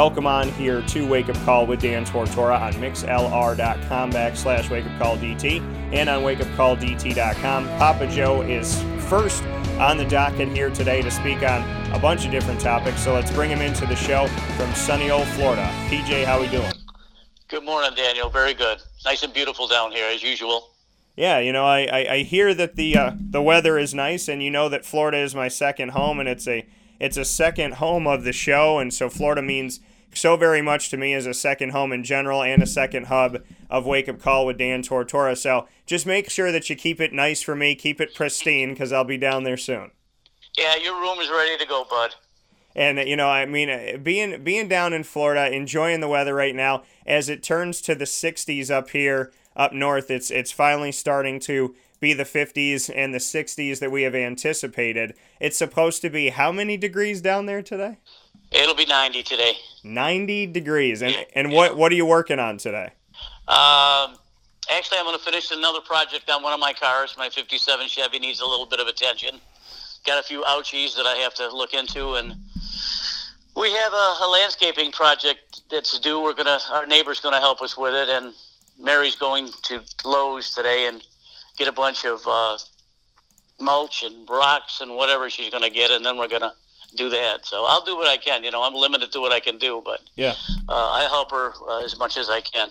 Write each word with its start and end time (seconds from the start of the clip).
Welcome 0.00 0.26
on 0.26 0.48
here 0.52 0.80
to 0.80 1.06
Wake 1.06 1.28
Up 1.28 1.36
Call 1.44 1.66
with 1.66 1.82
Dan 1.82 2.06
Tortora 2.06 2.58
on 2.58 2.72
mixlr.com 2.72 4.10
backslash 4.10 4.70
wake 4.70 4.86
up 4.86 4.98
call 4.98 5.18
DT 5.18 5.60
and 5.92 6.08
on 6.08 6.22
wakeupcalldt.com. 6.22 7.68
Papa 7.76 8.06
Joe 8.06 8.40
is 8.40 8.82
first 9.10 9.42
on 9.78 9.98
the 9.98 10.06
docket 10.06 10.48
here 10.48 10.70
today 10.70 11.02
to 11.02 11.10
speak 11.10 11.42
on 11.42 11.60
a 11.92 11.98
bunch 11.98 12.24
of 12.24 12.30
different 12.30 12.58
topics. 12.58 13.04
So 13.04 13.12
let's 13.12 13.30
bring 13.30 13.50
him 13.50 13.60
into 13.60 13.84
the 13.84 13.94
show 13.94 14.26
from 14.56 14.72
sunny 14.74 15.10
old 15.10 15.26
Florida. 15.28 15.70
PJ, 15.90 16.24
how 16.24 16.38
are 16.38 16.40
we 16.40 16.48
doing? 16.48 16.72
Good 17.48 17.64
morning, 17.66 17.90
Daniel. 17.94 18.30
Very 18.30 18.54
good. 18.54 18.78
Nice 19.04 19.22
and 19.22 19.34
beautiful 19.34 19.68
down 19.68 19.92
here 19.92 20.08
as 20.08 20.22
usual. 20.22 20.70
Yeah, 21.14 21.40
you 21.40 21.52
know, 21.52 21.66
I, 21.66 21.80
I, 21.80 22.12
I 22.14 22.18
hear 22.22 22.54
that 22.54 22.76
the 22.76 22.96
uh, 22.96 23.12
the 23.20 23.42
weather 23.42 23.78
is 23.78 23.92
nice, 23.92 24.28
and 24.28 24.42
you 24.42 24.50
know 24.50 24.70
that 24.70 24.86
Florida 24.86 25.18
is 25.18 25.34
my 25.34 25.48
second 25.48 25.90
home, 25.90 26.18
and 26.18 26.26
it's 26.26 26.48
a 26.48 26.66
it's 26.98 27.18
a 27.18 27.24
second 27.26 27.74
home 27.74 28.06
of 28.06 28.24
the 28.24 28.32
show, 28.32 28.78
and 28.78 28.94
so 28.94 29.10
Florida 29.10 29.42
means 29.42 29.80
so 30.12 30.36
very 30.36 30.62
much 30.62 30.90
to 30.90 30.96
me 30.96 31.14
as 31.14 31.26
a 31.26 31.34
second 31.34 31.70
home 31.70 31.92
in 31.92 32.04
general 32.04 32.42
and 32.42 32.62
a 32.62 32.66
second 32.66 33.06
hub 33.06 33.42
of 33.68 33.86
Wake 33.86 34.08
Up 34.08 34.20
Call 34.20 34.46
with 34.46 34.58
Dan 34.58 34.82
Tortora. 34.82 35.36
So 35.36 35.68
just 35.86 36.06
make 36.06 36.30
sure 36.30 36.52
that 36.52 36.68
you 36.68 36.76
keep 36.76 37.00
it 37.00 37.12
nice 37.12 37.42
for 37.42 37.54
me, 37.54 37.74
keep 37.74 38.00
it 38.00 38.14
pristine, 38.14 38.70
because 38.70 38.92
I'll 38.92 39.04
be 39.04 39.18
down 39.18 39.44
there 39.44 39.56
soon. 39.56 39.90
Yeah, 40.58 40.76
your 40.76 41.00
room 41.00 41.18
is 41.20 41.30
ready 41.30 41.56
to 41.56 41.66
go, 41.66 41.86
bud. 41.88 42.14
And 42.74 42.98
you 42.98 43.16
know, 43.16 43.28
I 43.28 43.46
mean, 43.46 44.02
being 44.02 44.42
being 44.44 44.68
down 44.68 44.92
in 44.92 45.02
Florida, 45.02 45.52
enjoying 45.54 46.00
the 46.00 46.08
weather 46.08 46.34
right 46.34 46.54
now, 46.54 46.84
as 47.04 47.28
it 47.28 47.42
turns 47.42 47.80
to 47.82 47.94
the 47.94 48.04
60s 48.04 48.70
up 48.70 48.90
here 48.90 49.32
up 49.56 49.72
north, 49.72 50.10
it's 50.10 50.30
it's 50.30 50.52
finally 50.52 50.92
starting 50.92 51.40
to 51.40 51.74
be 52.00 52.14
the 52.14 52.24
50s 52.24 52.90
and 52.94 53.12
the 53.12 53.18
60s 53.18 53.78
that 53.78 53.90
we 53.90 54.02
have 54.02 54.14
anticipated. 54.14 55.14
It's 55.38 55.58
supposed 55.58 56.00
to 56.02 56.10
be 56.10 56.30
how 56.30 56.50
many 56.50 56.76
degrees 56.76 57.20
down 57.20 57.46
there 57.46 57.62
today? 57.62 57.98
It'll 58.50 58.74
be 58.74 58.86
90 58.86 59.22
today. 59.22 59.52
90 59.84 60.46
degrees. 60.48 61.02
And 61.02 61.14
and 61.34 61.52
what 61.52 61.76
what 61.76 61.92
are 61.92 61.94
you 61.94 62.06
working 62.06 62.38
on 62.38 62.58
today? 62.58 62.90
Um, 63.48 64.16
actually, 64.70 64.98
I'm 64.98 65.04
going 65.04 65.18
to 65.18 65.24
finish 65.24 65.50
another 65.50 65.80
project 65.80 66.28
on 66.30 66.42
one 66.42 66.52
of 66.52 66.60
my 66.60 66.72
cars. 66.72 67.14
My 67.16 67.28
57 67.28 67.88
Chevy 67.88 68.18
needs 68.18 68.40
a 68.40 68.46
little 68.46 68.66
bit 68.66 68.80
of 68.80 68.86
attention. 68.86 69.40
Got 70.06 70.18
a 70.18 70.22
few 70.22 70.42
ouchies 70.42 70.96
that 70.96 71.06
I 71.06 71.16
have 71.16 71.34
to 71.34 71.54
look 71.54 71.74
into, 71.74 72.14
and 72.14 72.34
we 73.56 73.72
have 73.72 73.92
a, 73.92 74.16
a 74.22 74.28
landscaping 74.30 74.92
project 74.92 75.62
that's 75.70 75.98
due. 75.98 76.22
We're 76.22 76.34
gonna 76.34 76.58
our 76.72 76.86
neighbor's 76.86 77.20
going 77.20 77.34
to 77.34 77.40
help 77.40 77.62
us 77.62 77.76
with 77.76 77.94
it, 77.94 78.08
and 78.08 78.32
Mary's 78.78 79.16
going 79.16 79.48
to 79.62 79.80
Lowe's 80.04 80.54
today 80.54 80.86
and 80.86 81.02
get 81.56 81.68
a 81.68 81.72
bunch 81.72 82.04
of 82.04 82.22
uh, 82.26 82.56
mulch 83.60 84.02
and 84.02 84.28
rocks 84.28 84.80
and 84.80 84.96
whatever 84.96 85.28
she's 85.28 85.50
going 85.50 85.62
to 85.62 85.70
get, 85.70 85.90
and 85.90 86.04
then 86.04 86.16
we're 86.16 86.28
going 86.28 86.42
to 86.42 86.52
do 86.96 87.08
that. 87.10 87.46
So 87.46 87.64
I'll 87.66 87.84
do 87.84 87.96
what 87.96 88.08
I 88.08 88.16
can. 88.16 88.44
You 88.44 88.50
know, 88.50 88.62
I'm 88.62 88.74
limited 88.74 89.12
to 89.12 89.20
what 89.20 89.32
I 89.32 89.40
can 89.40 89.58
do, 89.58 89.82
but 89.84 90.00
yeah, 90.16 90.34
uh, 90.68 90.72
I 90.72 91.02
help 91.10 91.30
her 91.30 91.52
uh, 91.68 91.84
as 91.84 91.98
much 91.98 92.16
as 92.16 92.28
I 92.28 92.40
can. 92.40 92.68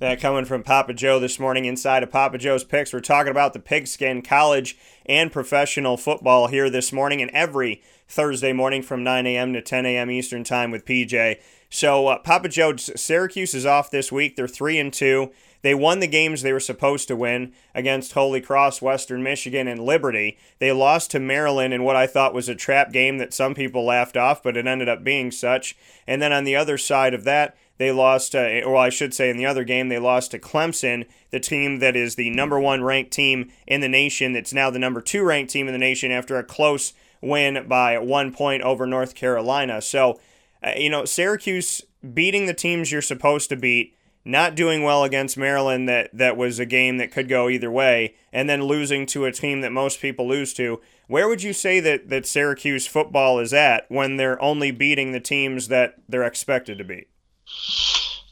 That 0.00 0.20
coming 0.20 0.44
from 0.44 0.64
Papa 0.64 0.92
Joe 0.92 1.20
this 1.20 1.38
morning 1.38 1.64
inside 1.64 2.02
of 2.02 2.10
Papa 2.10 2.36
Joe's 2.36 2.64
Picks. 2.64 2.92
We're 2.92 3.00
talking 3.00 3.30
about 3.30 3.52
the 3.52 3.60
pigskin 3.60 4.22
college 4.22 4.76
and 5.06 5.30
professional 5.30 5.96
football 5.96 6.48
here 6.48 6.68
this 6.68 6.92
morning 6.92 7.22
and 7.22 7.30
every 7.30 7.80
Thursday 8.08 8.52
morning 8.52 8.82
from 8.82 9.04
9 9.04 9.26
a.m. 9.26 9.52
to 9.52 9.62
10 9.62 9.86
a.m. 9.86 10.10
Eastern 10.10 10.44
Time 10.44 10.70
with 10.70 10.84
PJ. 10.84 11.40
So 11.70 12.08
uh, 12.08 12.18
Papa 12.18 12.48
Joe, 12.48 12.76
Syracuse 12.76 13.54
is 13.54 13.64
off 13.64 13.90
this 13.90 14.12
week. 14.12 14.36
They're 14.36 14.48
three 14.48 14.78
and 14.78 14.92
two. 14.92 15.32
They 15.64 15.74
won 15.74 16.00
the 16.00 16.06
games 16.06 16.42
they 16.42 16.52
were 16.52 16.60
supposed 16.60 17.08
to 17.08 17.16
win 17.16 17.54
against 17.74 18.12
Holy 18.12 18.42
Cross, 18.42 18.82
Western 18.82 19.22
Michigan, 19.22 19.66
and 19.66 19.80
Liberty. 19.80 20.36
They 20.58 20.72
lost 20.72 21.10
to 21.12 21.18
Maryland 21.18 21.72
in 21.72 21.84
what 21.84 21.96
I 21.96 22.06
thought 22.06 22.34
was 22.34 22.50
a 22.50 22.54
trap 22.54 22.92
game 22.92 23.16
that 23.16 23.32
some 23.32 23.54
people 23.54 23.82
laughed 23.82 24.14
off, 24.14 24.42
but 24.42 24.58
it 24.58 24.66
ended 24.66 24.90
up 24.90 25.02
being 25.02 25.30
such. 25.30 25.74
And 26.06 26.20
then 26.20 26.34
on 26.34 26.44
the 26.44 26.54
other 26.54 26.76
side 26.76 27.14
of 27.14 27.24
that, 27.24 27.56
they 27.78 27.90
lost, 27.90 28.34
uh, 28.34 28.60
or 28.62 28.76
I 28.76 28.90
should 28.90 29.14
say, 29.14 29.30
in 29.30 29.38
the 29.38 29.46
other 29.46 29.64
game, 29.64 29.88
they 29.88 29.98
lost 29.98 30.32
to 30.32 30.38
Clemson, 30.38 31.06
the 31.30 31.40
team 31.40 31.78
that 31.78 31.96
is 31.96 32.16
the 32.16 32.28
number 32.28 32.60
one 32.60 32.84
ranked 32.84 33.12
team 33.12 33.50
in 33.66 33.80
the 33.80 33.88
nation. 33.88 34.34
That's 34.34 34.52
now 34.52 34.68
the 34.68 34.78
number 34.78 35.00
two 35.00 35.24
ranked 35.24 35.50
team 35.50 35.66
in 35.66 35.72
the 35.72 35.78
nation 35.78 36.12
after 36.12 36.36
a 36.36 36.44
close 36.44 36.92
win 37.22 37.66
by 37.66 37.96
one 37.96 38.34
point 38.34 38.62
over 38.62 38.86
North 38.86 39.14
Carolina. 39.14 39.80
So, 39.80 40.20
uh, 40.62 40.72
you 40.76 40.90
know, 40.90 41.06
Syracuse 41.06 41.80
beating 42.12 42.44
the 42.44 42.52
teams 42.52 42.92
you're 42.92 43.00
supposed 43.00 43.48
to 43.48 43.56
beat 43.56 43.96
not 44.24 44.54
doing 44.54 44.82
well 44.82 45.04
against 45.04 45.36
Maryland 45.36 45.88
that 45.88 46.10
that 46.12 46.36
was 46.36 46.58
a 46.58 46.66
game 46.66 46.96
that 46.96 47.12
could 47.12 47.28
go 47.28 47.48
either 47.48 47.70
way 47.70 48.14
and 48.32 48.48
then 48.48 48.62
losing 48.62 49.04
to 49.06 49.26
a 49.26 49.32
team 49.32 49.60
that 49.60 49.70
most 49.70 50.00
people 50.00 50.26
lose 50.26 50.54
to 50.54 50.80
where 51.06 51.28
would 51.28 51.42
you 51.42 51.52
say 51.52 51.80
that 51.80 52.08
that 52.08 52.26
Syracuse 52.26 52.86
football 52.86 53.38
is 53.38 53.52
at 53.52 53.84
when 53.90 54.16
they're 54.16 54.40
only 54.40 54.70
beating 54.70 55.12
the 55.12 55.20
teams 55.20 55.68
that 55.68 55.96
they're 56.08 56.24
expected 56.24 56.78
to 56.78 56.84
beat? 56.84 57.08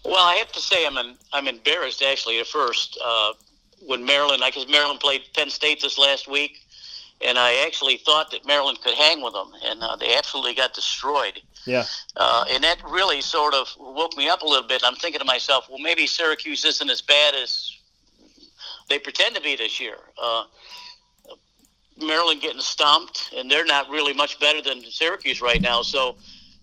Well 0.05 0.25
I 0.25 0.37
have 0.37 0.53
to 0.53 0.61
say 0.61 0.87
I'm 0.87 0.97
an, 0.97 1.17
I'm 1.33 1.47
embarrassed 1.47 2.03
actually 2.03 2.41
at 2.41 2.47
first 2.47 2.99
uh, 3.05 3.33
when 3.87 4.05
Maryland 4.05 4.43
i 4.43 4.49
because 4.49 4.69
Maryland 4.69 5.01
played 5.01 5.23
Penn 5.35 5.51
State 5.51 5.83
this 5.83 5.99
last 5.99 6.29
week 6.29 6.62
and 7.25 7.39
I 7.39 7.65
actually 7.67 7.97
thought 7.97 8.31
that 8.33 8.47
Maryland 8.47 8.81
could 8.83 8.95
hang 8.95 9.23
with 9.23 9.33
them 9.33 9.53
and 9.65 9.83
uh, 9.83 9.97
they 9.97 10.17
absolutely 10.17 10.55
got 10.55 10.75
destroyed 10.75 11.41
yeah. 11.67 11.85
Uh, 12.17 12.45
and 12.51 12.65
that 12.65 12.79
really 12.89 13.21
sort 13.21 13.55
of 13.55 13.69
woke 13.79 14.17
me 14.17 14.29
up 14.29 14.43
a 14.43 14.47
little 14.47 14.67
bit. 14.67 14.83
I'm 14.85 14.95
thinking 14.97 15.21
to 15.21 15.25
myself, 15.25 15.69
well, 15.69 15.79
maybe 15.79 16.07
Syracuse 16.07 16.65
isn't 16.65 16.91
as 16.91 17.01
bad 17.01 17.35
as 17.35 17.77
they 18.89 18.99
pretend 18.99 19.35
to 19.37 19.41
be 19.41 19.57
this 19.57 19.81
year. 19.81 19.97
Uh, 20.21 20.45
Maryland 22.01 22.41
getting 22.41 22.61
stomped, 22.61 23.33
and 23.37 23.51
they're 23.51 23.65
not 23.65 23.89
really 23.89 24.13
much 24.13 24.41
better 24.41 24.61
than 24.61 24.83
Syracuse 24.91 25.41
right 25.41 25.63
now. 25.63 25.83
So 25.83 26.17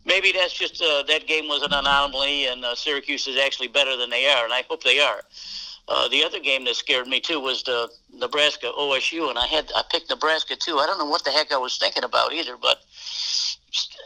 maybe 0.05 0.31
that's 0.31 0.53
just 0.53 0.81
uh, 0.81 1.03
that 1.03 1.27
game 1.27 1.47
was 1.47 1.63
an 1.63 1.71
anomaly, 1.71 2.47
and 2.47 2.65
uh, 2.65 2.75
Syracuse 2.75 3.27
is 3.27 3.37
actually 3.37 3.69
better 3.69 3.95
than 3.95 4.09
they 4.09 4.27
are, 4.27 4.43
and 4.43 4.53
I 4.53 4.63
hope 4.67 4.83
they 4.83 4.99
are. 4.99 5.21
Uh, 5.89 6.07
the 6.09 6.23
other 6.23 6.39
game 6.39 6.65
that 6.65 6.75
scared 6.75 7.07
me 7.07 7.19
too 7.19 7.39
was 7.39 7.63
the 7.63 7.89
Nebraska 8.13 8.71
OSU, 8.77 9.27
and 9.27 9.39
I 9.39 9.47
had 9.47 9.71
I 9.75 9.81
picked 9.91 10.09
Nebraska 10.11 10.55
too. 10.55 10.77
I 10.77 10.85
don't 10.85 10.99
know 10.99 11.05
what 11.05 11.23
the 11.23 11.31
heck 11.31 11.51
I 11.51 11.57
was 11.57 11.79
thinking 11.79 12.03
about 12.03 12.31
either, 12.31 12.57
but 12.61 12.83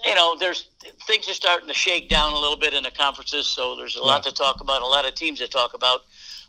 you 0.05 0.15
know, 0.15 0.37
there's 0.39 0.69
things 1.05 1.27
are 1.27 1.33
starting 1.33 1.67
to 1.67 1.73
shake 1.73 2.07
down 2.07 2.31
a 2.31 2.39
little 2.39 2.55
bit 2.55 2.73
in 2.73 2.83
the 2.83 2.91
conferences, 2.91 3.47
so 3.47 3.75
there's 3.75 3.97
a 3.97 3.99
yeah. 3.99 4.05
lot 4.05 4.23
to 4.23 4.31
talk 4.31 4.61
about, 4.61 4.81
a 4.81 4.87
lot 4.87 5.05
of 5.05 5.13
teams 5.15 5.39
to 5.39 5.47
talk 5.49 5.73
about. 5.73 6.03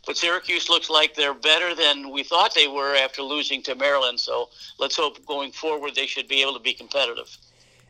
But 0.05 0.15
Syracuse 0.15 0.69
looks 0.69 0.89
like 0.89 1.15
they're 1.15 1.33
better 1.33 1.75
than 1.75 2.11
we 2.11 2.23
thought 2.23 2.53
they 2.53 2.67
were 2.67 2.95
after 2.95 3.21
losing 3.21 3.61
to 3.63 3.75
Maryland. 3.75 4.19
So 4.19 4.49
let's 4.79 4.95
hope 4.95 5.25
going 5.25 5.51
forward 5.51 5.95
they 5.95 6.05
should 6.05 6.27
be 6.27 6.41
able 6.41 6.53
to 6.53 6.59
be 6.59 6.73
competitive. 6.73 7.35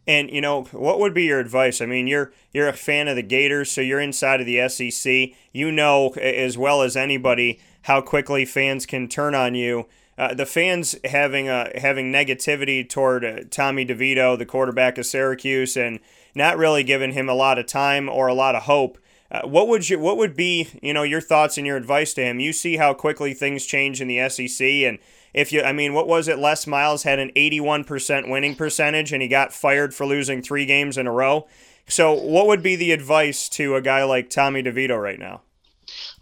And 0.07 0.29
you 0.29 0.41
know, 0.41 0.63
what 0.65 0.99
would 0.99 1.13
be 1.13 1.23
your 1.23 1.39
advice? 1.39 1.81
I 1.81 1.85
mean, 1.85 2.07
you're 2.07 2.31
you're 2.53 2.67
a 2.67 2.73
fan 2.73 3.07
of 3.07 3.15
the 3.15 3.23
Gators, 3.23 3.71
so 3.71 3.81
you're 3.81 3.99
inside 3.99 4.39
of 4.39 4.45
the 4.45 4.67
SEC. 4.69 5.37
You 5.51 5.71
know 5.71 6.09
as 6.13 6.57
well 6.57 6.81
as 6.81 6.95
anybody 6.95 7.59
how 7.83 8.01
quickly 8.01 8.45
fans 8.45 8.85
can 8.85 9.07
turn 9.07 9.35
on 9.35 9.55
you 9.55 9.85
uh, 10.17 10.33
the 10.33 10.45
fans 10.45 10.95
having 11.03 11.49
uh, 11.49 11.69
having 11.75 12.11
negativity 12.11 12.87
toward 12.87 13.25
uh, 13.25 13.39
Tommy 13.49 13.85
DeVito, 13.85 14.37
the 14.37 14.45
quarterback 14.45 14.97
of 14.97 15.05
Syracuse, 15.05 15.75
and 15.75 15.99
not 16.33 16.57
really 16.57 16.83
giving 16.83 17.11
him 17.11 17.27
a 17.27 17.33
lot 17.33 17.59
of 17.59 17.65
time 17.65 18.07
or 18.07 18.27
a 18.27 18.33
lot 18.33 18.55
of 18.55 18.63
hope. 18.63 18.97
Uh, 19.35 19.47
what 19.47 19.67
would 19.67 19.89
you 19.89 19.99
what 19.99 20.15
would 20.15 20.35
be 20.35 20.69
you 20.81 20.93
know 20.93 21.03
your 21.03 21.19
thoughts 21.19 21.57
and 21.57 21.67
your 21.67 21.75
advice 21.75 22.13
to 22.13 22.23
him? 22.23 22.39
You 22.39 22.53
see 22.53 22.77
how 22.77 22.93
quickly 22.93 23.33
things 23.33 23.65
change 23.65 23.99
in 23.99 24.07
the 24.07 24.29
SEC, 24.29 24.65
and 24.65 24.97
if 25.33 25.51
you 25.51 25.61
I 25.61 25.73
mean, 25.73 25.93
what 25.93 26.07
was 26.07 26.29
it? 26.29 26.39
Les 26.39 26.65
Miles 26.65 27.03
had 27.03 27.19
an 27.19 27.31
81% 27.35 28.29
winning 28.29 28.55
percentage, 28.55 29.11
and 29.11 29.21
he 29.21 29.27
got 29.27 29.51
fired 29.51 29.93
for 29.93 30.05
losing 30.05 30.41
three 30.41 30.65
games 30.65 30.97
in 30.97 31.05
a 31.05 31.11
row. 31.11 31.47
So, 31.87 32.13
what 32.13 32.47
would 32.47 32.63
be 32.63 32.77
the 32.77 32.93
advice 32.93 33.49
to 33.49 33.75
a 33.75 33.81
guy 33.81 34.05
like 34.05 34.29
Tommy 34.29 34.63
DeVito 34.63 35.01
right 35.01 35.19
now? 35.19 35.41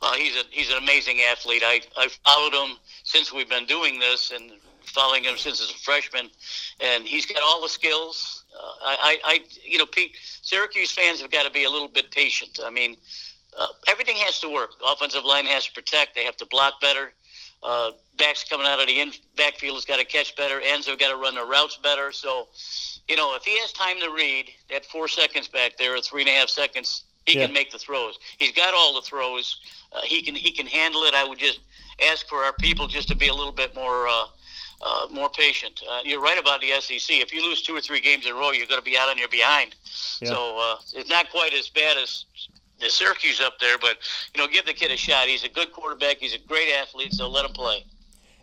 Well, 0.01 0.13
he's 0.13 0.35
a 0.35 0.43
he's 0.49 0.71
an 0.71 0.77
amazing 0.77 1.19
athlete. 1.29 1.61
I 1.63 1.81
I 1.95 2.09
followed 2.25 2.53
him 2.53 2.77
since 3.03 3.31
we've 3.31 3.49
been 3.49 3.65
doing 3.65 3.99
this 3.99 4.31
and 4.31 4.53
following 4.81 5.23
him 5.23 5.37
since 5.37 5.61
as 5.61 5.69
a 5.69 5.77
freshman, 5.77 6.29
and 6.79 7.03
he's 7.03 7.27
got 7.27 7.43
all 7.43 7.61
the 7.61 7.69
skills. 7.69 8.42
Uh, 8.55 8.73
I, 8.85 9.17
I, 9.25 9.39
you 9.65 9.77
know, 9.77 9.85
Pete, 9.85 10.15
Syracuse 10.41 10.91
fans 10.91 11.21
have 11.21 11.31
got 11.31 11.43
to 11.45 11.51
be 11.51 11.63
a 11.63 11.69
little 11.69 11.87
bit 11.87 12.11
patient. 12.11 12.59
I 12.63 12.69
mean, 12.69 12.97
uh, 13.57 13.67
everything 13.87 14.15
has 14.17 14.39
to 14.41 14.49
work. 14.51 14.71
Offensive 14.85 15.25
line 15.25 15.45
has 15.45 15.65
to 15.65 15.73
protect. 15.73 16.15
They 16.15 16.23
have 16.25 16.37
to 16.37 16.45
block 16.45 16.79
better. 16.81 17.13
Uh, 17.63 17.91
backs 18.17 18.43
coming 18.43 18.67
out 18.67 18.79
of 18.81 18.87
the 18.87 18.99
in, 18.99 19.11
backfield 19.37 19.75
has 19.75 19.85
got 19.85 19.97
to 19.97 20.05
catch 20.05 20.35
better. 20.35 20.59
Ends 20.61 20.87
have 20.87 20.99
got 20.99 21.09
to 21.11 21.17
run 21.17 21.35
their 21.35 21.45
routes 21.45 21.77
better. 21.77 22.11
So, 22.11 22.47
you 23.07 23.15
know, 23.15 23.35
if 23.35 23.43
he 23.43 23.57
has 23.59 23.71
time 23.71 23.99
to 24.01 24.11
read 24.11 24.49
that 24.69 24.85
four 24.85 25.07
seconds 25.07 25.47
back 25.47 25.77
there, 25.77 25.95
or 25.95 26.01
three 26.01 26.21
and 26.21 26.29
a 26.29 26.33
half 26.33 26.49
seconds, 26.49 27.03
He 27.25 27.37
Yeah. 27.37 27.45
can 27.45 27.53
make 27.53 27.71
the 27.71 27.79
throws. 27.79 28.19
He's 28.37 28.51
got 28.51 28.73
all 28.73 28.93
the 28.95 29.01
throws. 29.01 29.61
Uh, 29.93 30.01
he 30.01 30.21
can 30.21 30.35
he 30.35 30.51
can 30.51 30.67
handle 30.67 31.03
it. 31.05 31.13
I 31.13 31.23
would 31.23 31.39
just 31.39 31.59
ask 32.11 32.27
for 32.27 32.43
our 32.43 32.51
people 32.59 32.85
just 32.87 33.07
to 33.07 33.15
be 33.15 33.29
a 33.29 33.33
little 33.33 33.53
bit 33.53 33.73
more. 33.73 34.09
Uh, 34.09 34.25
uh, 34.83 35.07
more 35.11 35.29
patient. 35.29 35.81
Uh, 35.89 36.01
you're 36.03 36.21
right 36.21 36.37
about 36.37 36.61
the 36.61 36.71
SEC. 36.79 37.17
If 37.17 37.33
you 37.33 37.41
lose 37.41 37.61
two 37.61 37.75
or 37.75 37.81
three 37.81 38.01
games 38.01 38.25
in 38.25 38.33
a 38.33 38.35
row, 38.35 38.51
you're 38.51 38.67
going 38.67 38.81
to 38.81 38.85
be 38.85 38.97
out 38.97 39.09
on 39.09 39.17
your 39.17 39.29
behind. 39.29 39.75
Yeah. 40.21 40.29
So 40.29 40.57
uh, 40.59 40.75
it's 40.93 41.09
not 41.09 41.29
quite 41.29 41.53
as 41.53 41.69
bad 41.69 41.97
as 41.97 42.25
the 42.79 42.89
Syracuse 42.89 43.39
up 43.39 43.59
there, 43.59 43.77
but 43.77 43.97
you 44.35 44.41
know, 44.41 44.47
give 44.47 44.65
the 44.65 44.73
kid 44.73 44.91
a 44.91 44.97
shot. 44.97 45.27
He's 45.27 45.43
a 45.43 45.49
good 45.49 45.71
quarterback. 45.71 46.17
He's 46.17 46.33
a 46.33 46.39
great 46.39 46.71
athlete, 46.73 47.13
so 47.13 47.29
let 47.29 47.45
him 47.45 47.53
play. 47.53 47.85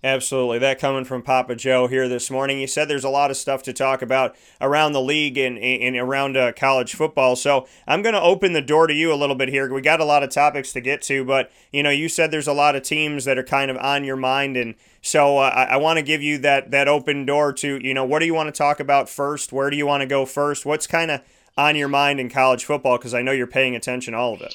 Absolutely. 0.03 0.59
That 0.59 0.79
coming 0.79 1.05
from 1.05 1.21
Papa 1.21 1.55
Joe 1.57 1.87
here 1.87 2.09
this 2.09 2.31
morning. 2.31 2.59
He 2.59 2.67
said 2.67 2.89
there's 2.89 3.05
a 3.05 3.11
lot 3.11 3.31
of 3.31 3.37
stuff 3.37 3.63
to 3.65 3.73
talk 3.75 4.01
about 4.01 4.35
around 4.59 4.93
the 4.93 5.01
league 5.03 5.37
and, 5.37 5.59
and 5.59 5.95
around 5.95 6.39
uh, 6.39 6.53
college 6.53 6.95
football. 6.95 7.37
So 7.37 7.69
I'm 7.87 8.01
going 8.01 8.15
to 8.15 8.23
open 8.23 8.55
the 8.55 8.63
door 8.63 8.87
to 8.87 8.95
you 8.95 9.13
a 9.13 9.15
little 9.15 9.37
bit 9.37 9.51
here. 9.51 9.71
We 9.71 9.83
got 9.83 10.01
a 10.01 10.07
lot 10.07 10.23
of 10.23 10.31
topics 10.31 10.73
to 10.73 10.81
get 10.81 11.03
to, 11.03 11.23
but 11.23 11.53
you 11.71 11.83
know, 11.83 11.91
you 11.91 12.09
said 12.09 12.31
there's 12.31 12.49
a 12.49 12.55
lot 12.55 12.77
of 12.77 12.83
teams 12.83 13.27
that 13.27 13.37
are 13.37 13.43
kind 13.43 13.71
of 13.71 13.77
on 13.77 14.05
your 14.05 14.17
mind, 14.17 14.57
and 14.57 14.75
so 15.03 15.37
uh, 15.37 15.53
I, 15.55 15.63
I 15.65 15.77
want 15.77 15.99
to 15.99 16.03
give 16.03 16.23
you 16.23 16.39
that 16.39 16.71
that 16.71 16.89
open 16.89 17.27
door 17.27 17.53
to 17.55 17.79
you 17.87 17.93
know 17.93 18.05
what 18.05 18.21
do 18.21 18.27
you 18.27 18.35
want 18.35 18.47
to 18.47 18.59
talk 18.59 18.81
about 18.81 19.11
first? 19.11 19.53
Where 19.53 19.69
do 19.69 19.77
you 19.77 19.87
want 19.87 20.01
to 20.01 20.07
go 20.07 20.25
first? 20.25 20.65
What's 20.65 20.87
kind 20.87 21.11
of 21.11 21.21
on 21.59 21.77
your 21.77 21.89
mind 21.89 22.21
in 22.21 22.31
college 22.31 22.65
football? 22.65 22.97
Because 22.97 23.13
I 23.13 23.21
know 23.21 23.33
you're 23.33 23.47
paying 23.47 23.77
attention 23.77 24.15
all 24.15 24.33
of 24.33 24.41
it. 24.41 24.55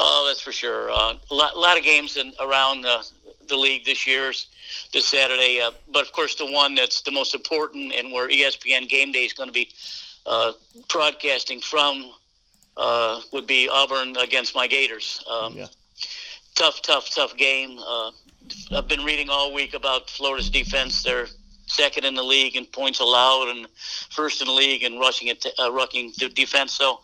Oh, 0.00 0.26
that's 0.28 0.40
for 0.40 0.52
sure. 0.52 0.90
Uh, 0.92 1.14
a 1.30 1.34
lot, 1.34 1.58
lot 1.58 1.76
of 1.76 1.82
games 1.82 2.16
in, 2.16 2.32
around 2.38 2.86
uh, 2.86 3.02
the 3.48 3.56
league 3.56 3.84
this 3.84 4.06
year's 4.06 4.48
this 4.92 5.06
Saturday, 5.06 5.60
uh, 5.60 5.70
but 5.92 6.02
of 6.02 6.12
course 6.12 6.34
the 6.34 6.46
one 6.50 6.74
that's 6.74 7.02
the 7.02 7.10
most 7.10 7.34
important 7.34 7.92
and 7.94 8.12
where 8.12 8.28
ESPN 8.28 8.88
Game 8.88 9.12
Day 9.12 9.24
is 9.24 9.32
going 9.32 9.48
to 9.48 9.52
be 9.52 9.70
uh, 10.26 10.52
broadcasting 10.88 11.60
from 11.60 12.12
uh, 12.76 13.20
would 13.32 13.46
be 13.46 13.68
Auburn 13.68 14.16
against 14.16 14.54
my 14.54 14.66
Gators. 14.66 15.22
Um, 15.30 15.54
Yeah. 15.56 15.66
Tough, 16.54 16.82
tough, 16.82 17.14
tough 17.14 17.36
game. 17.36 17.78
Uh, 17.78 18.10
I've 18.72 18.88
been 18.88 19.04
reading 19.04 19.28
all 19.30 19.54
week 19.54 19.74
about 19.74 20.10
Florida's 20.10 20.50
defense. 20.50 21.02
They're 21.02 21.28
second 21.66 22.04
in 22.04 22.14
the 22.14 22.22
league 22.22 22.56
in 22.56 22.64
points 22.66 22.98
allowed 23.00 23.48
and 23.48 23.66
first 24.10 24.40
in 24.40 24.46
the 24.46 24.52
league 24.52 24.82
in 24.82 24.98
rushing 24.98 25.28
it, 25.28 25.46
uh, 25.58 25.70
rushing 25.70 26.12
de- 26.18 26.30
defense. 26.30 26.72
So, 26.72 27.00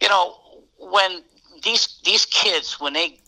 you 0.00 0.08
know, 0.08 0.36
when 0.78 1.22
these 1.64 2.00
these 2.04 2.26
kids 2.26 2.78
when 2.78 2.92
they 2.92 3.18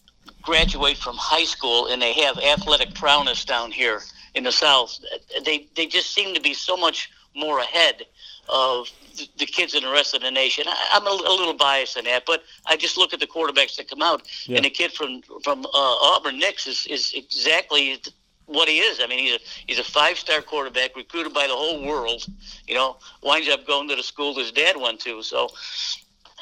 graduate 0.42 0.96
from 0.96 1.16
high 1.16 1.44
school 1.44 1.86
and 1.86 2.00
they 2.00 2.12
have 2.14 2.38
athletic 2.38 2.94
prowess 2.94 3.44
down 3.44 3.70
here 3.70 4.00
in 4.34 4.44
the 4.44 4.52
South, 4.52 4.98
they 5.44 5.66
they 5.76 5.86
just 5.86 6.14
seem 6.14 6.34
to 6.34 6.40
be 6.40 6.54
so 6.54 6.76
much 6.76 7.10
more 7.34 7.60
ahead 7.60 8.04
of 8.48 8.88
the- 9.36 9.46
kids 9.46 9.74
in 9.74 9.82
the 9.82 9.90
rest 9.90 10.14
of 10.14 10.22
the 10.22 10.30
nation. 10.30 10.64
I, 10.66 10.76
I'm 10.92 11.06
a, 11.06 11.10
a 11.10 11.34
little 11.36 11.54
biased 11.54 11.96
in 11.96 12.04
that, 12.04 12.24
but 12.26 12.42
I 12.66 12.76
just 12.76 12.96
look 12.96 13.12
at 13.12 13.20
the 13.20 13.26
quarterbacks 13.26 13.76
that 13.76 13.88
come 13.88 14.02
out, 14.02 14.22
Yeah. 14.46 14.56
and 14.56 14.64
the 14.64 14.70
kid 14.70 14.92
from 14.92 15.22
from 15.44 15.66
uh, 15.66 15.68
Auburn, 15.74 16.38
Nix, 16.38 16.66
is 16.66 16.86
is 16.86 17.12
exactly 17.14 18.00
what 18.46 18.68
he 18.68 18.78
is. 18.78 19.00
I 19.02 19.06
mean, 19.06 19.18
he's 19.18 19.34
a 19.34 19.38
he's 19.66 19.78
a 19.78 19.84
five 19.84 20.18
star 20.18 20.40
quarterback 20.40 20.96
recruited 20.96 21.34
by 21.34 21.46
the 21.46 21.52
whole 21.54 21.84
world. 21.84 22.26
You 22.66 22.74
know, 22.74 22.96
winds 23.22 23.48
up 23.48 23.66
going 23.66 23.88
to 23.88 23.96
the 23.96 24.02
school 24.02 24.34
his 24.38 24.52
dad 24.52 24.76
went 24.76 25.00
to. 25.00 25.22
So 25.22 25.50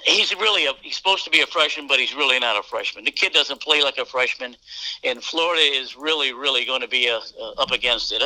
he's 0.04 0.34
really 0.36 0.66
a 0.66 0.72
he's 0.82 0.96
supposed 0.96 1.24
to 1.24 1.30
be 1.30 1.40
a 1.40 1.46
freshman, 1.46 1.86
but 1.86 1.98
he's 1.98 2.14
really 2.14 2.38
not 2.38 2.58
a 2.58 2.62
freshman. 2.62 3.04
The 3.04 3.10
kid 3.10 3.32
doesn't 3.32 3.60
play 3.60 3.82
like 3.82 3.98
a 3.98 4.04
freshman, 4.04 4.56
and 5.04 5.22
Florida 5.22 5.62
is 5.62 5.96
really 5.96 6.32
really 6.32 6.64
going 6.64 6.80
to 6.80 6.88
be 6.88 7.08
uh 7.08 7.20
uh 7.40 7.50
up 7.52 7.70
against 7.70 8.12
it. 8.12 8.22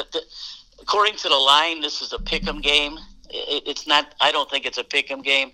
According 0.80 1.16
to 1.16 1.28
the 1.28 1.36
line, 1.36 1.80
this 1.80 2.00
is 2.00 2.12
a 2.12 2.18
pick'em 2.18 2.62
game. 2.62 2.98
It, 3.28 3.64
it's 3.66 3.86
not. 3.86 4.14
I 4.20 4.32
don't 4.32 4.50
think 4.50 4.66
it's 4.66 4.78
a 4.78 4.84
pick'em 4.84 5.22
game. 5.22 5.52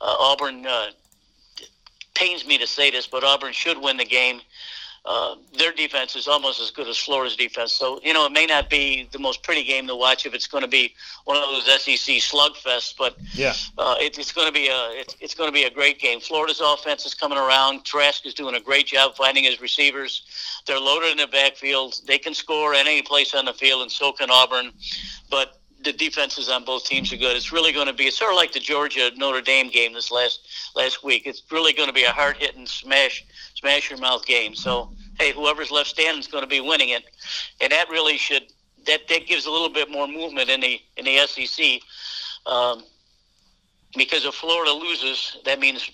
Uh, 0.00 0.14
Auburn 0.18 0.66
uh, 0.66 0.88
pains 2.14 2.46
me 2.46 2.58
to 2.58 2.66
say 2.66 2.90
this, 2.90 3.06
but 3.06 3.24
Auburn 3.24 3.52
should 3.52 3.80
win 3.80 3.96
the 3.96 4.04
game. 4.04 4.40
Uh, 5.08 5.36
their 5.56 5.70
defense 5.70 6.16
is 6.16 6.26
almost 6.26 6.60
as 6.60 6.72
good 6.72 6.88
as 6.88 6.96
Florida's 6.96 7.36
defense. 7.36 7.72
So, 7.72 8.00
you 8.02 8.12
know, 8.12 8.26
it 8.26 8.32
may 8.32 8.44
not 8.44 8.68
be 8.68 9.08
the 9.12 9.20
most 9.20 9.44
pretty 9.44 9.62
game 9.62 9.86
to 9.86 9.94
watch 9.94 10.26
if 10.26 10.34
it's 10.34 10.48
going 10.48 10.62
to 10.62 10.68
be 10.68 10.94
one 11.26 11.36
of 11.36 11.44
those 11.44 11.64
SEC 11.80 12.16
slugfests, 12.16 12.92
but 12.98 13.16
Yeah. 13.32 13.54
uh, 13.78 13.94
it, 14.00 14.18
it's 14.18 14.32
going 14.32 14.48
to 14.48 14.52
be 14.52 14.66
a 14.66 14.90
it's, 15.00 15.16
it's 15.20 15.34
going 15.34 15.48
to 15.48 15.52
be 15.54 15.62
a 15.62 15.70
great 15.70 16.00
game. 16.00 16.18
Florida's 16.18 16.60
offense 16.60 17.06
is 17.06 17.14
coming 17.14 17.38
around. 17.38 17.84
Trask 17.84 18.26
is 18.26 18.34
doing 18.34 18.56
a 18.56 18.60
great 18.60 18.86
job 18.88 19.14
finding 19.14 19.44
his 19.44 19.60
receivers. 19.60 20.22
They're 20.66 20.80
loaded 20.80 21.12
in 21.12 21.18
the 21.18 21.28
backfield. 21.28 22.00
They 22.06 22.18
can 22.18 22.34
score 22.34 22.74
at 22.74 22.86
any 22.86 23.02
place 23.02 23.32
on 23.32 23.44
the 23.44 23.52
field, 23.54 23.82
and 23.82 23.92
so 23.92 24.10
can 24.10 24.28
Auburn. 24.28 24.72
But 25.30 25.55
the 25.82 25.92
defenses 25.92 26.48
on 26.48 26.64
both 26.64 26.84
teams 26.84 27.12
are 27.12 27.16
good. 27.16 27.36
It's 27.36 27.52
really 27.52 27.72
going 27.72 27.86
to 27.86 27.92
be 27.92 28.04
it's 28.04 28.18
sort 28.18 28.32
of 28.32 28.36
like 28.36 28.52
the 28.52 28.60
Georgia 28.60 29.10
Notre 29.16 29.40
Dame 29.40 29.70
game 29.70 29.92
this 29.92 30.10
last 30.10 30.40
last 30.74 31.04
week. 31.04 31.26
It's 31.26 31.42
really 31.50 31.72
going 31.72 31.88
to 31.88 31.94
be 31.94 32.04
a 32.04 32.10
hard 32.10 32.36
hitting 32.36 32.66
smash 32.66 33.24
smash 33.54 33.90
your 33.90 33.98
mouth 33.98 34.24
game. 34.26 34.54
So 34.54 34.90
hey, 35.18 35.32
whoever's 35.32 35.70
left 35.70 35.88
standing 35.88 36.20
is 36.20 36.26
going 36.26 36.42
to 36.42 36.48
be 36.48 36.60
winning 36.60 36.90
it, 36.90 37.04
and 37.60 37.72
that 37.72 37.88
really 37.90 38.16
should 38.16 38.44
that 38.86 39.08
that 39.08 39.26
gives 39.26 39.46
a 39.46 39.50
little 39.50 39.68
bit 39.68 39.90
more 39.90 40.08
movement 40.08 40.48
in 40.48 40.60
the 40.60 40.80
in 40.96 41.04
the 41.04 41.26
SEC. 41.26 41.80
Um, 42.46 42.84
because 43.96 44.24
if 44.24 44.34
Florida 44.34 44.72
loses, 44.72 45.38
that 45.44 45.58
means 45.58 45.90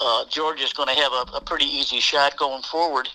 uh, 0.00 0.24
Georgia's 0.28 0.72
going 0.72 0.94
to 0.94 1.00
have 1.00 1.12
a, 1.12 1.36
a 1.36 1.40
pretty 1.40 1.64
easy 1.64 2.00
shot 2.00 2.36
going 2.36 2.62
forward 2.62 3.08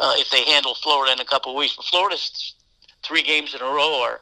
uh, 0.00 0.14
if 0.16 0.30
they 0.30 0.44
handle 0.44 0.74
Florida 0.74 1.12
in 1.12 1.20
a 1.20 1.24
couple 1.24 1.52
of 1.52 1.58
weeks. 1.58 1.76
But 1.76 1.86
Florida's 1.86 2.54
three 3.02 3.22
games 3.22 3.54
in 3.54 3.60
a 3.60 3.64
row 3.64 4.02
are, 4.02 4.20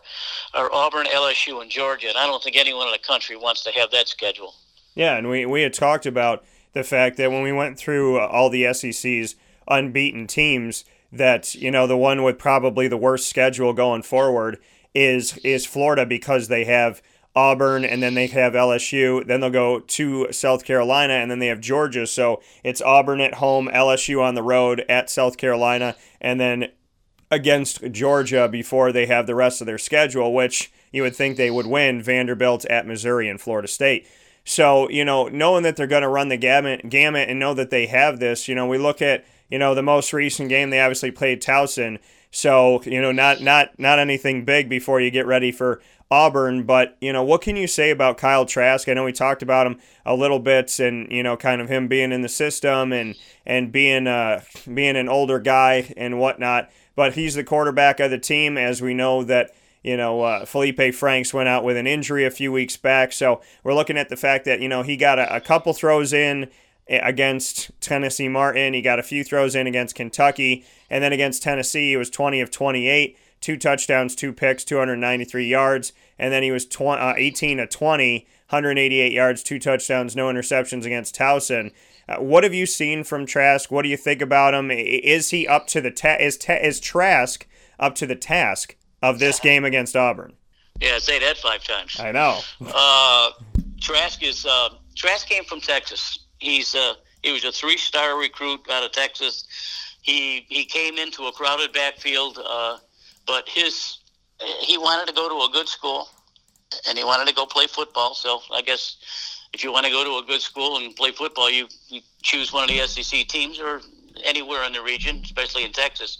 are 0.54 0.72
Auburn, 0.72 1.06
LSU, 1.06 1.60
and 1.62 1.70
Georgia, 1.70 2.08
and 2.08 2.16
I 2.16 2.26
don't 2.26 2.42
think 2.42 2.56
anyone 2.56 2.86
in 2.86 2.92
the 2.92 2.98
country 2.98 3.36
wants 3.36 3.64
to 3.64 3.72
have 3.72 3.90
that 3.90 4.08
schedule. 4.08 4.54
Yeah, 4.94 5.16
and 5.16 5.28
we, 5.28 5.46
we 5.46 5.62
had 5.62 5.74
talked 5.74 6.06
about 6.06 6.44
the 6.72 6.84
fact 6.84 7.16
that 7.16 7.30
when 7.30 7.42
we 7.42 7.52
went 7.52 7.78
through 7.78 8.18
uh, 8.18 8.26
all 8.26 8.50
the 8.50 8.72
SEC's 8.72 9.36
unbeaten 9.66 10.26
teams, 10.26 10.84
that 11.10 11.54
you 11.54 11.70
know 11.70 11.86
the 11.86 11.96
one 11.96 12.22
with 12.22 12.38
probably 12.38 12.86
the 12.86 12.96
worst 12.96 13.28
schedule 13.28 13.72
going 13.72 14.02
forward 14.02 14.58
is 14.94 15.38
is 15.38 15.64
Florida 15.64 16.04
because 16.04 16.48
they 16.48 16.64
have 16.64 17.00
Auburn 17.34 17.84
and 17.84 18.02
then 18.02 18.14
they 18.14 18.26
have 18.26 18.54
LSU, 18.54 19.24
then 19.24 19.40
they'll 19.40 19.50
go 19.50 19.78
to 19.78 20.32
South 20.32 20.64
Carolina 20.64 21.14
and 21.14 21.30
then 21.30 21.38
they 21.38 21.46
have 21.46 21.60
Georgia. 21.60 22.06
So 22.06 22.42
it's 22.64 22.82
Auburn 22.82 23.20
at 23.20 23.34
home, 23.34 23.70
LSU 23.72 24.20
on 24.20 24.34
the 24.34 24.42
road 24.42 24.84
at 24.88 25.08
South 25.08 25.36
Carolina, 25.36 25.94
and 26.20 26.40
then 26.40 26.68
against 27.30 27.90
Georgia 27.92 28.48
before 28.48 28.92
they 28.92 29.06
have 29.06 29.26
the 29.26 29.34
rest 29.34 29.60
of 29.60 29.66
their 29.66 29.78
schedule, 29.78 30.32
which 30.32 30.72
you 30.92 31.02
would 31.02 31.14
think 31.14 31.36
they 31.36 31.50
would 31.50 31.66
win 31.66 32.02
Vanderbilt 32.02 32.64
at 32.66 32.86
Missouri 32.86 33.28
and 33.28 33.40
Florida 33.40 33.68
State. 33.68 34.06
So, 34.44 34.88
you 34.88 35.04
know, 35.04 35.28
knowing 35.28 35.62
that 35.64 35.76
they're 35.76 35.86
going 35.86 36.02
to 36.02 36.08
run 36.08 36.28
the 36.28 36.38
gamut, 36.38 36.88
gamut 36.88 37.28
and 37.28 37.38
know 37.38 37.52
that 37.52 37.68
they 37.68 37.86
have 37.86 38.18
this, 38.18 38.48
you 38.48 38.54
know, 38.54 38.66
we 38.66 38.78
look 38.78 39.02
at, 39.02 39.26
you 39.50 39.58
know, 39.58 39.74
the 39.74 39.82
most 39.82 40.12
recent 40.12 40.48
game 40.48 40.70
they 40.70 40.80
obviously 40.80 41.10
played 41.10 41.42
Towson. 41.42 41.98
So, 42.30 42.82
you 42.84 43.00
know, 43.00 43.12
not 43.12 43.40
not 43.40 43.78
not 43.78 43.98
anything 43.98 44.44
big 44.44 44.68
before 44.68 45.00
you 45.00 45.10
get 45.10 45.26
ready 45.26 45.52
for 45.52 45.80
Auburn, 46.10 46.62
but 46.62 46.96
you 47.00 47.12
know, 47.12 47.22
what 47.22 47.42
can 47.42 47.56
you 47.56 47.66
say 47.66 47.90
about 47.90 48.16
Kyle 48.16 48.46
Trask? 48.46 48.88
I 48.88 48.94
know 48.94 49.04
we 49.04 49.12
talked 49.12 49.42
about 49.42 49.66
him 49.66 49.78
a 50.06 50.14
little 50.14 50.38
bit 50.38 50.78
and, 50.78 51.10
you 51.10 51.22
know, 51.22 51.36
kind 51.36 51.60
of 51.60 51.68
him 51.68 51.88
being 51.88 52.12
in 52.12 52.22
the 52.22 52.28
system 52.28 52.92
and 52.92 53.16
and 53.44 53.70
being 53.70 54.06
uh 54.06 54.40
being 54.72 54.96
an 54.96 55.08
older 55.08 55.38
guy 55.38 55.92
and 55.96 56.18
whatnot, 56.18 56.70
but 56.98 57.14
he's 57.14 57.36
the 57.36 57.44
quarterback 57.44 58.00
of 58.00 58.10
the 58.10 58.18
team 58.18 58.58
as 58.58 58.82
we 58.82 58.92
know 58.92 59.22
that 59.22 59.54
you 59.84 59.96
know, 59.96 60.22
uh, 60.22 60.44
Felipe 60.44 60.92
Franks 60.92 61.32
went 61.32 61.48
out 61.48 61.62
with 61.62 61.76
an 61.76 61.86
injury 61.86 62.26
a 62.26 62.30
few 62.32 62.50
weeks 62.50 62.76
back. 62.76 63.12
So 63.12 63.40
we're 63.62 63.72
looking 63.72 63.96
at 63.96 64.08
the 64.08 64.16
fact 64.16 64.44
that, 64.46 64.60
you 64.60 64.68
know, 64.68 64.82
he 64.82 64.96
got 64.96 65.20
a, 65.20 65.36
a 65.36 65.40
couple 65.40 65.72
throws 65.72 66.12
in 66.12 66.50
against 66.88 67.70
Tennessee 67.80 68.28
Martin. 68.28 68.74
He 68.74 68.82
got 68.82 68.98
a 68.98 69.04
few 69.04 69.22
throws 69.22 69.54
in 69.54 69.68
against 69.68 69.94
Kentucky. 69.94 70.64
And 70.90 71.04
then 71.04 71.12
against 71.12 71.44
Tennessee, 71.44 71.90
he 71.90 71.96
was 71.96 72.10
20 72.10 72.40
of 72.40 72.50
28, 72.50 73.16
two 73.40 73.56
touchdowns, 73.56 74.16
two 74.16 74.32
picks, 74.32 74.64
293 74.64 75.46
yards. 75.46 75.92
And 76.18 76.32
then 76.32 76.42
he 76.42 76.50
was 76.50 76.66
20, 76.66 77.00
uh, 77.00 77.14
18 77.16 77.60
of 77.60 77.70
20, 77.70 78.26
188 78.50 79.12
yards, 79.12 79.44
two 79.44 79.60
touchdowns, 79.60 80.16
no 80.16 80.26
interceptions 80.26 80.84
against 80.84 81.14
Towson. 81.14 81.70
Uh, 82.08 82.16
what 82.16 82.42
have 82.44 82.54
you 82.54 82.66
seen 82.66 83.04
from 83.04 83.26
Trask? 83.26 83.70
What 83.70 83.82
do 83.82 83.88
you 83.88 83.96
think 83.96 84.22
about 84.22 84.54
him? 84.54 84.70
Is 84.70 85.30
he 85.30 85.46
up 85.46 85.66
to 85.68 85.80
the 85.80 85.90
ta- 85.90 86.16
is 86.18 86.36
ta- 86.38 86.54
is 86.54 86.80
Trask 86.80 87.46
up 87.78 87.94
to 87.96 88.06
the 88.06 88.16
task 88.16 88.76
of 89.02 89.18
this 89.18 89.38
game 89.48 89.64
against 89.64 89.94
Auburn? 89.94 90.34
Yeah, 90.80 90.98
say 90.98 91.18
that 91.18 91.36
five 91.38 91.64
times. 91.64 91.98
I 92.00 92.12
know. 92.12 92.38
Uh, 92.74 93.30
Trask 93.80 94.22
is 94.22 94.44
uh, 94.46 94.70
Trask 94.94 95.28
came 95.28 95.44
from 95.44 95.60
Texas. 95.60 96.26
He's 96.38 96.74
uh, 96.74 96.94
he 97.22 97.32
was 97.32 97.44
a 97.44 97.52
three-star 97.52 98.18
recruit 98.18 98.60
out 98.70 98.84
of 98.84 98.92
Texas. 98.92 99.44
He 100.02 100.46
he 100.48 100.64
came 100.64 100.98
into 100.98 101.26
a 101.26 101.32
crowded 101.32 101.72
backfield, 101.72 102.38
uh, 102.44 102.78
but 103.26 103.48
his 103.48 103.98
he 104.60 104.78
wanted 104.78 105.06
to 105.08 105.12
go 105.14 105.28
to 105.28 105.48
a 105.48 105.48
good 105.52 105.68
school, 105.68 106.08
and 106.88 106.96
he 106.96 107.04
wanted 107.04 107.28
to 107.28 107.34
go 107.34 107.46
play 107.46 107.66
football. 107.66 108.14
So 108.14 108.40
I 108.52 108.62
guess 108.62 108.96
if 109.52 109.64
you 109.64 109.72
want 109.72 109.86
to 109.86 109.92
go 109.92 110.04
to 110.04 110.24
a 110.24 110.26
good 110.26 110.40
school 110.40 110.78
and 110.78 110.94
play 110.94 111.12
football, 111.12 111.50
you, 111.50 111.68
you 111.88 112.00
choose 112.22 112.52
one 112.52 112.64
of 112.64 112.68
the 112.68 112.86
SEC 112.86 113.26
teams 113.28 113.58
or 113.58 113.80
anywhere 114.24 114.64
in 114.64 114.72
the 114.72 114.82
region, 114.82 115.20
especially 115.24 115.64
in 115.64 115.72
Texas. 115.72 116.18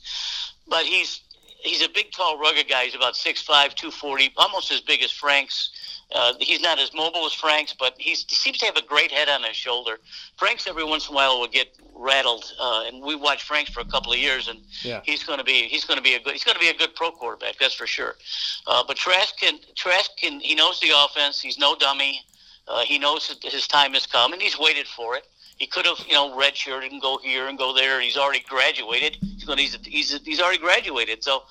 But 0.68 0.85
he's 0.85 1.20
he's 1.61 1.82
a 1.82 1.88
big, 1.88 2.12
tall, 2.12 2.38
rugged 2.38 2.68
guy. 2.68 2.85
He's 2.85 2.94
about 2.94 3.14
6'5", 3.14 3.44
240, 3.47 4.32
almost 4.37 4.70
as 4.70 4.80
big 4.80 5.02
as 5.02 5.11
Franks. 5.11 5.70
Uh, 6.14 6.32
he's 6.40 6.61
not 6.61 6.78
as 6.78 6.94
mobile 6.94 7.26
as 7.26 7.35
Franks, 7.35 7.75
but 7.78 7.94
he's, 7.99 8.25
he 8.28 8.35
seems 8.35 8.58
to 8.58 8.66
have 8.66 8.76
a 8.76 8.82
great 8.82 9.12
head 9.12 9.28
on 9.28 9.42
his 9.42 9.56
shoulder. 9.56 9.99
Franks 10.38 10.66
every 10.66 10.85
once 10.85 11.06
in 11.08 11.12
a 11.12 11.16
while 11.16 11.38
will 11.38 11.49
get 11.49 11.68
rattled, 11.94 12.50
uh, 12.58 12.85
and 12.87 13.02
we 13.02 13.14
watched 13.14 13.42
Franks 13.42 13.70
for 13.70 13.80
a 13.80 13.85
couple 13.85 14.12
of 14.12 14.18
years, 14.18 14.49
and 14.49 14.61
yeah. 14.82 15.00
he's 15.04 15.23
going 15.23 15.38
to 15.38 15.44
be 15.44 15.68
he's 15.68 15.85
going 15.85 15.99
to 15.99 16.02
be 16.02 16.14
a 16.14 16.20
good 16.20 16.32
he's 16.32 16.44
going 16.44 16.54
to 16.54 16.61
be 16.61 16.68
a 16.68 16.75
good 16.75 16.94
pro 16.94 17.11
quarterback, 17.11 17.58
that's 17.58 17.75
for 17.75 17.87
sure. 17.87 18.14
Uh, 18.66 18.82
but 18.87 18.97
Trask 18.97 19.37
can 19.38 19.58
Trask 19.75 20.11
can 20.16 20.40
he 20.40 20.54
knows 20.54 20.80
the 20.80 20.92
offense. 20.97 21.42
He's 21.42 21.58
no 21.58 21.76
dummy. 21.76 22.23
Uh, 22.68 22.80
he 22.80 22.98
knows 22.98 23.28
that 23.28 23.52
his 23.52 23.66
time 23.66 23.94
has 23.94 24.06
come, 24.06 24.32
and 24.32 24.42
he's 24.42 24.58
waited 24.58 24.87
for 24.87 25.16
it. 25.16 25.26
He 25.56 25.66
could 25.66 25.87
have, 25.87 25.98
you 26.06 26.12
know, 26.12 26.37
redshirted 26.37 26.90
and 26.90 27.02
go 27.02 27.18
here 27.18 27.48
and 27.48 27.58
go 27.58 27.75
there. 27.75 28.00
He's 28.00 28.16
already 28.16 28.44
graduated. 28.48 29.16
He's. 29.22 29.48
He's 29.48 29.78
he's 29.84 30.20
he's 30.25 30.40
already 30.40 30.58
graduated. 30.58 31.25
So 31.25 31.42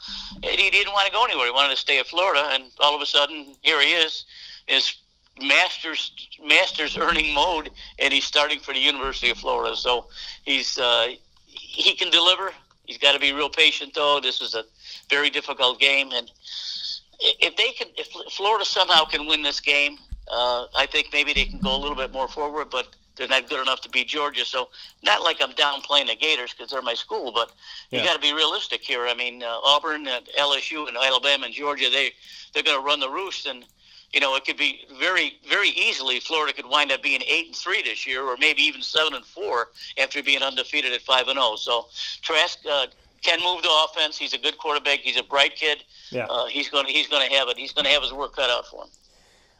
he 0.43 0.69
didn't 0.69 0.93
want 0.93 1.07
to 1.07 1.11
go 1.11 1.25
anywhere. 1.25 1.45
He 1.47 1.51
wanted 1.51 1.71
to 1.71 1.77
stay 1.77 1.99
at 1.99 2.07
Florida, 2.07 2.47
and 2.51 2.65
all 2.79 2.95
of 2.95 3.01
a 3.01 3.05
sudden, 3.05 3.55
here 3.63 3.81
he 3.81 3.93
is, 3.93 4.25
is 4.67 4.95
masters 5.41 6.11
masters 6.45 6.97
earning 6.97 7.33
mode, 7.33 7.69
and 7.99 8.13
he's 8.13 8.23
starting 8.23 8.59
for 8.59 8.73
the 8.73 8.79
University 8.79 9.29
of 9.29 9.37
Florida. 9.37 9.75
So 9.75 10.07
he's 10.43 10.77
uh, 10.77 11.07
he 11.45 11.95
can 11.95 12.09
deliver. 12.09 12.51
He's 12.85 12.97
got 12.97 13.11
to 13.13 13.19
be 13.19 13.33
real 13.33 13.49
patient, 13.49 13.93
though. 13.93 14.21
This 14.21 14.39
is 14.39 14.55
a 14.55 14.63
very 15.09 15.29
difficult 15.29 15.79
game, 15.79 16.11
and 16.13 16.31
if 17.19 17.55
they 17.57 17.71
can, 17.71 17.87
if 17.97 18.07
Florida 18.31 18.63
somehow 18.63 19.03
can 19.03 19.27
win 19.27 19.41
this 19.41 19.59
game, 19.59 19.97
uh, 20.31 20.67
I 20.75 20.85
think 20.85 21.09
maybe 21.13 21.33
they 21.33 21.45
can 21.45 21.59
go 21.59 21.75
a 21.75 21.79
little 21.79 21.95
bit 21.95 22.11
more 22.11 22.27
forward, 22.27 22.69
but 22.69 22.95
they're 23.17 23.27
not 23.27 23.49
good 23.49 23.61
enough 23.61 23.81
to 23.81 23.89
beat 23.89 24.07
Georgia. 24.07 24.45
So 24.45 24.69
not 25.03 25.23
like 25.23 25.41
I'm 25.41 25.51
downplaying 25.53 26.07
the 26.07 26.15
Gators 26.15 26.53
because 26.53 26.71
they're 26.71 26.81
my 26.81 26.93
school, 26.93 27.31
but 27.31 27.51
you 27.91 28.03
got 28.03 28.13
to 28.13 28.19
be 28.19 28.33
realistic 28.33 28.81
here. 28.81 29.07
I 29.07 29.13
mean, 29.13 29.43
uh, 29.43 29.59
Auburn, 29.63 30.07
and 30.07 30.25
LSU, 30.37 30.87
and 30.87 30.95
Alabama 30.95 31.45
and 31.45 31.53
Georgia, 31.53 31.89
they 31.89 32.11
they're 32.53 32.63
going 32.63 32.79
to 32.79 32.85
run 32.85 32.99
the 32.99 33.09
roost, 33.09 33.47
and 33.47 33.65
you 34.13 34.19
know 34.19 34.35
it 34.35 34.45
could 34.45 34.57
be 34.57 34.85
very 34.99 35.39
very 35.49 35.69
easily 35.69 36.19
Florida 36.19 36.53
could 36.53 36.69
wind 36.69 36.91
up 36.91 37.01
being 37.01 37.21
eight 37.27 37.47
and 37.47 37.55
three 37.55 37.81
this 37.81 38.05
year, 38.05 38.23
or 38.23 38.37
maybe 38.37 38.61
even 38.61 38.81
seven 38.81 39.13
and 39.15 39.25
four 39.25 39.69
after 39.97 40.21
being 40.21 40.43
undefeated 40.43 40.93
at 40.93 41.01
five 41.01 41.27
and 41.27 41.37
zero. 41.37 41.51
Oh. 41.51 41.55
So 41.55 41.87
Trask. 42.21 42.59
Uh, 42.69 42.87
can 43.23 43.39
move 43.43 43.63
the 43.63 43.69
offense. 43.83 44.15
He's 44.15 44.33
a 44.33 44.37
good 44.37 44.59
quarterback. 44.59 44.99
He's 44.99 45.17
a 45.17 45.23
bright 45.23 45.55
kid. 45.55 45.83
Yeah. 46.11 46.27
Uh, 46.29 46.45
he's 46.45 46.69
going 46.69 46.85
to 46.85 46.91
he's 46.91 47.07
going 47.07 47.27
to 47.27 47.35
have 47.35 47.49
it. 47.49 47.57
He's 47.57 47.73
going 47.73 47.85
to 47.85 47.91
have 47.91 48.03
his 48.03 48.13
work 48.13 48.35
cut 48.35 48.51
out 48.51 48.67
for 48.67 48.83
him. 48.83 48.89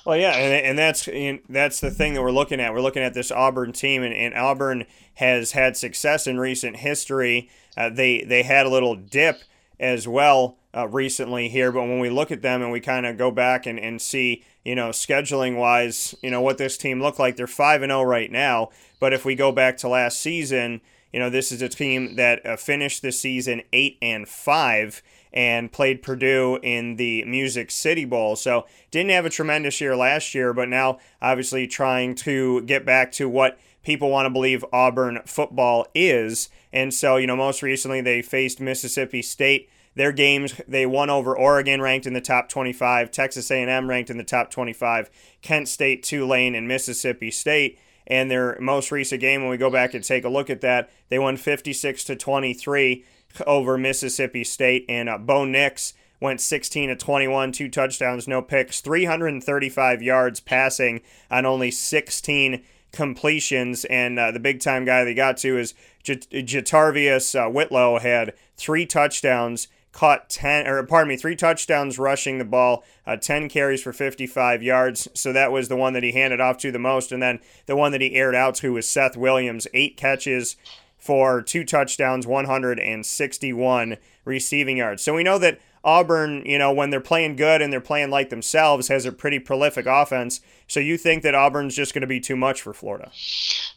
Well, 0.06 0.18
yeah, 0.18 0.32
and, 0.36 0.66
and 0.66 0.78
that's 0.78 1.10
that's 1.50 1.82
the 1.82 1.92
thing 1.92 2.14
that 2.14 2.22
we're 2.22 2.32
looking 2.32 2.62
at. 2.62 2.74
We're 2.74 2.82
looking 2.82 3.04
at 3.04 3.14
this 3.14 3.32
Auburn 3.32 3.74
team, 3.74 4.04
and, 4.04 4.14
and 4.14 4.34
Auburn 4.34 4.86
has 5.16 5.52
had 5.52 5.76
success 5.76 6.28
in 6.28 6.40
recent 6.40 6.78
history. 6.78 7.50
Uh, 7.76 7.90
they 7.90 8.24
they 8.24 8.44
had 8.44 8.66
a 8.66 8.70
little 8.70 8.96
dip 8.96 9.42
as 9.80 10.08
well 10.08 10.58
uh, 10.76 10.88
recently 10.88 11.50
here, 11.50 11.72
but 11.72 11.82
when 11.82 12.00
we 12.00 12.10
look 12.10 12.32
at 12.32 12.42
them 12.42 12.62
and 12.62 12.72
we 12.72 12.80
kind 12.80 13.06
of 13.06 13.18
go 13.18 13.32
back 13.32 13.66
and, 13.66 13.80
and 13.80 14.02
see, 14.02 14.44
you 14.64 14.76
know, 14.76 14.90
scheduling 14.90 15.58
wise, 15.58 16.16
you 16.22 16.32
know 16.32 16.42
what 16.42 16.58
this 16.58 16.78
team 16.78 17.02
looked 17.02 17.20
like. 17.20 17.36
They're 17.36 17.48
five 17.48 17.82
and 17.82 17.90
zero 17.90 18.00
oh 18.00 18.04
right 18.04 18.32
now, 18.32 18.70
but 19.00 19.14
if 19.14 19.26
we 19.26 19.36
go 19.36 19.52
back 19.52 19.78
to 19.78 19.90
last 19.90 20.20
season, 20.22 20.80
you 21.12 21.20
know, 21.20 21.30
this 21.30 21.52
is 21.52 21.62
a 21.62 21.70
team 21.70 22.16
that 22.16 22.46
uh, 22.46 22.56
finished 22.56 23.02
the 23.02 23.12
season 23.12 23.62
eight 23.74 23.98
and 24.02 24.28
five 24.28 25.02
and 25.38 25.72
played 25.72 26.02
Purdue 26.02 26.58
in 26.64 26.96
the 26.96 27.24
Music 27.26 27.70
City 27.70 28.06
Bowl. 28.06 28.36
So 28.36 28.66
didn't 28.90 29.12
have 29.12 29.28
a 29.28 29.30
tremendous 29.30 29.80
year 29.80 29.96
last 29.96 30.34
year, 30.34 30.52
but 30.52 30.68
now 30.68 30.98
obviously 31.22 31.68
trying 31.68 32.16
to 32.16 32.64
get 32.64 32.88
back 32.88 33.12
to 33.14 33.30
what 33.30 33.60
people 33.84 34.10
want 34.10 34.26
to 34.26 34.32
believe 34.32 34.66
Auburn 34.74 35.20
football 35.28 35.86
is. 35.94 36.50
And 36.74 36.92
so, 36.92 37.18
you 37.18 37.28
know, 37.28 37.36
most 37.36 37.62
recently 37.62 38.02
they 38.02 38.24
faced 38.24 38.60
Mississippi 38.60 39.22
State. 39.22 39.70
Their 39.94 40.12
games, 40.12 40.60
they 40.68 40.88
won 40.88 41.12
over 41.12 41.38
Oregon, 41.38 41.84
ranked 41.84 42.08
in 42.08 42.14
the 42.14 42.22
top 42.22 42.50
25, 42.50 43.12
Texas 43.12 43.52
A&M 43.52 43.88
ranked 43.88 44.10
in 44.10 44.18
the 44.18 44.24
top 44.24 44.50
25, 44.50 45.12
Kent 45.44 45.68
State, 45.68 46.02
Tulane, 46.02 46.56
and 46.56 46.68
Mississippi 46.68 47.30
State. 47.30 47.78
And 48.08 48.32
their 48.32 48.58
most 48.60 48.92
recent 48.92 49.22
game, 49.22 49.42
when 49.42 49.52
we 49.52 49.58
go 49.58 49.70
back 49.70 49.94
and 49.94 50.04
take 50.04 50.24
a 50.24 50.30
look 50.30 50.50
at 50.50 50.62
that, 50.62 50.90
they 51.10 51.20
won 51.20 51.38
56 51.38 52.04
to 52.06 52.16
23 52.16 53.06
over 53.46 53.78
Mississippi 53.78 54.44
State. 54.44 54.86
And 54.90 55.10
uh, 55.10 55.18
Bo 55.18 55.46
Nix 55.46 55.94
went 56.20 56.42
16 56.42 56.90
to 56.90 56.96
21, 56.96 57.52
two 57.52 57.70
touchdowns, 57.70 58.28
no 58.28 58.42
picks, 58.42 58.82
335 58.82 60.02
yards 60.02 60.40
passing 60.40 61.02
on 61.30 61.46
only 61.46 61.72
16 61.72 62.64
completions. 62.92 63.86
And 63.86 64.18
uh, 64.18 64.32
the 64.32 64.40
big 64.40 64.60
time 64.60 64.86
guy 64.86 65.04
they 65.04 65.14
got 65.14 65.38
to 65.38 65.58
is 65.58 65.74
J- 66.04 66.16
JaTarvious 66.16 67.40
uh, 67.40 67.50
Whitlow 67.50 68.00
had 68.00 68.34
three 68.56 68.86
touchdowns. 68.86 69.68
Caught 69.94 70.30
10, 70.30 70.68
or 70.68 70.84
pardon 70.84 71.10
me, 71.10 71.18
three 71.18 71.36
touchdowns 71.36 71.98
rushing 71.98 72.38
the 72.38 72.46
ball, 72.46 72.84
uh, 73.08 73.16
10 73.16 73.50
carries 73.50 73.82
for 73.82 73.92
55 73.92 74.62
yards. 74.62 75.08
So 75.16 75.34
that 75.34 75.52
was 75.52 75.70
the 75.70 75.76
one 75.76 75.94
that 75.94 76.04
he 76.04 76.12
handed 76.12 76.40
off 76.40 76.60
to 76.60 76.72
the 76.72 76.78
most. 76.78 77.12
And 77.12 77.20
then 77.20 77.40
the 77.66 77.76
one 77.76 77.92
that 77.94 78.02
he 78.02 78.14
aired 78.14 78.36
out 78.36 78.54
to 78.56 78.74
was 78.74 78.88
Seth 78.88 79.18
Williams, 79.18 79.66
eight 79.74 79.98
catches, 79.98 80.56
for 80.98 81.42
two 81.42 81.64
touchdowns, 81.64 82.28
161 82.28 83.98
receiving 84.26 84.78
yards. 84.78 85.04
So 85.04 85.14
we 85.14 85.24
know 85.24 85.38
that 85.40 85.60
Auburn, 85.84 86.44
you 86.46 86.58
know, 86.58 86.74
when 86.74 86.90
they're 86.90 87.00
playing 87.00 87.38
good 87.38 87.62
and 87.62 87.72
they're 87.72 87.80
playing 87.80 88.10
like 88.10 88.30
themselves, 88.30 88.90
has 88.90 89.06
a 89.06 89.12
pretty 89.12 89.40
prolific 89.40 89.86
offense. 89.86 90.42
So 90.68 90.82
you 90.82 90.98
think 90.98 91.24
that 91.24 91.34
Auburn's 91.34 91.76
just 91.76 91.94
going 91.94 92.02
to 92.02 92.08
be 92.08 92.20
too 92.20 92.36
much 92.36 92.62
for 92.62 92.74
Florida? 92.74 93.10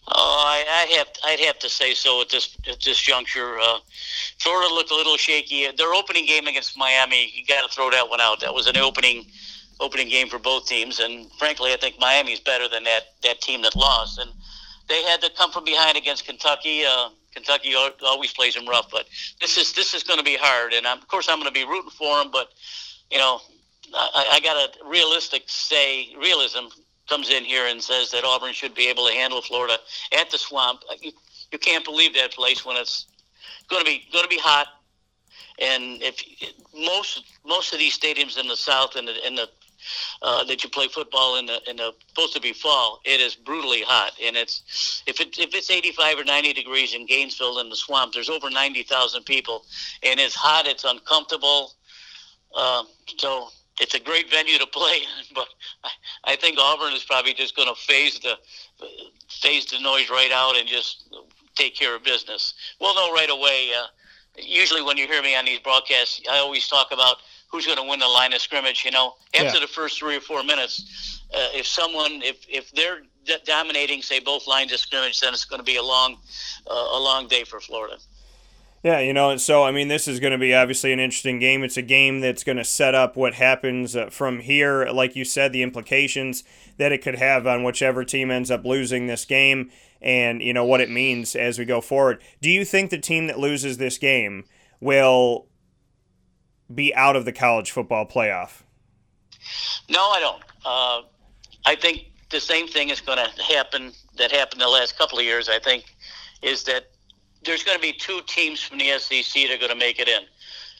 Oh, 0.08 0.44
I, 0.44 0.64
I 0.68 0.92
have, 0.96 1.06
I'd 1.24 1.40
have 1.46 1.58
to 1.60 1.68
say 1.68 1.94
so 1.94 2.20
at 2.20 2.28
this 2.30 2.56
at 2.68 2.80
this 2.80 2.98
juncture. 2.98 3.58
Uh, 3.60 3.78
Florida 4.38 4.74
looked 4.74 4.90
a 4.90 4.94
little 4.96 5.16
shaky. 5.16 5.68
Their 5.70 5.94
opening 5.94 6.26
game 6.26 6.48
against 6.48 6.76
Miami, 6.76 7.30
you 7.32 7.44
got 7.46 7.62
to 7.62 7.72
throw 7.72 7.90
that 7.90 8.08
one 8.10 8.20
out. 8.20 8.40
That 8.40 8.52
was 8.52 8.66
an 8.66 8.76
opening 8.76 9.26
opening 9.78 10.08
game 10.08 10.28
for 10.28 10.38
both 10.38 10.66
teams, 10.66 10.98
and 10.98 11.30
frankly, 11.38 11.72
I 11.72 11.76
think 11.76 11.98
Miami's 12.00 12.40
better 12.40 12.68
than 12.68 12.82
that 12.84 13.02
that 13.22 13.40
team 13.40 13.62
that 13.62 13.76
lost. 13.76 14.18
And 14.18 14.30
they 14.90 15.02
had 15.04 15.22
to 15.22 15.30
come 15.30 15.52
from 15.52 15.64
behind 15.64 15.96
against 15.96 16.26
Kentucky. 16.26 16.84
Uh, 16.84 17.10
Kentucky 17.32 17.74
always 18.04 18.32
plays 18.32 18.54
them 18.54 18.68
rough, 18.68 18.90
but 18.90 19.06
this 19.40 19.56
is 19.56 19.72
this 19.72 19.94
is 19.94 20.02
going 20.02 20.18
to 20.18 20.24
be 20.24 20.36
hard. 20.36 20.72
And 20.72 20.86
I'm, 20.86 20.98
of 20.98 21.08
course, 21.08 21.28
I'm 21.28 21.38
going 21.38 21.48
to 21.48 21.58
be 21.58 21.64
rooting 21.64 21.90
for 21.90 22.18
them. 22.18 22.30
But 22.32 22.48
you 23.10 23.18
know, 23.18 23.40
I, 23.94 24.28
I 24.32 24.40
got 24.40 24.56
a 24.56 24.84
realistic 24.84 25.44
say 25.46 26.08
realism 26.20 26.66
comes 27.08 27.30
in 27.30 27.44
here 27.44 27.66
and 27.66 27.82
says 27.82 28.10
that 28.10 28.24
Auburn 28.24 28.52
should 28.52 28.74
be 28.74 28.88
able 28.88 29.06
to 29.06 29.12
handle 29.12 29.40
Florida 29.40 29.78
at 30.18 30.30
the 30.30 30.38
Swamp. 30.38 30.82
You, 31.00 31.12
you 31.52 31.58
can't 31.58 31.84
believe 31.84 32.14
that 32.14 32.32
place 32.32 32.64
when 32.64 32.76
it's 32.76 33.06
going 33.68 33.84
to 33.84 33.90
be 33.90 34.04
going 34.12 34.24
to 34.24 34.28
be 34.28 34.38
hot. 34.38 34.66
And 35.60 36.02
if 36.02 36.20
most 36.74 37.22
most 37.46 37.72
of 37.72 37.78
these 37.78 37.96
stadiums 37.96 38.38
in 38.38 38.48
the 38.48 38.56
South 38.56 38.96
and 38.96 39.06
the, 39.06 39.26
in 39.26 39.36
the 39.36 39.48
uh, 40.22 40.44
that 40.44 40.62
you 40.62 40.70
play 40.70 40.88
football 40.88 41.36
in 41.36 41.46
the 41.46 41.58
in 41.68 41.76
the 41.76 41.92
supposed 42.08 42.34
to 42.34 42.40
be 42.40 42.52
fall, 42.52 43.00
it 43.04 43.20
is 43.20 43.34
brutally 43.34 43.82
hot, 43.82 44.12
and 44.22 44.36
it's 44.36 45.02
if 45.06 45.20
it 45.20 45.38
if 45.38 45.54
it's 45.54 45.70
85 45.70 46.20
or 46.20 46.24
90 46.24 46.52
degrees 46.52 46.94
in 46.94 47.06
Gainesville 47.06 47.58
in 47.58 47.68
the 47.68 47.76
swamp, 47.76 48.12
there's 48.12 48.28
over 48.28 48.50
90,000 48.50 49.24
people, 49.24 49.64
and 50.02 50.20
it's 50.20 50.34
hot, 50.34 50.66
it's 50.66 50.84
uncomfortable, 50.84 51.72
uh, 52.56 52.84
so 53.18 53.48
it's 53.80 53.94
a 53.94 54.00
great 54.00 54.30
venue 54.30 54.58
to 54.58 54.66
play. 54.66 55.00
But 55.34 55.48
I, 55.84 55.90
I 56.32 56.36
think 56.36 56.58
Auburn 56.58 56.92
is 56.92 57.04
probably 57.04 57.34
just 57.34 57.56
going 57.56 57.68
to 57.68 57.80
phase 57.80 58.18
the 58.20 58.34
phase 59.28 59.66
the 59.66 59.80
noise 59.80 60.10
right 60.10 60.32
out 60.32 60.56
and 60.56 60.68
just 60.68 61.14
take 61.54 61.74
care 61.74 61.94
of 61.94 62.02
business. 62.04 62.54
We'll 62.80 62.94
know 62.94 63.12
right 63.12 63.30
away. 63.30 63.70
Uh, 63.76 63.86
usually, 64.36 64.82
when 64.82 64.96
you 64.96 65.06
hear 65.06 65.22
me 65.22 65.34
on 65.36 65.44
these 65.44 65.60
broadcasts, 65.60 66.20
I 66.30 66.38
always 66.38 66.68
talk 66.68 66.88
about 66.92 67.16
who's 67.50 67.66
going 67.66 67.78
to 67.78 67.84
win 67.84 67.98
the 67.98 68.08
line 68.08 68.32
of 68.32 68.40
scrimmage. 68.40 68.84
You 68.84 68.90
know, 68.90 69.14
after 69.34 69.58
yeah. 69.58 69.60
the 69.60 69.66
first 69.66 69.98
three 69.98 70.16
or 70.16 70.20
four 70.20 70.42
minutes, 70.42 71.22
uh, 71.34 71.48
if 71.54 71.66
someone 71.66 72.22
if 72.22 72.44
if 72.48 72.70
they're 72.72 73.00
d- 73.24 73.36
dominating, 73.44 74.02
say 74.02 74.20
both 74.20 74.46
lines 74.46 74.72
of 74.72 74.78
scrimmage, 74.78 75.20
then 75.20 75.32
it's 75.32 75.44
going 75.44 75.60
to 75.60 75.64
be 75.64 75.76
a 75.76 75.82
long 75.82 76.16
uh, 76.66 76.88
a 76.92 76.98
long 76.98 77.28
day 77.28 77.44
for 77.44 77.60
Florida. 77.60 77.96
Yeah, 78.82 79.00
you 79.00 79.12
know, 79.12 79.36
so 79.36 79.62
I 79.62 79.72
mean, 79.72 79.88
this 79.88 80.08
is 80.08 80.20
going 80.20 80.32
to 80.32 80.38
be 80.38 80.54
obviously 80.54 80.92
an 80.92 81.00
interesting 81.00 81.38
game. 81.38 81.62
It's 81.62 81.76
a 81.76 81.82
game 81.82 82.20
that's 82.20 82.44
going 82.44 82.56
to 82.56 82.64
set 82.64 82.94
up 82.94 83.14
what 83.14 83.34
happens 83.34 83.94
uh, 83.94 84.08
from 84.08 84.40
here. 84.40 84.86
Like 84.86 85.14
you 85.14 85.24
said, 85.26 85.52
the 85.52 85.62
implications 85.62 86.44
that 86.78 86.90
it 86.90 87.02
could 87.02 87.16
have 87.16 87.46
on 87.46 87.62
whichever 87.62 88.04
team 88.04 88.30
ends 88.30 88.50
up 88.50 88.64
losing 88.64 89.06
this 89.06 89.26
game, 89.26 89.70
and 90.00 90.40
you 90.40 90.54
know 90.54 90.64
what 90.64 90.80
it 90.80 90.88
means 90.88 91.36
as 91.36 91.58
we 91.58 91.66
go 91.66 91.82
forward. 91.82 92.22
Do 92.40 92.48
you 92.48 92.64
think 92.64 92.90
the 92.90 92.98
team 92.98 93.26
that 93.26 93.38
loses 93.38 93.76
this 93.76 93.98
game 93.98 94.44
will 94.80 95.46
be 96.74 96.94
out 96.94 97.16
of 97.16 97.24
the 97.24 97.32
college 97.32 97.70
football 97.70 98.06
playoff? 98.06 98.62
No, 99.88 100.00
I 100.10 100.20
don't. 100.20 100.42
Uh, 100.64 101.02
I 101.66 101.74
think 101.74 102.10
the 102.30 102.40
same 102.40 102.68
thing 102.68 102.90
is 102.90 103.00
going 103.00 103.18
to 103.18 103.42
happen 103.42 103.92
that 104.16 104.30
happened 104.30 104.60
the 104.60 104.68
last 104.68 104.98
couple 104.98 105.18
of 105.18 105.24
years. 105.24 105.48
I 105.48 105.58
think 105.58 105.84
is 106.42 106.64
that 106.64 106.90
there's 107.44 107.62
going 107.62 107.76
to 107.76 107.82
be 107.82 107.92
two 107.92 108.20
teams 108.26 108.62
from 108.62 108.78
the 108.78 108.98
SEC 108.98 109.48
that 109.48 109.54
are 109.54 109.58
going 109.58 109.70
to 109.70 109.76
make 109.76 109.98
it 109.98 110.08
in. 110.08 110.22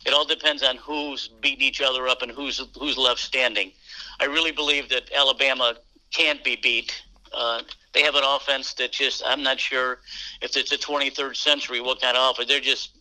It 0.06 0.14
all 0.14 0.24
depends 0.24 0.62
on 0.62 0.76
who's 0.76 1.28
beating 1.28 1.62
each 1.62 1.82
other 1.82 2.08
up 2.08 2.22
and 2.22 2.30
who's 2.30 2.62
who's 2.78 2.96
left 2.96 3.20
standing. 3.20 3.72
I 4.20 4.26
really 4.26 4.52
believe 4.52 4.88
that 4.90 5.10
Alabama 5.14 5.74
can't 6.12 6.42
be 6.42 6.56
beat. 6.56 7.02
Uh, 7.32 7.62
they 7.92 8.02
have 8.02 8.14
an 8.14 8.24
offense 8.24 8.74
that 8.74 8.92
just 8.92 9.22
I'm 9.26 9.42
not 9.42 9.60
sure 9.60 10.00
if 10.40 10.56
it's 10.56 10.70
the 10.70 10.76
23rd 10.76 11.36
century 11.36 11.80
what 11.80 12.00
kind 12.00 12.16
of 12.16 12.30
offense. 12.30 12.48
They're 12.48 12.60
just 12.60 12.96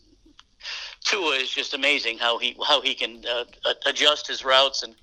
Tua 1.03 1.35
is 1.35 1.49
just 1.49 1.73
amazing 1.73 2.17
how 2.17 2.37
he 2.37 2.55
how 2.67 2.81
he 2.81 2.93
can 2.93 3.23
uh, 3.25 3.45
adjust 3.85 4.27
his 4.27 4.43
routes 4.43 4.83
and 4.83 4.95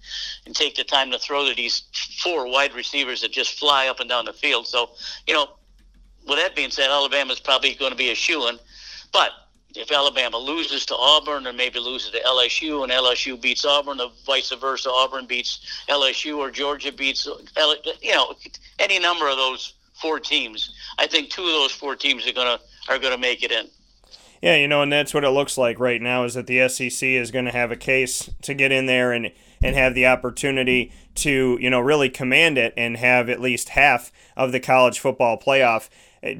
and 0.44 0.54
take 0.54 0.76
the 0.76 0.84
time 0.84 1.10
to 1.10 1.18
throw 1.18 1.48
to 1.48 1.54
these 1.54 1.84
four 2.22 2.48
wide 2.50 2.74
receivers 2.74 3.22
that 3.22 3.32
just 3.32 3.58
fly 3.58 3.88
up 3.88 4.00
and 4.00 4.08
down 4.08 4.24
the 4.24 4.32
field. 4.32 4.66
So 4.66 4.90
you 5.26 5.34
know, 5.34 5.48
with 6.26 6.38
that 6.38 6.54
being 6.54 6.70
said, 6.70 6.90
Alabama 6.90 7.32
is 7.32 7.40
probably 7.40 7.74
going 7.74 7.92
to 7.92 7.96
be 7.96 8.10
a 8.10 8.14
shoo 8.14 8.48
in, 8.48 8.58
but 9.12 9.30
if 9.76 9.92
Alabama 9.92 10.38
loses 10.38 10.86
to 10.86 10.96
Auburn 10.96 11.46
or 11.46 11.52
maybe 11.52 11.78
loses 11.78 12.10
to 12.12 12.20
LSU 12.20 12.82
and 12.82 12.92
LSU 12.92 13.40
beats 13.40 13.64
Auburn 13.64 14.00
or 14.00 14.10
vice 14.24 14.50
versa, 14.52 14.90
Auburn 14.90 15.26
beats 15.26 15.84
LSU 15.88 16.38
or 16.38 16.50
Georgia 16.50 16.92
beats, 16.92 17.26
you 18.00 18.14
know, 18.14 18.34
any 18.78 18.98
number 18.98 19.28
of 19.28 19.36
those 19.36 19.74
four 19.94 20.20
teams. 20.20 20.74
I 20.98 21.06
think 21.06 21.30
two 21.30 21.42
of 21.42 21.48
those 21.48 21.72
four 21.72 21.96
teams 21.96 22.26
are 22.26 22.32
gonna 22.32 22.58
are 22.88 22.98
gonna 22.98 23.18
make 23.18 23.42
it 23.42 23.50
in. 23.50 23.68
Yeah, 24.46 24.54
you 24.54 24.68
know, 24.68 24.80
and 24.80 24.92
that's 24.92 25.12
what 25.12 25.24
it 25.24 25.30
looks 25.30 25.58
like 25.58 25.80
right 25.80 26.00
now 26.00 26.22
is 26.22 26.34
that 26.34 26.46
the 26.46 26.68
SEC 26.68 27.02
is 27.02 27.32
going 27.32 27.46
to 27.46 27.50
have 27.50 27.72
a 27.72 27.76
case 27.76 28.30
to 28.42 28.54
get 28.54 28.70
in 28.70 28.86
there 28.86 29.10
and 29.10 29.32
and 29.60 29.74
have 29.74 29.96
the 29.96 30.06
opportunity 30.06 30.92
to, 31.16 31.58
you 31.60 31.68
know, 31.68 31.80
really 31.80 32.08
command 32.08 32.56
it 32.56 32.72
and 32.76 32.96
have 32.96 33.28
at 33.28 33.40
least 33.40 33.70
half 33.70 34.12
of 34.36 34.52
the 34.52 34.60
college 34.60 35.00
football 35.00 35.36
playoff. 35.36 35.88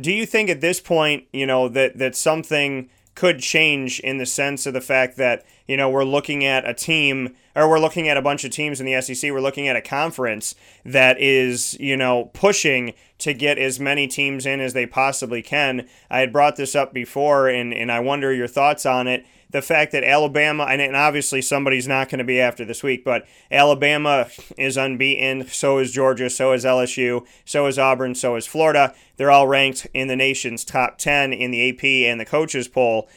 Do 0.01 0.13
you 0.13 0.25
think 0.25 0.49
at 0.49 0.61
this 0.61 0.79
point, 0.79 1.25
you 1.33 1.47
know, 1.47 1.67
that 1.67 1.99
that 1.99 2.15
something 2.15 2.89
could 3.17 3.41
change 3.41 3.99
in 4.01 4.19
the 4.19 4.27
sense 4.27 4.67
of 4.67 4.75
the 4.75 4.81
fact 4.81 5.17
that 5.17 5.45
you 5.67 5.77
know 5.77 5.91
we're 5.91 6.05
looking 6.05 6.45
at 6.45 6.69
a 6.69 6.75
team 6.75 7.35
or 7.57 7.69
we're 7.69 7.81
looking 7.81 8.09
at 8.09 8.17
a 8.17 8.23
bunch 8.23 8.45
of 8.45 8.53
teams 8.53 8.79
in 8.79 8.87
the 8.87 9.01
SEC 9.01 9.33
we're 9.33 9.41
looking 9.41 9.67
at 9.67 9.75
a 9.75 9.81
conference 9.81 10.55
that 10.85 11.19
is 11.19 11.75
you 11.81 11.97
know 11.97 12.27
pushing 12.35 12.93
to 13.19 13.33
get 13.33 13.59
as 13.59 13.81
many 13.81 14.07
teams 14.07 14.45
in 14.45 14.61
as 14.61 14.75
they 14.75 14.87
possibly 14.87 15.41
can. 15.41 15.89
I 16.11 16.21
had 16.21 16.33
brought 16.33 16.57
this 16.57 16.77
up 16.77 16.93
before 16.93 17.49
and 17.49 17.75
and 17.75 17.91
I 17.91 17.99
wonder 18.01 18.33
your 18.33 18.47
thoughts 18.47 18.87
on 18.87 19.09
it 19.09 19.27
the 19.51 19.63
fact 19.63 19.93
that 19.93 20.05
Alabama, 20.05 20.65
and 20.65 20.97
obviously 20.97 21.41
somebody's 21.41 21.87
not 21.87 22.09
going 22.09 22.19
to 22.19 22.25
be 22.25 22.41
after 22.41 22.65
this 22.65 22.83
week, 22.83 23.05
but 23.05 23.27
Alabama 23.51 24.29
is 24.59 24.77
unbeaten. 24.77 25.47
So 25.49 25.79
is 25.79 25.93
Georgia. 25.93 26.29
So 26.29 26.53
is 26.53 26.65
LSU. 26.65 27.25
So 27.45 27.67
is 27.67 27.79
Auburn. 27.79 28.15
So 28.15 28.37
is 28.37 28.47
Florida. 28.47 28.95
They're 29.17 29.31
all 29.31 29.47
ranked 29.47 29.87
in 29.95 30.09
the 30.09 30.17
nation's 30.17 30.65
top 30.65 30.99
10 30.99 31.33
in 31.33 31.51
the 31.53 31.71
AP 31.71 31.85
and 32.11 32.21
the 32.21 32.25
coaches 32.25 32.69
poll. 32.69 33.09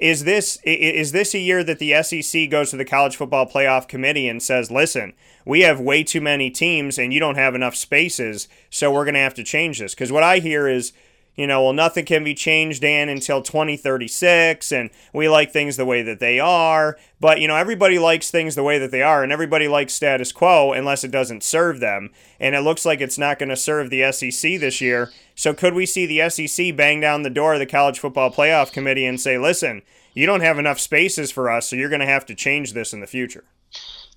Is 0.00 0.22
this 0.22 0.58
is 0.64 1.10
this 1.10 1.34
a 1.34 1.38
year 1.40 1.64
that 1.64 1.80
the 1.80 2.00
SEC 2.02 2.48
goes 2.48 2.70
to 2.70 2.76
the 2.76 2.84
college 2.84 3.16
football 3.16 3.44
playoff 3.44 3.88
committee 3.88 4.28
and 4.28 4.40
says, 4.40 4.70
"Listen, 4.70 5.14
we 5.44 5.62
have 5.62 5.80
way 5.80 6.04
too 6.04 6.20
many 6.20 6.48
teams 6.48 6.96
and 6.96 7.12
you 7.12 7.18
don't 7.18 7.34
have 7.34 7.56
enough 7.56 7.74
spaces, 7.74 8.46
so 8.70 8.92
we're 8.92 9.04
going 9.04 9.14
to 9.14 9.20
have 9.20 9.34
to 9.34 9.42
change 9.42 9.80
this." 9.80 9.92
Because 9.92 10.12
what 10.12 10.22
I 10.22 10.38
hear 10.38 10.68
is 10.68 10.92
you 11.36 11.46
know, 11.46 11.64
well, 11.64 11.72
nothing 11.72 12.04
can 12.04 12.22
be 12.22 12.34
changed, 12.34 12.82
Dan, 12.82 13.08
until 13.08 13.42
2036, 13.42 14.70
and 14.70 14.90
we 15.12 15.28
like 15.28 15.52
things 15.52 15.76
the 15.76 15.84
way 15.84 16.02
that 16.02 16.20
they 16.20 16.38
are. 16.38 16.96
But, 17.18 17.40
you 17.40 17.48
know, 17.48 17.56
everybody 17.56 17.98
likes 17.98 18.30
things 18.30 18.54
the 18.54 18.62
way 18.62 18.78
that 18.78 18.92
they 18.92 19.02
are, 19.02 19.22
and 19.22 19.32
everybody 19.32 19.66
likes 19.66 19.94
status 19.94 20.30
quo 20.30 20.72
unless 20.72 21.02
it 21.02 21.10
doesn't 21.10 21.42
serve 21.42 21.80
them. 21.80 22.10
And 22.38 22.54
it 22.54 22.60
looks 22.60 22.84
like 22.84 23.00
it's 23.00 23.18
not 23.18 23.38
going 23.38 23.48
to 23.48 23.56
serve 23.56 23.90
the 23.90 24.12
SEC 24.12 24.60
this 24.60 24.80
year. 24.80 25.10
So, 25.34 25.52
could 25.52 25.74
we 25.74 25.86
see 25.86 26.06
the 26.06 26.28
SEC 26.30 26.76
bang 26.76 27.00
down 27.00 27.22
the 27.22 27.30
door 27.30 27.54
of 27.54 27.60
the 27.60 27.66
College 27.66 27.98
Football 27.98 28.30
Playoff 28.30 28.72
Committee 28.72 29.06
and 29.06 29.20
say, 29.20 29.36
listen, 29.36 29.82
you 30.12 30.26
don't 30.26 30.42
have 30.42 30.58
enough 30.60 30.78
spaces 30.78 31.32
for 31.32 31.50
us, 31.50 31.68
so 31.68 31.74
you're 31.74 31.88
going 31.88 32.00
to 32.00 32.06
have 32.06 32.26
to 32.26 32.34
change 32.36 32.72
this 32.72 32.92
in 32.92 33.00
the 33.00 33.06
future? 33.08 33.44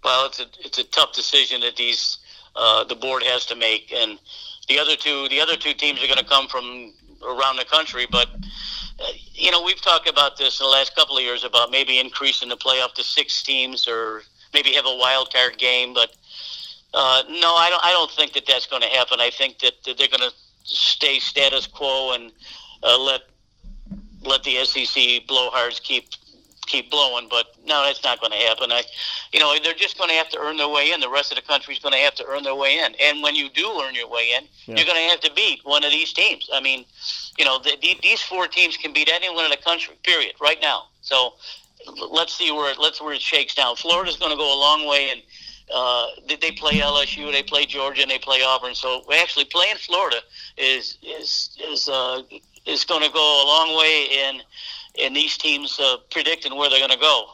Well, 0.03 0.27
it's 0.27 0.39
a, 0.39 0.45
it's 0.63 0.77
a 0.77 0.83
tough 0.83 1.13
decision 1.13 1.61
that 1.61 1.75
these 1.75 2.19
uh, 2.55 2.83
the 2.83 2.95
board 2.95 3.23
has 3.23 3.45
to 3.47 3.55
make, 3.55 3.91
and 3.91 4.19
the 4.69 4.79
other 4.79 4.95
two 4.95 5.27
the 5.29 5.39
other 5.39 5.55
two 5.55 5.73
teams 5.73 6.03
are 6.03 6.07
going 6.07 6.19
to 6.19 6.25
come 6.25 6.47
from 6.47 6.93
around 7.23 7.57
the 7.57 7.65
country. 7.65 8.05
But 8.09 8.29
uh, 8.99 9.03
you 9.33 9.51
know, 9.51 9.61
we've 9.63 9.81
talked 9.81 10.07
about 10.07 10.37
this 10.37 10.59
in 10.59 10.65
the 10.65 10.69
last 10.69 10.95
couple 10.95 11.17
of 11.17 11.23
years 11.23 11.43
about 11.43 11.71
maybe 11.71 11.99
increasing 11.99 12.49
the 12.49 12.57
playoff 12.57 12.93
to 12.95 13.03
six 13.03 13.43
teams 13.43 13.87
or 13.87 14.23
maybe 14.53 14.73
have 14.73 14.85
a 14.85 14.95
wild 14.95 15.31
card 15.31 15.57
game. 15.57 15.93
But 15.93 16.15
uh, 16.93 17.23
no, 17.29 17.55
I 17.55 17.69
don't. 17.69 17.83
I 17.83 17.91
don't 17.91 18.11
think 18.11 18.33
that 18.33 18.45
that's 18.45 18.65
going 18.65 18.81
to 18.81 18.87
happen. 18.87 19.19
I 19.19 19.29
think 19.29 19.59
that, 19.59 19.73
they're 19.85 20.07
going 20.07 20.29
to 20.29 20.31
stay 20.63 21.19
status 21.19 21.67
quo 21.67 22.13
and 22.13 22.31
uh, 22.83 22.99
let 22.99 23.21
let 24.23 24.43
the 24.43 24.65
SEC 24.65 25.27
blowhards 25.27 25.81
keep 25.81 26.05
keep 26.67 26.91
blowing. 26.91 27.27
But 27.29 27.47
no, 27.65 27.83
that's 27.83 28.03
not 28.03 28.19
going 28.19 28.31
to 28.31 28.37
happen. 28.37 28.71
I, 28.71 28.83
you 29.31 29.39
know, 29.39 29.55
they're 29.63 29.73
just 29.73 29.97
going 29.97 30.09
to 30.09 30.15
have 30.15 30.29
to 30.29 30.39
earn 30.39 30.57
their 30.57 30.69
way 30.69 30.91
in. 30.91 30.99
The 30.99 31.09
rest 31.09 31.31
of 31.31 31.37
the 31.37 31.41
country 31.41 31.73
is 31.73 31.79
going 31.79 31.93
to 31.93 31.99
have 31.99 32.15
to 32.15 32.25
earn 32.27 32.43
their 32.43 32.55
way 32.55 32.79
in. 32.79 32.93
And 33.01 33.23
when 33.23 33.35
you 33.35 33.49
do 33.49 33.81
earn 33.81 33.95
your 33.95 34.09
way 34.09 34.33
in, 34.37 34.43
yeah. 34.65 34.75
you're 34.75 34.85
going 34.85 35.03
to 35.03 35.09
have 35.09 35.21
to 35.21 35.33
beat 35.33 35.61
one 35.63 35.83
of 35.83 35.91
these 35.91 36.13
teams. 36.13 36.49
I 36.53 36.61
mean, 36.61 36.85
you 37.37 37.45
know, 37.45 37.59
the, 37.59 37.77
the, 37.81 37.97
these 38.03 38.21
four 38.21 38.47
teams 38.47 38.77
can 38.77 38.93
beat 38.93 39.09
anyone 39.11 39.45
in 39.45 39.51
the 39.51 39.57
country. 39.57 39.95
Period. 40.03 40.33
Right 40.39 40.59
now. 40.61 40.83
So 41.01 41.33
let's 42.11 42.33
see 42.33 42.51
where 42.51 42.71
it, 42.71 42.77
let's 42.79 43.01
where 43.01 43.13
it 43.13 43.21
shakes 43.21 43.55
down. 43.55 43.75
Florida's 43.75 44.17
going 44.17 44.31
to 44.31 44.37
go 44.37 44.57
a 44.57 44.59
long 44.59 44.87
way 44.87 45.09
and. 45.11 45.21
Uh, 45.69 46.07
they 46.29 46.51
play 46.51 46.79
LSU, 46.79 47.29
they 47.29 47.43
play 47.43 47.65
Georgia, 47.65 48.01
and 48.01 48.09
they 48.09 48.17
play 48.17 48.41
Auburn. 48.41 48.73
So 48.73 49.03
actually, 49.13 49.43
playing 49.43 49.75
Florida 49.75 50.21
is 50.55 50.97
is 51.03 51.57
is 51.59 51.89
uh, 51.89 52.21
is 52.65 52.85
going 52.85 53.03
to 53.03 53.11
go 53.11 53.43
a 53.43 53.45
long 53.45 53.77
way 53.77 54.05
in 54.05 54.41
and 55.01 55.15
these 55.15 55.37
teams 55.37 55.79
uh, 55.79 55.97
predicting 56.11 56.55
where 56.55 56.69
they're 56.69 56.79
going 56.79 56.91
to 56.91 56.97
go. 56.97 57.31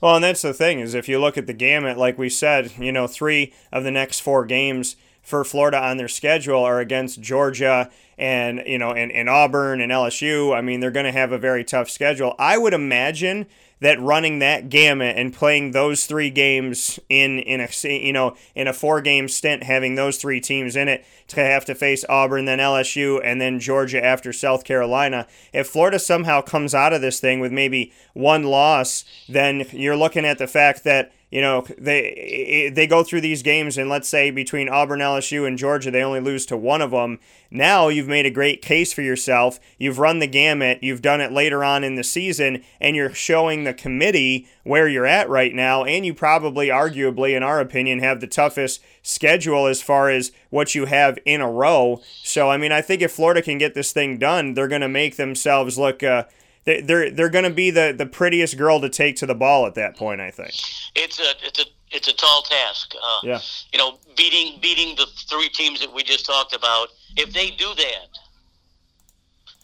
Well, 0.00 0.16
and 0.16 0.24
that's 0.24 0.42
the 0.42 0.52
thing 0.52 0.80
is 0.80 0.94
if 0.94 1.08
you 1.08 1.20
look 1.20 1.38
at 1.38 1.46
the 1.46 1.52
gamut, 1.52 1.96
like 1.96 2.18
we 2.18 2.28
said, 2.28 2.72
you 2.78 2.90
know, 2.90 3.06
three 3.06 3.52
of 3.70 3.84
the 3.84 3.90
next 3.90 4.20
four 4.20 4.44
games 4.44 4.96
for 5.22 5.44
Florida 5.44 5.78
on 5.78 5.96
their 5.96 6.08
schedule 6.08 6.62
are 6.64 6.80
against 6.80 7.20
Georgia 7.20 7.88
and 8.18 8.62
you 8.66 8.78
know 8.78 8.92
and, 8.92 9.12
and 9.12 9.28
Auburn 9.28 9.80
and 9.80 9.92
LSU. 9.92 10.56
I 10.56 10.60
mean, 10.60 10.80
they're 10.80 10.90
going 10.90 11.06
to 11.06 11.12
have 11.12 11.32
a 11.32 11.38
very 11.38 11.64
tough 11.64 11.88
schedule. 11.88 12.34
I 12.38 12.58
would 12.58 12.74
imagine 12.74 13.46
that 13.82 14.00
running 14.00 14.38
that 14.38 14.68
gamut 14.68 15.16
and 15.18 15.34
playing 15.34 15.72
those 15.72 16.06
three 16.06 16.30
games 16.30 17.00
in 17.08 17.40
in 17.40 17.60
a 17.60 17.68
you 17.88 18.12
know 18.12 18.36
in 18.54 18.68
a 18.68 18.72
four 18.72 19.00
game 19.00 19.28
stint, 19.28 19.64
having 19.64 19.96
those 19.96 20.18
three 20.18 20.40
teams 20.40 20.76
in 20.76 20.86
it 20.86 21.04
to 21.26 21.40
have 21.40 21.64
to 21.64 21.74
face 21.74 22.04
Auburn, 22.08 22.44
then 22.44 22.60
LSU, 22.60 23.20
and 23.24 23.40
then 23.40 23.58
Georgia 23.58 24.02
after 24.02 24.32
South 24.32 24.62
Carolina. 24.64 25.26
If 25.52 25.66
Florida 25.66 25.98
somehow 25.98 26.42
comes 26.42 26.74
out 26.74 26.92
of 26.92 27.00
this 27.00 27.18
thing 27.18 27.40
with 27.40 27.50
maybe 27.50 27.92
one 28.14 28.44
loss, 28.44 29.04
then 29.28 29.66
you're 29.72 29.96
looking 29.96 30.24
at 30.24 30.38
the 30.38 30.46
fact 30.46 30.84
that 30.84 31.12
you 31.32 31.40
know 31.40 31.64
they 31.78 32.70
they 32.72 32.86
go 32.86 33.02
through 33.02 33.22
these 33.22 33.42
games 33.42 33.78
and 33.78 33.88
let's 33.88 34.08
say 34.08 34.30
between 34.30 34.68
Auburn, 34.68 35.00
LSU, 35.00 35.46
and 35.46 35.56
Georgia 35.56 35.90
they 35.90 36.02
only 36.02 36.20
lose 36.20 36.44
to 36.46 36.58
one 36.58 36.82
of 36.82 36.90
them. 36.90 37.18
Now 37.50 37.88
you've 37.88 38.06
made 38.06 38.26
a 38.26 38.30
great 38.30 38.60
case 38.60 38.92
for 38.92 39.00
yourself. 39.00 39.58
You've 39.78 39.98
run 39.98 40.18
the 40.18 40.26
gamut. 40.26 40.82
You've 40.82 41.00
done 41.00 41.22
it 41.22 41.32
later 41.32 41.64
on 41.64 41.84
in 41.84 41.94
the 41.94 42.04
season, 42.04 42.62
and 42.80 42.94
you're 42.94 43.14
showing 43.14 43.64
the 43.64 43.72
committee 43.72 44.46
where 44.62 44.86
you're 44.86 45.06
at 45.06 45.28
right 45.28 45.54
now. 45.54 45.84
And 45.84 46.04
you 46.04 46.12
probably, 46.12 46.68
arguably, 46.68 47.34
in 47.34 47.42
our 47.42 47.60
opinion, 47.60 48.00
have 48.00 48.20
the 48.20 48.26
toughest 48.26 48.82
schedule 49.02 49.66
as 49.66 49.80
far 49.80 50.10
as 50.10 50.32
what 50.50 50.74
you 50.74 50.84
have 50.84 51.18
in 51.24 51.40
a 51.40 51.50
row. 51.50 52.02
So 52.22 52.50
I 52.50 52.58
mean, 52.58 52.72
I 52.72 52.82
think 52.82 53.00
if 53.00 53.10
Florida 53.10 53.40
can 53.40 53.56
get 53.56 53.72
this 53.72 53.92
thing 53.92 54.18
done, 54.18 54.52
they're 54.52 54.68
going 54.68 54.82
to 54.82 54.88
make 54.88 55.16
themselves 55.16 55.78
look. 55.78 56.02
Uh, 56.02 56.24
they're 56.64 57.10
they're 57.10 57.28
going 57.28 57.44
to 57.44 57.50
be 57.50 57.70
the, 57.70 57.94
the 57.96 58.06
prettiest 58.06 58.56
girl 58.56 58.80
to 58.80 58.88
take 58.88 59.16
to 59.16 59.26
the 59.26 59.34
ball 59.34 59.66
at 59.66 59.74
that 59.74 59.96
point. 59.96 60.20
I 60.20 60.30
think 60.30 60.50
it's 60.94 61.18
a 61.18 61.32
it's 61.44 61.60
a 61.60 61.64
it's 61.90 62.08
a 62.08 62.14
tall 62.14 62.42
task. 62.42 62.94
Uh, 62.94 63.20
yeah. 63.22 63.40
You 63.72 63.78
know, 63.78 63.98
beating 64.16 64.58
beating 64.60 64.96
the 64.96 65.06
three 65.28 65.48
teams 65.48 65.80
that 65.80 65.92
we 65.92 66.02
just 66.02 66.26
talked 66.26 66.54
about. 66.54 66.88
If 67.16 67.32
they 67.32 67.50
do 67.50 67.68
that, 67.76 68.18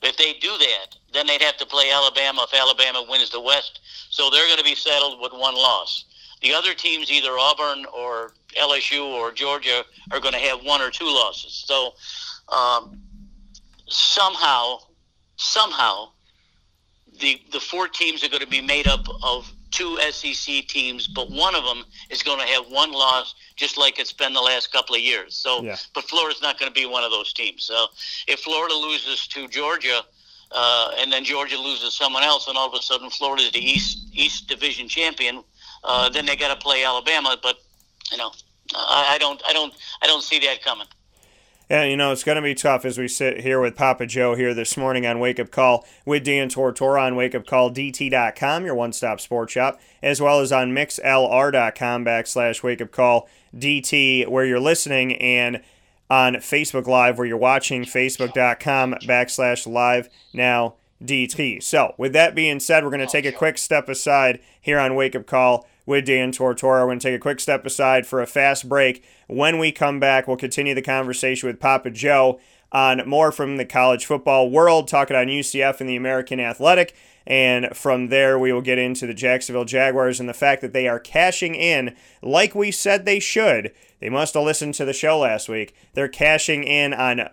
if 0.02 0.16
they 0.16 0.34
do 0.34 0.56
that, 0.58 0.96
then 1.12 1.26
they'd 1.26 1.42
have 1.42 1.56
to 1.58 1.66
play 1.66 1.90
Alabama 1.90 2.46
if 2.50 2.58
Alabama 2.58 3.04
wins 3.08 3.30
the 3.30 3.40
West. 3.40 3.80
So 4.10 4.30
they're 4.30 4.46
going 4.46 4.58
to 4.58 4.64
be 4.64 4.74
settled 4.74 5.20
with 5.20 5.32
one 5.32 5.54
loss. 5.54 6.04
The 6.42 6.54
other 6.54 6.72
teams, 6.74 7.10
either 7.10 7.30
Auburn 7.32 7.84
or 7.86 8.32
LSU 8.56 9.04
or 9.04 9.32
Georgia, 9.32 9.84
are 10.12 10.20
going 10.20 10.34
to 10.34 10.40
have 10.40 10.60
one 10.64 10.80
or 10.80 10.90
two 10.90 11.06
losses. 11.06 11.64
So 11.66 11.94
um, 12.54 13.00
somehow, 13.88 14.78
somehow, 15.36 16.10
the 17.20 17.40
the 17.52 17.60
four 17.60 17.88
teams 17.88 18.24
are 18.24 18.28
going 18.28 18.42
to 18.42 18.46
be 18.46 18.60
made 18.60 18.86
up 18.86 19.06
of 19.22 19.52
two 19.70 19.98
SEC 20.10 20.66
teams, 20.66 21.06
but 21.06 21.30
one 21.30 21.54
of 21.54 21.64
them 21.64 21.84
is 22.10 22.22
going 22.22 22.38
to 22.40 22.46
have 22.46 22.64
one 22.68 22.92
loss, 22.92 23.34
just 23.56 23.76
like 23.76 23.98
it's 23.98 24.12
been 24.12 24.32
the 24.32 24.40
last 24.40 24.72
couple 24.72 24.94
of 24.94 25.00
years. 25.00 25.34
So, 25.34 25.62
yeah. 25.62 25.76
but 25.94 26.04
Florida's 26.04 26.42
not 26.42 26.58
going 26.58 26.72
to 26.72 26.74
be 26.74 26.86
one 26.86 27.04
of 27.04 27.10
those 27.10 27.32
teams. 27.32 27.64
So, 27.64 27.86
if 28.26 28.40
Florida 28.40 28.74
loses 28.74 29.26
to 29.28 29.48
Georgia, 29.48 30.00
uh, 30.52 30.92
and 30.98 31.12
then 31.12 31.24
Georgia 31.24 31.58
loses 31.58 31.94
someone 31.94 32.22
else, 32.22 32.48
and 32.48 32.56
all 32.56 32.68
of 32.68 32.74
a 32.74 32.82
sudden 32.82 33.10
Florida 33.10 33.42
is 33.42 33.52
the 33.52 33.64
East 33.64 34.08
East 34.12 34.48
Division 34.48 34.88
champion, 34.88 35.44
uh, 35.84 36.08
then 36.08 36.24
they 36.26 36.36
got 36.36 36.54
to 36.54 36.60
play 36.60 36.84
Alabama. 36.84 37.36
But 37.42 37.56
you 38.10 38.16
know, 38.16 38.32
I, 38.74 39.14
I 39.14 39.18
don't, 39.18 39.42
I 39.46 39.52
don't, 39.52 39.74
I 40.02 40.06
don't 40.06 40.22
see 40.22 40.38
that 40.40 40.62
coming. 40.62 40.86
Yeah, 41.70 41.84
you 41.84 41.98
know, 41.98 42.12
it's 42.12 42.24
going 42.24 42.36
to 42.36 42.42
be 42.42 42.54
tough 42.54 42.86
as 42.86 42.96
we 42.96 43.08
sit 43.08 43.40
here 43.40 43.60
with 43.60 43.76
Papa 43.76 44.06
Joe 44.06 44.34
here 44.34 44.54
this 44.54 44.78
morning 44.78 45.04
on 45.04 45.18
Wake 45.18 45.38
Up 45.38 45.50
Call 45.50 45.86
with 46.06 46.24
Dan 46.24 46.48
Tortora 46.48 47.02
on 47.02 47.12
wakeupcalldt.com, 47.12 48.64
your 48.64 48.74
one 48.74 48.94
stop 48.94 49.20
sports 49.20 49.52
shop, 49.52 49.78
as 50.02 50.18
well 50.18 50.40
as 50.40 50.50
on 50.50 50.70
mixlr.com 50.70 52.06
backslash 52.06 52.62
wake 52.62 52.80
up 52.80 52.90
call 52.90 53.28
DT, 53.54 54.26
where 54.28 54.46
you're 54.46 54.58
listening, 54.58 55.16
and 55.16 55.60
on 56.08 56.36
Facebook 56.36 56.86
Live, 56.86 57.18
where 57.18 57.26
you're 57.26 57.36
watching, 57.36 57.82
facebook.com 57.82 58.94
backslash 59.02 59.70
live 59.70 60.08
now 60.32 60.74
DT. 61.04 61.62
So, 61.62 61.94
with 61.98 62.14
that 62.14 62.34
being 62.34 62.60
said, 62.60 62.82
we're 62.82 62.88
going 62.88 63.00
to 63.00 63.06
take 63.06 63.26
a 63.26 63.32
quick 63.32 63.58
step 63.58 63.90
aside 63.90 64.40
here 64.58 64.78
on 64.78 64.94
Wake 64.94 65.14
Up 65.14 65.26
Call 65.26 65.68
with 65.88 66.04
Dan 66.04 66.32
Tortora. 66.32 66.82
We're 66.82 66.88
going 66.88 66.98
to 66.98 67.08
take 67.08 67.16
a 67.16 67.18
quick 67.18 67.40
step 67.40 67.64
aside 67.64 68.06
for 68.06 68.20
a 68.20 68.26
fast 68.26 68.68
break. 68.68 69.02
When 69.26 69.58
we 69.58 69.72
come 69.72 69.98
back, 69.98 70.28
we'll 70.28 70.36
continue 70.36 70.74
the 70.74 70.82
conversation 70.82 71.46
with 71.48 71.58
Papa 71.58 71.90
Joe 71.90 72.38
on 72.70 73.08
more 73.08 73.32
from 73.32 73.56
the 73.56 73.64
college 73.64 74.04
football 74.04 74.50
world, 74.50 74.86
talking 74.86 75.16
on 75.16 75.28
UCF 75.28 75.80
and 75.80 75.88
the 75.88 75.96
American 75.96 76.40
Athletic. 76.40 76.94
And 77.26 77.74
from 77.74 78.08
there, 78.08 78.38
we 78.38 78.52
will 78.52 78.60
get 78.60 78.78
into 78.78 79.06
the 79.06 79.14
Jacksonville 79.14 79.64
Jaguars 79.64 80.20
and 80.20 80.28
the 80.28 80.34
fact 80.34 80.60
that 80.60 80.74
they 80.74 80.86
are 80.86 81.00
cashing 81.00 81.54
in 81.54 81.96
like 82.20 82.54
we 82.54 82.70
said 82.70 83.06
they 83.06 83.18
should. 83.18 83.72
They 83.98 84.10
must 84.10 84.34
have 84.34 84.44
listened 84.44 84.74
to 84.74 84.84
the 84.84 84.92
show 84.92 85.18
last 85.18 85.48
week. 85.48 85.74
They're 85.94 86.06
cashing 86.06 86.64
in 86.64 86.92
on 86.92 87.30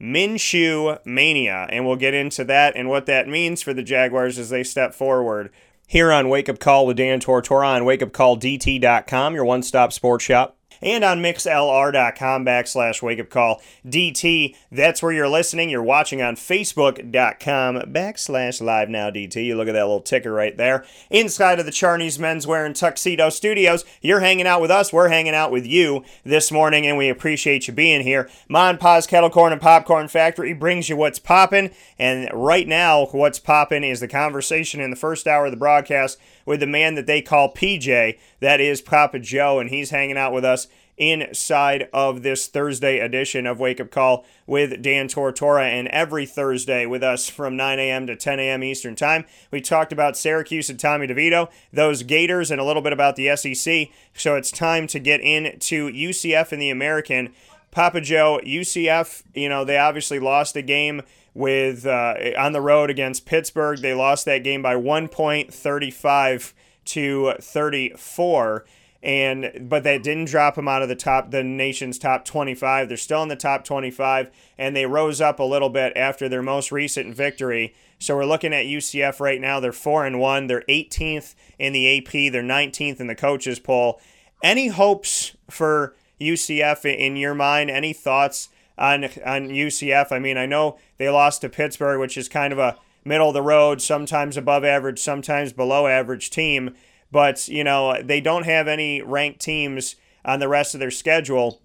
Minshew 0.00 0.98
Mania, 1.06 1.66
and 1.70 1.86
we'll 1.86 1.96
get 1.96 2.12
into 2.12 2.44
that 2.44 2.76
and 2.76 2.88
what 2.88 3.06
that 3.06 3.28
means 3.28 3.62
for 3.62 3.72
the 3.72 3.82
Jaguars 3.82 4.38
as 4.38 4.50
they 4.50 4.62
step 4.62 4.94
forward. 4.94 5.50
Here 5.86 6.10
on 6.10 6.28
Wake 6.28 6.48
Up 6.48 6.58
Call 6.58 6.86
with 6.86 6.96
Dan 6.96 7.20
Tortora 7.20 7.66
on 7.66 7.82
wakeupcalldt.com, 7.82 9.34
your 9.34 9.44
one 9.44 9.62
stop 9.62 9.92
sports 9.92 10.24
shop 10.24 10.56
and 10.82 11.04
on 11.04 11.20
mixlr.com 11.20 12.44
backslash 12.44 13.02
wake 13.02 13.20
up 13.20 13.30
call 13.30 13.62
DT. 13.86 14.56
That's 14.70 15.02
where 15.02 15.12
you're 15.12 15.28
listening. 15.28 15.70
You're 15.70 15.82
watching 15.82 16.22
on 16.22 16.36
facebook.com 16.36 17.76
backslash 17.92 18.60
live 18.60 18.88
now 18.88 19.10
DT. 19.10 19.44
You 19.44 19.56
look 19.56 19.68
at 19.68 19.72
that 19.72 19.84
little 19.84 20.00
ticker 20.00 20.32
right 20.32 20.56
there. 20.56 20.84
Inside 21.10 21.58
of 21.58 21.66
the 21.66 21.72
Charney's 21.72 22.18
Menswear 22.18 22.66
and 22.66 22.74
Tuxedo 22.74 23.30
Studios, 23.30 23.84
you're 24.00 24.20
hanging 24.20 24.46
out 24.46 24.60
with 24.60 24.70
us. 24.70 24.92
We're 24.92 25.08
hanging 25.08 25.34
out 25.34 25.50
with 25.50 25.66
you 25.66 26.04
this 26.24 26.50
morning, 26.50 26.86
and 26.86 26.96
we 26.96 27.08
appreciate 27.08 27.66
you 27.66 27.74
being 27.74 28.02
here. 28.02 28.28
Mon 28.48 28.78
Pa's 28.78 29.06
Kettle 29.06 29.30
Corn 29.30 29.52
and 29.52 29.60
Popcorn 29.60 30.08
Factory 30.08 30.52
brings 30.52 30.88
you 30.88 30.96
what's 30.96 31.18
popping, 31.18 31.70
and 31.98 32.28
right 32.32 32.66
now, 32.66 33.06
what's 33.06 33.38
popping 33.38 33.84
is 33.84 34.00
the 34.00 34.08
conversation 34.08 34.80
in 34.80 34.90
the 34.90 34.96
first 34.96 35.26
hour 35.26 35.46
of 35.46 35.50
the 35.50 35.56
broadcast 35.56 36.18
with 36.44 36.60
the 36.60 36.66
man 36.66 36.94
that 36.94 37.06
they 37.06 37.22
call 37.22 37.52
PJ. 37.52 38.18
That 38.40 38.60
is 38.60 38.80
Papa 38.80 39.18
Joe, 39.18 39.58
and 39.58 39.70
he's 39.70 39.90
hanging 39.90 40.18
out 40.18 40.32
with 40.32 40.44
us 40.44 40.68
inside 40.96 41.88
of 41.92 42.22
this 42.22 42.46
Thursday 42.46 42.98
edition 42.98 43.46
of 43.46 43.58
Wake 43.58 43.80
Up 43.80 43.90
Call 43.90 44.24
with 44.46 44.80
Dan 44.82 45.08
Tortora. 45.08 45.64
And 45.64 45.88
every 45.88 46.26
Thursday 46.26 46.86
with 46.86 47.02
us 47.02 47.28
from 47.28 47.56
9 47.56 47.78
a.m. 47.78 48.06
to 48.06 48.16
10 48.16 48.38
a.m. 48.38 48.62
Eastern 48.62 48.94
Time, 48.94 49.24
we 49.50 49.60
talked 49.60 49.92
about 49.92 50.16
Syracuse 50.16 50.70
and 50.70 50.78
Tommy 50.78 51.06
DeVito, 51.06 51.50
those 51.72 52.02
Gators, 52.02 52.50
and 52.50 52.60
a 52.60 52.64
little 52.64 52.82
bit 52.82 52.92
about 52.92 53.16
the 53.16 53.34
SEC. 53.36 53.88
So 54.14 54.36
it's 54.36 54.50
time 54.50 54.86
to 54.88 54.98
get 54.98 55.20
into 55.20 55.90
UCF 55.90 56.52
and 56.52 56.62
the 56.62 56.70
American. 56.70 57.30
Papa 57.70 58.00
Joe, 58.00 58.40
UCF, 58.44 59.24
you 59.34 59.48
know, 59.48 59.64
they 59.64 59.78
obviously 59.78 60.20
lost 60.20 60.54
a 60.54 60.62
game 60.62 61.02
with 61.34 61.84
uh, 61.84 62.14
on 62.38 62.52
the 62.52 62.60
road 62.60 62.90
against 62.90 63.26
Pittsburgh. 63.26 63.80
They 63.80 63.92
lost 63.92 64.24
that 64.24 64.44
game 64.44 64.62
by 64.62 64.76
1.35 64.76 66.52
to 66.86 67.34
34 67.40 68.64
and 69.02 69.68
but 69.68 69.84
that 69.84 70.02
didn't 70.02 70.26
drop 70.26 70.54
them 70.54 70.66
out 70.66 70.82
of 70.82 70.88
the 70.88 70.94
top 70.94 71.30
the 71.30 71.42
nation's 71.42 71.98
top 71.98 72.24
25 72.24 72.88
they're 72.88 72.96
still 72.96 73.22
in 73.22 73.28
the 73.28 73.36
top 73.36 73.64
25 73.64 74.30
and 74.58 74.74
they 74.74 74.86
rose 74.86 75.20
up 75.20 75.38
a 75.38 75.44
little 75.44 75.68
bit 75.68 75.92
after 75.96 76.28
their 76.28 76.42
most 76.42 76.72
recent 76.72 77.14
victory. 77.14 77.74
So 77.98 78.16
we're 78.16 78.26
looking 78.26 78.52
at 78.52 78.66
UCF 78.66 79.20
right 79.20 79.40
now. 79.40 79.60
They're 79.60 79.72
4 79.72 80.06
and 80.06 80.20
1 80.20 80.46
they're 80.46 80.64
18th 80.68 81.34
in 81.58 81.72
the 81.72 81.98
AP 81.98 82.12
they're 82.32 82.42
19th 82.42 83.00
in 83.00 83.06
the 83.06 83.14
coaches 83.14 83.58
poll. 83.58 84.00
Any 84.42 84.68
hopes 84.68 85.36
for 85.50 85.94
UCF 86.20 86.84
in 86.84 87.16
your 87.16 87.34
mind? 87.34 87.70
Any 87.70 87.92
thoughts 87.92 88.48
on 88.76 89.04
on 89.04 89.48
UCF 89.48 90.10
I 90.10 90.18
mean 90.18 90.36
I 90.36 90.46
know 90.46 90.78
they 90.98 91.08
lost 91.08 91.40
to 91.42 91.48
Pittsburgh 91.48 92.00
which 92.00 92.16
is 92.16 92.28
kind 92.28 92.52
of 92.52 92.58
a 92.58 92.78
middle 93.04 93.28
of 93.28 93.34
the 93.34 93.42
road 93.42 93.82
sometimes 93.82 94.36
above 94.36 94.64
average 94.64 94.98
sometimes 94.98 95.52
below 95.52 95.86
average 95.86 96.30
team 96.30 96.74
but, 97.14 97.46
you 97.46 97.62
know, 97.62 98.02
they 98.02 98.20
don't 98.20 98.42
have 98.42 98.66
any 98.66 99.00
ranked 99.00 99.38
teams 99.38 99.94
on 100.24 100.40
the 100.40 100.48
rest 100.48 100.74
of 100.74 100.80
their 100.80 100.90
schedule. 100.90 101.62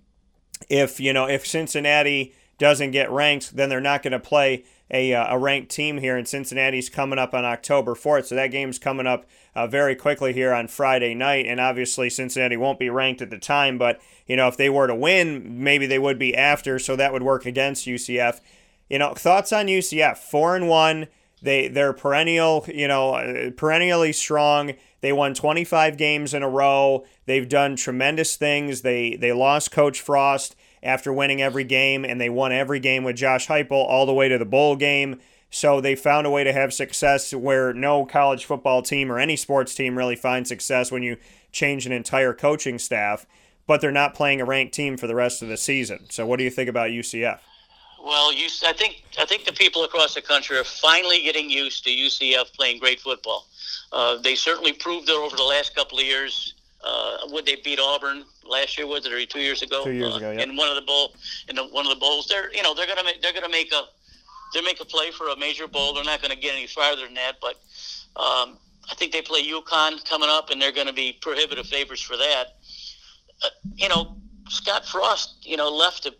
If, 0.70 1.00
you 1.00 1.12
know, 1.12 1.28
if 1.28 1.48
Cincinnati 1.48 2.36
doesn't 2.60 2.92
get 2.92 3.10
ranked, 3.10 3.56
then 3.56 3.68
they're 3.68 3.82
not 3.82 4.04
going 4.04 4.12
to 4.12 4.20
play 4.20 4.64
a, 4.92 5.14
uh, 5.14 5.36
a 5.36 5.40
ranked 5.40 5.72
team 5.72 5.98
here. 5.98 6.18
And 6.18 6.28
Cincinnati's 6.28 6.90
coming 6.90 7.20
up 7.20 7.34
on 7.34 7.46
October 7.46 7.96
4th. 7.96 8.26
So 8.26 8.36
that 8.36 8.48
game's 8.48 8.80
coming 8.80 9.08
up 9.08 9.26
uh, 9.56 9.68
very 9.68 9.96
quickly 9.96 10.34
here 10.34 10.54
on 10.54 10.68
Friday 10.68 11.14
night. 11.14 11.46
And 11.46 11.60
obviously, 11.60 12.10
Cincinnati 12.10 12.58
won't 12.58 12.80
be 12.80 12.90
ranked 12.90 13.22
at 13.22 13.30
the 13.30 13.38
time. 13.38 13.78
But, 13.78 14.00
you 14.28 14.36
know, 14.36 14.48
if 14.48 14.58
they 14.58 14.70
were 14.70 14.88
to 14.88 14.96
win, 14.96 15.64
maybe 15.64 15.86
they 15.86 16.00
would 16.00 16.20
be 16.20 16.36
after. 16.36 16.80
So 16.80 16.96
that 16.96 17.14
would 17.14 17.24
work 17.24 17.46
against 17.46 17.88
UCF. 17.88 18.40
You 18.90 19.00
know, 19.00 19.14
thoughts 19.14 19.54
on 19.54 19.68
UCF? 19.68 20.18
Four 20.18 20.56
and 20.56 20.68
one. 20.68 21.08
They 21.42 21.68
they're 21.70 21.94
perennial, 21.94 22.66
you 22.68 22.88
know, 22.88 23.14
uh, 23.14 23.52
perennially 23.52 24.12
strong. 24.12 24.74
They 25.02 25.14
won 25.14 25.34
25 25.34 25.98
games 25.98 26.34
in 26.34 26.44
a 26.44 26.50
row. 26.50 27.06
They've 27.26 27.48
done 27.48 27.76
tremendous 27.76 28.36
things. 28.36 28.82
They 28.82 29.16
they 29.16 29.32
lost 29.32 29.72
Coach 29.72 30.02
Frost 30.02 30.56
after 30.84 31.12
winning 31.12 31.42
every 31.42 31.64
game, 31.64 32.06
and 32.06 32.20
they 32.20 32.30
won 32.30 32.52
every 32.52 32.80
game 32.80 33.04
with 33.04 33.16
Josh 33.16 33.48
Heupel 33.48 33.72
all 33.72 34.06
the 34.06 34.14
way 34.14 34.30
to 34.30 34.38
the 34.38 34.46
bowl 34.46 34.76
game. 34.76 35.20
So 35.52 35.82
they 35.82 35.96
found 35.96 36.28
a 36.28 36.30
way 36.30 36.44
to 36.44 36.54
have 36.54 36.74
success 36.74 37.34
where 37.34 37.74
no 37.74 38.06
college 38.06 38.46
football 38.46 38.82
team 38.82 39.12
or 39.12 39.18
any 39.18 39.36
sports 39.36 39.74
team 39.74 39.98
really 39.98 40.16
finds 40.16 40.50
success 40.50 40.92
when 40.92 41.02
you 41.02 41.18
change 41.52 41.86
an 41.86 41.92
entire 41.92 42.34
coaching 42.34 42.78
staff. 42.78 43.26
But 43.66 43.82
they're 43.82 43.92
not 43.92 44.14
playing 44.14 44.42
a 44.42 44.46
ranked 44.46 44.74
team 44.74 44.98
for 44.98 45.08
the 45.08 45.16
rest 45.16 45.42
of 45.42 45.48
the 45.48 45.58
season. 45.58 46.08
So 46.10 46.26
what 46.26 46.38
do 46.38 46.44
you 46.44 46.50
think 46.50 46.70
about 46.70 46.90
UCF? 46.90 47.40
Well, 48.04 48.34
you, 48.34 48.48
I 48.66 48.74
think 48.74 49.04
I 49.20 49.26
think 49.26 49.46
the 49.46 49.52
people 49.52 49.84
across 49.84 50.16
the 50.16 50.22
country 50.22 50.58
are 50.58 50.64
finally 50.64 51.22
getting 51.22 51.50
used 51.50 51.84
to 51.84 51.90
UCF 51.90 52.54
playing 52.54 52.80
great 52.80 53.00
football. 53.00 53.46
Uh, 53.92 54.18
they 54.18 54.36
certainly 54.36 54.74
proved 54.74 55.10
it 55.10 55.16
over 55.16 55.36
the 55.36 55.44
last 55.44 55.76
couple 55.76 56.00
of 56.00 56.06
years. 56.06 56.54
Uh, 56.84 57.18
would 57.32 57.46
they 57.46 57.58
beat 57.64 57.80
Auburn 57.80 58.24
last 58.48 58.78
year? 58.78 58.88
Was 58.88 59.06
it 59.06 59.12
or 59.12 59.26
two 59.26 59.42
years 59.42 59.62
ago? 59.62 59.84
Two 59.84 59.92
years 59.92 60.14
uh, 60.14 60.18
ago, 60.18 60.32
yeah. 60.32 60.42
In 60.42 60.56
one 60.56 60.70
of 60.70 60.76
the 60.76 60.82
bowl, 60.82 61.14
in 61.50 61.56
the, 61.56 61.64
one 61.66 61.86
of 61.86 61.94
the 61.94 62.00
bowls, 62.00 62.28
they're 62.28 62.54
you 62.54 62.64
know 62.64 62.74
they're 62.74 62.88
gonna 62.88 63.04
make, 63.04 63.22
they're 63.22 63.34
gonna 63.34 63.50
make 63.50 63.72
a 63.74 63.84
they 64.54 64.62
make 64.62 64.80
a 64.80 64.86
play 64.86 65.12
for 65.12 65.28
a 65.30 65.38
major 65.38 65.68
bowl. 65.68 65.94
They're 65.94 66.04
not 66.04 66.22
going 66.22 66.32
to 66.34 66.38
get 66.38 66.56
any 66.56 66.68
farther 66.68 67.06
than 67.06 67.14
that, 67.16 67.36
but 67.42 67.56
um, 68.20 68.58
I 68.90 68.96
think 68.96 69.12
they 69.12 69.22
play 69.22 69.44
UConn 69.44 70.04
coming 70.10 70.30
up, 70.30 70.50
and 70.50 70.62
they're 70.62 70.72
going 70.72 70.88
to 70.88 70.94
be 70.94 71.18
prohibitive 71.22 71.68
favorites 71.68 72.02
for 72.02 72.18
that. 72.18 72.56
Uh, 73.44 73.50
you 73.76 73.88
know, 73.90 74.16
Scott 74.50 74.86
Frost, 74.86 75.36
you 75.44 75.58
know, 75.58 75.70
left 75.70 76.06
a 76.06 76.14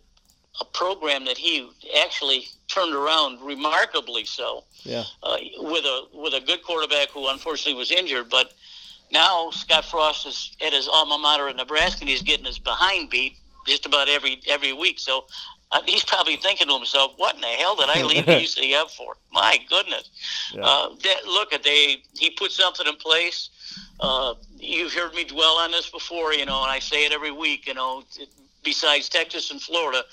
a 0.60 0.64
program 0.64 1.24
that 1.24 1.38
he 1.38 1.70
actually 2.02 2.44
turned 2.68 2.94
around 2.94 3.40
remarkably 3.40 4.24
so. 4.24 4.64
Yeah. 4.82 5.04
Uh, 5.22 5.36
with 5.58 5.84
a 5.84 6.06
with 6.12 6.34
a 6.34 6.40
good 6.40 6.62
quarterback 6.62 7.10
who 7.10 7.28
unfortunately 7.28 7.78
was 7.78 7.90
injured, 7.90 8.28
but 8.28 8.52
now 9.12 9.50
Scott 9.50 9.84
Frost 9.84 10.26
is 10.26 10.56
at 10.64 10.72
his 10.72 10.88
alma 10.88 11.18
mater 11.18 11.48
in 11.48 11.56
Nebraska, 11.56 12.00
and 12.00 12.08
he's 12.08 12.22
getting 12.22 12.44
his 12.44 12.58
behind 12.58 13.10
beat 13.10 13.36
just 13.66 13.86
about 13.86 14.08
every 14.08 14.40
every 14.48 14.72
week. 14.72 14.98
So 14.98 15.26
uh, 15.72 15.80
he's 15.86 16.04
probably 16.04 16.36
thinking 16.36 16.68
to 16.68 16.74
himself, 16.74 17.12
"What 17.16 17.34
in 17.34 17.40
the 17.40 17.46
hell 17.46 17.76
did 17.76 17.88
I 17.88 18.02
leave 18.02 18.24
UCF 18.24 18.90
for? 18.96 19.16
My 19.32 19.58
goodness!" 19.68 20.10
Yeah. 20.54 20.62
Uh, 20.62 20.88
that, 21.02 21.26
look 21.26 21.52
at 21.52 21.62
they 21.62 22.02
he 22.18 22.30
put 22.30 22.52
something 22.52 22.86
in 22.86 22.96
place. 22.96 23.50
Uh, 24.00 24.34
you've 24.56 24.92
heard 24.92 25.14
me 25.14 25.24
dwell 25.24 25.56
on 25.58 25.70
this 25.70 25.88
before, 25.90 26.32
you 26.32 26.46
know, 26.46 26.62
and 26.62 26.70
I 26.70 26.78
say 26.78 27.04
it 27.04 27.12
every 27.12 27.30
week. 27.30 27.66
You 27.66 27.74
know, 27.74 28.02
besides 28.64 29.08
Texas 29.08 29.50
and 29.50 29.60
Florida, 29.60 30.04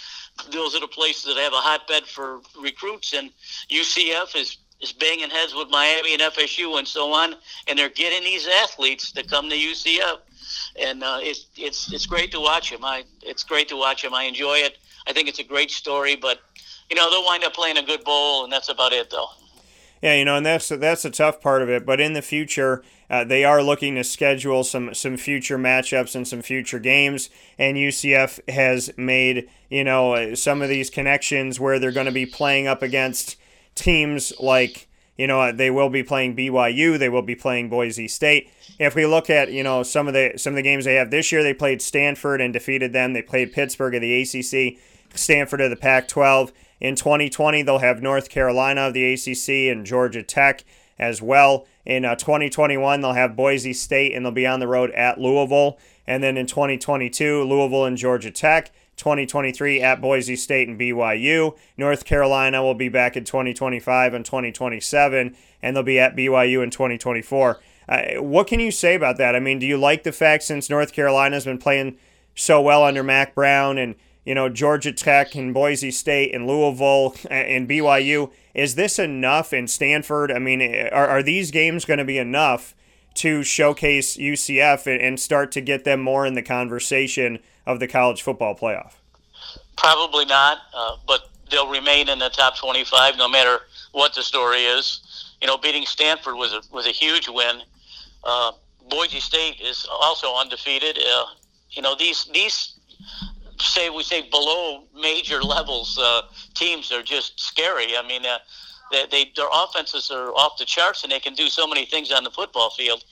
those 0.52 0.76
are 0.76 0.80
the 0.80 0.88
places 0.88 1.26
that 1.26 1.42
have 1.42 1.54
a 1.54 1.58
hotbed 1.58 2.06
for 2.06 2.42
recruits, 2.62 3.14
and 3.14 3.32
UCF 3.70 4.36
is 4.36 4.58
is 4.82 4.94
banging 4.94 5.30
heads 5.30 5.54
with 5.56 5.70
Miami 5.70 6.14
and 6.14 6.22
FSU 6.22 6.78
and 6.78 6.88
so 6.88 7.12
on, 7.12 7.36
and 7.68 7.78
they're 7.78 7.90
getting 7.90 8.24
these 8.24 8.48
athletes 8.64 9.12
to 9.12 9.24
come 9.24 9.50
to 9.50 9.56
UCF, 9.56 10.20
and 10.80 11.04
uh, 11.04 11.20
it's 11.22 11.48
it's 11.56 11.92
it's 11.94 12.06
great 12.06 12.32
to 12.32 12.40
watch 12.40 12.72
them. 12.72 12.86
I 12.86 13.04
it's 13.24 13.44
great 13.44 13.68
to 13.70 13.78
watch 13.78 14.04
them. 14.04 14.14
I 14.14 14.24
enjoy 14.24 14.58
it. 14.58 14.78
I 15.08 15.14
think 15.14 15.28
it's 15.28 15.40
a 15.40 15.44
great 15.44 15.72
story, 15.72 16.16
but 16.16 16.40
you 16.90 16.96
know 16.96 17.10
they'll 17.10 17.26
wind 17.26 17.44
up 17.44 17.54
playing 17.54 17.78
a 17.78 17.84
good 17.84 18.04
bowl, 18.04 18.44
and 18.44 18.54
that's 18.54 18.70
about 18.70 18.94
it, 18.94 19.10
though. 19.10 19.30
Yeah, 20.02 20.16
you 20.16 20.26
know, 20.26 20.36
and 20.38 20.46
that's 20.46 20.70
that's 20.70 21.06
a 21.06 21.10
tough 21.10 21.42
part 21.42 21.62
of 21.62 21.70
it. 21.70 21.86
But 21.86 22.00
in 22.00 22.14
the 22.14 22.22
future, 22.22 22.84
uh, 23.10 23.24
they 23.24 23.44
are 23.44 23.64
looking 23.64 23.96
to 23.96 24.04
schedule 24.04 24.64
some 24.64 24.94
some 24.94 25.18
future 25.18 25.58
matchups 25.58 26.16
and 26.16 26.28
some 26.28 26.42
future 26.42 26.80
games. 26.80 27.30
And 27.58 27.78
UCF 27.78 28.48
has 28.50 28.92
made 28.96 29.50
you 29.70 29.84
know 29.84 30.14
uh, 30.14 30.36
some 30.36 30.62
of 30.62 30.70
these 30.70 30.90
connections 30.90 31.60
where 31.60 31.80
they're 31.80 31.92
going 31.92 32.06
to 32.06 32.12
be 32.12 32.26
playing 32.28 32.68
up 32.68 32.84
against 32.84 33.38
teams 33.78 34.34
like 34.40 34.88
you 35.18 35.28
know 35.28 35.42
uh, 35.42 35.52
they 35.52 35.72
will 35.72 35.90
be 35.90 36.04
playing 36.04 36.36
BYU, 36.36 36.98
they 36.98 37.10
will 37.10 37.22
be 37.22 37.36
playing 37.36 37.70
Boise 37.70 38.08
State. 38.08 38.50
If 38.80 38.96
we 38.96 39.06
look 39.06 39.30
at 39.30 39.52
you 39.52 39.64
know 39.64 39.84
some 39.84 40.08
of 40.08 40.14
the 40.14 40.34
some 40.38 40.54
of 40.54 40.56
the 40.56 40.64
games 40.64 40.86
they 40.86 40.96
have 40.96 41.12
this 41.12 41.32
year, 41.32 41.44
they 41.44 41.54
played 41.54 41.82
Stanford 41.82 42.42
and 42.42 42.54
defeated 42.54 42.94
them. 42.94 43.14
They 43.14 43.22
played 43.22 43.54
Pittsburgh 43.54 43.96
of 43.96 44.02
the 44.02 44.22
ACC, 44.22 44.78
Stanford 45.16 45.62
of 45.62 45.70
the 45.70 45.76
Pac-12. 45.76 46.52
In 46.80 46.96
2020, 46.96 47.64
they'll 47.64 47.80
have 47.80 48.04
North 48.04 48.30
Carolina 48.30 48.82
of 48.82 48.94
the 48.94 49.14
ACC 49.14 49.72
and 49.72 49.86
Georgia 49.86 50.22
Tech 50.22 50.64
as 51.00 51.22
well. 51.22 51.66
In 51.86 52.06
uh, 52.06 52.16
2021, 52.16 53.02
they'll 53.02 53.14
have 53.14 53.36
Boise 53.36 53.74
State 53.74 54.14
and 54.14 54.26
they'll 54.26 54.32
be 54.32 54.46
on 54.46 54.60
the 54.60 54.68
road 54.68 54.92
at 54.92 55.20
Louisville. 55.20 55.80
And 56.06 56.24
then 56.24 56.38
in 56.38 56.48
2022, 56.48 57.44
Louisville 57.44 57.86
and 57.86 57.98
Georgia 57.98 58.32
Tech. 58.32 58.72
2023 58.98 59.82
at 59.82 60.02
Boise 60.02 60.36
State 60.36 60.68
and 60.68 60.80
BYU. 60.80 61.58
North 61.78 62.04
Carolina 62.04 62.64
will 62.64 62.76
be 62.76 62.90
back 62.90 63.16
in 63.16 63.24
2025 63.24 64.14
and 64.14 64.26
2027, 64.26 65.36
and 65.62 65.76
they'll 65.76 65.84
be 65.84 66.00
at 66.00 66.16
BYU 66.16 66.64
in 66.64 66.70
2024. 66.70 67.60
Uh, 67.88 68.02
what 68.22 68.48
can 68.48 68.60
you 68.60 68.72
say 68.72 68.96
about 68.96 69.18
that? 69.18 69.36
I 69.36 69.40
mean, 69.40 69.60
do 69.60 69.66
you 69.66 69.78
like 69.78 70.04
the 70.04 70.12
fact 70.12 70.44
since 70.44 70.70
North 70.70 70.92
Carolina's 70.92 71.46
been 71.46 71.58
playing 71.58 71.98
so 72.36 72.62
well 72.62 72.84
under 72.84 73.04
Mack 73.04 73.34
Brown 73.34 73.78
and 73.78 73.96
you 74.26 74.36
know 74.36 74.50
Georgia 74.50 74.92
Tech 74.92 75.36
and 75.36 75.54
Boise 75.54 75.92
State 75.92 76.36
and 76.36 76.46
Louisville 76.46 77.16
and 77.30 77.70
BYU, 77.70 78.32
is 78.54 78.76
this 78.76 79.00
enough? 79.00 79.54
in 79.54 79.68
Stanford, 79.68 80.32
I 80.32 80.40
mean, 80.40 80.62
are, 80.92 81.08
are 81.08 81.24
these 81.24 81.52
games 81.52 81.86
going 81.86 82.00
to 82.00 82.06
be 82.06 82.18
enough 82.18 82.76
to 83.16 83.42
showcase 83.44 84.18
UCF 84.18 84.86
and 84.88 85.20
start 85.20 85.52
to 85.54 85.62
get 85.62 85.84
them 85.84 86.02
more 86.02 86.26
in 86.26 86.36
the 86.36 86.44
conversation 86.44 87.40
of 87.68 87.80
the 87.80 87.88
college 87.88 88.24
football 88.24 88.56
playoff? 88.56 88.94
Probably 89.78 90.26
not, 90.26 90.60
uh, 90.76 90.96
but 91.06 91.30
they'll 91.52 91.70
remain 91.70 92.10
in 92.10 92.18
the 92.18 92.30
top 92.30 92.58
25 92.58 93.18
no 93.18 93.28
matter 93.30 93.60
what 93.92 94.16
the 94.16 94.24
story 94.24 94.64
is. 94.64 95.34
You 95.42 95.48
know, 95.48 95.58
beating 95.58 95.86
Stanford 95.86 96.36
was 96.36 96.54
a 96.54 96.62
was 96.72 96.88
a 96.88 96.92
huge 96.92 97.30
win. 97.30 97.62
Uh, 98.24 98.54
Boise 98.90 99.20
State 99.20 99.62
is 99.62 99.88
also 99.92 100.36
undefeated. 100.36 100.98
Uh, 100.98 101.26
you 101.70 101.82
know, 101.82 101.96
these 101.96 102.26
these 102.34 102.80
say 103.60 103.90
we 103.90 104.02
say 104.04 104.28
below 104.30 104.84
major 104.96 105.44
levels 105.56 106.00
uh, 106.02 106.22
teams 106.56 106.92
are 106.92 107.04
just 107.04 107.40
scary. 107.40 107.98
I 107.98 108.08
mean, 108.08 108.26
uh, 108.26 108.40
they, 108.92 109.06
they 109.12 109.32
their 109.36 109.50
offenses 109.54 110.10
are 110.10 110.30
off 110.32 110.58
the 110.58 110.66
charts 110.66 111.04
and 111.04 111.12
they 111.12 111.20
can 111.20 111.36
do 111.36 111.50
so 111.50 111.68
many 111.68 111.86
things 111.86 112.12
on 112.12 112.24
the 112.24 112.32
football 112.32 112.72
field. 112.72 113.04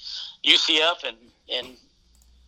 UCF 0.43 1.03
and 1.03 1.17
and 1.53 1.77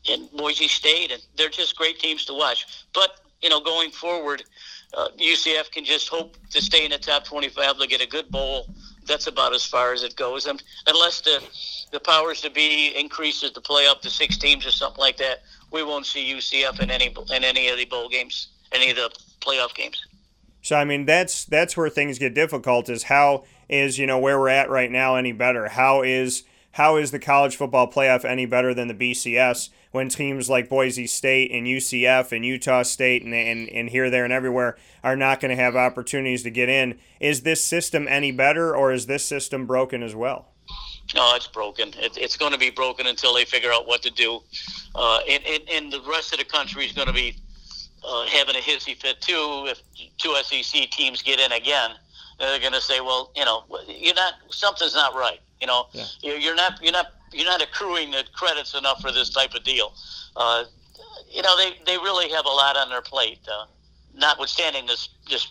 and 0.09 0.29
Boise 0.31 0.67
State 0.67 1.11
and 1.11 1.21
they're 1.37 1.49
just 1.49 1.75
great 1.75 1.99
teams 1.99 2.25
to 2.25 2.33
watch. 2.33 2.85
But 2.93 3.19
you 3.41 3.49
know, 3.49 3.59
going 3.59 3.91
forward, 3.91 4.43
uh, 4.95 5.09
UCF 5.19 5.71
can 5.71 5.85
just 5.85 6.09
hope 6.09 6.37
to 6.49 6.61
stay 6.61 6.85
in 6.85 6.91
the 6.91 6.97
top 6.97 7.25
25. 7.25 7.77
They'll 7.77 7.87
get 7.87 8.01
a 8.01 8.07
good 8.07 8.29
bowl. 8.29 8.67
That's 9.05 9.27
about 9.27 9.53
as 9.53 9.63
far 9.63 9.93
as 9.93 10.03
it 10.03 10.15
goes, 10.15 10.47
and 10.47 10.61
unless 10.87 11.21
the 11.21 11.41
the 11.93 11.99
powers 11.99 12.41
to 12.41 12.49
be 12.49 12.93
increases 12.97 13.53
the 13.53 13.61
play 13.61 13.87
up 13.87 14.01
to 14.01 14.09
six 14.09 14.37
teams 14.37 14.65
or 14.65 14.71
something 14.71 14.99
like 14.99 15.15
that, 15.17 15.43
we 15.71 15.81
won't 15.81 16.05
see 16.05 16.33
UCF 16.33 16.81
in 16.81 16.91
any 16.91 17.13
in 17.33 17.43
any 17.43 17.69
of 17.69 17.77
the 17.77 17.85
bowl 17.85 18.09
games, 18.09 18.49
any 18.73 18.89
of 18.89 18.97
the 18.97 19.09
playoff 19.39 19.73
games. 19.73 20.05
So 20.61 20.75
I 20.75 20.83
mean 20.83 21.05
that's 21.05 21.45
that's 21.45 21.77
where 21.77 21.89
things 21.89 22.19
get 22.19 22.33
difficult. 22.33 22.89
Is 22.89 23.03
how 23.03 23.45
is 23.69 23.97
you 23.97 24.05
know 24.05 24.19
where 24.19 24.37
we're 24.37 24.49
at 24.49 24.69
right 24.69 24.91
now 24.91 25.15
any 25.15 25.31
better? 25.31 25.69
How 25.69 26.01
is 26.01 26.43
how 26.71 26.97
is 26.97 27.11
the 27.11 27.19
college 27.19 27.55
football 27.55 27.89
playoff 27.89 28.25
any 28.25 28.45
better 28.45 28.73
than 28.73 28.89
the 28.89 28.93
BCS 28.93 29.69
when 29.97 30.09
teams 30.09 30.47
like 30.47 30.69
Boise 30.69 31.07
State 31.07 31.51
and 31.51 31.65
UCF 31.65 32.31
and 32.31 32.45
Utah 32.45 32.83
State 32.83 33.23
and, 33.23 33.33
and, 33.33 33.67
and 33.67 33.89
here, 33.89 34.11
there, 34.11 34.23
and 34.23 34.31
everywhere 34.31 34.77
are 35.03 35.15
not 35.15 35.39
going 35.39 35.49
to 35.49 35.61
have 35.61 35.75
opportunities 35.75 36.43
to 36.43 36.51
get 36.51 36.69
in? 36.69 36.99
Is 37.19 37.41
this 37.41 37.63
system 37.65 38.07
any 38.07 38.31
better 38.31 38.75
or 38.75 38.91
is 38.91 39.07
this 39.07 39.25
system 39.25 39.65
broken 39.65 40.03
as 40.03 40.13
well? 40.13 40.49
No, 41.15 41.33
it's 41.35 41.47
broken. 41.47 41.89
It, 41.97 42.15
it's 42.15 42.37
going 42.37 42.51
to 42.51 42.59
be 42.59 42.69
broken 42.69 43.07
until 43.07 43.33
they 43.33 43.43
figure 43.43 43.73
out 43.73 43.87
what 43.87 44.03
to 44.03 44.11
do. 44.11 44.39
Uh, 44.93 45.19
and, 45.27 45.43
and, 45.47 45.63
and 45.67 45.91
the 45.91 46.01
rest 46.01 46.31
of 46.31 46.37
the 46.37 46.45
country 46.45 46.85
is 46.85 46.91
going 46.91 47.07
to 47.07 47.13
be 47.13 47.35
uh, 48.07 48.27
having 48.27 48.55
a 48.55 48.59
hissy 48.59 48.95
fit 48.95 49.19
too 49.19 49.65
if 49.67 49.81
two 50.19 50.35
SEC 50.43 50.91
teams 50.91 51.23
get 51.23 51.39
in 51.39 51.51
again. 51.53 51.89
They're 52.37 52.59
going 52.59 52.73
to 52.73 52.81
say, 52.81 53.01
well, 53.01 53.31
you 53.35 53.45
know, 53.45 53.63
you're 53.87 54.13
not 54.13 54.33
something's 54.51 54.93
not 54.93 55.15
right. 55.15 55.39
You 55.59 55.65
know, 55.65 55.87
yeah. 55.91 56.05
you're 56.21 56.55
not 56.55 56.79
you're 56.83 56.93
not 56.93 57.13
you're 57.31 57.45
not 57.45 57.61
accruing 57.61 58.11
the 58.11 58.23
credits 58.33 58.73
enough 58.73 59.01
for 59.01 59.11
this 59.11 59.29
type 59.29 59.53
of 59.53 59.63
deal. 59.63 59.93
Uh, 60.35 60.65
you 61.29 61.41
know, 61.41 61.57
they, 61.57 61.71
they 61.85 61.97
really 61.97 62.29
have 62.29 62.45
a 62.45 62.49
lot 62.49 62.77
on 62.77 62.89
their 62.89 63.01
plate. 63.01 63.39
Uh, 63.51 63.65
notwithstanding 64.15 64.85
this 64.85 65.09
this 65.29 65.47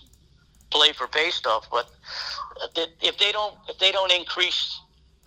play 0.71 0.93
for 0.93 1.07
pay 1.07 1.31
stuff, 1.31 1.69
but 1.71 1.89
if 3.03 3.19
they 3.19 3.33
don't 3.33 3.55
if 3.69 3.79
they 3.79 3.93
don't 3.93 4.13
increase 4.13 4.81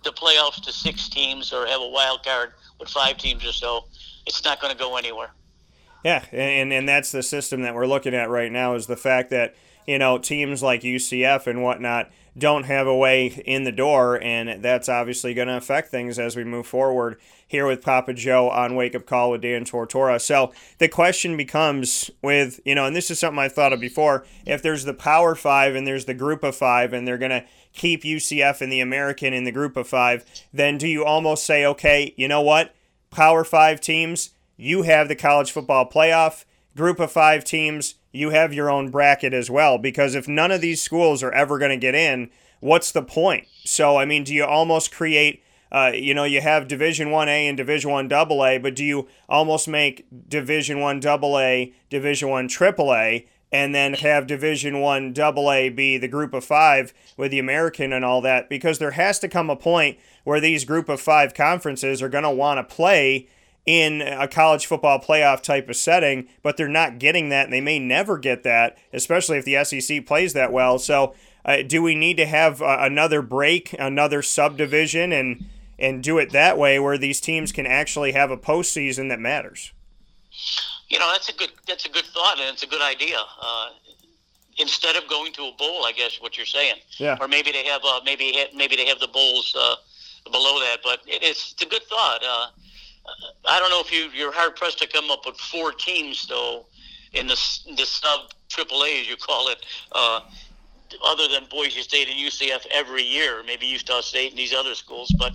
the 0.04 0.10
playoffs 0.10 0.62
to 0.62 0.72
six 0.72 1.08
teams 1.08 1.52
or 1.52 1.66
have 1.66 1.80
a 1.80 1.88
wild 1.88 2.22
card 2.24 2.52
with 2.78 2.88
five 2.88 3.16
teams 3.18 3.46
or 3.46 3.52
so, 3.52 3.84
it's 4.26 4.44
not 4.44 4.60
going 4.60 4.72
to 4.72 4.78
go 4.78 4.96
anywhere. 4.96 5.30
Yeah, 6.04 6.24
and 6.32 6.72
and 6.72 6.88
that's 6.88 7.12
the 7.12 7.22
system 7.22 7.62
that 7.62 7.74
we're 7.74 7.86
looking 7.86 8.14
at 8.14 8.30
right 8.30 8.50
now 8.50 8.74
is 8.74 8.86
the 8.86 8.96
fact 8.96 9.30
that 9.30 9.54
you 9.86 9.98
know 9.98 10.18
teams 10.18 10.62
like 10.62 10.82
UCF 10.82 11.46
and 11.46 11.62
whatnot 11.62 12.10
don't 12.36 12.64
have 12.64 12.86
a 12.86 12.96
way 12.96 13.26
in 13.26 13.64
the 13.64 13.72
door, 13.72 14.22
and 14.22 14.62
that's 14.62 14.88
obviously 14.88 15.34
going 15.34 15.48
to 15.48 15.56
affect 15.56 15.90
things 15.90 16.18
as 16.18 16.36
we 16.36 16.44
move 16.44 16.66
forward 16.66 17.20
here 17.46 17.66
with 17.66 17.82
Papa 17.82 18.14
Joe 18.14 18.48
on 18.48 18.76
Wake 18.76 18.94
Up 18.94 19.06
Call 19.06 19.32
with 19.32 19.42
Dan 19.42 19.64
Tortora. 19.64 20.20
So 20.20 20.52
the 20.78 20.88
question 20.88 21.36
becomes 21.36 22.10
with, 22.22 22.60
you 22.64 22.74
know, 22.74 22.86
and 22.86 22.94
this 22.94 23.10
is 23.10 23.18
something 23.18 23.40
I've 23.40 23.52
thought 23.52 23.72
of 23.72 23.80
before, 23.80 24.24
if 24.46 24.62
there's 24.62 24.84
the 24.84 24.94
Power 24.94 25.34
Five 25.34 25.74
and 25.74 25.86
there's 25.86 26.04
the 26.04 26.14
Group 26.14 26.44
of 26.44 26.54
Five, 26.54 26.92
and 26.92 27.06
they're 27.06 27.18
going 27.18 27.30
to 27.30 27.44
keep 27.72 28.04
UCF 28.04 28.60
and 28.60 28.72
the 28.72 28.80
American 28.80 29.32
in 29.34 29.44
the 29.44 29.52
Group 29.52 29.76
of 29.76 29.88
Five, 29.88 30.24
then 30.52 30.78
do 30.78 30.86
you 30.86 31.04
almost 31.04 31.44
say, 31.44 31.66
okay, 31.66 32.14
you 32.16 32.28
know 32.28 32.40
what? 32.40 32.74
Power 33.10 33.42
Five 33.42 33.80
teams, 33.80 34.30
you 34.56 34.82
have 34.82 35.08
the 35.08 35.16
college 35.16 35.50
football 35.50 35.88
playoff. 35.90 36.44
Group 36.76 37.00
of 37.00 37.10
five 37.10 37.44
teams, 37.44 37.96
you 38.12 38.30
have 38.30 38.54
your 38.54 38.70
own 38.70 38.90
bracket 38.90 39.34
as 39.34 39.50
well. 39.50 39.78
Because 39.78 40.14
if 40.14 40.28
none 40.28 40.50
of 40.50 40.60
these 40.60 40.82
schools 40.82 41.22
are 41.22 41.32
ever 41.32 41.58
going 41.58 41.70
to 41.70 41.76
get 41.76 41.94
in, 41.94 42.30
what's 42.60 42.92
the 42.92 43.02
point? 43.02 43.46
So, 43.64 43.96
I 43.96 44.04
mean, 44.04 44.24
do 44.24 44.34
you 44.34 44.44
almost 44.44 44.92
create 44.92 45.42
uh, 45.72 45.92
you 45.94 46.14
know, 46.14 46.24
you 46.24 46.40
have 46.40 46.66
Division 46.66 47.10
One 47.10 47.28
A 47.28 47.46
and 47.46 47.56
Division 47.56 47.90
One 47.90 48.08
Double 48.08 48.44
A, 48.44 48.58
but 48.58 48.74
do 48.74 48.84
you 48.84 49.08
almost 49.28 49.68
make 49.68 50.06
Division 50.28 50.80
One 50.80 50.98
Double 50.98 51.38
A, 51.38 51.72
Division 51.88 52.28
One 52.28 52.48
Triple 52.48 52.92
A, 52.92 53.24
and 53.52 53.74
then 53.74 53.94
have 53.94 54.26
Division 54.26 54.80
One 54.80 55.12
Double 55.12 55.50
A 55.50 55.68
be 55.68 55.96
the 55.96 56.08
Group 56.08 56.34
of 56.34 56.44
Five 56.44 56.92
with 57.16 57.30
the 57.30 57.38
American 57.38 57.92
and 57.92 58.04
all 58.04 58.20
that? 58.22 58.48
Because 58.48 58.78
there 58.78 58.92
has 58.92 59.20
to 59.20 59.28
come 59.28 59.48
a 59.48 59.56
point 59.56 59.98
where 60.24 60.40
these 60.40 60.64
Group 60.64 60.88
of 60.88 61.00
Five 61.00 61.34
conferences 61.34 62.02
are 62.02 62.08
going 62.08 62.24
to 62.24 62.30
want 62.30 62.58
to 62.58 62.74
play 62.74 63.28
in 63.66 64.00
a 64.00 64.26
college 64.26 64.66
football 64.66 64.98
playoff 64.98 65.42
type 65.42 65.68
of 65.68 65.76
setting, 65.76 66.28
but 66.42 66.56
they're 66.56 66.68
not 66.68 66.98
getting 66.98 67.28
that, 67.28 67.44
and 67.44 67.52
they 67.52 67.60
may 67.60 67.78
never 67.78 68.18
get 68.18 68.42
that, 68.42 68.78
especially 68.92 69.38
if 69.38 69.44
the 69.44 69.62
SEC 69.64 70.06
plays 70.06 70.32
that 70.32 70.52
well. 70.52 70.78
So, 70.78 71.14
uh, 71.44 71.58
do 71.66 71.82
we 71.82 71.94
need 71.94 72.16
to 72.16 72.26
have 72.26 72.62
uh, 72.62 72.78
another 72.80 73.22
break, 73.22 73.74
another 73.78 74.22
subdivision, 74.22 75.12
and 75.12 75.44
and 75.78 76.02
do 76.02 76.18
it 76.18 76.30
that 76.32 76.58
way, 76.58 76.78
where 76.78 76.98
these 76.98 77.20
teams 77.20 77.52
can 77.52 77.66
actually 77.66 78.12
have 78.12 78.30
a 78.30 78.36
postseason 78.36 79.08
that 79.08 79.18
matters? 79.18 79.72
You 80.88 80.98
know, 80.98 81.10
that's 81.12 81.28
a 81.28 81.32
good 81.32 81.52
that's 81.66 81.86
a 81.86 81.90
good 81.90 82.04
thought, 82.06 82.38
and 82.38 82.48
it's 82.48 82.62
a 82.62 82.66
good 82.66 82.82
idea. 82.82 83.18
Uh, 83.40 83.68
instead 84.58 84.96
of 84.96 85.08
going 85.08 85.32
to 85.32 85.42
a 85.42 85.52
bowl, 85.58 85.84
I 85.84 85.92
guess 85.92 86.20
what 86.20 86.36
you're 86.36 86.46
saying, 86.46 86.76
yeah, 86.98 87.16
or 87.20 87.28
maybe 87.28 87.52
they 87.52 87.64
have 87.64 87.82
uh, 87.84 88.00
maybe 88.04 88.34
maybe 88.54 88.76
they 88.76 88.86
have 88.86 89.00
the 89.00 89.08
bowls 89.08 89.54
uh, 89.58 89.76
below 90.30 90.60
that, 90.60 90.78
but 90.82 91.00
it, 91.06 91.22
it's, 91.22 91.52
it's 91.52 91.62
a 91.62 91.66
good 91.66 91.82
thought 91.84 92.20
uh, 92.26 92.46
I 93.46 93.58
don't 93.58 93.70
know 93.70 93.80
if 93.80 93.92
you 93.92 94.10
you're 94.14 94.32
hard 94.32 94.56
pressed 94.56 94.78
to 94.80 94.86
come 94.86 95.10
up 95.10 95.26
with 95.26 95.36
four 95.36 95.72
teams 95.72 96.26
though 96.26 96.66
in 97.12 97.26
the 97.26 97.34
the 97.76 97.84
sub 97.84 98.30
AAA 98.48 99.02
as 99.02 99.08
you 99.08 99.16
call 99.16 99.48
it, 99.48 99.64
uh, 99.92 100.20
other 101.04 101.28
than 101.28 101.44
Boise 101.50 101.82
State 101.82 102.08
and 102.08 102.18
UCF 102.18 102.66
every 102.70 103.02
year, 103.02 103.42
maybe 103.44 103.66
Utah 103.66 104.00
State 104.00 104.30
and 104.30 104.38
these 104.38 104.54
other 104.54 104.74
schools, 104.74 105.14
but 105.18 105.32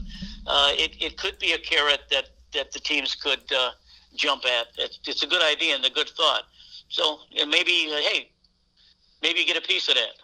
uh, 0.48 0.72
it 0.74 0.96
it 1.02 1.18
could 1.18 1.40
be 1.40 1.54
a 1.54 1.58
carrot 1.58 2.02
that 2.12 2.30
that 2.54 2.72
the 2.72 2.80
teams 2.80 3.16
could 3.16 3.52
uh, 3.52 3.72
jump 4.16 4.46
at. 4.46 4.68
It's, 4.78 5.00
it's 5.08 5.24
a 5.24 5.28
good 5.28 5.44
idea 5.44 5.76
and 5.76 5.86
a 5.86 5.90
good 5.90 6.10
thought. 6.10 6.44
So 6.90 7.20
maybe 7.48 7.90
uh, 7.92 7.98
hey, 7.98 8.32
maybe 9.22 9.44
get 9.46 9.58
a 9.58 9.62
piece 9.62 9.90
of 9.90 9.96
that. 9.96 10.22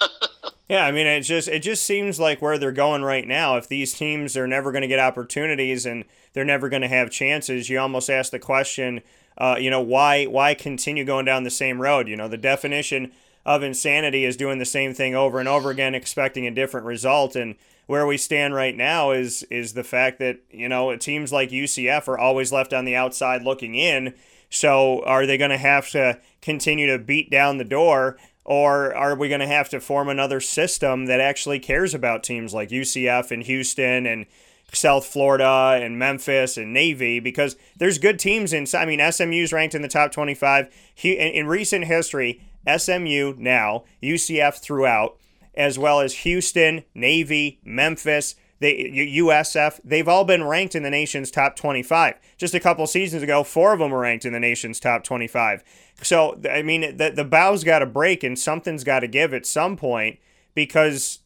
yeah, 0.68 0.86
I 0.86 0.92
mean, 0.92 1.06
it 1.06 1.22
just 1.22 1.48
it 1.48 1.60
just 1.60 1.84
seems 1.84 2.18
like 2.18 2.40
where 2.40 2.58
they're 2.58 2.72
going 2.72 3.02
right 3.02 3.26
now. 3.26 3.56
If 3.56 3.68
these 3.68 3.94
teams 3.94 4.36
are 4.36 4.46
never 4.46 4.72
going 4.72 4.82
to 4.82 4.88
get 4.88 4.98
opportunities 4.98 5.86
and 5.86 6.04
they're 6.34 6.44
never 6.44 6.68
going 6.68 6.82
to 6.82 6.88
have 6.88 7.10
chances, 7.10 7.70
you 7.70 7.78
almost 7.78 8.10
ask 8.10 8.30
the 8.30 8.38
question, 8.38 9.00
uh, 9.38 9.56
you 9.58 9.70
know, 9.70 9.80
why 9.80 10.26
why 10.26 10.54
continue 10.54 11.04
going 11.04 11.24
down 11.24 11.44
the 11.44 11.50
same 11.50 11.80
road? 11.80 12.08
You 12.08 12.16
know, 12.16 12.28
the 12.28 12.36
definition 12.36 13.12
of 13.46 13.62
insanity 13.62 14.24
is 14.24 14.36
doing 14.36 14.58
the 14.58 14.64
same 14.64 14.94
thing 14.94 15.14
over 15.14 15.38
and 15.38 15.48
over 15.48 15.70
again, 15.70 15.94
expecting 15.94 16.46
a 16.46 16.50
different 16.50 16.86
result. 16.86 17.36
And 17.36 17.56
where 17.86 18.06
we 18.06 18.16
stand 18.16 18.54
right 18.54 18.76
now 18.76 19.10
is 19.10 19.42
is 19.44 19.74
the 19.74 19.84
fact 19.84 20.18
that 20.18 20.40
you 20.50 20.68
know 20.68 20.94
teams 20.96 21.32
like 21.32 21.50
UCF 21.50 22.08
are 22.08 22.18
always 22.18 22.52
left 22.52 22.72
on 22.72 22.84
the 22.84 22.96
outside 22.96 23.42
looking 23.42 23.74
in. 23.74 24.14
So 24.50 25.02
are 25.04 25.26
they 25.26 25.36
going 25.36 25.50
to 25.50 25.58
have 25.58 25.90
to 25.90 26.20
continue 26.40 26.86
to 26.86 26.98
beat 26.98 27.30
down 27.30 27.58
the 27.58 27.64
door? 27.64 28.18
Or 28.44 28.94
are 28.94 29.16
we 29.16 29.28
going 29.28 29.40
to 29.40 29.46
have 29.46 29.70
to 29.70 29.80
form 29.80 30.08
another 30.08 30.38
system 30.38 31.06
that 31.06 31.18
actually 31.18 31.58
cares 31.58 31.94
about 31.94 32.22
teams 32.22 32.52
like 32.52 32.68
UCF 32.68 33.30
and 33.30 33.42
Houston 33.42 34.06
and 34.06 34.26
South 34.72 35.06
Florida 35.06 35.78
and 35.80 35.98
Memphis 35.98 36.56
and 36.56 36.72
Navy 36.72 37.20
because 37.20 37.56
there's 37.76 37.98
good 37.98 38.18
teams 38.18 38.52
in. 38.52 38.66
I 38.74 38.84
mean, 38.86 39.00
SMU's 39.12 39.52
ranked 39.52 39.74
in 39.74 39.82
the 39.82 39.88
top 39.88 40.12
25 40.12 40.68
He, 40.94 41.12
in 41.12 41.46
recent 41.46 41.84
history. 41.84 42.40
SMU 42.66 43.34
now, 43.36 43.84
UCF 44.02 44.58
throughout, 44.58 45.16
as 45.54 45.78
well 45.78 46.00
as 46.00 46.14
Houston, 46.18 46.84
Navy, 46.94 47.60
Memphis. 47.64 48.36
the 48.60 49.18
USF, 49.18 49.80
they've 49.84 50.08
all 50.08 50.24
been 50.24 50.44
ranked 50.44 50.74
in 50.74 50.82
the 50.82 50.90
nation's 50.90 51.30
top 51.30 51.56
25. 51.56 52.14
Just 52.38 52.54
a 52.54 52.60
couple 52.60 52.86
seasons 52.86 53.22
ago, 53.22 53.44
four 53.44 53.74
of 53.74 53.80
them 53.80 53.90
were 53.90 54.00
ranked 54.00 54.24
in 54.24 54.32
the 54.32 54.40
nation's 54.40 54.80
top 54.80 55.04
25. 55.04 55.62
So, 56.02 56.40
I 56.50 56.62
mean, 56.62 56.96
the, 56.96 57.10
the 57.10 57.24
bow's 57.24 57.64
got 57.64 57.80
to 57.80 57.86
break 57.86 58.22
and 58.22 58.38
something's 58.38 58.84
got 58.84 59.00
to 59.00 59.08
give 59.08 59.34
at 59.34 59.44
some 59.46 59.76
point 59.76 60.18
because 60.54 61.18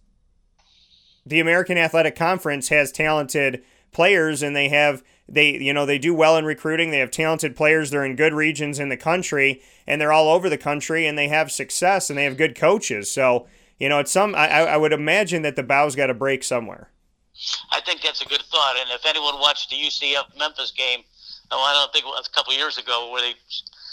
the 1.28 1.40
American 1.40 1.78
Athletic 1.78 2.16
Conference 2.16 2.68
has 2.68 2.90
talented 2.90 3.62
players 3.92 4.42
and 4.42 4.54
they 4.54 4.68
have 4.68 5.02
they 5.28 5.50
you 5.58 5.72
know 5.72 5.86
they 5.86 5.98
do 5.98 6.14
well 6.14 6.36
in 6.36 6.44
recruiting. 6.44 6.90
They 6.90 6.98
have 6.98 7.10
talented 7.10 7.56
players. 7.56 7.90
They're 7.90 8.04
in 8.04 8.16
good 8.16 8.32
regions 8.32 8.78
in 8.78 8.88
the 8.88 8.96
country 8.96 9.62
and 9.86 10.00
they're 10.00 10.12
all 10.12 10.28
over 10.28 10.48
the 10.48 10.58
country 10.58 11.06
and 11.06 11.18
they 11.18 11.28
have 11.28 11.50
success 11.50 12.08
and 12.08 12.18
they 12.18 12.24
have 12.24 12.36
good 12.36 12.56
coaches. 12.56 13.10
So 13.10 13.46
you 13.78 13.88
know 13.88 13.98
it's 13.98 14.10
some 14.10 14.34
i, 14.34 14.48
I 14.48 14.76
would 14.76 14.92
imagine 14.92 15.42
that 15.42 15.56
the 15.56 15.62
bow's 15.62 15.94
got 15.94 16.06
to 16.06 16.14
break 16.14 16.42
somewhere. 16.42 16.90
I 17.70 17.80
think 17.80 18.02
that's 18.02 18.22
a 18.22 18.26
good 18.26 18.42
thought. 18.42 18.74
And 18.80 18.90
if 18.90 19.06
anyone 19.06 19.38
watched 19.38 19.70
the 19.70 19.76
ucf 19.76 20.36
memphis 20.38 20.72
game 20.72 21.00
oh, 21.50 21.60
i 21.60 21.72
don't 21.72 21.92
think 21.92 22.04
it 22.04 22.08
was 22.08 22.28
a 22.28 22.34
couple 22.34 22.52
years 22.54 22.78
ago 22.78 23.10
where 23.12 23.22
they 23.22 23.34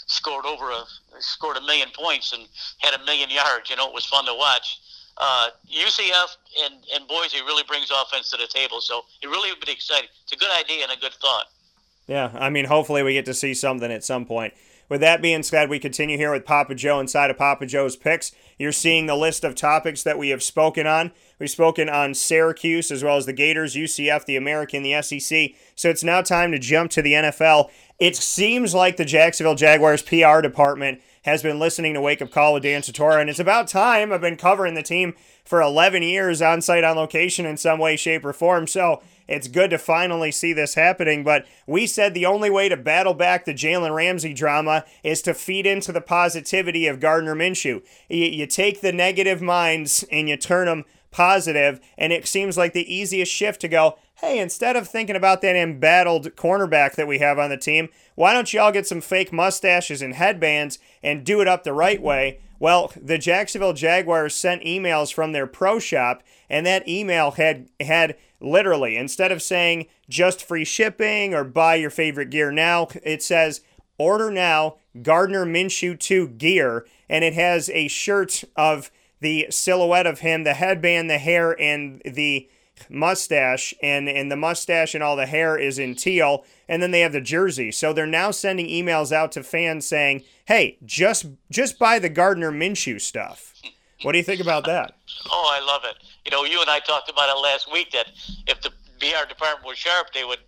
scored 0.06 0.46
over 0.46 0.70
a 0.70 0.84
scored 1.20 1.56
a 1.56 1.60
million 1.60 1.88
points 1.94 2.32
and 2.32 2.48
had 2.78 3.00
a 3.00 3.04
million 3.04 3.30
yards. 3.30 3.70
You 3.70 3.76
know 3.76 3.86
it 3.88 3.94
was 3.94 4.04
fun 4.06 4.26
to 4.26 4.34
watch 4.34 4.80
uh, 5.18 5.48
UCF 5.70 6.36
and, 6.64 6.74
and 6.94 7.08
Boise 7.08 7.40
really 7.40 7.64
brings 7.66 7.90
offense 7.90 8.30
to 8.30 8.36
the 8.36 8.46
table. 8.46 8.80
So 8.80 9.02
it 9.22 9.28
really 9.28 9.50
would 9.50 9.64
be 9.64 9.72
exciting. 9.72 10.08
It's 10.22 10.32
a 10.32 10.36
good 10.36 10.50
idea 10.50 10.82
and 10.82 10.92
a 10.92 11.00
good 11.00 11.14
thought. 11.14 11.46
Yeah, 12.06 12.30
I 12.34 12.50
mean, 12.50 12.66
hopefully 12.66 13.02
we 13.02 13.14
get 13.14 13.24
to 13.24 13.34
see 13.34 13.54
something 13.54 13.90
at 13.90 14.04
some 14.04 14.26
point. 14.26 14.54
With 14.88 15.00
that 15.00 15.20
being 15.20 15.42
said, 15.42 15.68
we 15.68 15.80
continue 15.80 16.16
here 16.16 16.30
with 16.30 16.44
Papa 16.44 16.74
Joe 16.76 17.00
inside 17.00 17.30
of 17.30 17.38
Papa 17.38 17.66
Joe's 17.66 17.96
picks. 17.96 18.30
You're 18.56 18.70
seeing 18.70 19.06
the 19.06 19.16
list 19.16 19.42
of 19.42 19.56
topics 19.56 20.04
that 20.04 20.16
we 20.16 20.28
have 20.28 20.42
spoken 20.42 20.86
on. 20.86 21.10
We've 21.40 21.50
spoken 21.50 21.88
on 21.88 22.14
Syracuse 22.14 22.92
as 22.92 23.02
well 23.02 23.16
as 23.16 23.26
the 23.26 23.32
Gators, 23.32 23.74
UCF, 23.74 24.24
the 24.24 24.36
American, 24.36 24.84
the 24.84 25.02
SEC. 25.02 25.50
So 25.74 25.90
it's 25.90 26.04
now 26.04 26.22
time 26.22 26.52
to 26.52 26.58
jump 26.58 26.92
to 26.92 27.02
the 27.02 27.14
NFL. 27.14 27.70
It 27.98 28.14
seems 28.14 28.74
like 28.74 28.96
the 28.96 29.04
Jacksonville 29.04 29.56
Jaguars 29.56 30.02
PR 30.02 30.40
department 30.40 31.00
has 31.26 31.42
been 31.42 31.58
listening 31.58 31.92
to 31.92 32.00
Wake 32.00 32.22
Up 32.22 32.30
Call 32.30 32.54
with 32.54 32.62
Dan 32.62 32.82
Satora, 32.82 33.20
and 33.20 33.28
it's 33.28 33.40
about 33.40 33.66
time. 33.66 34.12
I've 34.12 34.20
been 34.20 34.36
covering 34.36 34.74
the 34.74 34.82
team 34.82 35.14
for 35.44 35.60
11 35.60 36.04
years 36.04 36.40
on 36.40 36.62
site, 36.62 36.84
on 36.84 36.94
location 36.94 37.44
in 37.44 37.56
some 37.56 37.80
way, 37.80 37.96
shape, 37.96 38.24
or 38.24 38.32
form. 38.32 38.68
So 38.68 39.02
it's 39.26 39.48
good 39.48 39.70
to 39.70 39.78
finally 39.78 40.30
see 40.30 40.52
this 40.52 40.76
happening. 40.76 41.24
But 41.24 41.44
we 41.66 41.88
said 41.88 42.14
the 42.14 42.26
only 42.26 42.48
way 42.48 42.68
to 42.68 42.76
battle 42.76 43.12
back 43.12 43.44
the 43.44 43.52
Jalen 43.52 43.92
Ramsey 43.92 44.34
drama 44.34 44.84
is 45.02 45.20
to 45.22 45.34
feed 45.34 45.66
into 45.66 45.90
the 45.90 46.00
positivity 46.00 46.86
of 46.86 47.00
Gardner 47.00 47.34
Minshew. 47.34 47.82
You, 48.08 48.26
you 48.26 48.46
take 48.46 48.80
the 48.80 48.92
negative 48.92 49.42
minds 49.42 50.04
and 50.12 50.28
you 50.28 50.36
turn 50.36 50.66
them 50.66 50.84
positive, 51.10 51.80
and 51.98 52.12
it 52.12 52.28
seems 52.28 52.56
like 52.56 52.72
the 52.72 52.94
easiest 52.94 53.32
shift 53.32 53.60
to 53.62 53.68
go, 53.68 53.98
hey, 54.16 54.38
instead 54.38 54.76
of 54.76 54.88
thinking 54.88 55.16
about 55.16 55.42
that 55.42 55.56
embattled 55.56 56.34
cornerback 56.36 56.94
that 56.94 57.06
we 57.06 57.18
have 57.18 57.38
on 57.38 57.50
the 57.50 57.56
team, 57.56 57.88
why 58.14 58.32
don't 58.32 58.52
you 58.52 58.60
all 58.60 58.72
get 58.72 58.86
some 58.86 59.00
fake 59.00 59.32
mustaches 59.32 60.00
and 60.00 60.14
headbands 60.14 60.78
and 61.02 61.24
do 61.24 61.40
it 61.40 61.48
up 61.48 61.64
the 61.64 61.72
right 61.72 62.00
way? 62.00 62.40
Well, 62.58 62.90
the 63.00 63.18
Jacksonville 63.18 63.74
Jaguars 63.74 64.34
sent 64.34 64.64
emails 64.64 65.12
from 65.12 65.32
their 65.32 65.46
pro 65.46 65.78
shop, 65.78 66.22
and 66.48 66.64
that 66.64 66.88
email 66.88 67.32
had 67.32 67.68
had 67.80 68.16
literally 68.40 68.96
instead 68.96 69.32
of 69.32 69.42
saying 69.42 69.86
just 70.08 70.42
free 70.42 70.64
shipping 70.64 71.34
or 71.34 71.44
buy 71.44 71.74
your 71.74 71.90
favorite 71.90 72.30
gear 72.30 72.50
now, 72.50 72.88
it 73.02 73.22
says 73.22 73.60
order 73.98 74.30
now 74.30 74.76
Gardner 75.02 75.44
Minshew 75.44 75.98
2 75.98 76.28
gear, 76.28 76.86
and 77.08 77.22
it 77.22 77.34
has 77.34 77.68
a 77.70 77.88
shirt 77.88 78.44
of 78.56 78.90
the 79.20 79.46
silhouette 79.50 80.06
of 80.06 80.20
him, 80.20 80.44
the 80.44 80.54
headband, 80.54 81.10
the 81.10 81.18
hair, 81.18 81.58
and 81.60 82.00
the 82.04 82.48
mustache 82.88 83.74
and 83.82 84.08
and 84.08 84.30
the 84.30 84.36
mustache 84.36 84.94
and 84.94 85.02
all 85.02 85.16
the 85.16 85.26
hair 85.26 85.56
is 85.56 85.78
in 85.78 85.94
teal 85.94 86.44
and 86.68 86.82
then 86.82 86.90
they 86.90 87.00
have 87.00 87.12
the 87.12 87.20
jersey. 87.20 87.70
So 87.70 87.92
they're 87.92 88.06
now 88.06 88.30
sending 88.30 88.66
emails 88.66 89.12
out 89.12 89.32
to 89.32 89.42
fans 89.42 89.86
saying 89.86 90.24
hey 90.46 90.78
just 90.84 91.26
just 91.50 91.78
buy 91.78 91.98
the 91.98 92.08
gardner 92.08 92.52
minshew 92.52 93.00
stuff. 93.00 93.54
What 94.02 94.12
do 94.12 94.18
you 94.18 94.24
think 94.24 94.40
about 94.40 94.64
that? 94.66 94.94
Oh 95.30 95.50
i 95.52 95.64
love 95.64 95.82
it. 95.84 95.96
You 96.24 96.30
know 96.30 96.44
you 96.44 96.60
and 96.60 96.70
i 96.70 96.80
talked 96.80 97.10
about 97.10 97.28
it 97.28 97.40
last 97.40 97.72
week 97.72 97.90
that 97.92 98.06
if 98.46 98.60
the 98.60 98.70
PR 99.00 99.28
department 99.28 99.66
was 99.66 99.78
sharp 99.78 100.12
they 100.12 100.24
would 100.24 100.40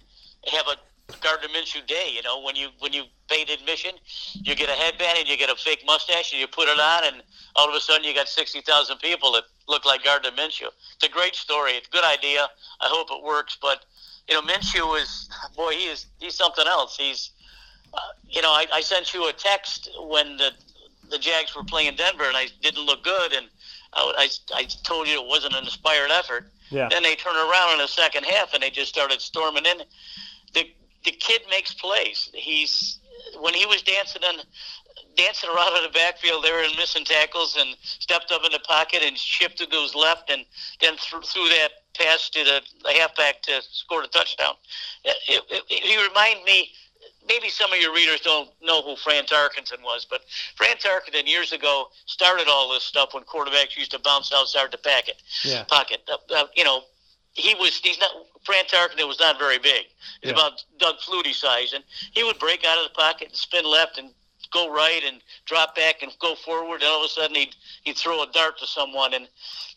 have 0.52 0.66
a 0.68 0.76
Gardner 1.20 1.48
Minshew 1.48 1.86
Day. 1.86 2.12
You 2.14 2.22
know, 2.22 2.40
when 2.42 2.54
you 2.54 2.68
when 2.80 2.92
you 2.92 3.04
paid 3.28 3.50
admission, 3.50 3.92
you 4.34 4.54
get 4.54 4.68
a 4.68 4.72
headband 4.72 5.18
and 5.18 5.28
you 5.28 5.36
get 5.36 5.50
a 5.50 5.56
fake 5.56 5.82
mustache 5.86 6.32
and 6.32 6.40
you 6.40 6.46
put 6.46 6.68
it 6.68 6.78
on, 6.78 7.04
and 7.04 7.22
all 7.56 7.68
of 7.68 7.74
a 7.74 7.80
sudden 7.80 8.04
you 8.04 8.14
got 8.14 8.28
sixty 8.28 8.60
thousand 8.60 8.98
people 8.98 9.32
that 9.32 9.44
look 9.68 9.84
like 9.84 10.04
Gardner 10.04 10.30
Minshew. 10.30 10.68
It's 10.96 11.04
a 11.04 11.08
great 11.08 11.34
story. 11.34 11.72
It's 11.72 11.88
a 11.88 11.90
good 11.90 12.04
idea. 12.04 12.48
I 12.80 12.86
hope 12.88 13.08
it 13.10 13.22
works. 13.22 13.56
But 13.60 13.84
you 14.28 14.34
know, 14.34 14.42
Minshew 14.42 15.00
is 15.00 15.28
boy, 15.56 15.72
he 15.72 15.86
is 15.86 16.06
he's 16.18 16.34
something 16.34 16.66
else. 16.66 16.96
He's 16.96 17.30
uh, 17.94 17.98
you 18.28 18.42
know, 18.42 18.50
I, 18.50 18.66
I 18.72 18.80
sent 18.80 19.14
you 19.14 19.28
a 19.28 19.32
text 19.32 19.90
when 20.00 20.36
the 20.36 20.50
the 21.10 21.18
Jags 21.18 21.56
were 21.56 21.64
playing 21.64 21.96
Denver, 21.96 22.24
and 22.24 22.36
I 22.36 22.48
didn't 22.60 22.84
look 22.84 23.02
good, 23.02 23.32
and 23.32 23.46
I, 23.94 24.28
I, 24.54 24.58
I 24.60 24.64
told 24.84 25.08
you 25.08 25.22
it 25.22 25.26
wasn't 25.26 25.54
an 25.54 25.64
inspired 25.64 26.10
effort. 26.10 26.46
Yeah. 26.70 26.88
Then 26.90 27.02
they 27.02 27.14
turn 27.14 27.34
around 27.34 27.72
in 27.72 27.78
the 27.78 27.88
second 27.88 28.24
half, 28.24 28.52
and 28.52 28.62
they 28.62 28.68
just 28.68 28.90
started 28.90 29.20
storming 29.20 29.64
in. 29.64 29.78
The 30.54 30.70
the 31.04 31.12
kid 31.12 31.42
makes 31.50 31.72
plays. 31.72 32.30
He's 32.34 32.98
when 33.40 33.54
he 33.54 33.66
was 33.66 33.82
dancing 33.82 34.22
and 34.24 34.44
dancing 35.18 35.50
around 35.50 35.76
in 35.76 35.82
the 35.82 35.90
backfield 35.90 36.44
there 36.44 36.64
and 36.64 36.74
missing 36.76 37.04
tackles 37.04 37.56
and 37.58 37.76
stepped 37.82 38.30
up 38.30 38.42
in 38.44 38.52
the 38.52 38.60
pocket 38.60 39.02
and 39.04 39.18
shifted 39.18 39.70
to 39.70 39.76
his 39.76 39.94
left 39.94 40.30
and 40.30 40.44
then 40.80 40.94
th- 40.96 41.26
threw 41.26 41.48
that 41.48 41.70
pass 41.94 42.30
to 42.30 42.44
the, 42.44 42.62
the 42.84 42.92
halfback 42.92 43.42
to 43.42 43.60
score 43.70 44.00
the 44.00 44.08
touchdown. 44.08 44.54
It, 45.04 45.16
it, 45.28 45.62
it, 45.68 45.82
he 45.82 46.02
reminded 46.02 46.44
me. 46.44 46.70
Maybe 47.28 47.50
some 47.50 47.70
of 47.70 47.78
your 47.78 47.94
readers 47.94 48.20
don't 48.22 48.48
know 48.62 48.80
who 48.80 48.96
Fran 48.96 49.24
Tarkenton 49.24 49.82
was, 49.84 50.06
but 50.08 50.22
Fran 50.56 50.76
Tarkenton 50.76 51.28
years 51.28 51.52
ago 51.52 51.88
started 52.06 52.48
all 52.48 52.72
this 52.72 52.84
stuff 52.84 53.12
when 53.12 53.22
quarterbacks 53.24 53.76
used 53.76 53.90
to 53.90 53.98
bounce 53.98 54.32
outside 54.32 54.70
the 54.70 54.78
packet, 54.78 55.22
yeah. 55.44 55.64
pocket. 55.64 56.00
Uh, 56.10 56.16
uh, 56.34 56.44
you 56.56 56.64
know, 56.64 56.80
he 57.34 57.54
was 57.56 57.78
he's 57.80 58.00
not 58.00 58.10
Fran 58.44 58.64
Tarkenton 58.64 59.06
was 59.06 59.20
not 59.20 59.38
very 59.38 59.58
big. 59.58 59.86
He's 60.22 60.30
yeah. 60.30 60.32
about 60.32 60.64
Doug 60.78 60.96
Flutie 61.06 61.34
size, 61.34 61.74
and 61.74 61.84
he 62.12 62.24
would 62.24 62.38
break 62.38 62.64
out 62.64 62.78
of 62.78 62.84
the 62.84 62.94
pocket 62.94 63.28
and 63.28 63.36
spin 63.36 63.66
left 63.66 63.98
and 63.98 64.10
go 64.52 64.72
right 64.72 65.02
and 65.06 65.20
drop 65.46 65.74
back 65.74 66.02
and 66.02 66.12
go 66.20 66.34
forward, 66.34 66.82
and 66.82 66.90
all 66.90 67.00
of 67.00 67.06
a 67.06 67.08
sudden 67.08 67.36
he'd 67.36 67.54
he'd 67.82 67.96
throw 67.96 68.22
a 68.22 68.32
dart 68.32 68.58
to 68.58 68.66
someone, 68.66 69.14
and 69.14 69.28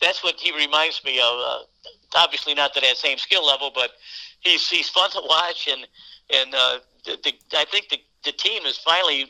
that's 0.01 0.23
what 0.23 0.39
he 0.39 0.51
reminds 0.51 1.03
me 1.03 1.19
of. 1.19 1.39
Uh, 1.39 1.59
obviously, 2.15 2.53
not 2.53 2.73
to 2.73 2.81
that 2.81 2.97
same 2.97 3.17
skill 3.17 3.45
level, 3.45 3.71
but 3.73 3.91
he's 4.39 4.67
he's 4.69 4.89
fun 4.89 5.09
to 5.11 5.21
watch, 5.27 5.67
and 5.71 5.87
and 6.33 6.55
uh, 6.55 6.79
the, 7.05 7.17
the, 7.23 7.33
I 7.57 7.65
think 7.65 7.89
the 7.89 7.99
the 8.23 8.31
team 8.31 8.63
has 8.63 8.77
finally 8.77 9.29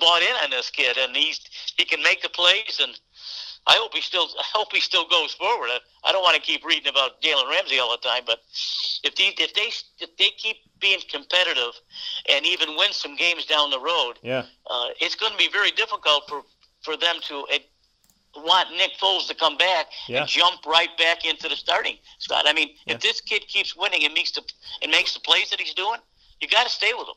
bought 0.00 0.22
in 0.22 0.34
on 0.42 0.50
this 0.50 0.70
kid, 0.70 0.96
and 0.98 1.16
he's 1.16 1.40
he 1.76 1.84
can 1.84 2.02
make 2.02 2.22
the 2.22 2.28
plays 2.28 2.80
and 2.82 2.98
I 3.66 3.74
hope 3.74 3.94
he 3.94 4.00
still 4.00 4.28
I 4.38 4.44
hope 4.52 4.72
he 4.72 4.80
still 4.80 5.06
goes 5.08 5.34
forward. 5.34 5.68
I, 5.70 5.78
I 6.04 6.12
don't 6.12 6.22
want 6.22 6.34
to 6.36 6.42
keep 6.42 6.64
reading 6.64 6.88
about 6.88 7.22
Jalen 7.22 7.48
Ramsey 7.48 7.78
all 7.78 7.90
the 7.90 8.08
time, 8.08 8.22
but 8.26 8.40
if 9.04 9.14
they 9.14 9.34
if 9.38 9.54
they 9.54 9.70
if 9.98 10.16
they 10.16 10.30
keep 10.36 10.56
being 10.80 10.98
competitive 11.10 11.72
and 12.28 12.44
even 12.44 12.76
win 12.76 12.92
some 12.92 13.16
games 13.16 13.46
down 13.46 13.70
the 13.70 13.80
road, 13.80 14.14
yeah, 14.22 14.44
uh, 14.68 14.88
it's 15.00 15.14
going 15.14 15.32
to 15.32 15.38
be 15.38 15.48
very 15.48 15.70
difficult 15.70 16.28
for 16.28 16.42
for 16.82 16.96
them 16.96 17.16
to. 17.28 17.46
Uh, 17.52 17.58
want 18.34 18.70
Nick 18.74 18.92
Foles 18.98 19.28
to 19.28 19.34
come 19.34 19.58
back 19.58 19.88
yeah. 20.08 20.20
and 20.20 20.26
jump 20.26 20.64
right 20.64 20.88
back 20.96 21.26
into 21.26 21.50
the 21.50 21.54
starting 21.54 21.98
spot. 22.18 22.44
I 22.46 22.54
mean, 22.54 22.70
yeah. 22.86 22.94
if 22.94 23.00
this 23.02 23.20
kid 23.20 23.46
keeps 23.46 23.76
winning 23.76 24.04
and 24.04 24.14
makes 24.14 24.30
the 24.32 24.42
and 24.80 24.90
makes 24.90 25.12
the 25.12 25.20
plays 25.20 25.50
that 25.50 25.60
he's 25.60 25.74
doing, 25.74 26.00
you 26.40 26.48
got 26.48 26.64
to 26.64 26.70
stay 26.70 26.92
with 26.96 27.08
him. 27.08 27.14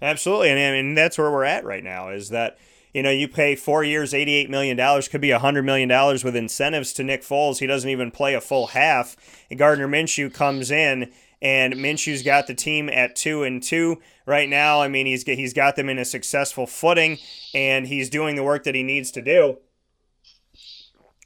Absolutely, 0.00 0.50
and 0.50 0.60
I 0.60 0.70
mean 0.70 0.94
that's 0.94 1.18
where 1.18 1.32
we're 1.32 1.44
at 1.44 1.64
right 1.64 1.82
now. 1.82 2.10
Is 2.10 2.28
that 2.28 2.58
you 2.92 3.02
know, 3.02 3.10
you 3.10 3.26
pay 3.26 3.56
four 3.56 3.84
years, 3.84 4.12
$88 4.12 4.50
million, 4.50 4.76
could 5.10 5.20
be 5.20 5.28
$100 5.28 5.64
million 5.64 5.88
with 6.22 6.36
incentives 6.36 6.92
to 6.94 7.04
Nick 7.04 7.22
Foles. 7.22 7.58
He 7.58 7.66
doesn't 7.66 7.88
even 7.88 8.10
play 8.10 8.34
a 8.34 8.40
full 8.40 8.68
half. 8.68 9.16
And 9.48 9.58
Gardner 9.58 9.88
Minshew 9.88 10.32
comes 10.32 10.70
in, 10.70 11.10
and 11.40 11.74
Minshew's 11.74 12.22
got 12.22 12.46
the 12.46 12.54
team 12.54 12.90
at 12.90 13.16
two 13.16 13.42
and 13.42 13.62
two 13.62 14.00
right 14.26 14.48
now. 14.48 14.82
I 14.82 14.88
mean, 14.88 15.06
he's, 15.06 15.22
he's 15.22 15.54
got 15.54 15.76
them 15.76 15.88
in 15.88 15.98
a 15.98 16.04
successful 16.04 16.66
footing, 16.66 17.18
and 17.54 17.86
he's 17.86 18.10
doing 18.10 18.36
the 18.36 18.44
work 18.44 18.64
that 18.64 18.74
he 18.74 18.82
needs 18.82 19.10
to 19.12 19.22
do 19.22 19.58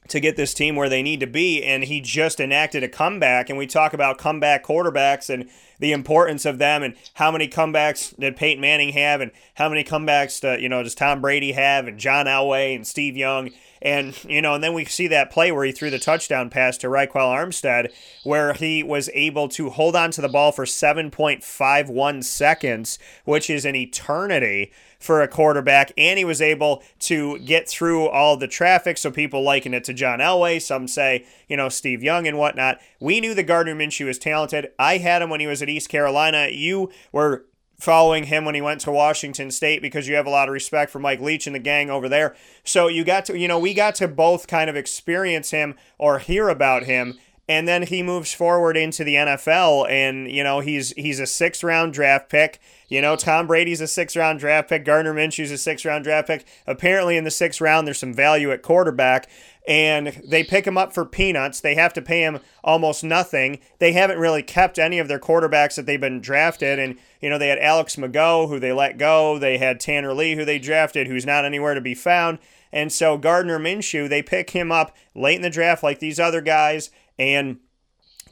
to 0.09 0.21
get 0.21 0.37
this 0.37 0.55
team 0.55 0.77
where 0.77 0.89
they 0.89 1.03
need 1.03 1.19
to 1.19 1.27
be. 1.27 1.65
And 1.65 1.83
he 1.83 2.01
just 2.01 2.39
enacted 2.39 2.85
a 2.85 2.89
comeback. 2.89 3.49
And 3.49 3.59
we 3.59 3.67
talk 3.67 3.93
about 3.93 4.19
comeback 4.19 4.65
quarterbacks 4.65 5.29
and 5.29 5.51
the 5.79 5.93
importance 5.93 6.45
of 6.45 6.59
them 6.59 6.83
and 6.83 6.95
how 7.15 7.31
many 7.31 7.49
comebacks 7.49 8.19
did 8.19 8.37
Peyton 8.37 8.61
Manning 8.61 8.91
have 8.91 9.21
and 9.21 9.31
how 9.55 9.69
many 9.69 9.85
comebacks 9.85 10.41
do, 10.41 10.61
you 10.61 10.69
know 10.69 10.83
does 10.83 10.95
Tom 10.95 11.21
Brady 11.21 11.53
have 11.53 11.87
and 11.87 11.99
John 11.99 12.27
Elway 12.27 12.75
and 12.75 12.87
Steve 12.87 13.17
Young. 13.17 13.51
And, 13.83 14.23
you 14.25 14.43
know, 14.43 14.55
and 14.55 14.65
then 14.65 14.75
we 14.75 14.85
see 14.85 15.07
that 15.09 15.31
play 15.31 15.53
where 15.53 15.65
he 15.65 15.73
threw 15.73 15.91
the 15.91 15.99
touchdown 15.99 16.51
pass 16.51 16.79
to 16.79 16.89
Ryquell 16.89 17.15
Armstead, 17.15 17.93
where 18.25 18.53
he 18.53 18.83
was 18.83 19.11
able 19.15 19.49
to 19.51 19.71
hold 19.71 19.95
on 19.95 20.11
to 20.13 20.21
the 20.21 20.29
ball 20.29 20.53
for 20.53 20.65
7.51 20.65 22.25
seconds, 22.25 22.99
which 23.25 23.51
is 23.51 23.65
an 23.65 23.77
eternity 23.77 24.73
for 24.99 25.23
a 25.23 25.29
quarterback, 25.29 25.93
and 25.97 26.19
he 26.19 26.25
was 26.25 26.41
able 26.41 26.83
to 26.99 27.39
get 27.41 27.69
through 27.69 28.09
all 28.09 28.37
the 28.37 28.49
traffic. 28.49 28.99
So 28.99 29.11
people 29.11 29.43
liken 29.43 29.75
it 29.75 29.85
to 29.85 29.95
John 29.95 30.21
Elway. 30.21 30.61
Some 30.61 30.89
say, 30.89 31.27
you 31.49 31.57
know, 31.57 31.69
Steve 31.69 32.03
Young 32.03 32.27
and 32.27 32.39
whatnot. 32.39 32.81
We 32.99 33.21
knew 33.21 33.35
the 33.35 33.43
Gardner 33.43 33.75
Minshew 33.75 34.07
was 34.07 34.19
talented. 34.19 34.71
I 34.79 34.99
had 34.99 35.23
him 35.23 35.31
when 35.31 35.41
he 35.41 35.47
was 35.47 35.63
at 35.63 35.69
East 35.69 35.89
Carolina. 35.89 36.49
You 36.51 36.91
were 37.13 37.45
following 37.79 38.25
him 38.25 38.45
when 38.45 38.55
he 38.55 38.61
went 38.61 38.81
to 38.83 38.91
Washington 38.91 39.51
State 39.51 39.83
because 39.83 40.09
you 40.09 40.15
have 40.15 40.27
a 40.27 40.31
lot 40.31 40.49
of 40.49 40.53
respect 40.53 40.91
for 40.91 40.99
Mike 40.99 41.21
Leach 41.21 41.47
and 41.47 41.55
the 41.55 41.61
gang 41.61 41.91
over 41.91 42.09
there. 42.09 42.35
So 42.65 42.89
you 42.89 43.05
got 43.05 43.27
to, 43.27 43.39
you 43.39 43.49
know, 43.49 43.59
we 43.59 43.75
got 43.75 43.95
to 43.97 44.09
both 44.09 44.47
kind 44.47 44.71
of 44.71 44.77
experience 44.77 45.51
him 45.51 45.77
or 45.99 46.19
hear 46.19 46.49
about 46.49 46.85
him 46.85 47.19
and 47.49 47.69
then 47.69 47.83
he 47.85 48.03
moves 48.03 48.33
forward 48.33 48.77
into 48.77 49.05
the 49.05 49.15
NFL 49.15 49.89
and 49.89 50.31
you 50.31 50.43
know 50.43 50.61
he's 50.61 50.91
he's 50.91 51.21
a 51.21 51.27
6 51.27 51.63
round 51.63 51.93
draft 51.93 52.29
pick. 52.29 52.61
You 52.89 53.01
know 53.01 53.17
Tom 53.17 53.47
Brady's 53.47 53.81
a 53.81 53.87
6 53.87 54.17
round 54.17 54.41
draft 54.41 54.69
pick. 54.69 54.85
Gardner 54.85 55.15
Minshew's 55.15 55.53
a 55.53 55.59
6 55.59 55.85
round 55.85 56.05
draft 56.05 56.27
pick. 56.27 56.45
Apparently 56.67 57.17
in 57.17 57.25
the 57.25 57.31
sixth 57.31 57.61
round 57.61 57.87
there's 57.87 57.99
some 57.99 58.15
value 58.15 58.51
at 58.51 58.63
quarterback. 58.63 59.29
And 59.69 60.21
they 60.25 60.45
pick 60.45 60.65
him 60.65 60.79
up 60.79 60.93
for 60.93 61.05
peanuts. 61.05 61.61
They 61.61 61.75
have 61.75 61.93
to 61.95 62.03
pay 62.03 62.21
him 62.21 62.39
almost 62.63 63.03
nothing. 63.03 63.59
They 63.81 63.91
haven't 63.93 64.21
really 64.21 64.45
kept 64.45 64.79
any 64.79 65.01
of 65.01 65.09
their 65.09 65.19
quarterbacks 65.19 65.75
that 65.75 65.87
they've 65.87 66.01
been 66.01 66.21
drafted. 66.21 66.79
And 66.79 66.99
you 67.21 67.31
know 67.31 67.39
they 67.39 67.49
had 67.49 67.59
Alex 67.59 67.97
McGough 67.97 68.49
who 68.49 68.59
they 68.59 68.73
let 68.73 68.99
go. 68.99 69.39
They 69.39 69.59
had 69.59 69.79
Tanner 69.79 70.13
Lee 70.15 70.35
who 70.35 70.45
they 70.45 70.59
drafted 70.59 71.07
who's 71.07 71.27
not 71.27 71.45
anywhere 71.45 71.75
to 71.75 71.81
be 71.81 71.95
found. 71.95 72.39
And 72.73 72.93
so 72.93 73.17
Gardner 73.17 73.61
Minshew 73.61 74.09
they 74.09 74.23
pick 74.23 74.51
him 74.51 74.73
up 74.73 74.97
late 75.15 75.37
in 75.37 75.43
the 75.43 75.51
draft 75.51 75.85
like 75.85 76.01
these 76.01 76.19
other 76.19 76.41
guys 76.41 76.91
and 77.19 77.59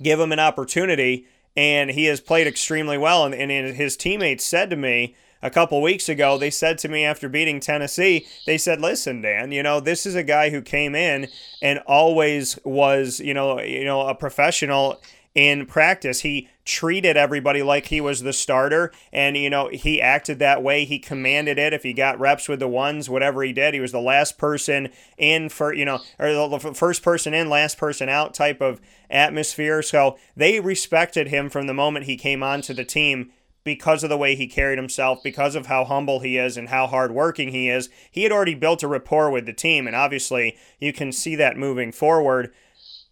give 0.02 0.20
him 0.20 0.32
an 0.32 0.40
opportunity. 0.40 1.26
And 1.56 1.90
he 1.90 2.06
has 2.06 2.20
played 2.20 2.46
extremely 2.46 2.98
well. 2.98 3.24
And, 3.24 3.34
and 3.34 3.76
his 3.76 3.96
teammates 3.96 4.44
said 4.44 4.70
to 4.70 4.76
me 4.76 5.14
a 5.44 5.50
couple 5.50 5.80
weeks 5.82 6.08
ago, 6.08 6.38
they 6.38 6.50
said 6.50 6.78
to 6.78 6.88
me 6.88 7.04
after 7.04 7.28
beating 7.28 7.60
Tennessee, 7.60 8.26
they 8.46 8.56
said, 8.56 8.80
"Listen, 8.80 9.20
Dan, 9.20 9.52
you 9.52 9.62
know 9.62 9.78
this 9.78 10.06
is 10.06 10.14
a 10.14 10.22
guy 10.22 10.48
who 10.48 10.62
came 10.62 10.94
in 10.94 11.28
and 11.60 11.80
always 11.86 12.58
was, 12.64 13.20
you 13.20 13.34
know, 13.34 13.60
you 13.60 13.84
know, 13.84 14.08
a 14.08 14.14
professional 14.14 15.00
in 15.34 15.66
practice. 15.66 16.20
He 16.20 16.48
treated 16.64 17.16
everybody 17.16 17.62
like 17.62 17.86
he 17.86 18.00
was 18.00 18.22
the 18.22 18.32
starter, 18.32 18.92
and 19.12 19.36
you 19.36 19.50
know 19.50 19.68
he 19.68 20.00
acted 20.00 20.38
that 20.38 20.62
way. 20.62 20.84
He 20.84 20.98
commanded 20.98 21.58
it. 21.58 21.72
If 21.72 21.82
he 21.82 21.92
got 21.92 22.18
reps 22.18 22.48
with 22.48 22.60
the 22.60 22.68
ones, 22.68 23.10
whatever 23.10 23.42
he 23.42 23.52
did, 23.52 23.74
he 23.74 23.80
was 23.80 23.92
the 23.92 24.00
last 24.00 24.38
person 24.38 24.90
in 25.18 25.48
for 25.48 25.74
you 25.74 25.84
know, 25.84 26.00
or 26.18 26.32
the 26.48 26.74
first 26.74 27.02
person 27.02 27.34
in, 27.34 27.50
last 27.50 27.78
person 27.78 28.08
out 28.08 28.34
type 28.34 28.60
of 28.60 28.80
atmosphere. 29.10 29.82
So 29.82 30.18
they 30.36 30.60
respected 30.60 31.28
him 31.28 31.50
from 31.50 31.66
the 31.66 31.74
moment 31.74 32.06
he 32.06 32.16
came 32.16 32.42
onto 32.42 32.72
the 32.72 32.84
team 32.84 33.30
because 33.64 34.04
of 34.04 34.10
the 34.10 34.16
way 34.18 34.36
he 34.36 34.46
carried 34.46 34.78
himself, 34.78 35.22
because 35.22 35.54
of 35.54 35.66
how 35.66 35.84
humble 35.84 36.20
he 36.20 36.36
is 36.36 36.56
and 36.58 36.68
how 36.68 36.86
hardworking 36.86 37.48
he 37.48 37.70
is. 37.70 37.88
He 38.10 38.22
had 38.22 38.30
already 38.30 38.54
built 38.54 38.82
a 38.82 38.88
rapport 38.88 39.30
with 39.30 39.46
the 39.46 39.54
team, 39.54 39.86
and 39.86 39.96
obviously 39.96 40.58
you 40.78 40.92
can 40.92 41.10
see 41.10 41.34
that 41.36 41.56
moving 41.56 41.90
forward. 41.90 42.52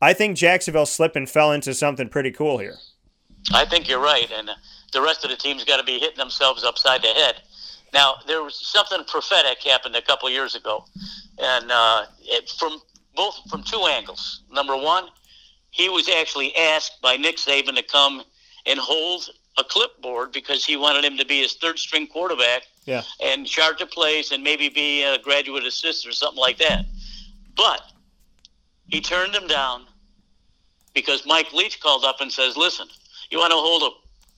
I 0.03 0.14
think 0.14 0.36
Jacksonville 0.36 0.84
slipped 0.84 1.14
and 1.14 1.30
fell 1.30 1.53
into 1.53 1.72
something 1.74 2.09
pretty 2.09 2.32
cool 2.32 2.59
here. 2.59 2.74
I 3.55 3.64
think 3.64 3.88
you're 3.88 4.00
right, 4.00 4.28
and 4.32 4.50
the 4.92 5.00
rest 5.00 5.22
of 5.24 5.30
the 5.30 5.36
team's 5.36 5.64
got 5.64 5.76
to 5.76 5.84
be 5.84 6.00
hitting 6.00 6.18
themselves 6.18 6.64
upside 6.64 7.03
the 7.03 7.09
head. 7.09 7.36
Now, 7.94 8.16
there 8.26 8.42
was 8.42 8.57
something 8.57 9.05
prophetic 9.05 9.62
happened 9.62 9.94
a 9.94 10.03
couple 10.03 10.28
years 10.28 10.57
ago, 10.57 10.84
and 11.38 11.70
uh, 11.70 12.07
it, 12.20 12.50
from 12.59 12.80
both 13.14 13.38
from 13.48 13.62
two 13.62 13.84
angles. 13.88 14.42
Number 14.50 14.76
one, 14.76 15.07
he 15.70 15.88
was 15.88 16.09
actually 16.09 16.55
asked 16.57 17.00
by 17.00 17.16
Nick 17.16 17.36
Saban 17.36 17.76
to 17.76 17.82
come 17.84 18.24
and 18.66 18.80
hold 18.80 19.28
a 19.57 19.62
clipboard 19.62 20.32
because 20.32 20.64
he 20.64 20.76
wanted 20.76 21.05
him 21.05 21.16
to 21.16 21.26
be 21.26 21.42
his 21.42 21.55
third 21.55 21.78
string 21.78 22.09
quarterback 22.09 22.62
yeah. 22.86 23.03
and 23.22 23.46
charge 23.46 23.80
a 23.80 23.86
plays 23.86 24.32
and 24.32 24.42
maybe 24.42 24.68
be 24.68 25.05
a 25.05 25.18
graduate 25.18 25.64
assistant 25.64 26.11
or 26.11 26.14
something 26.14 26.40
like 26.40 26.59
that. 26.59 26.86
But 27.55 27.82
he 28.88 29.00
turned 29.00 29.34
him 29.34 29.46
down 29.46 29.86
because 30.95 31.26
Mike 31.26 31.53
Leach 31.53 31.80
called 31.80 32.05
up 32.05 32.20
and 32.20 32.32
says, 32.32 32.57
"Listen, 32.57 32.88
you 33.30 33.38
want 33.38 33.51
to 33.53 33.57
hold 33.57 33.82
a 33.82 33.90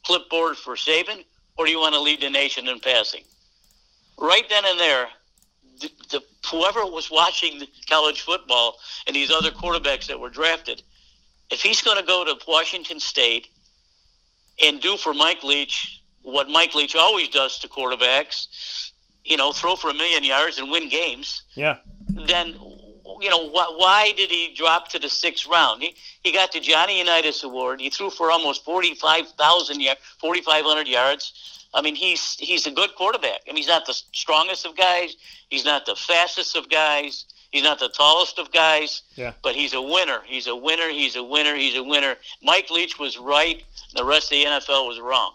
clipboard 0.07 0.57
for 0.57 0.77
Saban, 0.77 1.25
or 1.57 1.67
do 1.67 1.73
you 1.73 1.81
want 1.81 1.95
to 1.95 2.01
lead 2.01 2.21
the 2.21 2.31
nation 2.31 2.69
in 2.69 2.81
passing?" 2.81 3.25
Right 4.17 4.49
then 4.49 4.65
and 4.65 4.79
there, 4.79 5.09
the, 5.81 5.91
the, 6.11 6.23
whoever 6.49 6.87
was 6.87 7.11
watching 7.11 7.67
college 7.89 8.21
football 8.21 8.79
and 9.07 9.17
these 9.17 9.31
other 9.31 9.51
quarterbacks 9.51 10.07
that 10.07 10.21
were 10.21 10.31
drafted, 10.31 10.83
if 11.51 11.61
he's 11.61 11.83
going 11.83 11.99
to 11.99 12.07
go 12.07 12.25
to 12.25 12.37
Washington 12.47 13.01
State 13.01 13.49
and 14.63 14.81
do 14.81 14.97
for 14.97 15.13
Mike 15.13 15.43
Leach 15.43 16.01
what 16.25 16.49
Mike 16.49 16.75
Leach 16.75 16.97
always 16.97 17.29
does 17.29 17.59
to 17.61 17.69
quarterbacks, 17.69 18.91
you 19.25 19.37
know, 19.37 19.53
throw 19.53 19.77
for 19.77 19.91
a 19.91 19.95
million 19.95 20.25
yards 20.25 20.59
and 20.59 20.71
win 20.71 20.89
games. 20.89 21.43
Yeah. 21.55 21.77
Then 22.09 22.59
you 23.21 23.31
know, 23.31 23.49
wh- 23.49 23.79
why 23.79 24.13
did 24.17 24.31
he 24.31 24.55
drop 24.55 24.89
to 24.89 24.99
the 24.99 25.09
sixth 25.09 25.47
round? 25.47 25.83
He, 25.83 25.95
he 26.23 26.33
got 26.33 26.53
the 26.53 26.61
Johnny 26.61 26.99
Unitas 26.99 27.43
Award. 27.45 27.81
He 27.81 27.91
threw 27.91 28.11
for 28.11 28.31
almost 28.31 28.65
45,000 28.65 29.81
yards, 29.81 30.01
4,500 30.21 30.89
yards. 30.89 31.33
I 31.75 31.83
mean, 31.83 31.97
he's 31.97 32.37
he's 32.37 32.67
a 32.67 32.71
good 32.71 32.95
quarterback. 32.95 33.41
I 33.47 33.49
mean, 33.49 33.57
he's 33.57 33.67
not 33.67 33.85
the 33.85 33.95
strongest 34.13 34.65
of 34.65 34.77
guys. 34.77 35.17
He's 35.51 35.65
not 35.65 35.87
the 35.87 35.97
fastest 35.97 36.57
of 36.57 36.69
guys. 36.71 37.25
He's 37.51 37.65
not 37.65 37.79
the 37.81 37.89
tallest 37.89 38.39
of 38.39 38.53
guys. 38.53 39.03
Yeah. 39.17 39.33
But 39.43 39.55
he's 39.55 39.75
a 39.75 39.83
winner. 39.83 40.21
He's 40.25 40.47
a 40.47 40.55
winner. 40.57 40.89
He's 40.89 41.17
a 41.17 41.23
winner. 41.23 41.55
He's 41.57 41.77
a 41.77 41.83
winner. 41.83 42.17
Mike 42.43 42.71
Leach 42.71 42.99
was 42.99 43.19
right. 43.19 43.63
The 43.95 44.05
rest 44.05 44.27
of 44.33 44.39
the 44.39 44.45
NFL 44.45 44.89
was 44.89 45.01
wrong. 45.01 45.35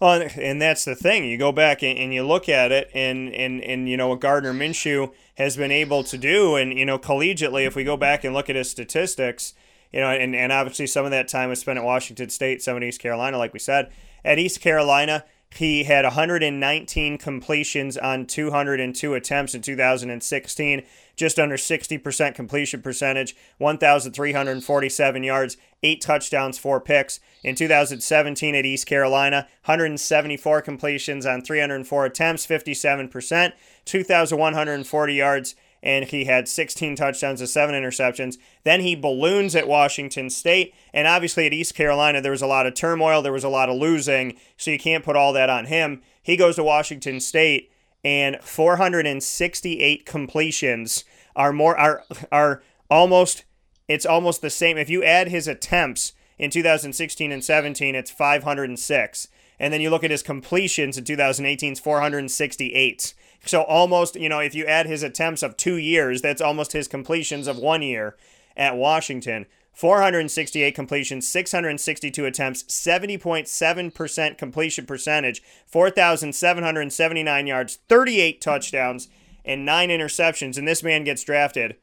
Well, 0.00 0.28
and 0.36 0.62
that's 0.62 0.84
the 0.84 0.94
thing. 0.94 1.24
You 1.24 1.36
go 1.36 1.50
back 1.50 1.82
and, 1.82 1.98
and 1.98 2.14
you 2.14 2.22
look 2.22 2.48
at 2.48 2.70
it, 2.70 2.88
and, 2.94 3.34
and, 3.34 3.60
and 3.62 3.88
you 3.88 3.96
know 3.96 4.08
what 4.08 4.20
Gardner 4.20 4.52
Minshew 4.52 5.12
has 5.36 5.56
been 5.56 5.72
able 5.72 6.04
to 6.04 6.16
do, 6.16 6.54
and 6.54 6.72
you 6.72 6.86
know 6.86 6.98
collegiately, 6.98 7.66
if 7.66 7.74
we 7.74 7.82
go 7.82 7.96
back 7.96 8.22
and 8.22 8.32
look 8.32 8.48
at 8.48 8.54
his 8.54 8.70
statistics, 8.70 9.54
you 9.92 10.00
know, 10.00 10.08
and, 10.08 10.36
and 10.36 10.52
obviously 10.52 10.86
some 10.86 11.04
of 11.04 11.10
that 11.10 11.26
time 11.26 11.48
was 11.48 11.58
spent 11.58 11.78
at 11.78 11.84
Washington 11.84 12.30
State, 12.30 12.62
some 12.62 12.76
at 12.76 12.84
East 12.84 13.00
Carolina, 13.00 13.38
like 13.38 13.52
we 13.52 13.58
said. 13.58 13.90
At 14.24 14.38
East 14.38 14.60
Carolina, 14.60 15.24
he 15.54 15.84
had 15.84 16.04
119 16.04 17.18
completions 17.18 17.96
on 17.96 18.26
202 18.26 19.14
attempts 19.14 19.54
in 19.54 19.62
2016, 19.62 20.82
just 21.16 21.38
under 21.38 21.56
60% 21.56 22.34
completion 22.34 22.82
percentage, 22.82 23.34
1,347 23.56 25.22
yards, 25.24 25.56
eight 25.82 26.00
touchdowns, 26.00 26.58
four 26.58 26.80
picks. 26.80 27.20
In 27.44 27.54
2017 27.54 28.54
at 28.54 28.66
East 28.66 28.86
Carolina, 28.86 29.46
174 29.64 30.62
completions 30.62 31.24
on 31.24 31.42
304 31.42 32.04
attempts, 32.04 32.46
57%, 32.46 33.52
2,140 33.84 35.14
yards, 35.14 35.54
and 35.82 36.06
he 36.06 36.24
had 36.24 36.48
16 36.48 36.96
touchdowns 36.96 37.40
and 37.40 37.48
seven 37.48 37.74
interceptions. 37.74 38.36
Then 38.64 38.80
he 38.80 38.96
balloons 38.96 39.54
at 39.54 39.68
Washington 39.68 40.30
State, 40.30 40.74
and 40.92 41.06
obviously 41.06 41.46
at 41.46 41.52
East 41.52 41.74
Carolina, 41.74 42.20
there 42.20 42.32
was 42.32 42.42
a 42.42 42.46
lot 42.46 42.66
of 42.66 42.74
turmoil, 42.74 43.22
there 43.22 43.32
was 43.32 43.44
a 43.44 43.48
lot 43.48 43.68
of 43.68 43.76
losing, 43.76 44.36
so 44.56 44.70
you 44.70 44.78
can't 44.78 45.04
put 45.04 45.16
all 45.16 45.32
that 45.32 45.50
on 45.50 45.66
him. 45.66 46.02
He 46.22 46.36
goes 46.36 46.56
to 46.56 46.64
Washington 46.64 47.20
State, 47.20 47.70
and 48.04 48.38
468 48.42 50.06
completions 50.06 51.04
are 51.36 51.52
more 51.52 51.78
are 51.78 52.04
are 52.32 52.62
almost 52.90 53.44
it's 53.88 54.06
almost 54.06 54.42
the 54.42 54.50
same. 54.50 54.76
If 54.76 54.90
you 54.90 55.02
add 55.02 55.28
his 55.28 55.48
attempts 55.48 56.12
in 56.38 56.50
2016 56.50 57.32
and 57.32 57.42
17, 57.42 57.94
it's 57.94 58.10
506. 58.10 59.28
And 59.58 59.72
then 59.72 59.80
you 59.80 59.90
look 59.90 60.04
at 60.04 60.10
his 60.10 60.22
completions 60.22 60.96
in 60.96 61.04
2018, 61.04 61.72
it's 61.72 61.80
468. 61.80 63.14
So 63.44 63.62
almost, 63.62 64.14
you 64.14 64.28
know, 64.28 64.38
if 64.38 64.54
you 64.54 64.66
add 64.66 64.86
his 64.86 65.02
attempts 65.02 65.42
of 65.42 65.56
two 65.56 65.76
years, 65.76 66.22
that's 66.22 66.42
almost 66.42 66.72
his 66.72 66.86
completions 66.86 67.46
of 67.46 67.56
one 67.56 67.82
year 67.82 68.16
at 68.56 68.76
Washington. 68.76 69.46
468 69.72 70.74
completions, 70.74 71.28
662 71.28 72.26
attempts, 72.26 72.64
70.7% 72.64 74.36
completion 74.36 74.86
percentage, 74.86 75.40
4,779 75.66 77.46
yards, 77.46 77.78
38 77.88 78.40
touchdowns, 78.40 79.06
and 79.44 79.64
nine 79.64 79.90
interceptions. 79.90 80.58
And 80.58 80.66
this 80.66 80.82
man 80.82 81.04
gets 81.04 81.22
drafted 81.22 81.76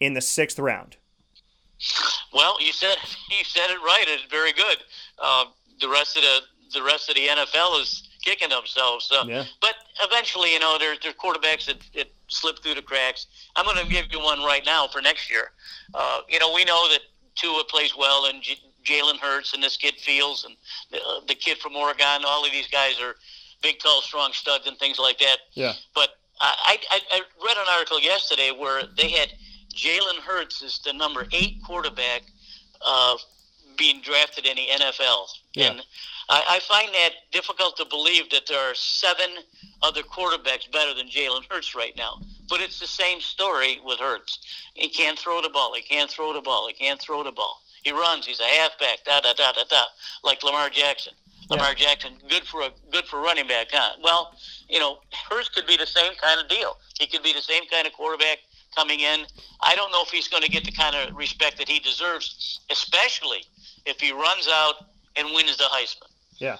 in 0.00 0.14
the 0.14 0.20
sixth 0.20 0.58
round. 0.58 0.96
Well, 2.32 2.60
you 2.60 2.72
said 2.72 2.96
you 3.30 3.44
said 3.44 3.70
it 3.70 3.78
right. 3.82 4.04
It's 4.06 4.24
very 4.24 4.52
good. 4.52 4.78
Uh, 5.18 5.46
the 5.80 5.88
rest 5.88 6.16
of 6.16 6.22
the 6.22 6.40
the 6.74 6.82
rest 6.82 7.08
of 7.08 7.14
the 7.14 7.26
NFL 7.26 7.80
is 7.80 8.08
kicking 8.22 8.50
themselves. 8.50 9.06
So, 9.06 9.24
yeah. 9.24 9.44
but 9.60 9.74
eventually, 10.02 10.52
you 10.52 10.60
know, 10.60 10.76
there's 10.78 10.98
there's 11.00 11.14
quarterbacks 11.14 11.66
that, 11.66 11.78
that 11.94 12.08
slip 12.28 12.58
through 12.62 12.74
the 12.74 12.82
cracks. 12.82 13.26
I'm 13.56 13.64
going 13.64 13.84
to 13.84 13.90
give 13.90 14.06
you 14.12 14.20
one 14.20 14.40
right 14.40 14.64
now 14.64 14.86
for 14.88 15.00
next 15.00 15.30
year. 15.30 15.50
Uh, 15.94 16.20
you 16.28 16.38
know, 16.38 16.52
we 16.54 16.64
know 16.64 16.88
that 16.90 17.00
Tua 17.36 17.64
plays 17.64 17.96
well, 17.96 18.26
and 18.26 18.42
J- 18.42 18.58
Jalen 18.84 19.18
Hurts, 19.18 19.54
and 19.54 19.62
this 19.62 19.76
kid 19.76 19.94
Fields, 19.94 20.44
and 20.44 20.56
the, 20.90 20.98
uh, 20.98 21.20
the 21.26 21.34
kid 21.34 21.58
from 21.58 21.76
Oregon. 21.76 22.22
All 22.26 22.44
of 22.44 22.52
these 22.52 22.68
guys 22.68 23.00
are 23.00 23.14
big, 23.62 23.78
tall, 23.78 24.02
strong 24.02 24.32
studs 24.32 24.66
and 24.66 24.76
things 24.78 24.98
like 24.98 25.18
that. 25.18 25.38
Yeah. 25.54 25.72
But 25.94 26.10
I, 26.40 26.78
I, 26.90 27.00
I 27.12 27.20
read 27.44 27.56
an 27.56 27.66
article 27.74 28.00
yesterday 28.00 28.52
where 28.56 28.82
they 28.96 29.08
had 29.10 29.32
Jalen 29.78 30.18
Hurts 30.26 30.60
is 30.60 30.80
the 30.84 30.92
number 30.92 31.26
eight 31.32 31.62
quarterback 31.64 32.22
uh, 32.84 33.16
being 33.76 34.00
drafted 34.02 34.44
in 34.44 34.56
the 34.56 34.66
NFL. 34.72 35.26
Yeah. 35.54 35.70
And 35.70 35.82
I, 36.28 36.42
I 36.48 36.60
find 36.60 36.92
that 36.92 37.10
difficult 37.30 37.76
to 37.76 37.84
believe 37.84 38.28
that 38.30 38.46
there 38.48 38.58
are 38.58 38.74
seven 38.74 39.30
other 39.82 40.02
quarterbacks 40.02 40.70
better 40.72 40.94
than 40.94 41.08
Jalen 41.08 41.44
Hurts 41.48 41.76
right 41.76 41.94
now. 41.96 42.20
But 42.48 42.60
it's 42.60 42.80
the 42.80 42.88
same 42.88 43.20
story 43.20 43.78
with 43.84 44.00
Hurts. 44.00 44.40
He 44.74 44.88
can't 44.88 45.18
throw 45.18 45.40
the 45.40 45.48
ball. 45.50 45.72
He 45.74 45.82
can't 45.82 46.10
throw 46.10 46.32
the 46.32 46.40
ball. 46.40 46.66
He 46.66 46.74
can't 46.74 47.00
throw 47.00 47.22
the 47.22 47.32
ball. 47.32 47.62
He 47.84 47.92
runs. 47.92 48.26
He's 48.26 48.40
a 48.40 48.44
halfback. 48.44 49.04
Da 49.04 49.20
da 49.20 49.32
da 49.32 49.52
da 49.52 49.62
da. 49.70 49.84
Like 50.24 50.42
Lamar 50.42 50.70
Jackson. 50.70 51.12
Lamar 51.50 51.72
Jackson, 51.72 52.12
good 52.28 52.42
for 52.42 52.60
a 52.60 52.70
good 52.92 53.06
for 53.06 53.20
running 53.20 53.46
back, 53.46 53.68
huh? 53.72 53.96
Well, 54.04 54.34
you 54.68 54.78
know, 54.78 54.98
Hurts 55.30 55.48
could 55.48 55.66
be 55.66 55.78
the 55.78 55.86
same 55.86 56.12
kind 56.20 56.38
of 56.38 56.48
deal. 56.48 56.76
He 57.00 57.06
could 57.06 57.22
be 57.22 57.32
the 57.32 57.40
same 57.40 57.66
kind 57.70 57.86
of 57.86 57.94
quarterback 57.94 58.38
coming 58.78 59.00
in. 59.00 59.26
I 59.60 59.74
don't 59.74 59.90
know 59.90 60.02
if 60.02 60.10
he's 60.10 60.28
going 60.28 60.44
to 60.44 60.48
get 60.48 60.64
the 60.64 60.70
kind 60.70 60.94
of 60.94 61.16
respect 61.16 61.58
that 61.58 61.68
he 61.68 61.80
deserves, 61.80 62.60
especially 62.70 63.42
if 63.86 64.00
he 64.00 64.12
runs 64.12 64.48
out 64.48 64.86
and 65.16 65.28
wins 65.34 65.56
the 65.56 65.64
Heisman. 65.64 66.08
Yeah. 66.36 66.58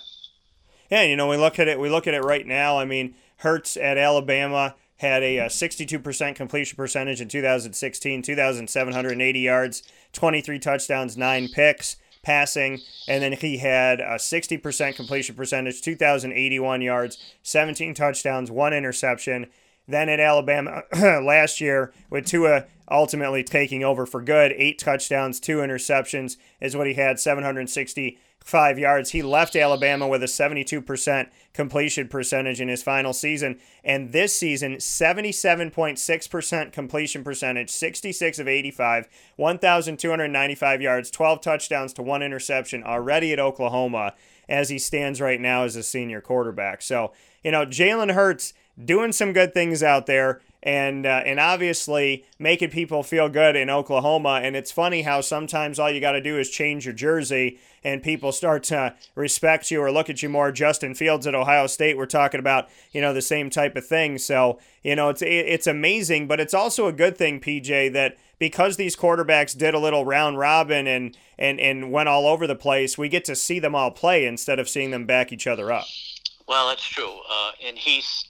Yeah, 0.91 1.03
you 1.03 1.17
know, 1.17 1.29
we 1.29 1.37
look 1.37 1.59
at 1.59 1.69
it. 1.69 1.79
We 1.79 1.91
look 1.91 2.07
at 2.07 2.15
it 2.15 2.25
right 2.25 2.47
now. 2.47 2.79
I 2.79 2.85
mean, 2.85 3.15
Hurts 3.37 3.77
at 3.77 3.99
Alabama 3.99 4.75
had 4.97 5.23
a, 5.23 5.39
uh 5.39 5.49
62% 5.49 6.35
completion 6.35 6.77
percentage 6.77 7.21
in 7.21 7.29
2016, 7.29 8.23
2,780 8.23 9.39
yards, 9.39 9.83
23 10.13 10.59
touchdowns, 10.59 11.17
nine 11.17 11.49
picks 11.49 11.97
passing, 12.25 12.81
and 13.07 13.23
then 13.23 13.33
he 13.33 13.59
had 13.59 14.01
a 14.01 14.17
60% 14.17 14.97
completion 14.97 15.37
percentage, 15.37 15.81
2,081 15.83 16.83
yards, 16.83 17.17
17 17.45 17.95
touchdowns, 17.95 18.51
one 18.51 18.73
interception. 18.73 19.47
Then 19.89 20.11
at 20.11 20.21
Alabama 20.21 20.83
last 20.93 21.61
year, 21.61 21.93
with 22.11 22.27
Tua 22.27 22.67
ultimately 22.91 23.43
taking 23.43 23.83
over 23.83 24.07
for 24.07 24.23
good, 24.23 24.53
eight 24.53 24.79
touchdowns, 24.79 25.41
two 25.41 25.59
interceptions 25.59 26.37
is 26.61 26.77
what 26.77 26.87
he 26.87 26.95
had, 26.95 27.19
765 27.19 28.79
yards. 28.79 29.11
He 29.11 29.23
left 29.23 29.57
Alabama 29.57 30.07
with 30.07 30.23
a 30.23 30.27
72% 30.27 31.29
completion 31.55 32.09
percentage 32.09 32.61
in 32.61 32.69
his 32.69 32.83
final 32.83 33.13
season. 33.13 33.59
And 33.83 34.13
this 34.13 34.39
season, 34.39 34.77
77.6% 34.77 36.73
completion 36.73 37.25
percentage, 37.25 37.71
66 37.71 38.39
of 38.39 38.49
85, 38.49 39.09
1,295 39.37 40.83
yards, 40.83 41.11
12 41.11 41.41
touchdowns 41.41 41.93
to 41.95 42.03
one 42.03 42.23
interception 42.23 42.85
already 42.85 43.33
at 43.33 43.41
Oklahoma 43.41 44.15
as 44.49 44.69
he 44.71 44.79
stands 44.79 45.21
right 45.21 45.41
now 45.41 45.65
as 45.65 45.77
a 45.77 45.83
senior 45.83 46.21
quarterback. 46.21 46.81
So, 46.81 47.13
you 47.45 47.51
know, 47.53 47.67
Jalen 47.67 48.15
Hurts 48.15 48.55
doing 48.83 49.13
some 49.13 49.33
good 49.33 49.53
things 49.53 49.83
out 49.83 50.07
there 50.07 50.41
and 50.63 51.07
uh, 51.07 51.23
and 51.25 51.39
obviously 51.39 52.25
making 52.39 52.71
people 52.71 53.03
feel 53.03 53.29
good 53.29 53.55
in 53.55 53.71
Oklahoma. 53.71 54.41
And 54.43 54.57
it's 54.57 54.73
funny 54.73 55.03
how 55.03 55.21
sometimes 55.21 55.79
all 55.79 55.91
you 55.91 56.01
got 56.01 56.13
to 56.13 56.21
do 56.21 56.39
is 56.39 56.51
change 56.51 56.85
your 56.85 56.95
jersey, 56.95 57.59
and 57.85 58.03
people 58.03 58.33
start 58.33 58.65
to 58.65 58.95
respect 59.15 59.71
you 59.71 59.81
or 59.81 59.93
look 59.93 60.11
at 60.11 60.23
you 60.23 60.29
more. 60.29 60.51
Justin 60.51 60.95
Fields 60.95 61.27
at 61.27 61.35
Ohio 61.35 61.67
State, 61.69 61.97
we're 61.97 62.07
talking 62.07 62.41
about 62.41 62.69
you 62.93 63.01
know 63.01 63.15
the 63.15 63.23
same 63.23 63.51
type 63.51 63.77
of 63.77 63.87
thing. 63.87 64.19
So 64.19 64.59
you 64.83 64.97
know 64.97 65.11
it's 65.11 65.23
it's 65.23 65.67
amazing, 65.67 66.27
but 66.27 66.41
it's 66.41 66.55
also 66.55 66.87
a 66.87 66.93
good 66.93 67.17
thing, 67.17 67.41
PJ, 67.41 67.93
that 67.93 68.17
because 68.41 68.77
these 68.77 68.97
quarterbacks 68.97 69.57
did 69.57 69.75
a 69.75 69.79
little 69.79 70.05
round 70.05 70.39
robin 70.39 70.89
and 70.89 71.17
and 71.39 71.61
and 71.61 71.93
went 71.93 72.09
all 72.09 72.27
over 72.27 72.49
the 72.49 72.57
place, 72.57 72.99
we 72.99 73.09
get 73.09 73.25
to 73.27 73.37
see 73.37 73.61
them 73.61 73.77
all 73.77 73.93
play 73.93 74.27
instead 74.27 74.59
of 74.59 74.69
seeing 74.69 74.91
them 74.91 75.07
back 75.07 75.33
each 75.33 75.47
other 75.47 75.71
up. 75.71 75.85
Well, 76.49 76.69
that's 76.69 76.85
true, 76.85 77.21
uh, 77.31 77.53
and 77.65 77.79
he's 77.79 78.25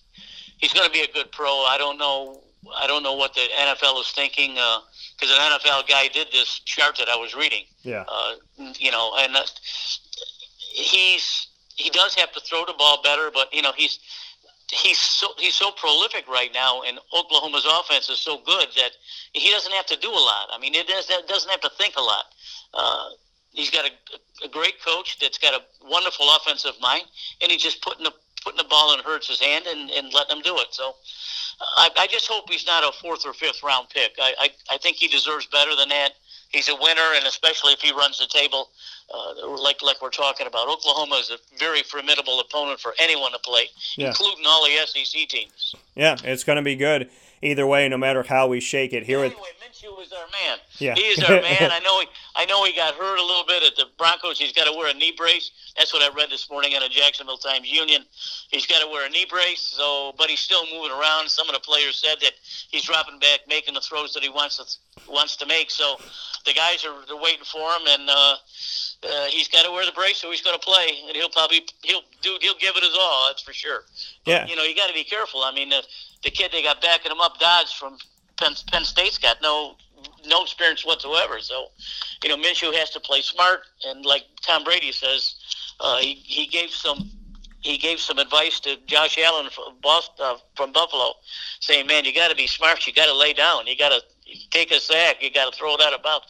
he's 0.58 0.72
going 0.72 0.86
to 0.86 0.92
be 0.92 1.00
a 1.00 1.12
good 1.12 1.32
pro. 1.32 1.48
I 1.48 1.76
don't 1.78 1.98
know. 1.98 2.42
I 2.76 2.86
don't 2.86 3.02
know 3.02 3.14
what 3.14 3.34
the 3.34 3.46
NFL 3.58 4.00
is 4.00 4.10
thinking 4.10 4.54
because 4.54 5.30
an 5.30 5.38
NFL 5.38 5.88
guy 5.88 6.08
did 6.08 6.28
this 6.32 6.58
chart 6.60 6.98
that 6.98 7.08
I 7.08 7.16
was 7.16 7.34
reading. 7.34 7.64
Yeah. 7.82 8.04
Uh, 8.06 8.34
you 8.78 8.90
know, 8.90 9.14
and 9.18 9.34
uh, 9.34 9.42
he's 10.58 11.48
he 11.76 11.90
does 11.90 12.14
have 12.16 12.32
to 12.32 12.40
throw 12.40 12.64
the 12.66 12.74
ball 12.76 13.00
better, 13.02 13.30
but 13.32 13.54
you 13.54 13.62
know 13.62 13.72
he's 13.76 13.98
he's 14.70 14.98
so 14.98 15.28
he's 15.38 15.54
so 15.54 15.70
prolific 15.70 16.28
right 16.28 16.50
now, 16.52 16.82
and 16.82 16.98
Oklahoma's 17.16 17.66
offense 17.66 18.08
is 18.08 18.18
so 18.18 18.38
good 18.44 18.68
that 18.76 18.90
he 19.32 19.50
doesn't 19.50 19.72
have 19.72 19.86
to 19.86 19.96
do 19.96 20.10
a 20.10 20.12
lot. 20.12 20.48
I 20.52 20.58
mean, 20.58 20.74
it 20.74 20.86
doesn't 20.86 21.28
doesn't 21.28 21.50
have 21.50 21.60
to 21.62 21.70
think 21.70 21.94
a 21.96 22.02
lot. 22.02 22.24
Uh, 22.74 23.08
he's 23.52 23.70
got 23.70 23.86
a, 23.86 24.46
a 24.46 24.48
great 24.48 24.82
coach 24.84 25.18
that's 25.20 25.38
got 25.38 25.54
a 25.54 25.62
wonderful 25.86 26.26
offensive 26.36 26.74
mind, 26.80 27.04
and 27.40 27.50
he's 27.50 27.62
just 27.62 27.82
putting 27.82 28.04
the 28.04 28.12
putting 28.44 28.58
the 28.58 28.68
ball 28.68 28.94
in 28.94 29.00
Hurts' 29.00 29.40
hand 29.40 29.66
and, 29.66 29.90
and 29.90 30.12
letting 30.12 30.36
him 30.36 30.42
do 30.42 30.56
it. 30.58 30.68
So 30.70 30.94
I, 31.76 31.90
I 31.98 32.06
just 32.06 32.28
hope 32.28 32.48
he's 32.48 32.66
not 32.66 32.84
a 32.84 32.92
fourth 33.00 33.26
or 33.26 33.32
fifth 33.32 33.62
round 33.62 33.88
pick. 33.90 34.12
I, 34.20 34.34
I, 34.38 34.48
I 34.74 34.78
think 34.78 34.96
he 34.96 35.08
deserves 35.08 35.46
better 35.46 35.74
than 35.76 35.88
that. 35.90 36.12
He's 36.50 36.68
a 36.70 36.74
winner, 36.74 37.12
and 37.14 37.26
especially 37.26 37.74
if 37.74 37.80
he 37.80 37.92
runs 37.92 38.18
the 38.18 38.26
table, 38.26 38.70
uh, 39.12 39.46
like 39.62 39.82
like 39.82 40.00
we're 40.00 40.08
talking 40.08 40.46
about. 40.46 40.66
Oklahoma 40.68 41.16
is 41.16 41.30
a 41.30 41.36
very 41.58 41.82
formidable 41.82 42.40
opponent 42.40 42.80
for 42.80 42.94
anyone 42.98 43.32
to 43.32 43.38
play, 43.40 43.64
Yeah. 43.96 44.08
including 44.08 44.46
all 44.46 44.64
the 44.64 44.86
SEC 44.86 45.28
teams. 45.28 45.74
Yeah, 45.94 46.16
it's 46.24 46.44
going 46.44 46.56
to 46.56 46.62
be 46.62 46.74
good 46.74 47.10
either 47.42 47.66
way, 47.66 47.88
no 47.88 47.98
matter 47.98 48.22
how 48.22 48.46
we 48.46 48.60
shake 48.60 48.92
it. 48.92 49.04
Here 49.04 49.18
with 49.18 49.32
Anyway, 49.32 49.48
Minshew 49.62 50.02
is 50.02 50.12
our 50.12 50.26
man. 50.26 50.58
Yeah. 50.78 50.94
He 50.94 51.02
is 51.02 51.22
our 51.22 51.40
man. 51.42 51.70
I 51.70 51.80
know 51.80 52.00
he, 52.00 52.06
I 52.36 52.44
know 52.46 52.64
he 52.64 52.72
got 52.74 52.94
hurt 52.94 53.18
a 53.18 53.22
little 53.24 53.44
bit 53.46 53.62
at 53.62 53.76
the 53.76 53.86
Broncos. 53.96 54.38
He's 54.38 54.52
got 54.52 54.64
to 54.64 54.72
wear 54.76 54.90
a 54.90 54.94
knee 54.94 55.12
brace. 55.16 55.50
That's 55.76 55.92
what 55.92 56.02
I 56.02 56.14
read 56.14 56.30
this 56.30 56.50
morning 56.50 56.72
in 56.72 56.82
a 56.82 56.88
Jacksonville 56.88 57.38
Times 57.38 57.70
Union. 57.70 58.02
He's 58.50 58.66
got 58.66 58.82
to 58.82 58.88
wear 58.88 59.06
a 59.06 59.10
knee 59.10 59.26
brace. 59.28 59.60
So, 59.60 60.14
but 60.18 60.28
he's 60.28 60.40
still 60.40 60.64
moving 60.72 60.92
around. 60.92 61.28
Some 61.28 61.48
of 61.48 61.54
the 61.54 61.60
players 61.60 61.96
said 61.96 62.16
that 62.22 62.32
he's 62.70 62.84
dropping 62.84 63.18
back, 63.18 63.40
making 63.48 63.74
the 63.74 63.80
throws 63.80 64.12
that 64.14 64.22
he 64.22 64.28
wants 64.28 64.56
to 64.58 65.10
wants 65.10 65.36
to 65.36 65.46
make. 65.46 65.70
So, 65.70 65.96
the 66.46 66.52
guys 66.52 66.84
are 66.84 66.94
they're 67.06 67.16
waiting 67.16 67.44
for 67.44 67.70
him, 67.72 67.82
and 67.88 68.10
uh, 68.10 68.36
uh, 69.04 69.24
he's 69.26 69.48
got 69.48 69.64
to 69.64 69.70
wear 69.70 69.86
the 69.86 69.92
brace, 69.92 70.18
so 70.18 70.30
he's 70.30 70.42
going 70.42 70.58
to 70.58 70.64
play, 70.64 70.88
and 71.06 71.16
he'll 71.16 71.28
probably 71.28 71.66
he'll 71.82 72.02
do 72.22 72.36
he'll 72.40 72.58
give 72.58 72.76
it 72.76 72.82
his 72.82 72.96
all. 72.98 73.28
That's 73.28 73.42
for 73.42 73.52
sure. 73.52 73.82
But, 74.24 74.30
Yeah. 74.30 74.46
you 74.46 74.56
know, 74.56 74.64
you 74.64 74.74
got 74.74 74.88
to 74.88 74.94
be 74.94 75.04
careful. 75.04 75.42
I 75.44 75.52
mean, 75.52 75.68
the, 75.68 75.82
the 76.24 76.30
kid 76.30 76.50
they 76.52 76.62
got 76.62 76.80
backing 76.82 77.12
him 77.12 77.20
up, 77.20 77.38
Dodge 77.38 77.74
from 77.76 77.98
Penn, 78.36 78.54
Penn 78.70 78.84
State's 78.84 79.18
got 79.18 79.40
no 79.42 79.76
no 80.26 80.42
experience 80.42 80.84
whatsoever. 80.84 81.40
So, 81.40 81.68
you 82.22 82.28
know, 82.28 82.36
Minshew 82.36 82.72
has 82.74 82.90
to 82.90 83.00
play 83.00 83.20
smart, 83.22 83.60
and 83.86 84.04
like 84.04 84.24
Tom 84.42 84.64
Brady 84.64 84.92
says, 84.92 85.34
uh, 85.80 85.98
he 85.98 86.14
he 86.14 86.46
gave 86.46 86.70
some 86.70 87.10
he 87.60 87.76
gave 87.76 87.98
some 88.00 88.18
advice 88.18 88.60
to 88.60 88.76
Josh 88.86 89.18
Allen 89.18 89.50
from 89.50 89.74
Boston, 89.82 90.14
uh, 90.20 90.36
from 90.54 90.72
Buffalo, 90.72 91.14
saying, 91.60 91.86
"Man, 91.86 92.04
you 92.04 92.14
got 92.14 92.30
to 92.30 92.36
be 92.36 92.46
smart. 92.46 92.86
You 92.86 92.92
got 92.92 93.06
to 93.06 93.14
lay 93.14 93.32
down. 93.32 93.66
You 93.66 93.76
got 93.76 93.90
to 93.90 94.00
take 94.50 94.70
a 94.70 94.80
sack. 94.80 95.16
You 95.20 95.30
got 95.30 95.52
to 95.52 95.58
throw 95.58 95.74
it 95.74 95.80
out. 95.80 96.22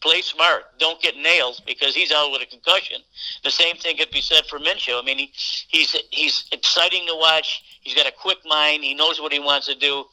Play 0.00 0.22
smart. 0.22 0.78
Don't 0.78 1.00
get 1.00 1.16
nailed 1.16 1.60
because 1.66 1.94
he's 1.94 2.12
out 2.12 2.32
with 2.32 2.42
a 2.42 2.46
concussion." 2.46 3.00
The 3.44 3.50
same 3.50 3.76
thing 3.76 3.96
could 3.96 4.10
be 4.10 4.20
said 4.20 4.46
for 4.46 4.58
Minshew. 4.58 5.00
I 5.00 5.04
mean, 5.04 5.18
he, 5.18 5.32
he's 5.68 5.96
he's 6.10 6.46
exciting 6.52 7.06
to 7.06 7.14
watch. 7.14 7.62
He's 7.80 7.94
got 7.94 8.06
a 8.06 8.12
quick 8.12 8.38
mind. 8.44 8.84
He 8.84 8.94
knows 8.94 9.20
what 9.20 9.32
he 9.32 9.38
wants 9.38 9.66
to 9.66 9.74
do, 9.74 10.04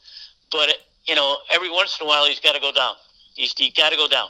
but 0.50 0.74
you 1.06 1.14
know, 1.14 1.38
every 1.50 1.70
once 1.70 1.98
in 2.00 2.06
a 2.06 2.08
while 2.08 2.26
he's 2.26 2.40
got 2.40 2.54
to 2.54 2.60
go 2.60 2.72
down. 2.72 2.94
He's 3.34 3.52
he 3.56 3.70
got 3.70 3.90
to 3.90 3.96
go 3.96 4.08
down. 4.08 4.28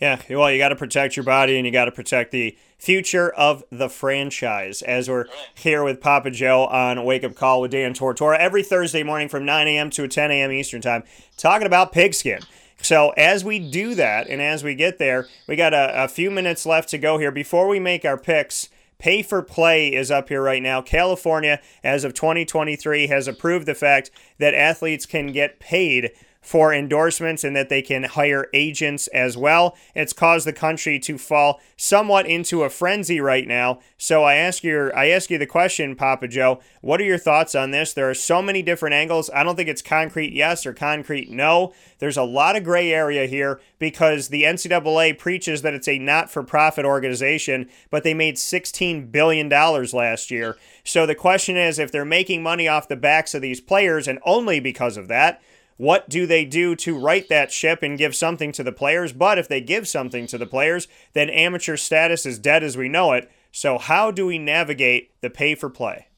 Yeah, 0.00 0.20
well, 0.30 0.50
you 0.50 0.58
got 0.58 0.68
to 0.68 0.76
protect 0.76 1.16
your 1.16 1.24
body 1.24 1.56
and 1.56 1.66
you 1.66 1.72
got 1.72 1.86
to 1.86 1.92
protect 1.92 2.30
the 2.30 2.56
future 2.78 3.30
of 3.30 3.64
the 3.70 3.88
franchise. 3.88 4.82
As 4.82 5.08
we're 5.08 5.26
here 5.54 5.82
with 5.82 6.00
Papa 6.00 6.30
Joe 6.30 6.66
on 6.66 7.04
Wake 7.04 7.24
Up 7.24 7.34
Call 7.34 7.60
with 7.60 7.72
Dan 7.72 7.92
Tortora 7.92 8.38
every 8.38 8.62
Thursday 8.62 9.02
morning 9.02 9.28
from 9.28 9.44
9 9.44 9.66
a.m. 9.66 9.90
to 9.90 10.06
10 10.06 10.30
a.m. 10.30 10.52
Eastern 10.52 10.80
Time, 10.80 11.02
talking 11.36 11.66
about 11.66 11.92
pigskin. 11.92 12.40
So 12.80 13.10
as 13.16 13.44
we 13.44 13.58
do 13.58 13.94
that 13.96 14.28
and 14.28 14.40
as 14.40 14.62
we 14.62 14.74
get 14.74 14.98
there, 14.98 15.26
we 15.48 15.56
got 15.56 15.74
a, 15.74 16.04
a 16.04 16.08
few 16.08 16.30
minutes 16.30 16.64
left 16.64 16.88
to 16.90 16.98
go 16.98 17.18
here 17.18 17.32
before 17.32 17.66
we 17.66 17.80
make 17.80 18.04
our 18.04 18.16
picks. 18.16 18.68
Pay 18.98 19.22
for 19.22 19.42
play 19.42 19.94
is 19.94 20.10
up 20.10 20.28
here 20.28 20.42
right 20.42 20.62
now. 20.62 20.82
California, 20.82 21.60
as 21.84 22.02
of 22.04 22.14
2023, 22.14 23.06
has 23.06 23.28
approved 23.28 23.66
the 23.66 23.74
fact 23.74 24.10
that 24.38 24.54
athletes 24.54 25.06
can 25.06 25.28
get 25.32 25.60
paid 25.60 26.10
for 26.48 26.72
endorsements 26.72 27.44
and 27.44 27.54
that 27.54 27.68
they 27.68 27.82
can 27.82 28.04
hire 28.04 28.48
agents 28.54 29.06
as 29.08 29.36
well. 29.36 29.76
It's 29.94 30.14
caused 30.14 30.46
the 30.46 30.52
country 30.54 30.98
to 31.00 31.18
fall 31.18 31.60
somewhat 31.76 32.24
into 32.24 32.62
a 32.62 32.70
frenzy 32.70 33.20
right 33.20 33.46
now. 33.46 33.80
So 33.98 34.24
I 34.24 34.36
ask 34.36 34.64
you 34.64 34.90
I 34.92 35.08
ask 35.08 35.28
you 35.28 35.36
the 35.36 35.44
question, 35.44 35.94
Papa 35.94 36.26
Joe, 36.26 36.60
what 36.80 37.02
are 37.02 37.04
your 37.04 37.18
thoughts 37.18 37.54
on 37.54 37.70
this? 37.70 37.92
There 37.92 38.08
are 38.08 38.14
so 38.14 38.40
many 38.40 38.62
different 38.62 38.94
angles. 38.94 39.28
I 39.34 39.42
don't 39.44 39.56
think 39.56 39.68
it's 39.68 39.82
concrete 39.82 40.32
yes 40.32 40.64
or 40.64 40.72
concrete 40.72 41.30
no. 41.30 41.74
There's 41.98 42.16
a 42.16 42.22
lot 42.22 42.56
of 42.56 42.64
gray 42.64 42.94
area 42.94 43.26
here 43.26 43.60
because 43.78 44.28
the 44.28 44.44
NCAA 44.44 45.18
preaches 45.18 45.60
that 45.60 45.74
it's 45.74 45.88
a 45.88 45.98
not-for-profit 45.98 46.86
organization, 46.86 47.68
but 47.90 48.04
they 48.04 48.14
made 48.14 48.38
16 48.38 49.08
billion 49.08 49.50
dollars 49.50 49.92
last 49.92 50.30
year. 50.30 50.56
So 50.82 51.04
the 51.04 51.14
question 51.14 51.58
is 51.58 51.78
if 51.78 51.92
they're 51.92 52.06
making 52.06 52.42
money 52.42 52.68
off 52.68 52.88
the 52.88 52.96
backs 52.96 53.34
of 53.34 53.42
these 53.42 53.60
players 53.60 54.08
and 54.08 54.18
only 54.24 54.60
because 54.60 54.96
of 54.96 55.08
that, 55.08 55.42
what 55.78 56.08
do 56.08 56.26
they 56.26 56.44
do 56.44 56.76
to 56.76 56.98
right 56.98 57.26
that 57.28 57.52
ship 57.52 57.82
and 57.82 57.96
give 57.96 58.14
something 58.14 58.52
to 58.52 58.64
the 58.64 58.72
players? 58.72 59.12
But 59.12 59.38
if 59.38 59.48
they 59.48 59.60
give 59.60 59.88
something 59.88 60.26
to 60.26 60.36
the 60.36 60.46
players, 60.46 60.88
then 61.14 61.30
amateur 61.30 61.76
status 61.76 62.26
is 62.26 62.38
dead 62.38 62.62
as 62.62 62.76
we 62.76 62.88
know 62.88 63.12
it. 63.12 63.30
So, 63.52 63.78
how 63.78 64.10
do 64.10 64.26
we 64.26 64.38
navigate 64.38 65.12
the 65.20 65.30
pay 65.30 65.54
for 65.54 65.70
play? 65.70 66.08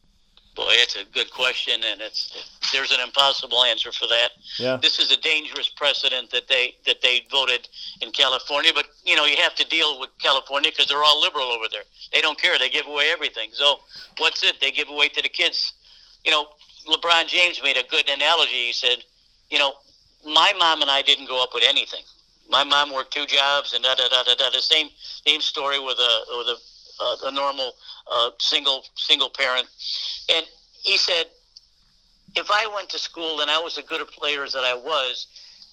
Boy, 0.56 0.64
it's 0.70 0.96
a 0.96 1.04
good 1.14 1.30
question, 1.30 1.80
and 1.84 2.00
it's 2.00 2.60
there's 2.72 2.90
an 2.90 3.00
impossible 3.00 3.62
answer 3.64 3.92
for 3.92 4.06
that. 4.08 4.30
Yeah. 4.58 4.76
This 4.76 4.98
is 4.98 5.12
a 5.12 5.20
dangerous 5.20 5.68
precedent 5.68 6.30
that 6.30 6.48
they 6.48 6.74
that 6.86 7.00
they 7.02 7.22
voted 7.30 7.68
in 8.00 8.10
California, 8.10 8.72
but 8.74 8.86
you 9.04 9.14
know 9.14 9.26
you 9.26 9.36
have 9.36 9.54
to 9.56 9.68
deal 9.68 10.00
with 10.00 10.10
California 10.18 10.70
because 10.70 10.86
they're 10.86 11.04
all 11.04 11.20
liberal 11.20 11.46
over 11.46 11.66
there. 11.70 11.84
They 12.12 12.20
don't 12.20 12.40
care; 12.40 12.58
they 12.58 12.68
give 12.68 12.86
away 12.86 13.10
everything. 13.12 13.50
So 13.52 13.80
what's 14.18 14.42
it? 14.42 14.60
They 14.60 14.70
give 14.70 14.88
away 14.88 15.08
to 15.08 15.22
the 15.22 15.28
kids. 15.28 15.72
You 16.24 16.32
know, 16.32 16.46
LeBron 16.88 17.28
James 17.28 17.60
made 17.62 17.76
a 17.76 17.84
good 17.88 18.08
analogy. 18.08 18.66
He 18.66 18.72
said, 18.72 19.04
you 19.50 19.58
know, 19.58 19.74
my 20.24 20.52
mom 20.58 20.82
and 20.82 20.90
I 20.90 21.02
didn't 21.02 21.26
grow 21.26 21.42
up 21.42 21.50
with 21.54 21.64
anything. 21.66 22.02
My 22.48 22.64
mom 22.64 22.92
worked 22.92 23.12
two 23.12 23.26
jobs 23.26 23.74
and 23.74 23.84
da 23.84 23.94
da 23.94 24.08
da 24.08 24.22
da 24.24 24.34
da. 24.34 24.50
The 24.50 24.60
same 24.60 24.88
same 25.26 25.40
story 25.40 25.78
with 25.78 25.98
a 25.98 26.24
with 26.38 26.46
a 26.48 26.56
uh, 27.02 27.16
a 27.28 27.32
normal 27.32 27.72
uh, 28.10 28.30
single 28.38 28.84
single 28.96 29.30
parent, 29.30 29.66
and 30.34 30.44
he 30.82 30.96
said, 30.96 31.26
if 32.36 32.50
I 32.50 32.70
went 32.74 32.88
to 32.90 32.98
school 32.98 33.40
and 33.40 33.50
I 33.50 33.58
was 33.58 33.78
as 33.78 33.84
good 33.84 34.00
a 34.00 34.04
player 34.04 34.44
as 34.44 34.52
that 34.52 34.64
I 34.64 34.74
was, 34.74 35.26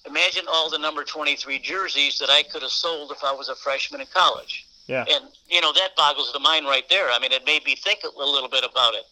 imagine 0.06 0.44
all 0.48 0.70
the 0.70 0.78
number 0.78 1.04
23 1.04 1.58
jerseys 1.58 2.18
that 2.18 2.30
I 2.30 2.42
could 2.42 2.62
have 2.62 2.70
sold 2.70 3.12
if 3.12 3.22
I 3.24 3.32
was 3.32 3.48
a 3.48 3.54
freshman 3.54 4.00
in 4.00 4.06
college. 4.12 4.66
Yeah. 4.86 5.04
And 5.10 5.24
you 5.48 5.60
know 5.60 5.72
that 5.74 5.94
boggles 5.96 6.32
the 6.32 6.40
mind 6.40 6.64
right 6.64 6.88
there. 6.88 7.10
I 7.10 7.18
mean, 7.18 7.32
it 7.32 7.44
made 7.44 7.64
me 7.64 7.76
think 7.76 8.00
a 8.04 8.18
little 8.18 8.48
bit 8.48 8.64
about 8.64 8.94
it. 8.94 9.04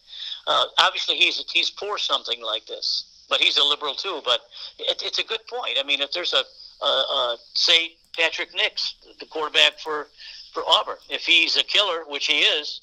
Uh, 0.47 0.65
obviously, 0.79 1.17
he's 1.17 1.43
he's 1.51 1.69
for 1.69 1.99
something 1.99 2.41
like 2.41 2.65
this, 2.65 3.05
but 3.29 3.39
he's 3.39 3.57
a 3.57 3.63
liberal 3.63 3.95
too. 3.95 4.21
But 4.23 4.41
it, 4.79 5.01
it's 5.03 5.19
a 5.19 5.23
good 5.23 5.45
point. 5.47 5.77
I 5.79 5.83
mean, 5.83 6.01
if 6.01 6.11
there's 6.11 6.33
a, 6.33 6.43
a, 6.83 6.87
a 6.87 7.37
say 7.53 7.93
Patrick 8.15 8.53
Nix, 8.55 8.95
the 9.19 9.25
quarterback 9.25 9.79
for 9.79 10.07
for 10.53 10.63
Auburn, 10.67 10.97
if 11.09 11.25
he's 11.25 11.57
a 11.57 11.63
killer, 11.63 12.03
which 12.07 12.27
he 12.27 12.39
is, 12.39 12.81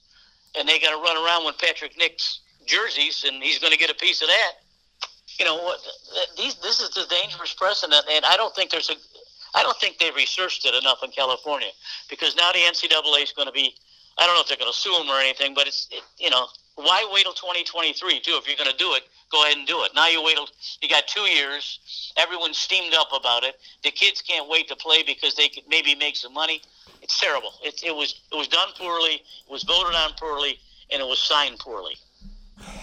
and 0.57 0.69
they 0.69 0.79
got 0.79 0.91
to 0.91 1.03
run 1.03 1.17
around 1.17 1.45
with 1.45 1.59
Patrick 1.59 1.97
Nix 1.99 2.41
jerseys, 2.67 3.25
and 3.25 3.43
he's 3.43 3.59
going 3.59 3.73
to 3.73 3.79
get 3.79 3.91
a 3.91 3.95
piece 3.95 4.23
of 4.23 4.29
that. 4.29 4.53
You 5.39 5.45
know 5.45 5.57
what? 5.57 5.81
These 6.37 6.57
this 6.57 6.81
is 6.81 6.91
the 6.91 7.07
dangerous 7.11 7.55
precedent, 7.55 8.05
and 8.11 8.25
I 8.25 8.37
don't 8.37 8.55
think 8.55 8.71
there's 8.71 8.91
a. 8.91 8.95
I 9.57 9.63
don't 9.63 9.77
think 9.79 9.99
they 9.99 10.11
researched 10.11 10.67
it 10.67 10.75
enough 10.75 11.05
in 11.05 11.11
California 11.11 11.69
because 12.11 12.35
now 12.35 12.51
the 12.53 12.59
NCAA 12.59 13.23
is 13.23 13.33
going 13.33 13.47
to 13.47 13.53
be. 13.53 13.75
I 14.19 14.27
don't 14.27 14.37
know 14.37 14.43
if 14.43 14.49
they're 14.49 14.57
going 14.57 14.71
to 14.71 14.79
sue 14.79 14.95
them 14.97 15.09
or 15.09 15.19
anything, 15.19 15.55
but 15.55 15.67
it's 15.67 15.89
it, 15.91 16.03
you 16.19 16.31
know 16.31 16.47
why 16.77 17.09
wait 17.13 17.23
till 17.23 17.33
2023 17.35 18.21
too? 18.21 18.39
If 18.41 18.47
you're 18.47 18.57
going 18.57 18.71
to 18.71 18.77
do 18.77 18.95
it, 18.95 19.03
go 19.35 19.45
ahead 19.45 19.59
and 19.59 19.67
do 19.67 19.83
it. 19.83 19.91
Now 19.95 20.09
you 20.09 20.23
wait 20.23 20.39
you 20.81 20.89
got 20.89 21.09
two 21.09 21.23
years. 21.23 22.13
Everyone's 22.17 22.57
steamed 22.57 22.95
up 22.95 23.09
about 23.15 23.43
it. 23.43 23.61
The 23.83 23.91
kids 23.91 24.23
can't 24.23 24.49
wait 24.49 24.69
to 24.69 24.77
play 24.77 25.03
because 25.03 25.35
they 25.35 25.49
could 25.49 25.65
maybe 25.69 25.95
make 25.95 26.17
some 26.17 26.33
money. 26.33 26.63
It's 27.03 27.19
terrible. 27.19 27.51
It, 27.63 27.83
it 27.85 27.95
was 27.95 28.21
it 28.33 28.37
was 28.37 28.49
done 28.49 28.69
poorly. 28.79 29.15
It 29.15 29.51
was 29.51 29.65
voted 29.65 29.95
on 29.95 30.13
poorly, 30.19 30.59
and 30.91 31.03
it 31.03 31.07
was 31.07 31.19
signed 31.19 31.59
poorly. 31.59 31.97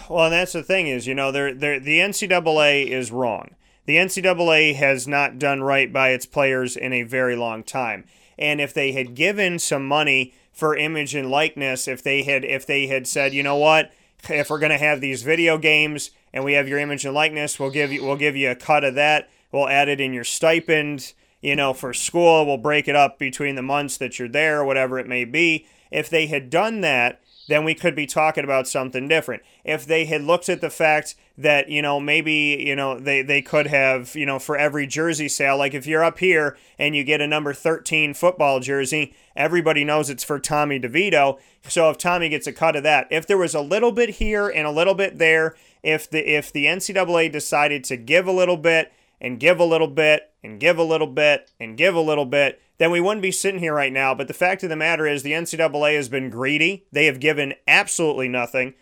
Well, 0.10 0.26
and 0.26 0.34
that's 0.34 0.52
the 0.52 0.64
thing 0.64 0.88
is, 0.88 1.08
you 1.08 1.16
know, 1.16 1.32
they're, 1.32 1.54
they're, 1.54 1.80
the 1.80 1.99
NCAA 1.99 2.88
is 2.88 3.12
wrong. 3.12 3.56
The 3.86 3.95
NCAA 3.95 4.76
has 4.76 5.08
not 5.08 5.39
done 5.39 5.64
right 5.64 5.91
by 5.91 6.10
its 6.10 6.26
players 6.26 6.76
in 6.76 6.91
a 6.91 7.04
very 7.04 7.36
long 7.36 7.64
time. 7.64 8.04
And 8.38 8.60
if 8.60 8.74
they 8.74 8.91
had 8.91 9.16
given 9.16 9.58
some 9.58 9.88
money 9.88 10.34
for 10.52 10.76
image 10.76 11.16
and 11.16 11.32
likeness, 11.32 11.88
if 11.88 12.04
they 12.04 12.24
had 12.24 12.43
if 12.43 12.68
they 12.68 12.88
had 12.88 13.08
said, 13.08 13.34
you 13.34 13.41
know 13.41 13.56
what, 13.56 13.91
if 14.30 14.49
we're 14.49 14.60
going 14.60 14.72
to 14.72 14.78
have 14.78 14.99
these 14.99 15.24
video 15.24 15.58
games 15.58 16.12
and 16.34 16.44
we 16.44 16.54
have 16.54 16.68
your 16.68 16.80
image 16.80 17.06
and 17.06 17.14
likeness, 17.14 17.60
we'll 17.60 17.72
give 17.72 17.92
you 17.92 18.04
we'll 18.04 18.16
give 18.18 18.36
you 18.36 18.50
a 18.50 18.56
cut 18.56 18.84
of 18.84 18.96
that. 18.96 19.30
We'll 19.52 19.68
add 19.68 19.90
it 19.90 20.00
in 20.00 20.14
your 20.14 20.24
stipend, 20.24 21.14
you 21.42 21.56
know, 21.56 21.74
for 21.74 21.94
school. 21.94 22.46
We'll 22.46 22.58
break 22.58 22.88
it 22.88 22.96
up 22.96 23.20
between 23.20 23.56
the 23.56 23.62
months 23.62 23.98
that 23.98 24.18
you're 24.18 24.30
there, 24.30 24.64
whatever 24.64 24.98
it 25.00 25.08
may 25.08 25.26
be. 25.26 25.66
If 25.92 26.10
they 26.10 26.28
had 26.28 26.50
done 26.50 26.82
that, 26.82 27.22
then 27.52 27.66
we 27.66 27.76
could 27.76 27.95
be 27.95 28.06
talking 28.06 28.43
about 28.43 28.68
something 28.68 29.08
different. 29.08 29.43
If 29.64 29.86
they 29.86 30.06
had 30.06 30.24
looked 30.24 30.49
at 30.49 30.62
the 30.62 30.70
fact 30.70 31.16
that, 31.38 31.70
you 31.70 31.82
know, 31.82 31.99
maybe, 31.99 32.64
you 32.66 32.76
know, 32.76 32.99
they, 32.99 33.22
they 33.22 33.41
could 33.41 33.68
have, 33.68 34.16
you 34.16 34.26
know, 34.26 34.39
for 34.39 34.58
every 34.58 34.88
jersey 34.88 35.28
sale, 35.28 35.58
like 35.58 35.74
if 35.74 35.86
you're 35.86 36.04
up 36.04 36.20
here 36.20 36.58
and 36.80 36.95
you 36.95 37.04
get 37.04 37.22
a 37.22 37.28
number 37.28 37.54
13 37.54 38.14
football 38.14 38.60
jersey, 38.60 39.14
everybody 39.36 39.84
knows 39.84 40.10
it's 40.10 40.24
for 40.24 40.39
Tommy 40.39 40.80
DeVito. 40.80 41.39
So 41.68 41.89
if 41.89 41.97
Tommy 41.97 42.30
gets 42.30 42.47
a 42.47 42.54
cut 42.54 42.76
of 42.76 42.84
that, 42.84 43.08
if 43.12 43.28
there 43.28 43.38
was 43.38 43.54
a 43.54 43.62
little 43.62 43.91
bit 43.91 44.12
here 44.12 44.47
and 44.47 44.66
a 44.66 44.72
little 44.72 44.95
bit 44.95 45.18
there, 45.18 45.56
if 45.84 46.10
the 46.10 46.20
if 46.20 46.52
the 46.52 46.66
NCAA 46.66 47.32
decided 47.32 47.84
to 47.86 47.97
give 47.97 48.28
a 48.28 48.32
little 48.32 48.58
bit 48.58 48.93
and 49.20 49.39
give 49.39 49.60
a 49.60 49.66
little 49.66 49.88
bit 49.88 50.32
and 50.43 50.60
give 50.60 50.78
a 50.78 50.84
little 50.84 51.08
bit 51.08 51.52
and 51.60 51.78
give 51.78 51.95
a 51.95 52.02
little 52.02 52.26
bit, 52.26 52.62
then 52.82 52.90
we 52.90 53.00
wouldn't 53.00 53.22
be 53.22 53.32
sitting 53.32 53.60
here 53.60 53.76
right 53.76 53.94
now. 53.94 54.16
But 54.16 54.28
the 54.28 54.34
fact 54.34 54.64
of 54.64 54.70
the 54.70 54.76
matter 54.76 55.06
is, 55.06 55.22
the 55.22 55.34
NCAA 55.34 55.96
has 55.98 56.10
been 56.10 56.32
greedy. 56.32 56.88
They 56.92 57.06
have 57.06 57.20
given 57.20 57.54
absolutely 57.68 58.28
nothing. 58.28 58.74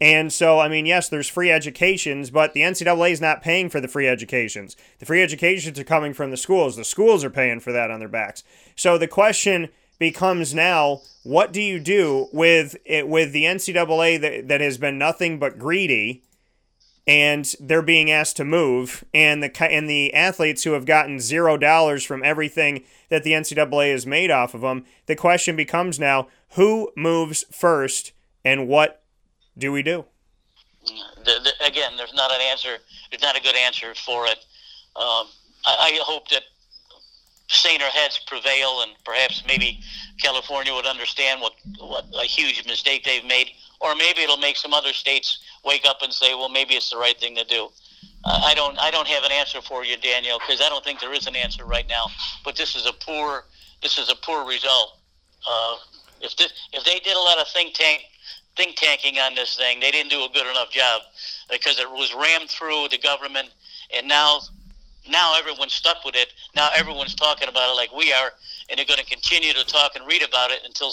And 0.00 0.32
so, 0.32 0.58
I 0.58 0.68
mean, 0.68 0.86
yes, 0.86 1.10
there's 1.10 1.28
free 1.28 1.50
educations, 1.52 2.30
but 2.30 2.54
the 2.54 2.62
NCAA 2.62 3.10
is 3.10 3.20
not 3.20 3.42
paying 3.42 3.68
for 3.68 3.78
the 3.78 3.88
free 3.88 4.08
educations. 4.08 4.74
The 5.00 5.04
free 5.04 5.22
educations 5.22 5.78
are 5.78 5.84
coming 5.84 6.14
from 6.14 6.30
the 6.30 6.38
schools. 6.38 6.76
The 6.76 6.84
schools 6.84 7.24
are 7.24 7.30
paying 7.30 7.60
for 7.60 7.72
that 7.72 7.90
on 7.90 7.98
their 7.98 8.08
backs. 8.08 8.42
So 8.74 8.96
the 8.96 9.06
question 9.06 9.68
becomes 9.98 10.54
now, 10.54 11.02
what 11.22 11.52
do 11.52 11.60
you 11.60 11.78
do 11.78 12.28
with 12.32 12.78
it 12.86 13.06
with 13.06 13.32
the 13.32 13.44
NCAA 13.44 14.18
that, 14.22 14.48
that 14.48 14.62
has 14.62 14.78
been 14.78 14.96
nothing 14.96 15.38
but 15.38 15.58
greedy? 15.58 16.22
and 17.06 17.54
they're 17.58 17.82
being 17.82 18.10
asked 18.10 18.36
to 18.36 18.44
move, 18.44 19.04
and 19.12 19.42
the 19.42 19.62
and 19.70 19.90
the 19.90 20.14
athletes 20.14 20.62
who 20.62 20.72
have 20.72 20.86
gotten 20.86 21.18
zero 21.18 21.56
dollars 21.56 22.04
from 22.04 22.22
everything 22.24 22.84
that 23.12 23.24
the 23.24 23.32
NCAA 23.32 23.92
has 23.92 24.06
made 24.06 24.30
off 24.30 24.54
of 24.54 24.62
them. 24.62 24.86
The 25.04 25.14
question 25.14 25.54
becomes 25.54 26.00
now: 26.00 26.28
who 26.54 26.90
moves 26.96 27.44
first, 27.52 28.12
and 28.42 28.66
what 28.66 29.02
do 29.56 29.70
we 29.70 29.82
do? 29.82 30.06
The, 30.86 31.34
the, 31.44 31.66
again, 31.66 31.92
there's 31.98 32.14
not 32.14 32.32
an 32.32 32.40
answer. 32.40 32.78
There's 33.10 33.20
not 33.20 33.36
a 33.36 33.42
good 33.42 33.54
answer 33.54 33.94
for 33.94 34.24
it. 34.24 34.38
Um, 34.96 35.28
I, 35.66 35.92
I 35.92 35.98
hope 36.02 36.26
that 36.30 36.44
saner 37.48 37.84
heads 37.84 38.18
prevail, 38.26 38.80
and 38.80 38.92
perhaps 39.04 39.42
maybe 39.46 39.80
California 40.22 40.72
would 40.72 40.86
understand 40.86 41.42
what 41.42 41.52
what 41.80 42.06
a 42.18 42.24
huge 42.24 42.64
mistake 42.66 43.04
they've 43.04 43.26
made, 43.26 43.50
or 43.82 43.94
maybe 43.94 44.22
it'll 44.22 44.38
make 44.38 44.56
some 44.56 44.72
other 44.72 44.94
states 44.94 45.38
wake 45.66 45.84
up 45.86 46.00
and 46.00 46.14
say, 46.14 46.34
well, 46.34 46.48
maybe 46.48 46.76
it's 46.76 46.88
the 46.88 46.96
right 46.96 47.20
thing 47.20 47.36
to 47.36 47.44
do. 47.44 47.68
Uh, 48.24 48.40
I 48.44 48.54
don't 48.54 48.78
I 48.78 48.90
don't 48.90 49.08
have 49.08 49.24
an 49.24 49.32
answer 49.32 49.60
for 49.60 49.84
you, 49.84 49.96
Daniel, 49.96 50.38
because 50.38 50.60
I 50.60 50.68
don't 50.68 50.84
think 50.84 51.00
there 51.00 51.12
is 51.12 51.26
an 51.26 51.36
answer 51.36 51.64
right 51.64 51.88
now. 51.88 52.06
But 52.44 52.56
this 52.56 52.76
is 52.76 52.86
a 52.86 52.92
poor 52.92 53.44
this 53.82 53.98
is 53.98 54.10
a 54.10 54.14
poor 54.14 54.46
result. 54.46 54.98
Uh, 55.48 55.76
if 56.20 56.36
this, 56.36 56.52
if 56.72 56.84
they 56.84 57.00
did 57.00 57.16
a 57.16 57.20
lot 57.20 57.38
of 57.38 57.48
think 57.48 57.74
tank 57.74 58.04
think 58.56 58.76
tanking 58.76 59.18
on 59.18 59.34
this 59.34 59.56
thing, 59.56 59.80
they 59.80 59.90
didn't 59.90 60.10
do 60.10 60.24
a 60.24 60.28
good 60.28 60.46
enough 60.46 60.70
job 60.70 61.02
because 61.50 61.78
it 61.78 61.90
was 61.90 62.14
rammed 62.14 62.48
through 62.48 62.88
the 62.90 62.98
government, 62.98 63.50
and 63.96 64.06
now 64.06 64.40
now 65.08 65.36
everyone's 65.36 65.74
stuck 65.74 66.04
with 66.04 66.14
it. 66.14 66.32
Now 66.54 66.68
everyone's 66.74 67.14
talking 67.14 67.48
about 67.48 67.70
it 67.70 67.76
like 67.76 67.92
we 67.92 68.12
are, 68.12 68.32
and 68.68 68.78
they're 68.78 68.86
going 68.86 69.00
to 69.00 69.06
continue 69.06 69.52
to 69.52 69.64
talk 69.64 69.96
and 69.96 70.06
read 70.06 70.22
about 70.22 70.50
it 70.50 70.60
until 70.64 70.92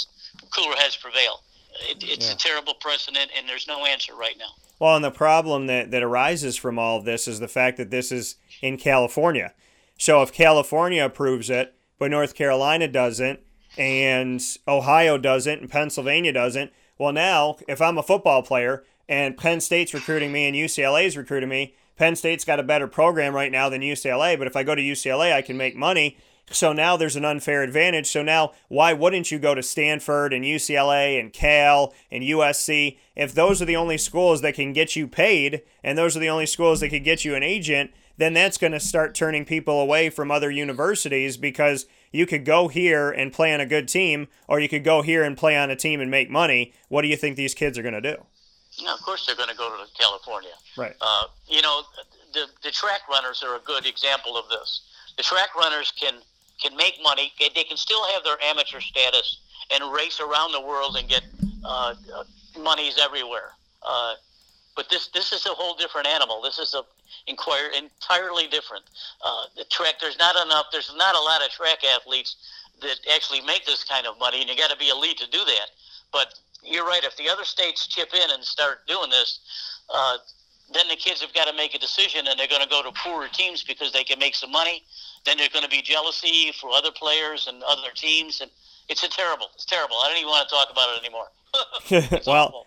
cooler 0.51 0.75
heads 0.75 0.97
prevail. 0.97 1.43
It, 1.81 2.03
it's 2.03 2.27
yeah. 2.27 2.33
a 2.33 2.37
terrible 2.37 2.73
precedent, 2.73 3.29
and 3.37 3.47
there's 3.47 3.67
no 3.67 3.85
answer 3.85 4.15
right 4.15 4.35
now. 4.37 4.51
Well, 4.79 4.95
and 4.95 5.03
the 5.03 5.11
problem 5.11 5.67
that, 5.67 5.91
that 5.91 6.03
arises 6.03 6.55
from 6.55 6.79
all 6.79 6.97
of 6.97 7.05
this 7.05 7.27
is 7.27 7.39
the 7.39 7.47
fact 7.49 7.77
that 7.77 7.91
this 7.91 8.11
is 8.11 8.35
in 8.61 8.77
California. 8.77 9.53
So 9.97 10.21
if 10.21 10.31
California 10.31 11.03
approves 11.03 11.49
it, 11.49 11.75
but 11.99 12.09
North 12.09 12.33
Carolina 12.33 12.87
doesn't, 12.87 13.41
and 13.77 14.41
Ohio 14.67 15.17
doesn't, 15.17 15.59
and 15.59 15.69
Pennsylvania 15.69 16.31
doesn't, 16.31 16.71
well, 16.97 17.11
now 17.11 17.57
if 17.67 17.81
I'm 17.81 17.97
a 17.97 18.03
football 18.03 18.41
player 18.41 18.83
and 19.09 19.37
Penn 19.37 19.59
State's 19.59 19.93
recruiting 19.93 20.31
me 20.31 20.47
and 20.47 20.55
UCLA's 20.55 21.17
recruiting 21.17 21.49
me, 21.49 21.75
Penn 21.97 22.15
State's 22.15 22.45
got 22.45 22.61
a 22.61 22.63
better 22.63 22.87
program 22.87 23.35
right 23.35 23.51
now 23.51 23.67
than 23.67 23.81
UCLA, 23.81 24.37
but 24.37 24.47
if 24.47 24.55
I 24.55 24.63
go 24.63 24.73
to 24.73 24.81
UCLA, 24.81 25.33
I 25.33 25.41
can 25.41 25.57
make 25.57 25.75
money. 25.75 26.17
So 26.51 26.73
now 26.73 26.97
there's 26.97 27.15
an 27.15 27.25
unfair 27.25 27.61
advantage. 27.63 28.07
So 28.07 28.23
now, 28.23 28.53
why 28.67 28.93
wouldn't 28.93 29.31
you 29.31 29.39
go 29.39 29.53
to 29.55 29.63
Stanford 29.63 30.33
and 30.33 30.43
UCLA 30.43 31.19
and 31.19 31.31
Cal 31.31 31.93
and 32.11 32.23
USC 32.23 32.97
if 33.15 33.33
those 33.33 33.61
are 33.61 33.65
the 33.65 33.75
only 33.75 33.97
schools 33.97 34.41
that 34.41 34.55
can 34.55 34.73
get 34.73 34.95
you 34.95 35.07
paid 35.07 35.61
and 35.83 35.97
those 35.97 36.15
are 36.17 36.19
the 36.19 36.29
only 36.29 36.45
schools 36.45 36.79
that 36.79 36.89
can 36.89 37.03
get 37.03 37.23
you 37.23 37.35
an 37.35 37.43
agent? 37.43 37.91
Then 38.17 38.33
that's 38.33 38.57
going 38.57 38.73
to 38.73 38.81
start 38.81 39.15
turning 39.15 39.45
people 39.45 39.79
away 39.79 40.09
from 40.09 40.29
other 40.29 40.51
universities 40.51 41.37
because 41.37 41.85
you 42.11 42.25
could 42.25 42.43
go 42.43 42.67
here 42.67 43.09
and 43.09 43.31
play 43.31 43.53
on 43.53 43.61
a 43.61 43.65
good 43.65 43.87
team, 43.87 44.27
or 44.47 44.59
you 44.59 44.67
could 44.67 44.83
go 44.83 45.01
here 45.01 45.23
and 45.23 45.37
play 45.37 45.55
on 45.55 45.69
a 45.69 45.75
team 45.75 46.01
and 46.01 46.11
make 46.11 46.29
money. 46.29 46.73
What 46.89 47.03
do 47.03 47.07
you 47.07 47.15
think 47.15 47.37
these 47.37 47.53
kids 47.53 47.77
are 47.77 47.81
going 47.81 47.93
to 47.93 48.01
do? 48.01 48.25
No, 48.83 48.93
of 48.93 49.01
course 49.01 49.25
they're 49.25 49.35
going 49.35 49.49
to 49.49 49.55
go 49.55 49.69
to 49.69 49.85
California. 49.97 50.51
Right. 50.77 50.95
Uh, 50.99 51.23
you 51.47 51.61
know, 51.61 51.83
the 52.33 52.45
the 52.63 52.71
track 52.71 53.01
runners 53.09 53.43
are 53.43 53.55
a 53.55 53.59
good 53.59 53.85
example 53.85 54.37
of 54.37 54.49
this. 54.49 54.81
The 55.17 55.23
track 55.23 55.55
runners 55.55 55.91
can 55.99 56.15
can 56.61 56.75
make 56.75 56.99
money. 57.01 57.31
They 57.39 57.63
can 57.63 57.77
still 57.77 58.03
have 58.13 58.23
their 58.23 58.37
amateur 58.43 58.79
status 58.79 59.39
and 59.71 59.93
race 59.93 60.19
around 60.19 60.51
the 60.51 60.61
world 60.61 60.97
and 60.97 61.07
get 61.07 61.23
uh, 61.63 61.95
monies 62.59 62.99
everywhere. 63.01 63.51
Uh, 63.83 64.15
but 64.75 64.89
this 64.89 65.07
this 65.07 65.33
is 65.33 65.45
a 65.45 65.49
whole 65.49 65.75
different 65.75 66.07
animal. 66.07 66.41
This 66.41 66.59
is 66.59 66.73
a 66.73 66.83
inquire 67.27 67.69
entirely 67.77 68.47
different. 68.47 68.85
Uh, 69.23 69.45
the 69.57 69.65
track 69.65 69.95
there's 69.99 70.17
not 70.17 70.35
enough. 70.45 70.67
There's 70.71 70.93
not 70.95 71.15
a 71.15 71.19
lot 71.19 71.43
of 71.43 71.51
track 71.51 71.79
athletes 71.83 72.37
that 72.81 72.97
actually 73.13 73.41
make 73.41 73.65
this 73.65 73.83
kind 73.83 74.07
of 74.07 74.17
money, 74.19 74.41
and 74.41 74.49
you 74.49 74.55
got 74.55 74.71
to 74.71 74.77
be 74.77 74.89
elite 74.89 75.17
to 75.17 75.29
do 75.29 75.43
that. 75.43 75.69
But 76.11 76.39
you're 76.63 76.85
right. 76.85 77.03
If 77.03 77.17
the 77.17 77.29
other 77.29 77.43
states 77.43 77.87
chip 77.87 78.13
in 78.13 78.31
and 78.31 78.43
start 78.43 78.87
doing 78.87 79.09
this, 79.09 79.39
uh, 79.93 80.17
then 80.73 80.87
the 80.87 80.95
kids 80.95 81.21
have 81.21 81.33
got 81.33 81.45
to 81.45 81.53
make 81.53 81.73
a 81.73 81.79
decision, 81.79 82.27
and 82.27 82.39
they're 82.39 82.47
going 82.47 82.61
to 82.61 82.69
go 82.69 82.83
to 82.83 82.91
poorer 82.91 83.27
teams 83.31 83.63
because 83.63 83.91
they 83.91 84.03
can 84.03 84.19
make 84.19 84.35
some 84.35 84.51
money. 84.51 84.83
Then 85.25 85.37
there's 85.37 85.49
going 85.49 85.63
to 85.63 85.69
be 85.69 85.81
jealousy 85.81 86.51
for 86.59 86.69
other 86.71 86.91
players 86.91 87.47
and 87.47 87.63
other 87.63 87.89
teams, 87.95 88.41
and 88.41 88.51
it's 88.87 89.03
a 89.03 89.09
terrible. 89.09 89.47
It's 89.55 89.65
terrible. 89.65 89.95
I 89.97 90.07
don't 90.09 90.17
even 90.17 90.29
want 90.29 90.47
to 90.49 90.55
talk 90.55 90.69
about 90.71 90.89
it 90.95 91.03
anymore. 91.03 92.21
well, 92.27 92.65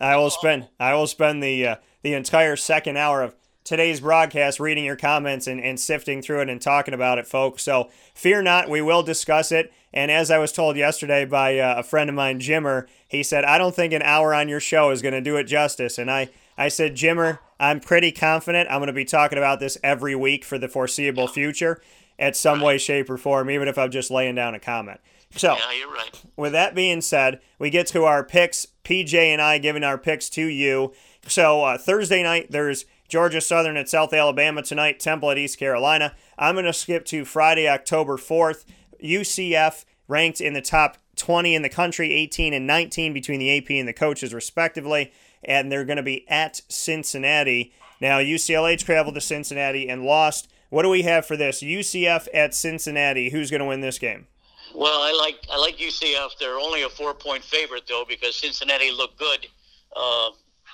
I 0.00 0.16
will 0.16 0.30
spend 0.30 0.68
I 0.80 0.94
will 0.94 1.06
spend 1.06 1.42
the 1.42 1.66
uh, 1.66 1.76
the 2.02 2.14
entire 2.14 2.56
second 2.56 2.96
hour 2.96 3.22
of 3.22 3.34
today's 3.64 4.00
broadcast 4.00 4.58
reading 4.58 4.84
your 4.84 4.96
comments 4.96 5.46
and, 5.46 5.60
and 5.60 5.78
sifting 5.78 6.22
through 6.22 6.40
it 6.40 6.48
and 6.48 6.60
talking 6.60 6.94
about 6.94 7.18
it, 7.18 7.26
folks. 7.26 7.62
So 7.62 7.90
fear 8.14 8.42
not, 8.42 8.68
we 8.68 8.82
will 8.82 9.02
discuss 9.02 9.52
it. 9.52 9.72
And 9.94 10.10
as 10.10 10.30
I 10.30 10.38
was 10.38 10.52
told 10.52 10.76
yesterday 10.76 11.24
by 11.24 11.58
uh, 11.58 11.78
a 11.78 11.82
friend 11.82 12.08
of 12.08 12.16
mine, 12.16 12.40
Jimmer, 12.40 12.86
he 13.06 13.22
said, 13.22 13.44
I 13.44 13.58
don't 13.58 13.74
think 13.74 13.92
an 13.92 14.02
hour 14.02 14.34
on 14.34 14.48
your 14.48 14.60
show 14.60 14.90
is 14.90 15.02
going 15.02 15.14
to 15.14 15.20
do 15.20 15.36
it 15.36 15.44
justice. 15.44 15.98
And 15.98 16.10
I, 16.10 16.30
I 16.56 16.68
said, 16.68 16.94
Jimmer, 16.94 17.38
I'm 17.58 17.80
pretty 17.80 18.12
confident 18.12 18.70
I'm 18.70 18.78
going 18.78 18.88
to 18.88 18.92
be 18.92 19.04
talking 19.04 19.38
about 19.38 19.60
this 19.60 19.78
every 19.82 20.14
week 20.14 20.44
for 20.44 20.58
the 20.58 20.68
foreseeable 20.68 21.28
future 21.28 21.80
at 22.18 22.36
some 22.36 22.60
way, 22.60 22.78
shape, 22.78 23.08
or 23.10 23.16
form, 23.16 23.50
even 23.50 23.68
if 23.68 23.78
I'm 23.78 23.90
just 23.90 24.10
laying 24.10 24.34
down 24.34 24.54
a 24.54 24.60
comment. 24.60 25.00
So, 25.34 25.54
yeah, 25.54 25.78
you're 25.78 25.92
right. 25.92 26.22
with 26.36 26.52
that 26.52 26.74
being 26.74 27.00
said, 27.00 27.40
we 27.58 27.70
get 27.70 27.86
to 27.88 28.04
our 28.04 28.22
picks. 28.22 28.66
PJ 28.84 29.14
and 29.14 29.40
I 29.40 29.58
giving 29.58 29.84
our 29.84 29.96
picks 29.96 30.28
to 30.30 30.44
you. 30.44 30.92
So, 31.26 31.62
uh, 31.64 31.78
Thursday 31.78 32.22
night, 32.22 32.50
there's 32.50 32.84
Georgia 33.08 33.40
Southern 33.40 33.76
at 33.76 33.88
South 33.88 34.12
Alabama 34.12 34.62
tonight, 34.62 34.98
Temple 34.98 35.30
at 35.30 35.38
East 35.38 35.58
Carolina. 35.58 36.14
I'm 36.38 36.54
going 36.54 36.64
to 36.64 36.72
skip 36.72 37.04
to 37.06 37.24
Friday, 37.24 37.68
October 37.68 38.16
4th. 38.16 38.64
UCF 39.02 39.84
ranked 40.08 40.40
in 40.40 40.52
the 40.52 40.60
top 40.60 40.98
20 41.16 41.54
in 41.54 41.62
the 41.62 41.68
country, 41.68 42.12
18 42.12 42.52
and 42.52 42.66
19 42.66 43.12
between 43.12 43.38
the 43.38 43.56
AP 43.56 43.70
and 43.70 43.86
the 43.86 43.92
coaches, 43.92 44.34
respectively. 44.34 45.12
And 45.44 45.70
they're 45.70 45.84
going 45.84 45.96
to 45.96 46.02
be 46.02 46.28
at 46.28 46.62
Cincinnati. 46.68 47.72
Now, 48.00 48.18
UCLA 48.18 48.78
traveled 48.78 49.14
to 49.16 49.20
Cincinnati 49.20 49.88
and 49.88 50.04
lost. 50.04 50.48
What 50.70 50.82
do 50.82 50.88
we 50.88 51.02
have 51.02 51.26
for 51.26 51.36
this? 51.36 51.62
UCF 51.62 52.28
at 52.32 52.54
Cincinnati. 52.54 53.30
Who's 53.30 53.50
going 53.50 53.60
to 53.60 53.66
win 53.66 53.80
this 53.80 53.98
game? 53.98 54.26
Well, 54.74 55.02
I 55.02 55.12
like 55.12 55.38
I 55.52 55.58
like 55.58 55.76
UCF. 55.76 56.38
They're 56.38 56.58
only 56.58 56.82
a 56.82 56.88
four 56.88 57.12
point 57.12 57.44
favorite 57.44 57.82
though 57.86 58.04
because 58.08 58.36
Cincinnati 58.36 58.90
looked 58.90 59.18
good. 59.18 59.46
Uh, 59.94 60.30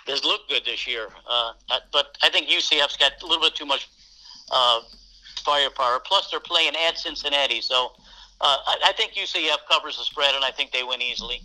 has 0.07 0.25
looked 0.25 0.49
good 0.49 0.64
this 0.64 0.87
year, 0.87 1.09
uh, 1.29 1.53
but 1.93 2.16
I 2.23 2.31
think 2.31 2.49
UCF's 2.49 2.97
got 2.97 3.12
a 3.23 3.27
little 3.27 3.43
bit 3.43 3.55
too 3.55 3.66
much 3.66 3.89
uh, 4.51 4.81
firepower. 5.45 6.01
Plus, 6.01 6.31
they're 6.31 6.41
playing 6.41 6.73
at 6.87 6.99
Cincinnati, 6.99 7.61
so 7.61 7.93
uh, 8.41 8.57
I, 8.66 8.77
I 8.87 8.93
think 8.93 9.12
UCF 9.12 9.59
covers 9.71 9.99
the 9.99 10.05
spread, 10.05 10.35
and 10.35 10.45
I 10.45 10.51
think 10.51 10.73
they 10.73 10.83
win 10.83 11.03
easily. 11.03 11.43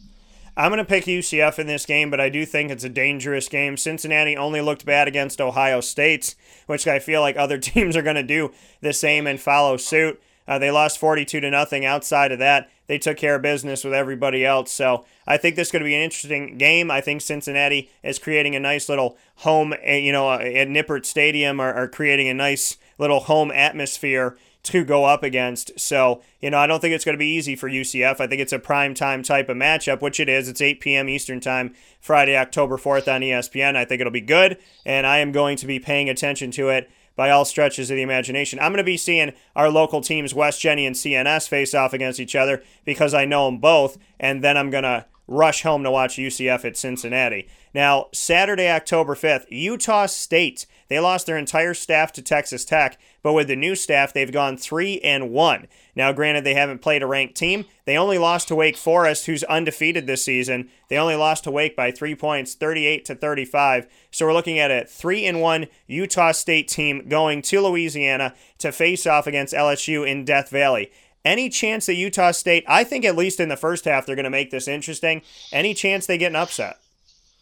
I'm 0.55 0.69
going 0.69 0.77
to 0.77 0.85
pick 0.85 1.05
UCF 1.05 1.57
in 1.57 1.65
this 1.65 1.85
game, 1.85 2.11
but 2.11 2.19
I 2.19 2.29
do 2.29 2.45
think 2.45 2.69
it's 2.69 2.83
a 2.83 2.89
dangerous 2.89 3.49
game. 3.49 3.75
Cincinnati 3.75 4.37
only 4.37 4.61
looked 4.61 4.85
bad 4.85 5.07
against 5.07 5.41
Ohio 5.41 5.81
State, 5.81 6.35
which 6.67 6.87
I 6.87 6.99
feel 6.99 7.21
like 7.21 7.37
other 7.37 7.57
teams 7.59 7.97
are 7.97 8.03
going 8.03 8.15
to 8.15 8.23
do 8.23 8.51
the 8.81 8.93
same 8.93 9.25
and 9.25 9.39
follow 9.39 9.77
suit. 9.77 10.21
Uh, 10.47 10.59
they 10.59 10.69
lost 10.69 10.99
42 10.99 11.39
to 11.39 11.49
nothing. 11.49 11.85
Outside 11.85 12.31
of 12.31 12.39
that, 12.39 12.69
they 12.87 12.99
took 12.99 13.17
care 13.17 13.35
of 13.35 13.41
business 13.41 13.83
with 13.83 13.93
everybody 13.93 14.45
else. 14.45 14.71
So 14.71 15.05
I 15.25 15.37
think 15.37 15.55
this 15.55 15.69
is 15.69 15.71
going 15.71 15.81
to 15.81 15.89
be 15.89 15.95
an 15.95 16.01
interesting 16.01 16.57
game. 16.57 16.91
I 16.91 17.01
think 17.01 17.21
Cincinnati 17.21 17.89
is 18.03 18.19
creating 18.19 18.55
a 18.55 18.59
nice 18.59 18.89
little 18.89 19.17
home, 19.37 19.73
eh, 19.81 19.97
you 19.97 20.11
know, 20.11 20.29
uh, 20.29 20.39
at 20.39 20.67
Nippert 20.67 21.05
Stadium, 21.05 21.59
are, 21.59 21.73
are 21.73 21.87
creating 21.87 22.27
a 22.27 22.33
nice 22.33 22.77
little 22.99 23.21
home 23.21 23.51
atmosphere 23.51 24.37
to 24.64 24.86
go 24.86 25.05
up 25.05 25.24
against. 25.24 25.78
So, 25.80 26.22
you 26.39 26.49
know, 26.49 26.57
I 26.57 26.68
don't 26.68 26.80
think 26.80 26.93
it's 26.93 27.05
going 27.05 27.18
to 27.18 27.20
be 27.20 27.36
easy 27.36 27.55
for 27.55 27.70
UCF. 27.70 28.20
I 28.20 28.28
think 28.28 28.41
it's 28.41 28.53
a 28.53 28.59
prime 28.59 28.93
time 28.93 29.22
type 29.22 29.49
of 29.49 29.57
matchup, 29.57 30.01
which 30.01 30.20
it 30.20 30.30
is. 30.30 30.47
It's 30.47 30.61
8 30.61 30.80
p.m. 30.80 31.09
Eastern 31.09 31.39
Time, 31.39 31.74
Friday, 31.99 32.38
October 32.38 32.78
4th 32.78 33.14
on 33.14 33.22
ESPN. 33.22 33.76
I 33.76 33.86
think 33.86 33.99
it'll 33.99 34.11
be 34.11 34.22
good, 34.22 34.57
and 34.86 35.05
I 35.05 35.18
am 35.18 35.32
going 35.32 35.57
to 35.57 35.68
be 35.68 35.80
paying 35.80 36.09
attention 36.09 36.51
to 36.51 36.70
it 36.70 36.89
by 37.16 37.30
all 37.30 37.45
stretches 37.45 37.91
of 37.91 37.95
the 37.95 38.01
imagination. 38.01 38.59
I'm 38.59 38.72
going 38.72 38.78
to 38.78 38.84
be 38.84 38.97
seeing 38.97 39.34
our 39.55 39.70
local 39.70 40.01
teams, 40.01 40.34
West 40.34 40.61
Jenny 40.61 40.88
and 40.88 40.95
CNS, 40.95 41.47
face 41.47 41.76
off 41.76 41.93
against 41.93 42.20
each 42.20 42.36
other 42.36 42.64
because 42.86 43.14
I 43.14 43.26
know 43.26 43.45
them 43.45 43.59
both, 43.59 43.97
and 44.20 44.43
then 44.43 44.57
I'm 44.57 44.72
going 44.72 44.84
to 44.84 45.05
rush 45.28 45.63
home 45.63 45.84
to 45.84 45.91
watch 45.91 46.17
UCF 46.17 46.65
at 46.65 46.78
Cincinnati. 46.78 47.47
Now, 47.74 48.07
Saturday, 48.13 48.69
October 48.69 49.15
5th, 49.15 49.45
Utah 49.49 50.05
State. 50.05 50.65
They 50.89 50.99
lost 50.99 51.26
their 51.26 51.38
entire 51.38 51.74
staff 51.74 52.11
to 52.13 52.21
Texas 52.21 52.65
Tech, 52.65 52.99
but 53.24 53.34
with 53.34 53.47
the 53.47 53.55
new 53.55 53.74
staff, 53.74 54.13
they've 54.13 54.32
gone 54.32 54.57
3 54.57 54.99
and 54.99 55.32
1. 55.32 55.67
Now, 55.95 56.11
granted, 56.11 56.43
they 56.43 56.53
haven't 56.53 56.84
played 56.84 57.01
a 57.01 57.07
ranked 57.07 57.36
team. 57.36 57.65
They 57.86 57.97
only 57.97 58.19
lost 58.19 58.47
to 58.49 58.55
Wake 58.55 58.78
Forest, 58.78 59.26
who's 59.26 59.43
undefeated 59.45 60.05
this 60.05 60.24
season. 60.24 60.69
They 60.89 60.97
only 60.97 61.15
lost 61.15 61.45
to 61.45 61.51
Wake 61.51 61.76
by 61.76 61.91
3 61.91 62.13
points, 62.15 62.53
38 62.53 63.05
to 63.05 63.15
35. 63.15 63.88
So 64.11 64.26
we're 64.26 64.34
looking 64.34 64.59
at 64.59 64.69
a 64.69 64.86
3 64.86 65.26
and 65.26 65.41
1 65.41 65.67
Utah 65.88 66.32
State 66.32 66.67
team 66.67 67.07
going 67.07 67.41
to 67.43 67.61
Louisiana 67.61 68.36
to 68.59 68.71
face 68.71 69.07
off 69.07 69.26
against 69.26 69.53
LSU 69.53 70.07
in 70.07 70.26
Death 70.26 70.49
Valley. 70.49 70.91
Any 71.26 71.49
chance 71.49 71.86
that 71.86 71.95
Utah 71.95 72.32
State, 72.32 72.65
I 72.67 72.84
think 72.84 73.05
at 73.05 73.15
least 73.15 73.39
in 73.39 73.49
the 73.49 73.55
first 73.55 73.86
half, 73.86 74.05
they're 74.05 74.15
going 74.15 74.26
to 74.26 74.30
make 74.30 74.51
this 74.51 74.67
interesting. 74.67 75.21
Any 75.51 75.74
chance 75.74 76.05
they 76.05 76.17
get 76.17 76.32
an 76.32 76.36
upset? 76.36 76.80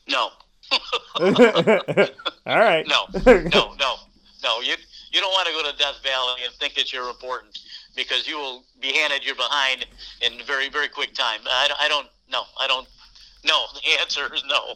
No. 0.08 0.30
All 1.20 2.60
right. 2.60 2.86
No, 2.88 3.06
no, 3.26 3.74
no, 3.76 3.96
no. 4.44 4.62
You 4.62 4.76
you 5.12 5.20
don't 5.20 5.32
want 5.32 5.48
to 5.48 5.54
go 5.54 5.70
to 5.70 5.78
Death 5.78 6.02
Valley 6.04 6.42
and 6.46 6.54
think 6.56 6.76
that 6.76 6.94
you're 6.94 7.10
important 7.10 7.60
because 7.96 8.28
you 8.28 8.38
will 8.38 8.64
be 8.80 8.94
handed 8.94 9.26
your 9.26 9.36
behind 9.36 9.86
in 10.22 10.34
very 10.46 10.70
very 10.70 10.88
quick 10.88 11.14
time. 11.14 11.40
I, 11.46 11.70
I 11.80 11.88
don't. 11.88 12.08
No, 12.32 12.44
I 12.60 12.68
don't. 12.68 12.88
No, 13.44 13.66
the 13.74 14.00
answer 14.00 14.34
is 14.34 14.44
no. 14.48 14.76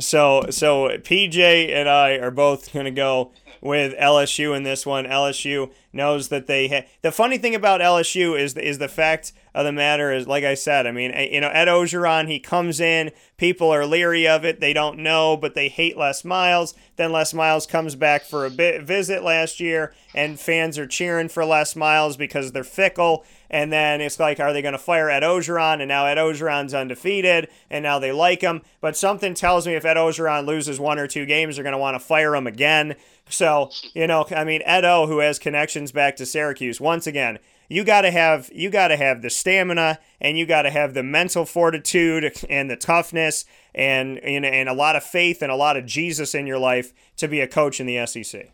so 0.00 0.46
so 0.50 0.88
PJ 0.88 1.72
and 1.72 1.88
I 1.88 2.12
are 2.12 2.30
both 2.30 2.72
going 2.72 2.86
to 2.86 2.90
go 2.90 3.32
with 3.60 3.94
LSU 3.98 4.56
in 4.56 4.62
this 4.62 4.84
one. 4.84 5.04
LSU 5.04 5.70
knows 5.92 6.28
that 6.28 6.46
they 6.46 6.68
ha- 6.68 6.86
the 7.02 7.12
funny 7.12 7.38
thing 7.38 7.54
about 7.54 7.80
LSU 7.80 8.38
is 8.38 8.54
is 8.56 8.78
the 8.78 8.88
fact 8.88 9.32
of 9.54 9.64
the 9.64 9.72
matter 9.72 10.12
is 10.12 10.26
like 10.26 10.44
I 10.44 10.54
said. 10.54 10.86
I 10.86 10.92
mean, 10.92 11.12
you 11.32 11.40
know, 11.40 11.48
Ed 11.48 11.68
Orgeron, 11.68 12.28
he 12.28 12.40
comes 12.40 12.80
in, 12.80 13.12
people 13.36 13.70
are 13.70 13.86
leery 13.86 14.26
of 14.26 14.44
it, 14.44 14.60
they 14.60 14.72
don't 14.72 14.98
know, 14.98 15.36
but 15.36 15.54
they 15.54 15.68
hate 15.68 15.96
Les 15.96 16.24
Miles. 16.24 16.74
Then 16.96 17.12
Les 17.12 17.32
Miles 17.32 17.66
comes 17.66 17.94
back 17.94 18.24
for 18.24 18.44
a 18.44 18.50
bit 18.50 18.82
visit 18.82 19.22
last 19.22 19.60
year, 19.60 19.94
and 20.14 20.38
fans 20.38 20.78
are 20.78 20.86
cheering 20.86 21.28
for 21.28 21.44
Les 21.44 21.76
Miles 21.76 22.16
because 22.16 22.52
they're 22.52 22.64
fickle. 22.64 23.24
And 23.50 23.72
then 23.72 24.00
it's 24.00 24.18
like, 24.18 24.40
are 24.40 24.52
they 24.52 24.62
going 24.62 24.72
to 24.72 24.78
fire 24.78 25.08
Ed 25.08 25.22
Orgeron? 25.22 25.80
And 25.80 25.86
now 25.86 26.06
Ed 26.06 26.18
Orgeron's 26.18 26.74
undefeated, 26.74 27.48
and 27.70 27.84
now 27.84 28.00
they 28.00 28.10
like 28.10 28.40
him. 28.40 28.62
But 28.80 28.96
something 28.96 29.34
tells 29.34 29.66
me 29.66 29.74
if 29.74 29.84
Ed 29.84 29.96
Orgeron 29.96 30.44
loses 30.44 30.80
one 30.80 30.98
or 30.98 31.06
two 31.06 31.24
games, 31.24 31.54
they're 31.54 31.62
going 31.62 31.72
to 31.72 31.78
want 31.78 31.94
to 31.94 32.00
fire 32.00 32.34
him 32.34 32.48
again. 32.48 32.96
So, 33.28 33.70
you 33.94 34.06
know, 34.06 34.26
I 34.34 34.44
mean, 34.44 34.62
Ed 34.64 34.84
O, 34.84 35.06
who 35.06 35.18
has 35.18 35.38
connections 35.38 35.92
back 35.92 36.16
to 36.16 36.26
Syracuse, 36.26 36.80
once 36.80 37.06
again, 37.06 37.38
you 37.68 37.82
got 37.82 38.02
to 38.02 38.10
have 38.10 38.50
you 38.52 38.70
got 38.70 38.88
to 38.88 38.96
have 38.96 39.22
the 39.22 39.30
stamina 39.30 39.98
and 40.20 40.38
you 40.38 40.46
got 40.46 40.62
to 40.62 40.70
have 40.70 40.94
the 40.94 41.02
mental 41.02 41.44
fortitude 41.44 42.36
and 42.50 42.70
the 42.70 42.76
toughness 42.76 43.44
and, 43.74 44.18
and 44.18 44.44
and 44.44 44.68
a 44.68 44.74
lot 44.74 44.96
of 44.96 45.02
faith 45.02 45.42
and 45.42 45.50
a 45.50 45.56
lot 45.56 45.76
of 45.76 45.86
Jesus 45.86 46.34
in 46.34 46.46
your 46.46 46.58
life 46.58 46.92
to 47.16 47.26
be 47.26 47.40
a 47.40 47.48
coach 47.48 47.80
in 47.80 47.86
the 47.86 48.06
SEC. 48.06 48.50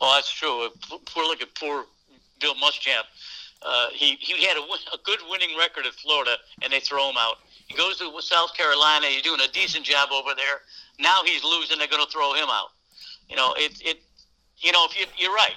Well, 0.00 0.14
that's 0.14 0.30
true. 0.30 0.66
If 0.66 1.16
we're 1.16 1.24
looking 1.24 1.48
for 1.58 1.86
Bill 2.40 2.54
Muschamp, 2.54 3.04
uh, 3.62 3.88
he 3.92 4.16
he 4.20 4.44
had 4.44 4.56
a, 4.56 4.60
a 4.60 4.98
good 5.04 5.20
winning 5.28 5.56
record 5.58 5.86
at 5.86 5.94
Florida, 5.94 6.36
and 6.62 6.72
they 6.72 6.80
throw 6.80 7.10
him 7.10 7.16
out. 7.18 7.38
He 7.66 7.74
goes 7.74 7.98
to 7.98 8.12
South 8.20 8.54
Carolina. 8.54 9.06
He's 9.06 9.22
doing 9.22 9.40
a 9.40 9.50
decent 9.52 9.84
job 9.84 10.10
over 10.12 10.34
there. 10.36 10.60
Now 11.00 11.22
he's 11.24 11.42
losing. 11.42 11.78
They're 11.78 11.88
going 11.88 12.04
to 12.04 12.10
throw 12.10 12.32
him 12.34 12.48
out. 12.48 12.68
You 13.28 13.36
know, 13.36 13.54
it 13.56 13.80
it. 13.84 14.02
You 14.58 14.72
know, 14.72 14.86
if 14.86 14.98
you 14.98 15.06
you're 15.18 15.34
right. 15.34 15.56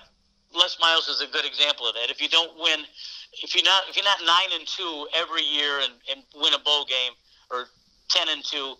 Les 0.56 0.78
Miles 0.82 1.08
is 1.08 1.22
a 1.22 1.28
good 1.28 1.46
example 1.46 1.88
of 1.88 1.94
that. 1.94 2.10
If 2.10 2.20
you 2.20 2.28
don't 2.28 2.58
win, 2.58 2.80
if 3.44 3.54
you're 3.54 3.64
not 3.64 3.84
if 3.88 3.96
you're 3.96 4.06
not 4.06 4.18
nine 4.26 4.58
and 4.58 4.68
two 4.68 5.08
every 5.14 5.44
year 5.44 5.80
and, 5.80 5.94
and 6.10 6.24
win 6.36 6.54
a 6.54 6.60
bowl 6.60 6.86
game 6.86 7.14
or 7.52 7.68
ten 8.10 8.28
and 8.30 8.44
two, 8.44 8.76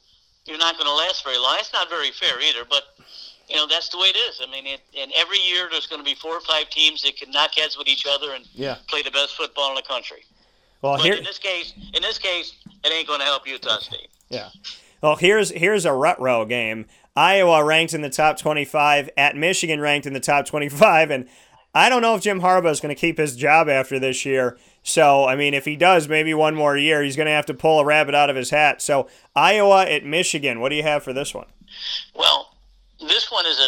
you're 0.46 0.58
not 0.58 0.76
going 0.76 0.88
to 0.88 0.94
last 0.94 1.24
very 1.24 1.38
long. 1.38 1.54
That's 1.56 1.74
not 1.74 1.90
very 1.90 2.12
fair 2.12 2.42
either. 2.42 2.66
But 2.68 2.84
you 3.48 3.56
know 3.56 3.68
that's 3.68 3.90
the 3.90 3.98
way 3.98 4.08
it 4.08 4.18
is. 4.18 4.42
I 4.42 4.50
mean, 4.52 4.66
it, 4.66 4.82
and 4.98 5.12
every 5.16 5.40
year 5.40 5.68
there's 5.70 5.88
going 5.88 6.02
to 6.02 6.06
be 6.06 6.16
four 6.16 6.34
or 6.34 6.42
five 6.42 6.70
teams 6.70 7.04
that 7.04 7.18
can 7.18 7.32
knock 7.32 7.52
heads 7.56 7.78
with 7.78 7.88
each 7.88 8.06
other 8.10 8.34
and 8.34 8.46
yeah. 8.54 8.78
play 8.88 9.04
the 9.04 9.12
best 9.12 9.36
football 9.36 9.70
in 9.70 9.76
the 9.76 9.84
country. 9.84 10.26
Well, 10.82 10.96
but 10.96 11.06
here 11.06 11.16
in 11.16 11.24
this 11.24 11.40
case, 11.40 11.74
in 11.94 12.02
this 12.02 12.18
case, 12.18 12.56
it 12.84 12.92
ain't 12.92 13.08
going 13.08 13.20
to 13.20 13.26
help 13.26 13.48
Utah 13.48 13.80
State. 13.80 14.08
Yeah. 14.30 14.50
Well, 15.02 15.16
here's 15.16 15.50
here's 15.50 15.86
a 15.86 15.94
rut 15.94 16.20
row 16.20 16.46
game. 16.46 16.86
Iowa 17.20 17.66
ranked 17.66 17.94
in 17.94 18.02
the 18.02 18.10
top 18.10 18.38
25, 18.38 19.10
at 19.18 19.36
Michigan 19.36 19.82
ranked 19.82 20.08
in 20.08 20.14
the 20.14 20.22
top 20.22 20.46
25, 20.46 21.12
and 21.12 21.28
I 21.76 21.90
don't 21.90 22.02
know 22.02 22.16
if 22.16 22.22
Jim 22.22 22.40
Harbaugh 22.40 22.72
is 22.72 22.80
going 22.80 22.96
to 22.96 23.00
keep 23.00 23.18
his 23.18 23.36
job 23.36 23.68
after 23.68 24.00
this 24.00 24.26
year. 24.26 24.58
So, 24.84 25.26
I 25.26 25.36
mean, 25.36 25.54
if 25.54 25.66
he 25.66 25.76
does, 25.76 26.08
maybe 26.08 26.34
one 26.34 26.56
more 26.56 26.78
year, 26.78 27.04
he's 27.04 27.18
going 27.18 27.26
to 27.26 27.34
have 27.34 27.46
to 27.48 27.54
pull 27.54 27.82
a 27.82 27.86
rabbit 27.86 28.16
out 28.16 28.30
of 28.30 28.38
his 28.38 28.52
hat. 28.52 28.82
So, 28.82 29.10
Iowa 29.36 29.86
at 29.86 30.06
Michigan, 30.06 30.62
what 30.62 30.70
do 30.70 30.76
you 30.76 30.84
have 30.84 31.04
for 31.04 31.12
this 31.12 31.34
one? 31.34 31.48
Well, 32.16 32.56
this 33.02 33.30
one 33.30 33.46
is 33.46 33.60
a 33.60 33.68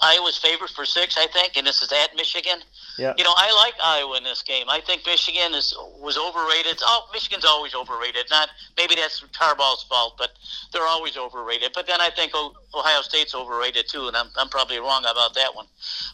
Iowa's 0.00 0.38
favorite 0.38 0.70
for 0.70 0.84
six, 0.84 1.18
I 1.18 1.26
think, 1.26 1.56
and 1.56 1.66
this 1.66 1.82
is 1.82 1.90
at 1.90 2.14
Michigan. 2.14 2.60
Yeah. 2.98 3.14
You 3.18 3.24
know, 3.24 3.34
I 3.36 3.52
like 3.64 3.74
Iowa 3.82 4.16
in 4.16 4.24
this 4.24 4.42
game. 4.42 4.66
I 4.68 4.80
think 4.80 5.04
Michigan 5.06 5.54
is 5.54 5.74
was 6.00 6.16
overrated. 6.16 6.80
Oh, 6.82 7.08
Michigan's 7.12 7.44
always 7.44 7.74
overrated. 7.74 8.26
Not 8.30 8.48
maybe 8.76 8.94
that's 8.94 9.22
Tarball's 9.32 9.84
fault, 9.84 10.14
but 10.16 10.30
they're 10.72 10.86
always 10.86 11.16
overrated. 11.16 11.72
But 11.74 11.86
then 11.86 12.00
I 12.00 12.10
think 12.10 12.32
Ohio 12.74 13.02
State's 13.02 13.34
overrated 13.34 13.88
too, 13.88 14.08
and 14.08 14.16
I'm, 14.16 14.28
I'm 14.36 14.48
probably 14.48 14.78
wrong 14.78 15.00
about 15.00 15.34
that 15.34 15.54
one. 15.54 15.66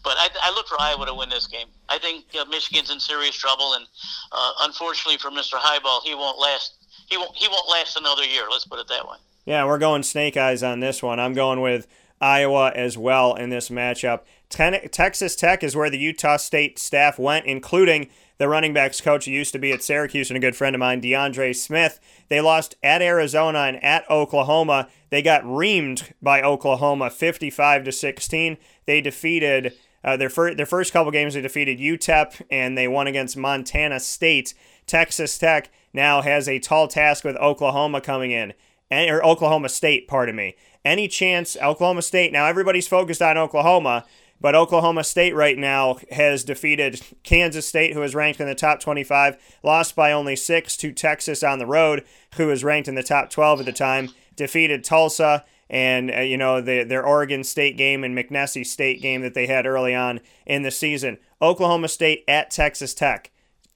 But 0.03 0.17
I, 0.19 0.29
I 0.43 0.51
look 0.55 0.67
for 0.67 0.81
Iowa 0.81 1.07
to 1.07 1.15
win 1.15 1.29
this 1.29 1.47
game. 1.47 1.69
I 1.89 1.99
think 1.99 2.25
uh, 2.39 2.45
Michigan's 2.47 2.91
in 2.91 2.99
serious 2.99 3.37
trouble, 3.37 3.75
and 3.75 3.87
uh, 4.33 4.53
unfortunately 4.63 5.19
for 5.19 5.31
Mr. 5.31 5.55
Highball, 5.55 6.01
he 6.05 6.15
won't 6.15 6.39
last. 6.39 6.75
He 7.09 7.17
won't. 7.17 7.37
He 7.37 7.49
won't 7.49 7.69
last 7.71 7.97
another 7.97 8.25
year. 8.25 8.45
Let's 8.51 8.67
put 8.67 8.81
it 8.81 8.89
that 8.89 9.07
way. 9.09 9.19
Yeah, 9.45 9.67
we're 9.67 9.79
going 9.79 10.03
snake 10.03 10.37
eyes 10.37 10.63
on 10.63 10.81
this 10.81 11.03
one. 11.03 11.19
I'm 11.19 11.35
going 11.35 11.61
with 11.61 11.87
Iowa 12.21 12.71
as 12.75 12.97
well 12.97 13.35
in 13.35 13.51
this 13.51 13.69
matchup. 13.69 14.21
Texas 14.53 15.35
Tech 15.35 15.63
is 15.63 15.75
where 15.75 15.89
the 15.89 15.99
Utah 15.99 16.37
State 16.37 16.79
staff 16.79 17.19
went, 17.19 17.47
including 17.47 18.11
the 18.39 18.49
running 18.49 18.75
backs 18.75 19.01
coach 19.01 19.25
who 19.25 19.31
used 19.31 19.53
to 19.53 19.59
be 19.59 19.73
at 19.73 19.83
Syracuse 19.83 20.31
and 20.31 20.37
a 20.37 20.41
good 20.41 20.57
friend 20.57 20.77
of 20.77 20.81
mine, 20.81 21.01
DeAndre 21.01 21.57
Smith. 21.57 21.99
They 22.29 22.41
lost 22.41 22.77
at 22.83 23.01
Arizona 23.03 23.61
and 23.61 23.83
at 23.83 24.09
Oklahoma. 24.11 24.89
They 25.11 25.23
got 25.23 25.43
reamed 25.45 26.13
by 26.21 26.43
Oklahoma 26.43 27.11
55 27.11 27.85
to 27.85 27.93
16. 27.93 28.59
They 28.85 29.01
defeated 29.01 29.73
uh, 30.05 30.17
their, 30.17 30.31
fir- 30.31 30.55
their 30.55 30.67
first 30.67 30.93
couple 30.93 31.13
games, 31.13 31.35
they 31.35 31.41
defeated 31.41 31.79
UTEP 31.79 32.43
and 32.51 32.77
they 32.77 32.89
won 32.89 33.07
against 33.07 33.37
Montana 33.37 34.01
State. 34.01 34.53
Texas 34.87 35.39
Tech 35.39 35.71
now 35.95 36.23
has 36.23 36.49
a 36.49 36.59
tall 36.59 36.89
task 36.89 37.25
with 37.25 37.37
Oklahoma 37.37 38.01
coming 38.01 38.33
in, 38.33 38.53
and, 38.91 39.09
or 39.09 39.25
Oklahoma 39.25 39.69
State, 39.69 40.09
pardon 40.09 40.35
me 40.35 40.57
any 40.85 41.09
chance 41.09 41.57
Oklahoma 41.61 42.03
State, 42.03 42.33
now 42.33 42.47
everybody's 42.47 42.89
focused 42.89 43.23
on 43.23 43.39
Oklahoma, 43.39 44.05
but 44.43 44.57
Oklahoma 44.57 45.05
State 45.05 45.37
right 45.37 45.57
now 45.57 45.99
has 46.11 46.43
defeated 46.43 47.01
Kansas 47.23 47.67
State, 47.67 47.95
who 47.95 48.03
is 48.03 48.15
ranked 48.15 48.41
in 48.41 48.49
the 48.49 48.57
top 48.57 48.81
25, 48.81 49.37
lost 49.63 49.95
by 49.95 50.11
only 50.11 50.35
six 50.35 50.77
to 50.79 50.93
Texas 50.93 51.45
on 51.45 51.61
the 51.61 51.67
road, 51.67 52.05
who 52.35 52.51
is 52.51 52.65
ranked 52.65 52.89
in 52.89 52.97
the 52.97 53.05
top 53.05 53.31
12 53.31 53.61
at 53.61 53.67
the 53.67 53.73
time, 53.73 54.11
defeated 54.35 54.83
Tulsa, 54.83 55.45
and 55.71 56.11
uh, 56.11 56.21
you 56.21 56.37
know 56.37 56.61
the, 56.61 56.83
their 56.83 57.07
Oregon 57.07 57.45
State 57.45 57.77
game 57.77 58.03
and 58.03 58.19
McNeese 58.19 58.67
State 58.67 59.01
game 59.01 59.23
that 59.23 59.35
they 59.35 59.47
had 59.47 59.65
early 59.65 59.95
on 59.95 60.19
in 60.45 60.63
the 60.63 60.73
season. 60.73 61.19
Oklahoma 61.41 61.87
State 61.87 62.25
at 62.27 62.51
Texas 62.51 62.95
Tech. 62.95 63.31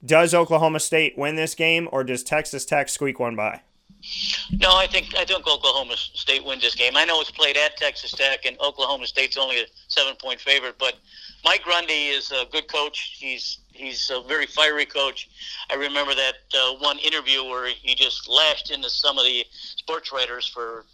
Does 0.05 0.33
Oklahoma 0.33 0.81
State 0.81 1.17
win 1.17 1.37
this 1.37 1.55
game, 1.55 1.87
or 1.93 2.03
does 2.03 2.23
Texas 2.23 2.65
Tech 2.65 2.89
squeak 2.89 3.19
one 3.19 3.37
by? 3.37 3.61
No, 4.51 4.75
I 4.75 4.85
think 4.85 5.15
I 5.15 5.25
think 5.25 5.47
Oklahoma 5.47 5.95
State 5.97 6.45
wins 6.45 6.61
this 6.61 6.75
game. 6.75 6.95
I 6.95 7.05
know 7.05 7.19
it's 7.21 7.31
played 7.31 7.57
at 7.57 7.77
Texas 7.77 8.11
Tech, 8.11 8.45
and 8.45 8.59
Oklahoma 8.59 9.07
State's 9.07 9.37
only 9.37 9.61
a 9.61 9.65
seven-point 9.87 10.39
favorite. 10.39 10.75
But 10.77 10.95
Mike 11.43 11.63
Gundy 11.63 12.15
is 12.15 12.31
a 12.31 12.45
good 12.51 12.67
coach. 12.67 13.17
He's 13.19 13.59
he's 13.73 14.09
a 14.09 14.21
very 14.27 14.45
fiery 14.45 14.85
coach. 14.85 15.29
I 15.69 15.75
remember 15.75 16.13
that 16.15 16.35
uh, 16.53 16.75
one 16.79 16.97
interview 16.99 17.43
where 17.43 17.67
he 17.67 17.95
just 17.95 18.27
lashed 18.27 18.71
into 18.71 18.89
some 18.89 19.17
of 19.17 19.25
the 19.25 19.45
sports 19.51 20.11
writers 20.11 20.47
for 20.47 20.85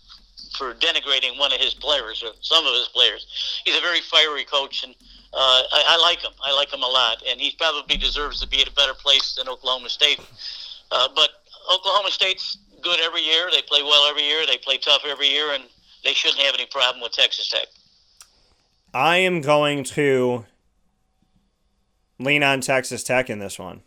for 0.58 0.74
denigrating 0.76 1.40
one 1.40 1.52
of 1.54 1.60
his 1.60 1.74
players 1.74 2.24
or 2.24 2.32
some 2.42 2.66
of 2.66 2.74
his 2.74 2.88
players. 2.90 3.62
He's 3.66 3.78
a 3.78 3.82
very 3.82 4.02
fiery 4.02 4.44
coach, 4.44 4.84
and 4.84 4.94
uh, 5.34 5.64
I, 5.72 5.84
I 5.90 5.98
like 6.02 6.22
him. 6.22 6.32
I 6.44 6.54
like 6.56 6.72
him 6.72 6.84
a 6.84 6.88
lot, 6.88 7.24
and 7.28 7.40
he 7.40 7.56
probably 7.58 7.98
deserves 7.98 8.40
to 8.42 8.48
be 8.48 8.62
at 8.62 8.68
a 8.68 8.74
better 8.74 8.94
place 8.94 9.36
than 9.36 9.48
Oklahoma 9.48 9.90
State. 9.90 10.20
Uh, 10.92 11.08
but 11.16 11.30
Oklahoma 11.74 12.12
State's 12.12 12.58
good 12.82 13.00
every 13.00 13.22
year. 13.22 13.50
They 13.52 13.62
play 13.62 13.82
well 13.82 14.08
every 14.10 14.24
year. 14.24 14.46
They 14.46 14.58
play 14.58 14.78
tough 14.78 15.04
every 15.08 15.28
year, 15.28 15.54
and 15.54 15.64
they 16.04 16.14
shouldn't 16.14 16.42
have 16.42 16.54
any 16.54 16.68
problem 16.68 17.02
with 17.02 17.14
Texas 17.14 17.50
Tech. 17.50 17.68
I 18.94 19.18
am 19.18 19.42
going 19.42 19.84
to 19.86 20.46
lean 22.20 22.44
on 22.44 22.62
Texas 22.62 23.04
Tech 23.04 23.30
in 23.30 23.40
this 23.40 23.58
one. 23.58 23.82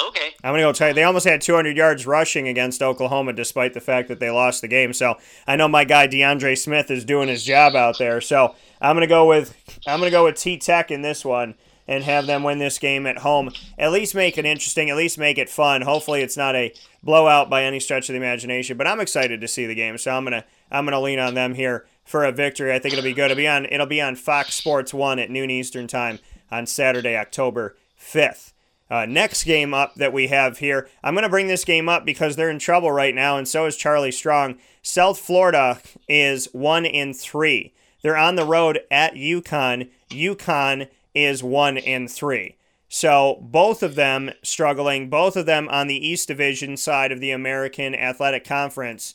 Okay. 0.00 0.34
I'm 0.42 0.52
going 0.52 0.62
to 0.62 0.68
go 0.68 0.72
tell 0.72 0.88
you, 0.88 0.94
they 0.94 1.02
almost 1.02 1.26
had 1.26 1.40
200 1.40 1.76
yards 1.76 2.06
rushing 2.06 2.46
against 2.46 2.82
Oklahoma 2.82 3.32
despite 3.32 3.74
the 3.74 3.80
fact 3.80 4.08
that 4.08 4.20
they 4.20 4.30
lost 4.30 4.60
the 4.60 4.68
game. 4.68 4.92
So 4.92 5.16
I 5.46 5.56
know 5.56 5.66
my 5.66 5.84
guy 5.84 6.06
DeAndre 6.06 6.56
Smith 6.56 6.90
is 6.90 7.04
doing 7.04 7.28
his 7.28 7.44
job 7.44 7.74
out 7.74 7.98
there. 7.98 8.20
So 8.20 8.54
I'm 8.80 8.94
going 8.94 9.02
to 9.02 9.08
go 9.08 9.26
with 9.26 9.54
I'm 9.86 9.98
going 9.98 10.10
to 10.10 10.16
go 10.16 10.24
with 10.24 10.36
T 10.36 10.56
Tech 10.56 10.90
in 10.90 11.02
this 11.02 11.24
one 11.24 11.54
and 11.88 12.04
have 12.04 12.26
them 12.26 12.44
win 12.44 12.58
this 12.58 12.78
game 12.78 13.06
at 13.06 13.18
home. 13.18 13.50
At 13.78 13.90
least 13.90 14.14
make 14.14 14.38
it 14.38 14.44
interesting, 14.44 14.90
at 14.90 14.96
least 14.96 15.18
make 15.18 15.38
it 15.38 15.48
fun. 15.48 15.82
Hopefully 15.82 16.20
it's 16.20 16.36
not 16.36 16.54
a 16.54 16.72
blowout 17.02 17.48
by 17.48 17.64
any 17.64 17.80
stretch 17.80 18.08
of 18.08 18.12
the 18.12 18.18
imagination, 18.18 18.76
but 18.76 18.86
I'm 18.86 19.00
excited 19.00 19.40
to 19.40 19.48
see 19.48 19.66
the 19.66 19.74
game. 19.74 19.98
So 19.98 20.12
I'm 20.12 20.24
going 20.24 20.40
to 20.40 20.44
I'm 20.70 20.84
going 20.84 20.92
to 20.92 21.00
lean 21.00 21.18
on 21.18 21.34
them 21.34 21.54
here 21.54 21.86
for 22.08 22.24
a 22.24 22.32
victory. 22.32 22.72
I 22.72 22.78
think 22.78 22.94
it'll 22.94 23.04
be 23.04 23.12
good. 23.12 23.30
It'll 23.30 23.36
be 23.36 23.46
on 23.46 23.66
it'll 23.66 23.86
be 23.86 24.00
on 24.00 24.16
Fox 24.16 24.54
Sports 24.54 24.94
1 24.94 25.18
at 25.18 25.30
noon 25.30 25.50
Eastern 25.50 25.86
Time 25.86 26.18
on 26.50 26.66
Saturday, 26.66 27.16
October 27.16 27.76
5th. 28.00 28.52
Uh, 28.90 29.04
next 29.04 29.44
game 29.44 29.74
up 29.74 29.94
that 29.96 30.14
we 30.14 30.28
have 30.28 30.58
here, 30.58 30.88
I'm 31.04 31.12
going 31.12 31.22
to 31.22 31.28
bring 31.28 31.46
this 31.46 31.66
game 31.66 31.90
up 31.90 32.06
because 32.06 32.36
they're 32.36 32.48
in 32.48 32.58
trouble 32.58 32.90
right 32.90 33.14
now, 33.14 33.36
and 33.36 33.46
so 33.46 33.66
is 33.66 33.76
Charlie 33.76 34.10
Strong. 34.10 34.56
South 34.80 35.18
Florida 35.18 35.82
is 36.08 36.46
one 36.52 36.86
in 36.86 37.12
three. 37.12 37.74
They're 38.02 38.16
on 38.16 38.36
the 38.36 38.46
road 38.46 38.80
at 38.90 39.12
UConn. 39.12 39.90
UConn 40.08 40.88
is 41.14 41.42
one 41.42 41.76
in 41.76 42.08
three. 42.08 42.56
So 42.88 43.38
both 43.42 43.82
of 43.82 43.94
them 43.94 44.30
struggling, 44.42 45.10
both 45.10 45.36
of 45.36 45.44
them 45.44 45.68
on 45.68 45.88
the 45.88 46.08
East 46.08 46.28
Division 46.28 46.78
side 46.78 47.12
of 47.12 47.20
the 47.20 47.32
American 47.32 47.94
Athletic 47.94 48.46
Conference. 48.46 49.14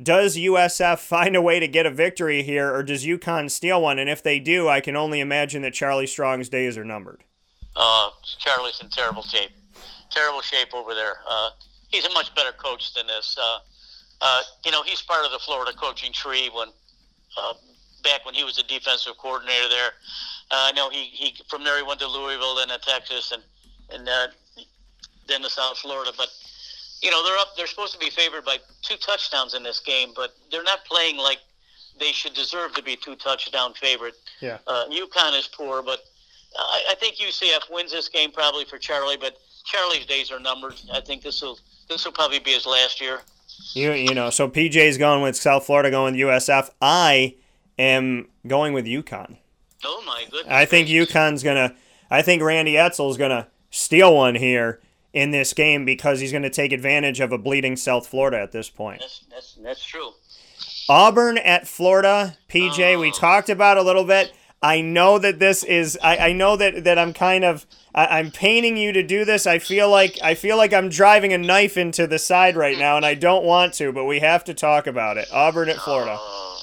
Does 0.00 0.36
USF 0.36 0.98
find 0.98 1.36
a 1.36 1.42
way 1.42 1.60
to 1.60 1.68
get 1.68 1.84
a 1.84 1.90
victory 1.90 2.42
here, 2.42 2.74
or 2.74 2.82
does 2.82 3.04
UConn 3.04 3.50
steal 3.50 3.82
one? 3.82 3.98
And 3.98 4.08
if 4.08 4.22
they 4.22 4.38
do, 4.38 4.68
I 4.68 4.80
can 4.80 4.96
only 4.96 5.20
imagine 5.20 5.62
that 5.62 5.74
Charlie 5.74 6.06
Strong's 6.06 6.48
days 6.48 6.78
are 6.78 6.84
numbered. 6.84 7.22
Uh, 7.76 8.10
Charlie's 8.38 8.80
in 8.80 8.88
terrible 8.88 9.22
shape. 9.22 9.50
Terrible 10.10 10.40
shape 10.40 10.74
over 10.74 10.94
there. 10.94 11.16
Uh, 11.28 11.50
he's 11.88 12.06
a 12.06 12.12
much 12.12 12.34
better 12.34 12.52
coach 12.52 12.94
than 12.94 13.06
this. 13.06 13.36
Uh, 13.38 13.58
uh, 14.22 14.42
you 14.64 14.70
know, 14.70 14.82
he's 14.82 15.02
part 15.02 15.24
of 15.24 15.32
the 15.32 15.38
Florida 15.38 15.72
coaching 15.76 16.12
tree 16.12 16.50
when 16.54 16.68
uh, 17.36 17.54
back 18.02 18.24
when 18.24 18.34
he 18.34 18.44
was 18.44 18.56
the 18.56 18.62
defensive 18.62 19.16
coordinator 19.18 19.68
there. 19.68 19.92
Uh, 20.50 20.68
I 20.68 20.72
know 20.72 20.90
he, 20.90 21.04
he 21.04 21.34
from 21.48 21.64
there 21.64 21.76
he 21.76 21.82
went 21.82 22.00
to 22.00 22.08
Louisville, 22.08 22.54
then 22.56 22.68
to 22.68 22.78
Texas, 22.78 23.32
and 23.32 23.42
and 23.90 24.06
then 25.28 25.42
to 25.42 25.50
South 25.50 25.78
Florida. 25.78 26.12
But 26.16 26.28
you 27.02 27.10
know 27.10 27.24
they're 27.24 27.36
up. 27.38 27.56
They're 27.56 27.66
supposed 27.66 27.92
to 27.94 27.98
be 27.98 28.10
favored 28.10 28.44
by 28.44 28.56
two 28.82 28.96
touchdowns 28.96 29.54
in 29.54 29.62
this 29.62 29.80
game, 29.80 30.12
but 30.14 30.34
they're 30.50 30.62
not 30.62 30.84
playing 30.84 31.18
like 31.18 31.38
they 31.98 32.12
should 32.12 32.34
deserve 32.34 32.74
to 32.74 32.82
be 32.82 32.96
two 32.96 33.16
touchdown 33.16 33.74
favorite. 33.74 34.14
Yeah. 34.40 34.58
Uh, 34.66 34.84
UConn 34.90 35.38
is 35.38 35.48
poor, 35.48 35.82
but 35.82 36.00
I, 36.56 36.84
I 36.90 36.94
think 36.94 37.16
UCF 37.16 37.70
wins 37.70 37.92
this 37.92 38.08
game 38.08 38.30
probably 38.30 38.64
for 38.64 38.78
Charlie. 38.78 39.16
But 39.16 39.36
Charlie's 39.64 40.06
days 40.06 40.30
are 40.30 40.40
numbered. 40.40 40.74
I 40.92 41.00
think 41.00 41.22
this 41.22 41.42
will 41.42 41.58
this 41.88 42.04
will 42.04 42.12
probably 42.12 42.38
be 42.38 42.52
his 42.52 42.66
last 42.66 43.00
year. 43.00 43.20
You 43.74 43.92
you 43.92 44.14
know, 44.14 44.30
so 44.30 44.48
PJ's 44.48 44.96
going 44.96 45.22
with 45.22 45.36
South 45.36 45.66
Florida, 45.66 45.90
going 45.90 46.14
with 46.14 46.22
USF. 46.22 46.70
I 46.80 47.34
am 47.78 48.28
going 48.46 48.72
with 48.72 48.86
UConn. 48.86 49.36
Oh 49.84 50.02
my 50.06 50.24
goodness! 50.30 50.52
I 50.52 50.64
think. 50.64 50.88
UConn's 50.88 51.42
gonna. 51.42 51.74
I 52.10 52.22
think 52.22 52.42
Randy 52.42 52.74
Edsall's 52.74 53.16
gonna 53.16 53.48
steal 53.70 54.14
one 54.14 54.34
here 54.34 54.80
in 55.12 55.30
this 55.30 55.52
game 55.52 55.84
because 55.84 56.20
he's 56.20 56.32
gonna 56.32 56.48
take 56.50 56.72
advantage 56.72 57.20
of 57.20 57.32
a 57.32 57.38
bleeding 57.38 57.76
South 57.76 58.06
Florida 58.06 58.40
at 58.40 58.52
this 58.52 58.70
point. 58.70 59.00
That's 59.00 59.24
that's 59.30 59.54
that's 59.62 59.84
true. 59.84 60.10
Auburn 60.88 61.38
at 61.38 61.68
Florida, 61.68 62.36
PJ. 62.48 62.98
We 62.98 63.08
Oh. 63.08 63.12
talked 63.12 63.48
about 63.48 63.76
a 63.78 63.82
little 63.82 64.04
bit. 64.04 64.32
I 64.64 64.80
know 64.80 65.18
that 65.18 65.38
this 65.40 65.64
is. 65.64 65.98
I, 66.02 66.16
I 66.28 66.32
know 66.32 66.56
that 66.56 66.84
that 66.84 66.98
I'm 66.98 67.12
kind 67.12 67.44
of. 67.44 67.66
I, 67.94 68.18
I'm 68.18 68.30
painting 68.30 68.76
you 68.76 68.92
to 68.92 69.02
do 69.02 69.24
this. 69.24 69.46
I 69.46 69.58
feel 69.58 69.90
like 69.90 70.16
I 70.22 70.34
feel 70.34 70.56
like 70.56 70.72
I'm 70.72 70.88
driving 70.88 71.32
a 71.32 71.38
knife 71.38 71.76
into 71.76 72.06
the 72.06 72.18
side 72.18 72.56
right 72.56 72.78
now, 72.78 72.96
and 72.96 73.04
I 73.04 73.14
don't 73.14 73.44
want 73.44 73.74
to, 73.74 73.92
but 73.92 74.04
we 74.04 74.20
have 74.20 74.44
to 74.44 74.54
talk 74.54 74.86
about 74.86 75.18
it. 75.18 75.28
Auburn 75.32 75.68
at 75.68 75.76
Florida. 75.76 76.16
Oh, 76.18 76.62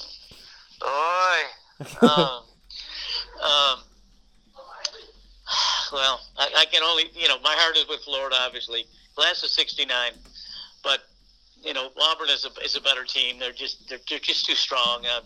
boy. 0.80 1.86
um, 2.06 2.42
um, 3.42 3.78
well, 5.92 6.20
I, 6.40 6.48
I 6.62 6.64
can 6.72 6.82
only, 6.82 7.04
you 7.14 7.28
know, 7.28 7.38
my 7.44 7.54
heart 7.56 7.76
is 7.76 7.86
with 7.88 8.00
Florida, 8.00 8.36
obviously. 8.40 8.84
Class 9.14 9.42
of 9.42 9.50
'69, 9.50 10.12
but 10.82 11.00
you 11.62 11.74
know, 11.74 11.90
Auburn 12.00 12.28
is 12.30 12.46
a 12.46 12.64
is 12.64 12.74
a 12.76 12.80
better 12.80 13.04
team. 13.04 13.38
They're 13.38 13.52
just 13.52 13.88
they're, 13.88 13.98
they're 14.08 14.18
just 14.18 14.46
too 14.46 14.54
strong. 14.54 15.04
Uh, 15.04 15.20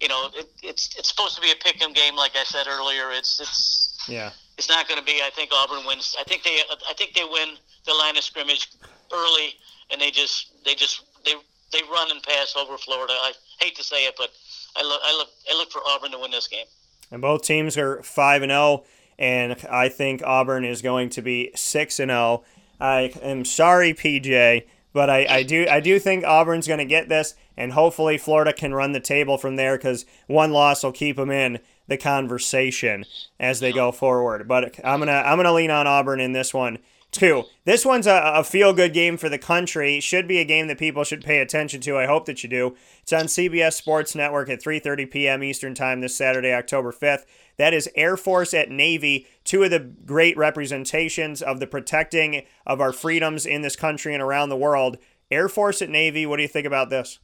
you 0.00 0.08
know, 0.08 0.30
it, 0.34 0.48
it's 0.62 0.96
it's 0.98 1.08
supposed 1.10 1.34
to 1.36 1.42
be 1.42 1.50
a 1.50 1.56
pick 1.56 1.82
'em 1.82 1.92
game, 1.92 2.16
like 2.16 2.32
I 2.36 2.44
said 2.44 2.66
earlier. 2.66 3.10
It's 3.12 3.38
it's 3.40 4.06
Yeah. 4.08 4.30
it's 4.56 4.68
not 4.68 4.88
going 4.88 4.98
to 4.98 5.04
be. 5.04 5.20
I 5.22 5.30
think 5.34 5.50
Auburn 5.52 5.84
wins. 5.86 6.16
I 6.18 6.24
think 6.24 6.42
they 6.42 6.60
I 6.88 6.94
think 6.94 7.12
they 7.14 7.24
win 7.24 7.56
the 7.84 7.92
line 7.94 8.16
of 8.16 8.24
scrimmage 8.24 8.68
early, 9.12 9.54
and 9.90 10.00
they 10.00 10.10
just 10.10 10.64
they 10.64 10.74
just 10.74 11.02
they 11.26 11.34
they 11.72 11.82
run 11.92 12.10
and 12.10 12.22
pass 12.22 12.54
over 12.56 12.78
Florida. 12.78 13.12
I 13.12 13.32
hate 13.60 13.76
to 13.76 13.84
say 13.84 14.06
it, 14.06 14.14
but 14.16 14.30
I 14.76 14.82
look 14.82 15.00
I 15.04 15.12
look 15.18 15.28
I 15.52 15.56
look 15.58 15.70
for 15.70 15.82
Auburn 15.86 16.12
to 16.12 16.18
win 16.18 16.30
this 16.30 16.48
game. 16.48 16.66
And 17.10 17.20
both 17.20 17.42
teams 17.42 17.76
are 17.76 18.02
5 18.02 18.42
and 18.42 18.50
0 18.50 18.84
and 19.18 19.56
I 19.70 19.88
think 19.88 20.22
Auburn 20.24 20.64
is 20.64 20.82
going 20.82 21.10
to 21.10 21.22
be 21.22 21.50
6 21.54 22.00
and 22.00 22.10
0. 22.10 22.44
I 22.80 23.12
am 23.22 23.44
sorry 23.44 23.94
PJ, 23.94 24.64
But 24.92 25.10
I, 25.10 25.26
I 25.28 25.42
do 25.42 25.66
I 25.70 25.80
do 25.80 25.98
think 25.98 26.24
Auburn's 26.24 26.66
going 26.66 26.78
to 26.78 26.84
get 26.84 27.08
this, 27.08 27.34
and 27.56 27.72
hopefully 27.72 28.18
Florida 28.18 28.52
can 28.52 28.74
run 28.74 28.92
the 28.92 29.00
table 29.00 29.38
from 29.38 29.56
there 29.56 29.76
because 29.76 30.06
one 30.26 30.52
loss 30.52 30.82
will 30.82 30.92
keep 30.92 31.16
them 31.16 31.30
in 31.30 31.60
the 31.86 31.96
conversation 31.96 33.04
as 33.38 33.60
they 33.60 33.72
go 33.72 33.92
forward. 33.92 34.48
But 34.48 34.78
I'm 34.84 35.00
gonna 35.00 35.12
I'm 35.12 35.36
gonna 35.36 35.52
lean 35.52 35.70
on 35.70 35.86
Auburn 35.86 36.20
in 36.20 36.32
this 36.32 36.54
one 36.54 36.78
too. 37.14 37.44
This 37.64 37.86
one's 37.86 38.06
a, 38.06 38.20
a 38.34 38.44
feel 38.44 38.72
good 38.74 38.92
game 38.92 39.16
for 39.16 39.28
the 39.28 39.38
country. 39.38 40.00
Should 40.00 40.28
be 40.28 40.38
a 40.38 40.44
game 40.44 40.66
that 40.66 40.78
people 40.78 41.04
should 41.04 41.24
pay 41.24 41.38
attention 41.38 41.80
to. 41.82 41.96
I 41.96 42.06
hope 42.06 42.26
that 42.26 42.42
you 42.42 42.48
do. 42.50 42.76
It's 43.02 43.12
on 43.12 43.24
CBS 43.24 43.72
Sports 43.74 44.14
Network 44.14 44.48
at 44.50 44.62
3:30 44.62 45.10
p.m. 45.10 45.42
Eastern 45.42 45.74
Time 45.74 46.00
this 46.00 46.14
Saturday, 46.16 46.52
October 46.52 46.92
5th. 46.92 47.24
That 47.56 47.72
is 47.72 47.88
Air 47.94 48.16
Force 48.16 48.52
at 48.52 48.70
Navy, 48.70 49.26
two 49.44 49.62
of 49.62 49.70
the 49.70 49.78
great 49.78 50.36
representations 50.36 51.40
of 51.40 51.60
the 51.60 51.66
protecting 51.66 52.44
of 52.66 52.80
our 52.80 52.92
freedoms 52.92 53.46
in 53.46 53.62
this 53.62 53.76
country 53.76 54.12
and 54.12 54.22
around 54.22 54.48
the 54.48 54.56
world. 54.56 54.98
Air 55.30 55.48
Force 55.48 55.80
at 55.80 55.88
Navy. 55.88 56.26
What 56.26 56.36
do 56.36 56.42
you 56.42 56.48
think 56.48 56.66
about 56.66 56.90
this? 56.90 57.18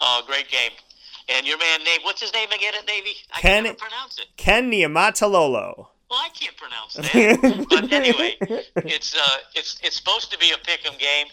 Oh, 0.00 0.22
great 0.26 0.48
game. 0.48 0.70
And 1.28 1.46
your 1.46 1.58
man, 1.58 1.80
Nate, 1.84 2.00
what's 2.04 2.20
his 2.20 2.32
name 2.32 2.50
again 2.52 2.74
at 2.78 2.86
Navy? 2.86 3.10
I 3.34 3.40
Ken- 3.40 3.64
can't 3.64 3.78
pronounce 3.78 4.18
it. 4.18 4.26
Ken 4.36 4.70
Niumatalolo. 4.70 5.88
Well, 6.10 6.20
I 6.22 6.28
can't 6.28 6.56
pronounce 6.56 6.94
that. 6.94 7.66
but 7.70 7.92
anyway, 7.92 8.36
it's 8.86 9.16
uh, 9.16 9.38
it's 9.54 9.80
it's 9.82 9.96
supposed 9.96 10.30
to 10.30 10.38
be 10.38 10.52
a 10.52 10.56
pick'em 10.56 10.96
game, 10.98 11.26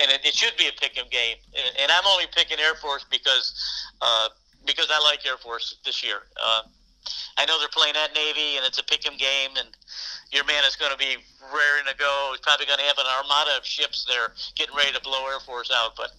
and 0.00 0.10
it, 0.10 0.24
it 0.24 0.34
should 0.34 0.56
be 0.56 0.66
a 0.66 0.72
pick'em 0.72 1.08
game. 1.10 1.36
And, 1.54 1.76
and 1.82 1.92
I'm 1.92 2.04
only 2.06 2.24
picking 2.34 2.58
Air 2.58 2.74
Force 2.74 3.04
because 3.08 3.54
uh, 4.02 4.28
because 4.66 4.88
I 4.90 4.98
like 5.02 5.24
Air 5.24 5.36
Force 5.36 5.76
this 5.84 6.02
year. 6.02 6.26
Uh, 6.42 6.62
I 7.38 7.46
know 7.46 7.58
they're 7.60 7.68
playing 7.68 7.94
at 7.94 8.14
Navy, 8.14 8.56
and 8.56 8.66
it's 8.66 8.78
a 8.78 8.82
pick'em 8.82 9.16
game, 9.16 9.50
and 9.56 9.68
your 10.32 10.44
man 10.44 10.64
is 10.64 10.74
going 10.74 10.90
to 10.90 10.98
be 10.98 11.16
raring 11.54 11.86
to 11.86 11.96
go. 11.96 12.30
He's 12.32 12.40
probably 12.40 12.66
going 12.66 12.80
to 12.80 12.84
have 12.84 12.98
an 12.98 13.06
armada 13.06 13.56
of 13.56 13.64
ships 13.64 14.04
there 14.08 14.32
getting 14.56 14.74
ready 14.74 14.92
to 14.92 15.00
blow 15.02 15.24
Air 15.26 15.38
Force 15.40 15.70
out. 15.72 15.94
But 15.96 16.10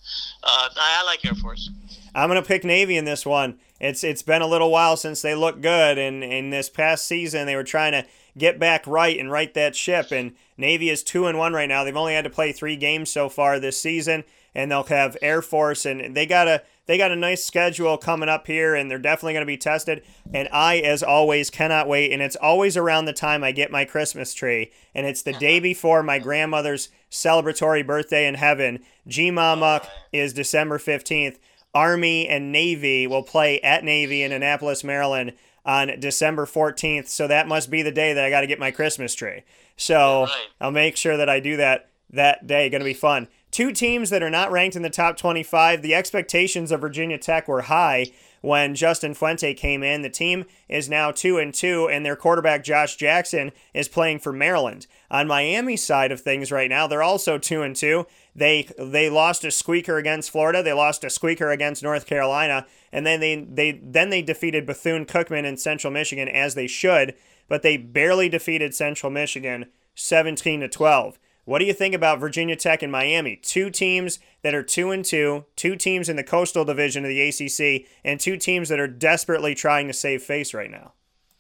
uh, 0.44 0.70
I, 0.78 1.02
I 1.02 1.06
like 1.06 1.26
Air 1.26 1.36
Force. 1.36 1.70
I'm 2.16 2.30
gonna 2.30 2.42
pick 2.42 2.64
Navy 2.64 2.98
in 2.98 3.06
this 3.06 3.26
one. 3.26 3.60
It's 3.80 4.04
it's 4.04 4.22
been 4.22 4.42
a 4.42 4.48
little 4.48 4.72
while 4.72 4.98
since 4.98 5.22
they 5.22 5.36
looked 5.36 5.62
good, 5.62 5.98
and 5.98 6.24
in 6.24 6.50
this 6.50 6.70
past 6.70 7.06
season 7.06 7.46
they 7.46 7.56
were 7.56 7.64
trying 7.64 7.92
to 7.92 8.06
get 8.38 8.60
back 8.60 8.86
right 8.86 9.18
and 9.20 9.32
right 9.32 9.54
that 9.54 9.76
ship. 9.76 10.12
And 10.12 10.34
Navy 10.58 10.90
is 10.90 11.04
two 11.04 11.26
and 11.26 11.38
one 11.38 11.54
right 11.54 11.70
now. 11.70 11.84
They've 11.84 11.96
only 11.96 12.14
had 12.14 12.24
to 12.24 12.30
play 12.30 12.52
three 12.52 12.76
games 12.76 13.12
so 13.12 13.30
far 13.30 13.60
this 13.60 13.80
season, 13.80 14.24
and 14.54 14.72
they'll 14.72 14.84
have 14.84 15.18
Air 15.22 15.42
Force, 15.42 15.86
and 15.86 16.16
they 16.16 16.26
got 16.26 16.48
a 16.48 16.64
they 16.88 16.98
got 16.98 17.12
a 17.12 17.18
nice 17.18 17.44
schedule 17.44 17.98
coming 17.98 18.30
up 18.30 18.48
here, 18.48 18.74
and 18.74 18.90
they're 18.90 18.98
definitely 18.98 19.34
going 19.34 19.42
to 19.42 19.46
be 19.46 19.58
tested. 19.58 20.04
And 20.34 20.48
I, 20.54 20.78
as 20.78 21.04
always, 21.04 21.50
cannot 21.50 21.88
wait. 21.88 22.14
And 22.14 22.22
it's 22.22 22.38
always 22.38 22.78
around 22.78 23.06
the 23.06 23.14
time 23.14 23.44
I 23.44 23.52
get 23.52 23.72
my 23.72 23.84
Christmas 23.84 24.34
tree, 24.34 24.72
and 24.96 25.06
it's 25.06 25.22
the 25.22 25.34
day 25.34 25.60
before 25.60 26.02
my 26.02 26.18
grandmother's 26.18 26.90
celebratory 27.12 27.86
birthday 27.86 28.26
in 28.26 28.36
heaven. 28.36 28.80
G 29.06 29.32
Mama 29.32 29.88
is 30.12 30.34
December 30.34 30.80
fifteenth. 30.80 31.40
Army 31.78 32.28
and 32.28 32.52
Navy 32.52 33.06
will 33.06 33.22
play 33.22 33.62
at 33.62 33.84
Navy 33.84 34.24
in 34.24 34.32
Annapolis, 34.32 34.84
Maryland 34.84 35.34
on 35.64 36.00
December 36.00 36.48
14th. 36.48 37.08
So 37.08 37.28
that 37.28 37.48
must 37.48 37.70
be 37.70 37.84
the 37.84 37.92
day 37.92 38.14
that 38.14 38.26
I 38.26 38.32
got 38.32 38.42
to 38.42 38.48
get 38.48 38.58
my 38.58 38.72
Christmas 38.72 39.14
tree. 39.14 39.44
So 39.76 40.24
right. 40.24 40.48
I'll 40.60 40.72
make 40.72 40.98
sure 40.98 41.18
that 41.18 41.30
I 41.30 41.40
do 41.40 41.56
that 41.58 41.92
that 42.10 42.48
day. 42.48 42.68
Going 42.70 42.82
to 42.82 42.86
be 42.86 42.96
fun. 42.96 43.28
Two 43.52 43.72
teams 43.72 44.10
that 44.10 44.24
are 44.24 44.30
not 44.32 44.52
ranked 44.52 44.76
in 44.76 44.82
the 44.82 44.90
top 44.90 45.18
25. 45.18 45.84
The 45.84 45.94
expectations 45.94 46.72
of 46.72 46.82
Virginia 46.82 47.20
Tech 47.20 47.48
were 47.48 47.62
high 47.62 48.08
when 48.42 48.76
Justin 48.76 49.14
Fuente 49.14 49.54
came 49.54 49.84
in. 49.84 50.02
The 50.02 50.10
team 50.10 50.46
is 50.70 50.90
now 50.90 51.12
2 51.12 51.38
and 51.38 51.54
2 51.54 51.90
and 51.90 52.06
their 52.06 52.16
quarterback 52.16 52.64
Josh 52.64 52.96
Jackson 52.96 53.52
is 53.74 53.88
playing 53.88 54.20
for 54.20 54.32
Maryland. 54.32 54.88
On 55.10 55.28
Miami's 55.28 55.84
side 55.84 56.12
of 56.12 56.22
things 56.22 56.52
right 56.52 56.70
now, 56.70 56.88
they're 56.88 57.04
also 57.04 57.38
2 57.38 57.62
and 57.62 57.76
2. 57.76 58.06
They 58.36 58.70
they 58.78 59.10
lost 59.10 59.44
a 59.44 59.52
squeaker 59.52 59.98
against 59.98 60.32
Florida, 60.32 60.62
they 60.62 60.74
lost 60.74 61.04
a 61.04 61.10
squeaker 61.10 61.50
against 61.50 61.82
North 61.82 62.06
Carolina, 62.06 62.68
and 62.92 63.06
then 63.06 63.20
they 63.20 63.36
they 63.36 63.80
then 63.84 64.10
they 64.10 64.22
defeated 64.22 64.66
Bethune-Cookman 64.66 65.44
in 65.44 65.58
Central 65.58 65.92
Michigan 65.92 66.28
as 66.28 66.54
they 66.54 66.68
should, 66.68 67.16
but 67.48 67.64
they 67.64 67.78
barely 67.78 68.30
defeated 68.30 68.76
Central 68.76 69.12
Michigan 69.12 69.66
17 69.96 70.60
to 70.62 70.68
12. 70.68 71.18
What 71.46 71.60
do 71.60 71.66
you 71.66 71.74
think 71.74 71.96
about 71.96 72.20
Virginia 72.20 72.58
Tech 72.58 72.84
and 72.84 72.92
Miami? 72.92 73.38
Two 73.38 73.70
teams 73.70 74.20
that 74.48 74.56
are 74.56 74.64
two 74.64 74.92
and 74.92 75.04
two, 75.04 75.44
two 75.58 75.76
teams 75.76 76.08
in 76.08 76.16
the 76.16 76.24
coastal 76.24 76.64
division 76.64 77.04
of 77.04 77.10
the 77.10 77.20
ACC, 77.20 77.86
and 78.06 78.18
two 78.18 78.38
teams 78.38 78.70
that 78.70 78.80
are 78.80 78.88
desperately 78.88 79.54
trying 79.54 79.88
to 79.88 79.94
save 79.94 80.24
face 80.24 80.54
right 80.54 80.72
now. 80.72 80.94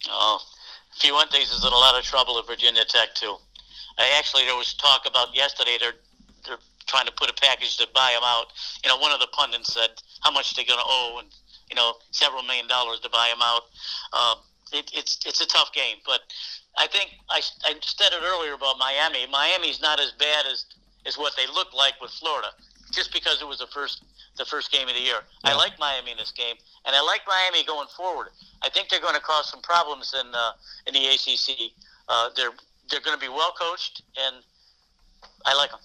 Oh, 0.10 0.42
Fuentes 1.00 1.54
is 1.54 1.64
in 1.64 1.72
a 1.72 1.78
lot 1.78 1.98
of 1.98 2.04
trouble 2.04 2.38
at 2.38 2.46
Virginia 2.46 2.84
Tech 2.84 3.16
too. 3.16 3.38
I 3.98 4.14
actually 4.20 4.44
there 4.44 4.58
was 4.58 4.74
talk 4.74 5.08
about 5.08 5.34
yesterday. 5.34 5.78
They're 5.80 5.94
they're 6.46 6.58
trying 6.86 7.06
to 7.06 7.14
put 7.14 7.30
a 7.30 7.34
package 7.34 7.78
to 7.78 7.88
buy 7.96 8.12
him 8.12 8.24
out. 8.26 8.48
You 8.84 8.90
know, 8.90 8.98
one 8.98 9.14
of 9.14 9.22
the 9.22 9.28
pundits 9.28 9.74
said 9.74 9.92
how 10.20 10.32
much 10.32 10.54
they're 10.58 10.66
going 10.66 10.80
to 10.80 10.86
owe, 10.86 11.20
and 11.22 11.30
you 11.70 11.78
know, 11.78 11.94
several 12.12 12.44
million 12.44 12.68
dollars 12.68 13.00
to 13.00 13.10
buy 13.10 13.28
him 13.28 13.40
out. 13.42 13.62
Uh, 14.12 14.36
it, 14.74 14.92
it's 14.94 15.20
it's 15.26 15.40
a 15.40 15.48
tough 15.48 15.72
game, 15.72 15.96
but 16.06 16.20
I 16.78 16.88
think 16.88 17.12
I, 17.30 17.42
I 17.64 17.74
said 17.80 18.12
it 18.12 18.22
earlier 18.22 18.54
about 18.54 18.78
Miami. 18.78 19.28
Miami's 19.32 19.82
not 19.82 19.98
as 20.02 20.12
bad 20.20 20.46
as 20.52 20.66
as 21.08 21.18
what 21.18 21.34
they 21.38 21.48
look 21.48 21.74
like 21.74 22.00
with 22.02 22.12
Florida, 22.12 22.50
just 22.92 23.14
because 23.14 23.42
it 23.42 23.48
was 23.48 23.60
the 23.60 23.68
first 23.68 24.04
the 24.38 24.46
first 24.46 24.72
game 24.72 24.88
of 24.88 24.96
the 24.96 25.02
year. 25.02 25.20
Yeah. 25.44 25.52
I 25.52 25.56
like 25.56 25.80
Miami 25.80 26.12
in 26.12 26.18
this 26.18 26.32
game, 26.32 26.56
and 26.86 26.96
I 26.96 27.02
like 27.02 27.22
Miami 27.28 27.66
going 27.66 27.88
forward. 27.96 28.28
I 28.62 28.70
think 28.70 28.90
they're 28.90 29.02
going 29.02 29.16
to 29.16 29.22
cause 29.22 29.50
some 29.50 29.62
problems 29.62 30.14
in 30.20 30.28
uh, 30.34 30.52
in 30.86 30.94
the 30.94 31.08
ACC. 31.08 31.72
Uh, 32.08 32.30
they're 32.36 32.52
they're 32.90 33.02
going 33.02 33.18
to 33.18 33.22
be 33.22 33.30
well 33.30 33.54
coached, 33.60 34.04
and 34.18 34.38
I 35.46 35.56
like 35.56 35.72
them. 35.72 35.80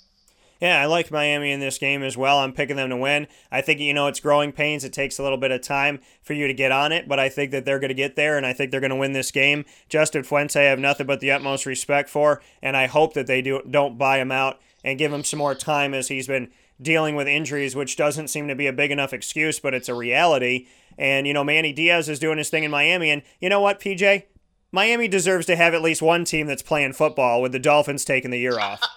Yeah, 0.62 0.80
I 0.80 0.86
like 0.86 1.10
Miami 1.10 1.50
in 1.50 1.58
this 1.58 1.76
game 1.76 2.04
as 2.04 2.16
well. 2.16 2.38
I'm 2.38 2.52
picking 2.52 2.76
them 2.76 2.88
to 2.90 2.96
win. 2.96 3.26
I 3.50 3.62
think, 3.62 3.80
you 3.80 3.92
know, 3.92 4.06
it's 4.06 4.20
growing 4.20 4.52
pains. 4.52 4.84
It 4.84 4.92
takes 4.92 5.18
a 5.18 5.22
little 5.24 5.36
bit 5.36 5.50
of 5.50 5.60
time 5.60 5.98
for 6.22 6.34
you 6.34 6.46
to 6.46 6.54
get 6.54 6.70
on 6.70 6.92
it, 6.92 7.08
but 7.08 7.18
I 7.18 7.28
think 7.28 7.50
that 7.50 7.64
they're 7.64 7.80
going 7.80 7.88
to 7.88 7.94
get 7.94 8.14
there, 8.14 8.36
and 8.36 8.46
I 8.46 8.52
think 8.52 8.70
they're 8.70 8.78
going 8.78 8.90
to 8.90 8.96
win 8.96 9.12
this 9.12 9.32
game. 9.32 9.64
Justin 9.88 10.22
Fuente, 10.22 10.60
I 10.60 10.70
have 10.70 10.78
nothing 10.78 11.08
but 11.08 11.18
the 11.18 11.32
utmost 11.32 11.66
respect 11.66 12.08
for, 12.08 12.40
and 12.62 12.76
I 12.76 12.86
hope 12.86 13.14
that 13.14 13.26
they 13.26 13.42
do, 13.42 13.60
don't 13.68 13.98
buy 13.98 14.20
him 14.20 14.30
out 14.30 14.60
and 14.84 15.00
give 15.00 15.12
him 15.12 15.24
some 15.24 15.38
more 15.38 15.56
time 15.56 15.94
as 15.94 16.06
he's 16.06 16.28
been 16.28 16.48
dealing 16.82 17.14
with 17.14 17.28
injuries, 17.28 17.76
which 17.76 17.96
doesn't 17.96 18.28
seem 18.28 18.48
to 18.48 18.54
be 18.54 18.66
a 18.66 18.72
big 18.72 18.90
enough 18.90 19.12
excuse, 19.12 19.60
but 19.60 19.74
it's 19.74 19.88
a 19.88 19.94
reality. 19.94 20.66
And, 20.98 21.26
you 21.26 21.32
know, 21.32 21.44
Manny 21.44 21.72
Diaz 21.72 22.08
is 22.08 22.18
doing 22.18 22.38
his 22.38 22.50
thing 22.50 22.64
in 22.64 22.70
Miami, 22.70 23.10
and 23.10 23.22
you 23.40 23.48
know 23.48 23.60
what, 23.60 23.80
PJ? 23.80 24.24
Miami 24.72 25.06
deserves 25.06 25.46
to 25.46 25.56
have 25.56 25.74
at 25.74 25.82
least 25.82 26.02
one 26.02 26.24
team 26.24 26.46
that's 26.46 26.62
playing 26.62 26.94
football 26.94 27.42
with 27.42 27.52
the 27.52 27.58
Dolphins 27.58 28.04
taking 28.04 28.30
the 28.30 28.38
year 28.38 28.58
off. 28.58 28.80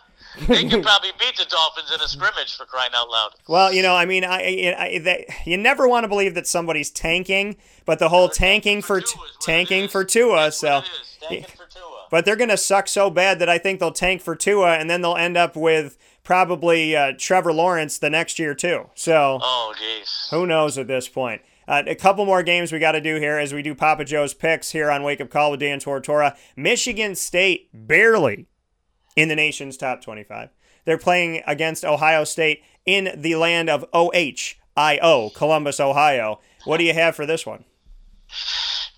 They 0.48 0.68
could 0.68 0.84
probably 0.84 1.12
beat 1.18 1.38
the 1.38 1.46
Dolphins 1.46 1.92
in 1.94 2.02
a 2.02 2.08
scrimmage 2.10 2.58
for 2.58 2.66
crying 2.66 2.92
out 2.94 3.10
loud. 3.10 3.32
Well, 3.48 3.72
you 3.72 3.82
know, 3.82 3.96
I 3.96 4.06
mean, 4.06 4.26
I, 4.26 4.42
I, 4.42 4.76
I 4.78 5.00
that, 5.00 5.48
you 5.48 5.58
never 5.58 5.88
want 5.88 6.04
to 6.04 6.08
believe 6.10 6.36
that 6.36 6.46
somebody's 6.46 6.92
tanking, 6.92 7.56
but 7.86 8.00
the 8.00 8.10
whole 8.10 8.28
tanking 8.28 8.82
for 8.82 9.00
Tua 9.00 9.06
is 9.06 9.16
what 9.16 9.42
tanking 9.42 9.88
for 9.88 10.04
Tua, 10.04 10.52
so 10.52 10.76
what 10.76 10.84
it 10.84 10.90
is. 10.90 11.18
Tanking 11.22 11.56
for 11.56 11.72
Tua. 11.72 12.08
but 12.12 12.26
they're 12.26 12.36
gonna 12.36 12.58
suck 12.58 12.90
so 12.90 13.10
bad 13.10 13.40
that 13.40 13.48
I 13.48 13.58
think 13.58 13.80
they'll 13.80 13.94
tank 13.94 14.22
for 14.22 14.36
Tua, 14.36 14.74
and 14.74 14.90
then 14.90 15.02
they'll 15.02 15.16
end 15.16 15.38
up 15.38 15.56
with 15.56 15.98
probably 16.26 16.94
uh, 16.98 17.14
Trevor 17.18 17.54
Lawrence 17.54 17.98
the 17.98 18.10
next 18.10 18.38
year 18.38 18.54
too. 18.54 18.90
So 18.96 19.40
Oh, 19.42 19.74
jeez. 19.82 20.30
who 20.32 20.46
knows 20.46 20.78
at 20.78 20.88
this 20.88 21.08
point? 21.08 21.42
Uh, 21.68 21.84
a 21.88 21.96
couple 21.96 22.26
more 22.26 22.44
games 22.44 22.72
we 22.72 22.80
got 22.80 22.92
to 22.92 23.02
do 23.02 23.16
here 23.16 23.38
as 23.40 23.54
we 23.54 23.62
do 23.62 23.74
Papa 23.74 24.04
Joe's 24.06 24.34
picks 24.34 24.72
here 24.72 24.92
on 24.92 25.02
Wake 25.04 25.22
Up 25.22 25.30
Call 25.30 25.52
with 25.52 25.62
Dan 25.62 25.80
Tortora. 25.80 26.36
Michigan 26.56 27.16
State 27.16 27.70
barely 27.74 28.46
in 29.16 29.30
the 29.30 29.36
nation's 29.36 29.78
top 29.78 30.02
25. 30.02 30.50
They're 30.84 30.98
playing 31.00 31.42
against 31.48 31.84
Ohio 31.86 32.24
State 32.26 32.62
in 32.86 33.10
the 33.16 33.36
land 33.36 33.70
of 33.70 33.84
OHIO, 33.94 35.34
Columbus, 35.34 35.80
Ohio. 35.80 36.40
What 36.66 36.78
do 36.78 36.84
you 36.84 36.94
have 36.94 37.16
for 37.16 37.26
this 37.26 37.46
one? 37.48 37.64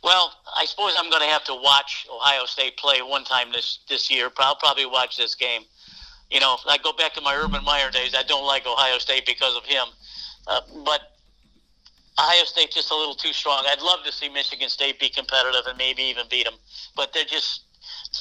Well, 0.03 0.33
I 0.57 0.65
suppose 0.65 0.93
I'm 0.97 1.09
going 1.09 1.21
to 1.21 1.27
have 1.29 1.43
to 1.45 1.53
watch 1.55 2.05
Ohio 2.13 2.45
State 2.45 2.75
play 2.77 3.01
one 3.01 3.23
time 3.23 3.51
this 3.53 3.79
this 3.89 4.09
year. 4.11 4.29
I'll 4.37 4.55
probably 4.55 4.85
watch 4.85 5.15
this 5.17 5.35
game. 5.35 5.61
You 6.29 6.39
know, 6.39 6.57
I 6.67 6.77
go 6.77 6.91
back 6.93 7.13
to 7.13 7.21
my 7.21 7.35
Urban 7.35 7.63
Meyer 7.63 7.89
days. 7.89 8.13
I 8.15 8.23
don't 8.23 8.45
like 8.45 8.65
Ohio 8.65 8.97
State 8.97 9.25
because 9.25 9.55
of 9.55 9.65
him, 9.65 9.85
uh, 10.47 10.61
but 10.83 11.17
Ohio 12.19 12.43
State's 12.45 12.75
just 12.75 12.91
a 12.91 12.95
little 12.95 13.15
too 13.15 13.31
strong. 13.31 13.63
I'd 13.67 13.81
love 13.81 14.03
to 14.05 14.11
see 14.11 14.27
Michigan 14.27 14.69
State 14.69 14.99
be 14.99 15.09
competitive 15.09 15.61
and 15.67 15.77
maybe 15.77 16.03
even 16.03 16.25
beat 16.29 16.45
them, 16.45 16.55
but 16.95 17.13
they're 17.13 17.25
just 17.25 17.63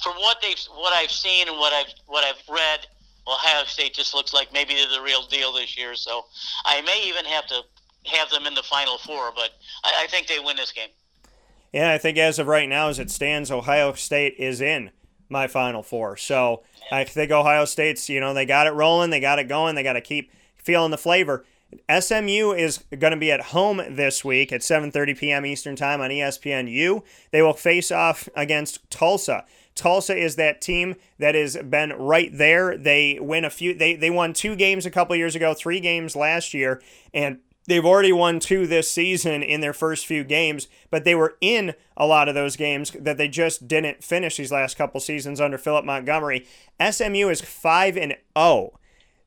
from 0.02 0.14
what 0.16 0.38
they've 0.42 0.58
what 0.74 0.92
I've 0.92 1.10
seen 1.10 1.48
and 1.48 1.56
what 1.58 1.72
I've 1.72 1.92
what 2.06 2.24
I've 2.24 2.42
read. 2.48 2.86
Ohio 3.28 3.64
State 3.64 3.92
just 3.92 4.14
looks 4.14 4.32
like 4.32 4.52
maybe 4.52 4.74
they're 4.74 4.88
the 4.88 5.02
real 5.02 5.26
deal 5.26 5.52
this 5.52 5.76
year. 5.76 5.96
So 5.96 6.26
I 6.64 6.80
may 6.82 7.02
even 7.08 7.24
have 7.24 7.44
to 7.48 7.62
have 8.04 8.30
them 8.30 8.46
in 8.46 8.54
the 8.54 8.62
Final 8.62 8.98
Four, 8.98 9.32
but 9.34 9.50
I, 9.82 10.04
I 10.04 10.06
think 10.06 10.28
they 10.28 10.38
win 10.38 10.56
this 10.56 10.70
game. 10.70 10.90
Yeah, 11.72 11.92
I 11.92 11.98
think 11.98 12.18
as 12.18 12.38
of 12.38 12.46
right 12.46 12.68
now, 12.68 12.88
as 12.88 13.00
it 13.00 13.10
stands, 13.10 13.50
Ohio 13.50 13.92
State 13.94 14.36
is 14.38 14.60
in 14.60 14.90
my 15.28 15.46
Final 15.46 15.82
Four. 15.82 16.16
So 16.16 16.62
I 16.90 17.04
think 17.04 17.30
Ohio 17.30 17.64
State's, 17.64 18.08
you 18.08 18.20
know, 18.20 18.34
they 18.34 18.46
got 18.46 18.66
it 18.66 18.72
rolling, 18.72 19.10
they 19.10 19.20
got 19.20 19.38
it 19.38 19.48
going, 19.48 19.74
they 19.74 19.82
got 19.82 19.94
to 19.94 20.00
keep 20.00 20.30
feeling 20.56 20.90
the 20.90 20.98
flavor. 20.98 21.44
SMU 21.90 22.52
is 22.52 22.84
going 22.98 23.12
to 23.12 23.16
be 23.16 23.32
at 23.32 23.40
home 23.40 23.82
this 23.88 24.24
week 24.24 24.52
at 24.52 24.60
7:30 24.60 25.18
p.m. 25.18 25.46
Eastern 25.46 25.76
Time 25.76 26.00
on 26.00 26.10
ESPNU. 26.10 27.02
They 27.32 27.42
will 27.42 27.52
face 27.52 27.90
off 27.90 28.28
against 28.34 28.88
Tulsa. 28.90 29.44
Tulsa 29.74 30.16
is 30.16 30.36
that 30.36 30.60
team 30.60 30.94
that 31.18 31.34
has 31.34 31.56
been 31.56 31.92
right 31.92 32.30
there. 32.32 32.78
They 32.78 33.18
win 33.20 33.44
a 33.44 33.50
few. 33.50 33.74
They 33.74 33.94
they 33.94 34.10
won 34.10 34.32
two 34.32 34.56
games 34.56 34.86
a 34.86 34.90
couple 34.90 35.14
years 35.16 35.36
ago, 35.36 35.54
three 35.54 35.80
games 35.80 36.16
last 36.16 36.54
year, 36.54 36.80
and 37.12 37.38
they've 37.66 37.84
already 37.84 38.12
won 38.12 38.40
two 38.40 38.66
this 38.66 38.90
season 38.90 39.42
in 39.42 39.60
their 39.60 39.72
first 39.72 40.06
few 40.06 40.24
games. 40.24 40.68
But 40.90 41.04
they 41.04 41.14
were 41.14 41.36
in 41.40 41.74
a 41.96 42.06
lot 42.06 42.28
of 42.28 42.34
those 42.34 42.56
games 42.56 42.90
that 42.92 43.18
they 43.18 43.28
just 43.28 43.68
didn't 43.68 44.04
finish 44.04 44.36
these 44.36 44.52
last 44.52 44.76
couple 44.76 45.00
seasons 45.00 45.40
under 45.40 45.58
Philip 45.58 45.84
Montgomery. 45.84 46.46
SMU 46.80 47.28
is 47.28 47.40
five 47.40 47.96
and 47.96 48.12
zero 48.12 48.20
oh 48.34 48.72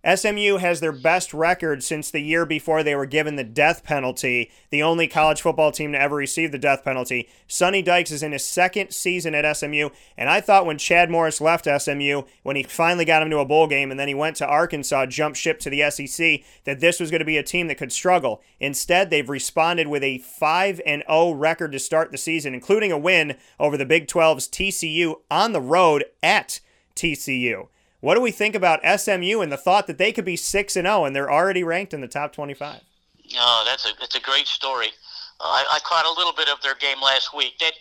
SMU 0.05 0.57
has 0.57 0.79
their 0.79 0.93
best 0.93 1.33
record 1.33 1.83
since 1.83 2.09
the 2.09 2.21
year 2.21 2.45
before 2.45 2.83
they 2.83 2.95
were 2.95 3.05
given 3.05 3.35
the 3.35 3.43
death 3.43 3.83
penalty, 3.83 4.49
the 4.69 4.81
only 4.81 5.09
college 5.09 5.41
football 5.41 5.73
team 5.73 5.91
to 5.91 6.01
ever 6.01 6.15
receive 6.15 6.53
the 6.53 6.57
death 6.57 6.85
penalty. 6.85 7.27
Sonny 7.49 7.81
Dykes 7.81 8.11
is 8.11 8.23
in 8.23 8.31
his 8.31 8.45
second 8.45 8.93
season 8.93 9.35
at 9.35 9.57
SMU, 9.57 9.89
and 10.17 10.29
I 10.29 10.39
thought 10.39 10.65
when 10.65 10.77
Chad 10.77 11.09
Morris 11.09 11.41
left 11.41 11.65
SMU, 11.65 12.23
when 12.43 12.55
he 12.55 12.63
finally 12.63 13.03
got 13.03 13.21
him 13.21 13.29
to 13.29 13.39
a 13.39 13.45
bowl 13.45 13.67
game 13.67 13.91
and 13.91 13.99
then 13.99 14.07
he 14.07 14.13
went 14.13 14.37
to 14.37 14.47
Arkansas, 14.47 15.07
jumped 15.07 15.37
ship 15.37 15.59
to 15.59 15.69
the 15.69 15.89
SEC, 15.91 16.43
that 16.63 16.79
this 16.79 17.01
was 17.01 17.11
going 17.11 17.19
to 17.19 17.25
be 17.25 17.37
a 17.37 17.43
team 17.43 17.67
that 17.67 17.77
could 17.77 17.91
struggle. 17.91 18.41
Instead, 18.61 19.09
they've 19.09 19.29
responded 19.29 19.89
with 19.89 20.03
a 20.03 20.19
5 20.19 20.79
and 20.85 21.03
0 21.09 21.31
record 21.31 21.73
to 21.73 21.79
start 21.79 22.11
the 22.11 22.17
season, 22.17 22.53
including 22.53 22.93
a 22.93 22.97
win 22.97 23.35
over 23.59 23.75
the 23.75 23.85
Big 23.85 24.07
12's 24.07 24.47
TCU 24.47 25.15
on 25.29 25.51
the 25.51 25.61
road 25.61 26.05
at 26.23 26.61
TCU. 26.95 27.67
What 28.01 28.15
do 28.15 28.21
we 28.21 28.31
think 28.31 28.55
about 28.55 28.79
SMU 28.99 29.41
and 29.41 29.51
the 29.51 29.57
thought 29.57 29.87
that 29.87 29.97
they 29.97 30.11
could 30.11 30.25
be 30.25 30.37
six 30.37 30.75
and 30.75 30.85
zero 30.85 31.01
oh 31.01 31.05
and 31.05 31.15
they're 31.15 31.31
already 31.31 31.63
ranked 31.63 31.93
in 31.93 32.01
the 32.01 32.07
top 32.07 32.33
twenty-five? 32.33 32.81
Oh, 33.37 33.63
that's 33.65 33.85
a 33.85 33.93
that's 33.99 34.15
a 34.15 34.21
great 34.21 34.47
story. 34.47 34.87
Uh, 35.39 35.43
I, 35.43 35.65
I 35.77 35.79
caught 35.83 36.05
a 36.05 36.17
little 36.17 36.33
bit 36.33 36.49
of 36.49 36.61
their 36.61 36.75
game 36.75 37.01
last 37.01 37.35
week. 37.35 37.59
That 37.59 37.73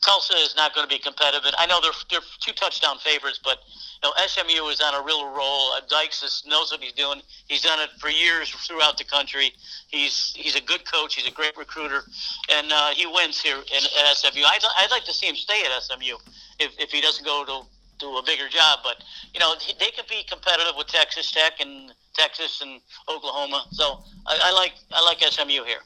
Tulsa 0.00 0.34
is 0.34 0.54
not 0.56 0.74
going 0.74 0.88
to 0.88 0.94
be 0.94 0.98
competitive. 0.98 1.52
I 1.58 1.66
know 1.66 1.80
they're 1.82 1.92
they're 2.10 2.26
two 2.40 2.52
touchdown 2.52 2.98
favorites, 2.98 3.40
but 3.42 3.58
you 4.02 4.08
know 4.08 4.14
SMU 4.26 4.68
is 4.68 4.80
on 4.80 4.94
a 4.94 5.04
real 5.04 5.26
roll. 5.26 5.72
Uh, 5.72 5.80
Dykes 5.88 6.22
is, 6.22 6.44
knows 6.46 6.72
what 6.72 6.80
he's 6.80 6.92
doing. 6.92 7.20
He's 7.48 7.62
done 7.62 7.80
it 7.80 7.90
for 7.98 8.08
years 8.08 8.48
throughout 8.48 8.96
the 8.96 9.04
country. 9.04 9.52
He's 9.88 10.32
he's 10.34 10.56
a 10.56 10.62
good 10.62 10.90
coach. 10.90 11.16
He's 11.16 11.26
a 11.26 11.34
great 11.34 11.56
recruiter, 11.58 12.04
and 12.50 12.72
uh, 12.72 12.90
he 12.90 13.06
wins 13.06 13.40
here 13.40 13.56
in, 13.56 13.84
at 14.08 14.16
SMU. 14.16 14.40
I'd, 14.40 14.60
I'd 14.78 14.90
like 14.90 15.04
to 15.04 15.12
see 15.12 15.26
him 15.26 15.36
stay 15.36 15.62
at 15.64 15.82
SMU 15.82 16.16
if, 16.58 16.72
if 16.78 16.90
he 16.90 17.00
doesn't 17.00 17.24
go 17.24 17.44
to 17.44 17.66
do 17.98 18.16
a 18.16 18.22
bigger 18.22 18.48
job. 18.48 18.80
But 18.82 19.02
you 19.32 19.40
know, 19.40 19.54
they 19.78 19.90
could 19.90 20.06
be 20.08 20.24
competitive 20.28 20.74
with 20.76 20.88
Texas 20.88 21.30
Tech 21.30 21.60
and 21.60 21.92
Texas 22.14 22.60
and 22.62 22.80
Oklahoma. 23.08 23.64
So 23.72 24.02
I, 24.26 24.38
I 24.44 24.52
like 24.52 24.72
I 24.92 25.04
like 25.04 25.20
SMU 25.20 25.64
here. 25.64 25.80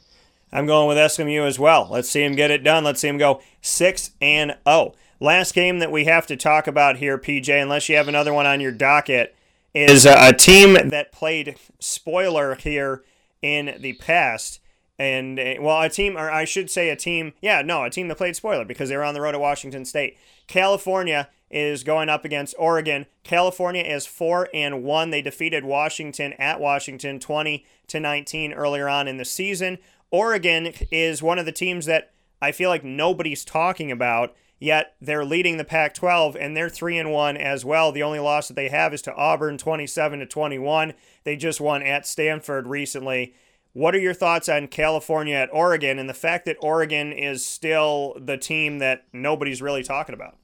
I'm 0.52 0.66
going 0.66 0.86
with 0.86 1.10
SMU 1.10 1.44
as 1.44 1.58
well. 1.58 1.88
Let's 1.90 2.10
see 2.10 2.22
him 2.22 2.34
get 2.34 2.50
it 2.50 2.62
done. 2.62 2.84
Let's 2.84 3.00
see 3.00 3.08
him 3.08 3.18
go 3.18 3.40
six 3.60 4.10
and. 4.20 4.56
Oh. 4.66 4.94
Last 5.20 5.54
game 5.54 5.78
that 5.78 5.92
we 5.92 6.06
have 6.06 6.26
to 6.26 6.36
talk 6.36 6.66
about 6.66 6.96
here, 6.96 7.16
PJ, 7.16 7.48
unless 7.62 7.88
you 7.88 7.94
have 7.94 8.08
another 8.08 8.34
one 8.34 8.44
on 8.44 8.60
your 8.60 8.72
docket, 8.72 9.36
is 9.72 10.04
uh, 10.04 10.16
a 10.18 10.32
team 10.32 10.88
that 10.88 11.12
played 11.12 11.56
spoiler 11.78 12.56
here 12.56 13.04
in 13.40 13.76
the 13.78 13.92
past. 13.92 14.58
And 15.03 15.40
eh, 15.40 15.57
well, 15.59 15.82
a 15.82 15.88
team, 15.88 16.16
or 16.16 16.30
I 16.30 16.44
should 16.44 16.70
say, 16.70 16.88
a 16.88 16.94
team. 16.94 17.32
Yeah, 17.40 17.61
no, 17.62 17.82
a 17.82 17.90
team 17.90 18.07
that 18.07 18.18
played 18.18 18.36
spoiler 18.36 18.64
because 18.64 18.88
they 18.88 18.96
were 18.96 19.03
on 19.03 19.14
the 19.14 19.20
road 19.20 19.32
to 19.32 19.38
Washington 19.40 19.84
State. 19.84 20.16
California 20.46 21.28
is 21.50 21.82
going 21.82 22.09
up 22.09 22.24
against 22.24 22.55
Oregon. 22.57 23.07
California 23.24 23.82
is 23.82 24.07
4 24.07 24.48
and 24.55 24.84
1. 24.84 25.11
They 25.11 25.20
defeated 25.20 25.64
Washington 25.64 26.34
at 26.34 26.61
Washington 26.61 27.18
20 27.18 27.66
to 27.88 27.98
19 27.98 28.53
earlier 28.53 28.88
on 28.88 29.09
in 29.09 29.16
the 29.16 29.24
season. 29.24 29.78
Oregon 30.12 30.72
is 30.92 31.20
one 31.20 31.40
of 31.40 31.46
the 31.46 31.53
teams 31.53 31.86
that 31.86 32.12
I 32.40 32.53
feel 32.53 32.70
like 32.70 32.84
nobody's 32.84 33.44
talking 33.44 33.90
about, 33.90 34.36
yet 34.61 34.94
they're 35.00 35.24
leading 35.24 35.57
the 35.57 35.64
Pac-12 35.64 36.36
and 36.38 36.57
they're 36.57 36.68
3 36.68 36.98
and 36.98 37.11
1 37.11 37.36
as 37.36 37.64
well. 37.64 37.90
The 37.90 38.05
only 38.05 38.20
loss 38.20 38.46
that 38.46 38.55
they 38.55 38.68
have 38.68 38.94
is 38.94 39.03
to 39.03 39.14
Auburn 39.16 39.59
27 39.59 40.20
to 40.20 40.26
21. 40.26 40.94
They 41.24 41.34
just 41.34 41.61
won 41.61 41.82
at 41.82 42.07
Stanford 42.07 42.68
recently. 42.68 43.34
What 43.74 43.94
are 43.94 43.98
your 43.98 44.14
thoughts 44.14 44.48
on 44.48 44.68
California 44.68 45.34
at 45.34 45.48
Oregon 45.52 45.98
and 45.98 46.08
the 46.08 46.14
fact 46.14 46.44
that 46.44 46.56
Oregon 46.60 47.12
is 47.12 47.44
still 47.44 48.16
the 48.20 48.36
team 48.36 48.80
that 48.80 49.04
nobody's 49.12 49.62
really 49.62 49.82
talking 49.82 50.14
about? 50.14 50.36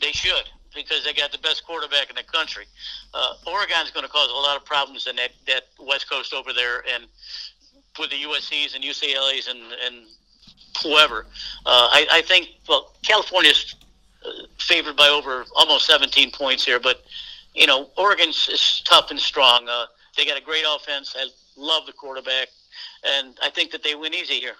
They 0.00 0.12
should 0.12 0.48
because 0.74 1.04
they 1.04 1.12
got 1.12 1.30
the 1.32 1.38
best 1.38 1.66
quarterback 1.66 2.08
in 2.08 2.16
the 2.16 2.22
country. 2.22 2.64
Uh, 3.12 3.34
Oregon's 3.46 3.90
going 3.90 4.06
to 4.06 4.10
cause 4.10 4.30
a 4.30 4.32
lot 4.32 4.56
of 4.56 4.64
problems 4.64 5.06
in 5.06 5.16
that, 5.16 5.30
that 5.46 5.64
West 5.78 6.08
Coast 6.10 6.32
over 6.32 6.52
there, 6.52 6.82
and 6.94 7.04
with 7.98 8.10
the 8.10 8.16
USC's 8.16 8.74
and 8.74 8.82
UCLA's 8.82 9.48
and 9.48 9.60
and 9.84 10.06
whoever. 10.82 11.26
Uh, 11.66 11.88
I, 11.92 12.06
I 12.10 12.22
think 12.22 12.48
well, 12.68 12.94
California's 13.02 13.76
uh, 14.24 14.30
favored 14.58 14.96
by 14.96 15.08
over 15.08 15.44
almost 15.56 15.86
17 15.86 16.30
points 16.30 16.64
here, 16.64 16.80
but 16.80 17.02
you 17.54 17.66
know 17.66 17.90
Oregon's 17.96 18.48
is 18.50 18.82
tough 18.84 19.10
and 19.10 19.20
strong. 19.20 19.68
Uh, 19.68 19.86
they 20.16 20.24
got 20.24 20.38
a 20.38 20.42
great 20.42 20.64
offense. 20.66 21.14
I 21.18 21.26
love 21.56 21.86
the 21.86 21.92
quarterback, 21.92 22.48
and 23.04 23.38
I 23.42 23.50
think 23.50 23.70
that 23.72 23.82
they 23.82 23.94
win 23.94 24.14
easy 24.14 24.34
here. 24.34 24.54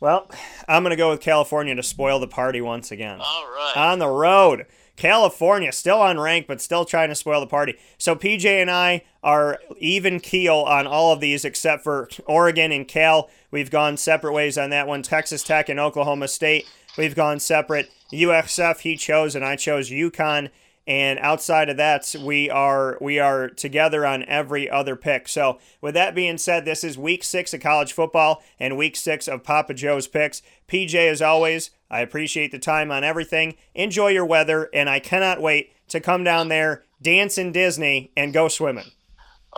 Well, 0.00 0.30
I'm 0.68 0.82
going 0.82 0.90
to 0.90 0.96
go 0.96 1.10
with 1.10 1.20
California 1.20 1.74
to 1.74 1.82
spoil 1.82 2.20
the 2.20 2.28
party 2.28 2.60
once 2.60 2.92
again. 2.92 3.18
All 3.20 3.46
right. 3.46 3.72
On 3.76 3.98
the 3.98 4.08
road. 4.08 4.66
California 4.98 5.70
still 5.70 5.98
unranked, 5.98 6.48
but 6.48 6.60
still 6.60 6.84
trying 6.84 7.08
to 7.08 7.14
spoil 7.14 7.40
the 7.40 7.46
party. 7.46 7.76
So 7.98 8.16
PJ 8.16 8.44
and 8.44 8.70
I 8.70 9.04
are 9.22 9.60
even 9.78 10.18
keel 10.18 10.56
on 10.56 10.88
all 10.88 11.12
of 11.12 11.20
these 11.20 11.44
except 11.44 11.84
for 11.84 12.08
Oregon 12.26 12.72
and 12.72 12.86
Cal. 12.86 13.30
We've 13.52 13.70
gone 13.70 13.96
separate 13.96 14.32
ways 14.32 14.58
on 14.58 14.70
that 14.70 14.88
one. 14.88 15.02
Texas 15.02 15.44
Tech 15.44 15.68
and 15.68 15.78
Oklahoma 15.78 16.26
State, 16.26 16.66
we've 16.96 17.14
gone 17.14 17.38
separate. 17.38 17.90
USF 18.12 18.80
he 18.80 18.96
chose, 18.96 19.36
and 19.36 19.44
I 19.44 19.54
chose 19.54 19.90
UConn. 19.90 20.50
And 20.88 21.18
outside 21.18 21.68
of 21.68 21.76
that, 21.76 22.16
we 22.18 22.48
are 22.48 22.96
we 22.98 23.18
are 23.18 23.50
together 23.50 24.06
on 24.06 24.24
every 24.24 24.70
other 24.70 24.96
pick. 24.96 25.28
So 25.28 25.58
with 25.82 25.92
that 25.92 26.14
being 26.14 26.38
said, 26.38 26.64
this 26.64 26.82
is 26.82 26.96
week 26.96 27.22
six 27.22 27.52
of 27.52 27.60
college 27.60 27.92
football 27.92 28.42
and 28.58 28.74
week 28.74 28.96
six 28.96 29.28
of 29.28 29.44
Papa 29.44 29.74
Joe's 29.74 30.08
picks. 30.08 30.40
PJ, 30.66 30.94
as 30.94 31.20
always, 31.20 31.70
I 31.90 32.00
appreciate 32.00 32.52
the 32.52 32.58
time 32.58 32.90
on 32.90 33.04
everything. 33.04 33.56
Enjoy 33.74 34.08
your 34.08 34.24
weather, 34.24 34.70
and 34.72 34.88
I 34.88 34.98
cannot 34.98 35.42
wait 35.42 35.74
to 35.88 36.00
come 36.00 36.24
down 36.24 36.48
there, 36.48 36.84
dance 37.02 37.36
in 37.36 37.52
Disney, 37.52 38.10
and 38.16 38.32
go 38.32 38.48
swimming. 38.48 38.90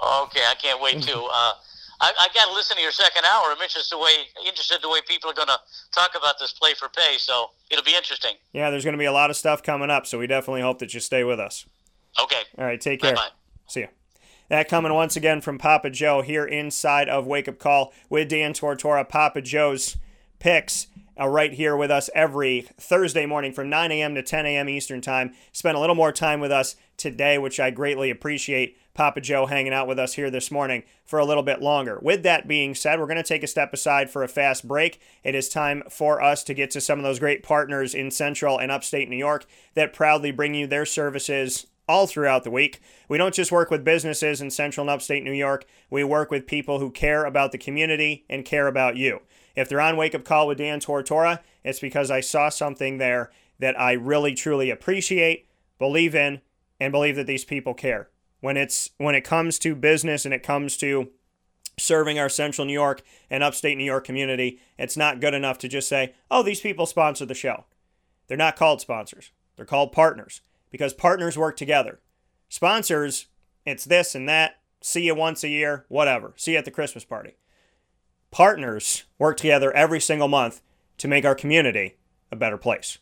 Okay, 0.03 0.41
I 0.41 0.55
can't 0.61 0.83
wait 0.83 1.01
to. 1.03 1.29
Uh, 1.33 1.53
I, 2.01 2.13
I 2.19 2.29
got 2.35 2.49
to 2.49 2.55
listen 2.55 2.77
to 2.77 2.83
your 2.83 2.93
second 2.93 3.25
hour. 3.25 3.47
I'm 3.47 3.61
interested 3.61 3.95
the 3.95 3.99
way 3.99 4.13
interested 4.47 4.81
the 4.83 4.89
way 4.89 5.01
people 5.07 5.31
are 5.31 5.35
going 5.35 5.49
to 5.49 5.59
talk 5.93 6.13
about 6.17 6.39
this 6.39 6.53
play 6.53 6.75
for 6.75 6.89
pay. 6.89 7.17
So 7.19 7.51
it'll 7.71 7.85
be 7.85 7.95
interesting. 7.95 8.33
Yeah, 8.53 8.71
there's 8.71 8.85
going 8.85 8.95
to 8.95 8.99
be 8.99 9.05
a 9.05 9.13
lot 9.13 9.31
of 9.31 9.37
stuff 9.37 9.63
coming 9.63 9.91
up. 9.91 10.07
So 10.07 10.19
we 10.19 10.27
definitely 10.27 10.63
hope 10.63 10.79
that 10.79 10.95
you 10.95 11.01
stay 11.01 11.25
with 11.25 11.39
us. 11.39 11.67
Okay. 12.21 12.43
All 12.59 12.65
right. 12.65 12.81
Take 12.81 13.03
care. 13.03 13.15
Bye-bye. 13.15 13.29
See 13.67 13.81
you. 13.81 13.89
That 14.49 14.69
coming 14.69 14.93
once 14.93 15.15
again 15.15 15.41
from 15.41 15.59
Papa 15.59 15.91
Joe 15.91 16.23
here 16.23 16.45
inside 16.45 17.09
of 17.09 17.27
Wake 17.27 17.47
Up 17.47 17.59
Call 17.59 17.93
with 18.09 18.29
Dan 18.29 18.53
Tortora. 18.53 19.09
Papa 19.09 19.43
Joe's 19.43 19.97
picks 20.41 20.89
uh, 21.21 21.29
right 21.29 21.53
here 21.53 21.77
with 21.77 21.91
us 21.91 22.11
every 22.15 22.63
Thursday 22.79 23.27
morning 23.27 23.53
from 23.53 23.69
9 23.69 23.93
a.m. 23.93 24.15
to 24.17 24.23
10 24.23 24.47
a.m. 24.47 24.69
Eastern 24.69 25.01
Time. 25.01 25.35
Spend 25.53 25.77
a 25.77 25.81
little 25.81 25.95
more 25.95 26.11
time 26.11 26.41
with 26.41 26.51
us 26.51 26.75
today, 26.97 27.39
which 27.39 27.61
I 27.61 27.71
greatly 27.71 28.11
appreciate. 28.11 28.77
Papa 28.95 29.21
Joe 29.21 29.47
hanging 29.47 29.73
out 29.73 29.87
with 29.87 29.99
us 29.99 30.15
here 30.15 30.31
this 30.31 30.51
morning 30.51 30.83
for 31.05 31.19
a 31.19 31.25
little 31.25 31.43
bit 31.43 31.63
longer. 31.63 31.99
With 32.03 32.23
that 32.25 32.49
being 32.49 32.75
said, 32.75 32.99
we're 32.99 33.07
going 33.07 33.17
to 33.17 33.23
take 33.23 33.43
a 33.43 33.49
step 33.49 33.73
aside 33.73 34.11
for 34.11 34.23
a 34.23 34.29
fast 34.29 34.67
break. 34.67 35.01
It 35.23 35.35
is 35.35 35.49
time 35.49 35.83
for 35.89 36.23
us 36.23 36.43
to 36.45 36.55
get 36.55 36.71
to 36.73 36.81
some 36.81 36.99
of 36.99 37.05
those 37.05 37.19
great 37.19 37.43
partners 37.43 37.95
in 37.95 38.11
Central 38.11 38.59
and 38.59 38.71
Upstate 38.71 39.09
New 39.09 39.17
York 39.17 39.47
that 39.75 39.93
proudly 39.93 40.33
bring 40.33 40.55
you 40.55 40.67
their 40.67 40.87
services 40.87 41.67
all 41.91 42.07
throughout 42.07 42.45
the 42.45 42.51
week. 42.51 42.81
We 43.09 43.19
don't 43.19 43.35
just 43.35 43.51
work 43.51 43.71
with 43.71 43.85
businesses 43.85 44.41
in 44.41 44.51
Central 44.51 44.85
and 44.85 44.91
Upstate 44.91 45.25
New 45.25 45.33
York, 45.33 45.67
we 45.91 46.05
work 46.05 46.31
with 46.31 46.47
people 46.47 46.79
who 46.79 46.91
care 46.91 47.25
about 47.25 47.51
the 47.51 47.59
community 47.59 48.25
and 48.31 48.45
care 48.45 48.69
about 48.69 48.97
you. 48.97 49.23
If 49.57 49.69
they're 49.69 49.81
on 49.81 49.97
Wake 49.97 50.15
Up 50.15 50.25
Call 50.25 50.47
with 50.47 50.59
Dan 50.59 50.79
Tortora, 50.79 51.41
it's 51.65 51.81
because 51.81 52.11
I 52.11 52.21
saw 52.21 52.49
something 52.49 52.99
there 52.99 53.33
that 53.59 53.79
I 53.79 53.93
really 53.93 54.35
truly 54.35 54.71
appreciate, 54.71 55.49
believe 55.79 56.15
in, 56.15 56.41
and 56.79 56.93
believe 56.93 57.17
that 57.17 57.27
these 57.27 57.45
people 57.45 57.75
care. 57.75 58.10
When 58.41 58.57
it's 58.57 58.91
when 58.99 59.15
it 59.15 59.23
comes 59.23 59.59
to 59.61 59.75
business 59.75 60.25
and 60.25 60.35
it 60.35 60.43
comes 60.43 60.77
to 60.79 61.11
serving 61.79 62.19
our 62.19 62.29
central 62.29 62.67
New 62.67 62.73
York 62.73 63.03
and 63.31 63.43
upstate 63.43 63.77
New 63.77 63.85
York 63.85 64.05
community, 64.05 64.61
it's 64.79 64.97
not 64.97 65.21
good 65.21 65.35
enough 65.35 65.59
to 65.59 65.69
just 65.69 65.89
say, 65.89 66.15
"Oh, 66.31 66.43
these 66.43 66.61
people 66.61 66.87
sponsor 66.87 67.27
the 67.27 67.35
show." 67.35 67.65
They're 68.27 68.37
not 68.37 68.57
called 68.57 68.81
sponsors. 68.81 69.33
They're 69.57 69.67
called 69.67 69.93
partners 69.93 70.41
because 70.71 70.95
partners 70.95 71.37
work 71.37 71.57
together. 71.57 72.01
Sponsors, 72.49 73.27
it's 73.67 73.85
this 73.85 74.15
and 74.15 74.29
that. 74.29 74.61
See 74.81 75.03
you 75.03 75.15
once 75.15 75.45
a 75.45 75.49
year, 75.49 75.85
whatever. 75.89 76.33
See 76.37 76.53
you 76.53 76.59
at 76.59 76.65
the 76.65 76.71
Christmas 76.71 77.05
party. 77.05 77.37
Partners 78.31 79.05
work 79.19 79.37
together 79.37 79.73
every 79.73 80.01
single 80.01 80.29
month 80.29 80.63
to 80.99 81.09
make 81.09 81.25
our 81.25 81.35
community 81.35 81.97
a 82.31 82.37
better 82.37 82.57
place. 82.57 82.99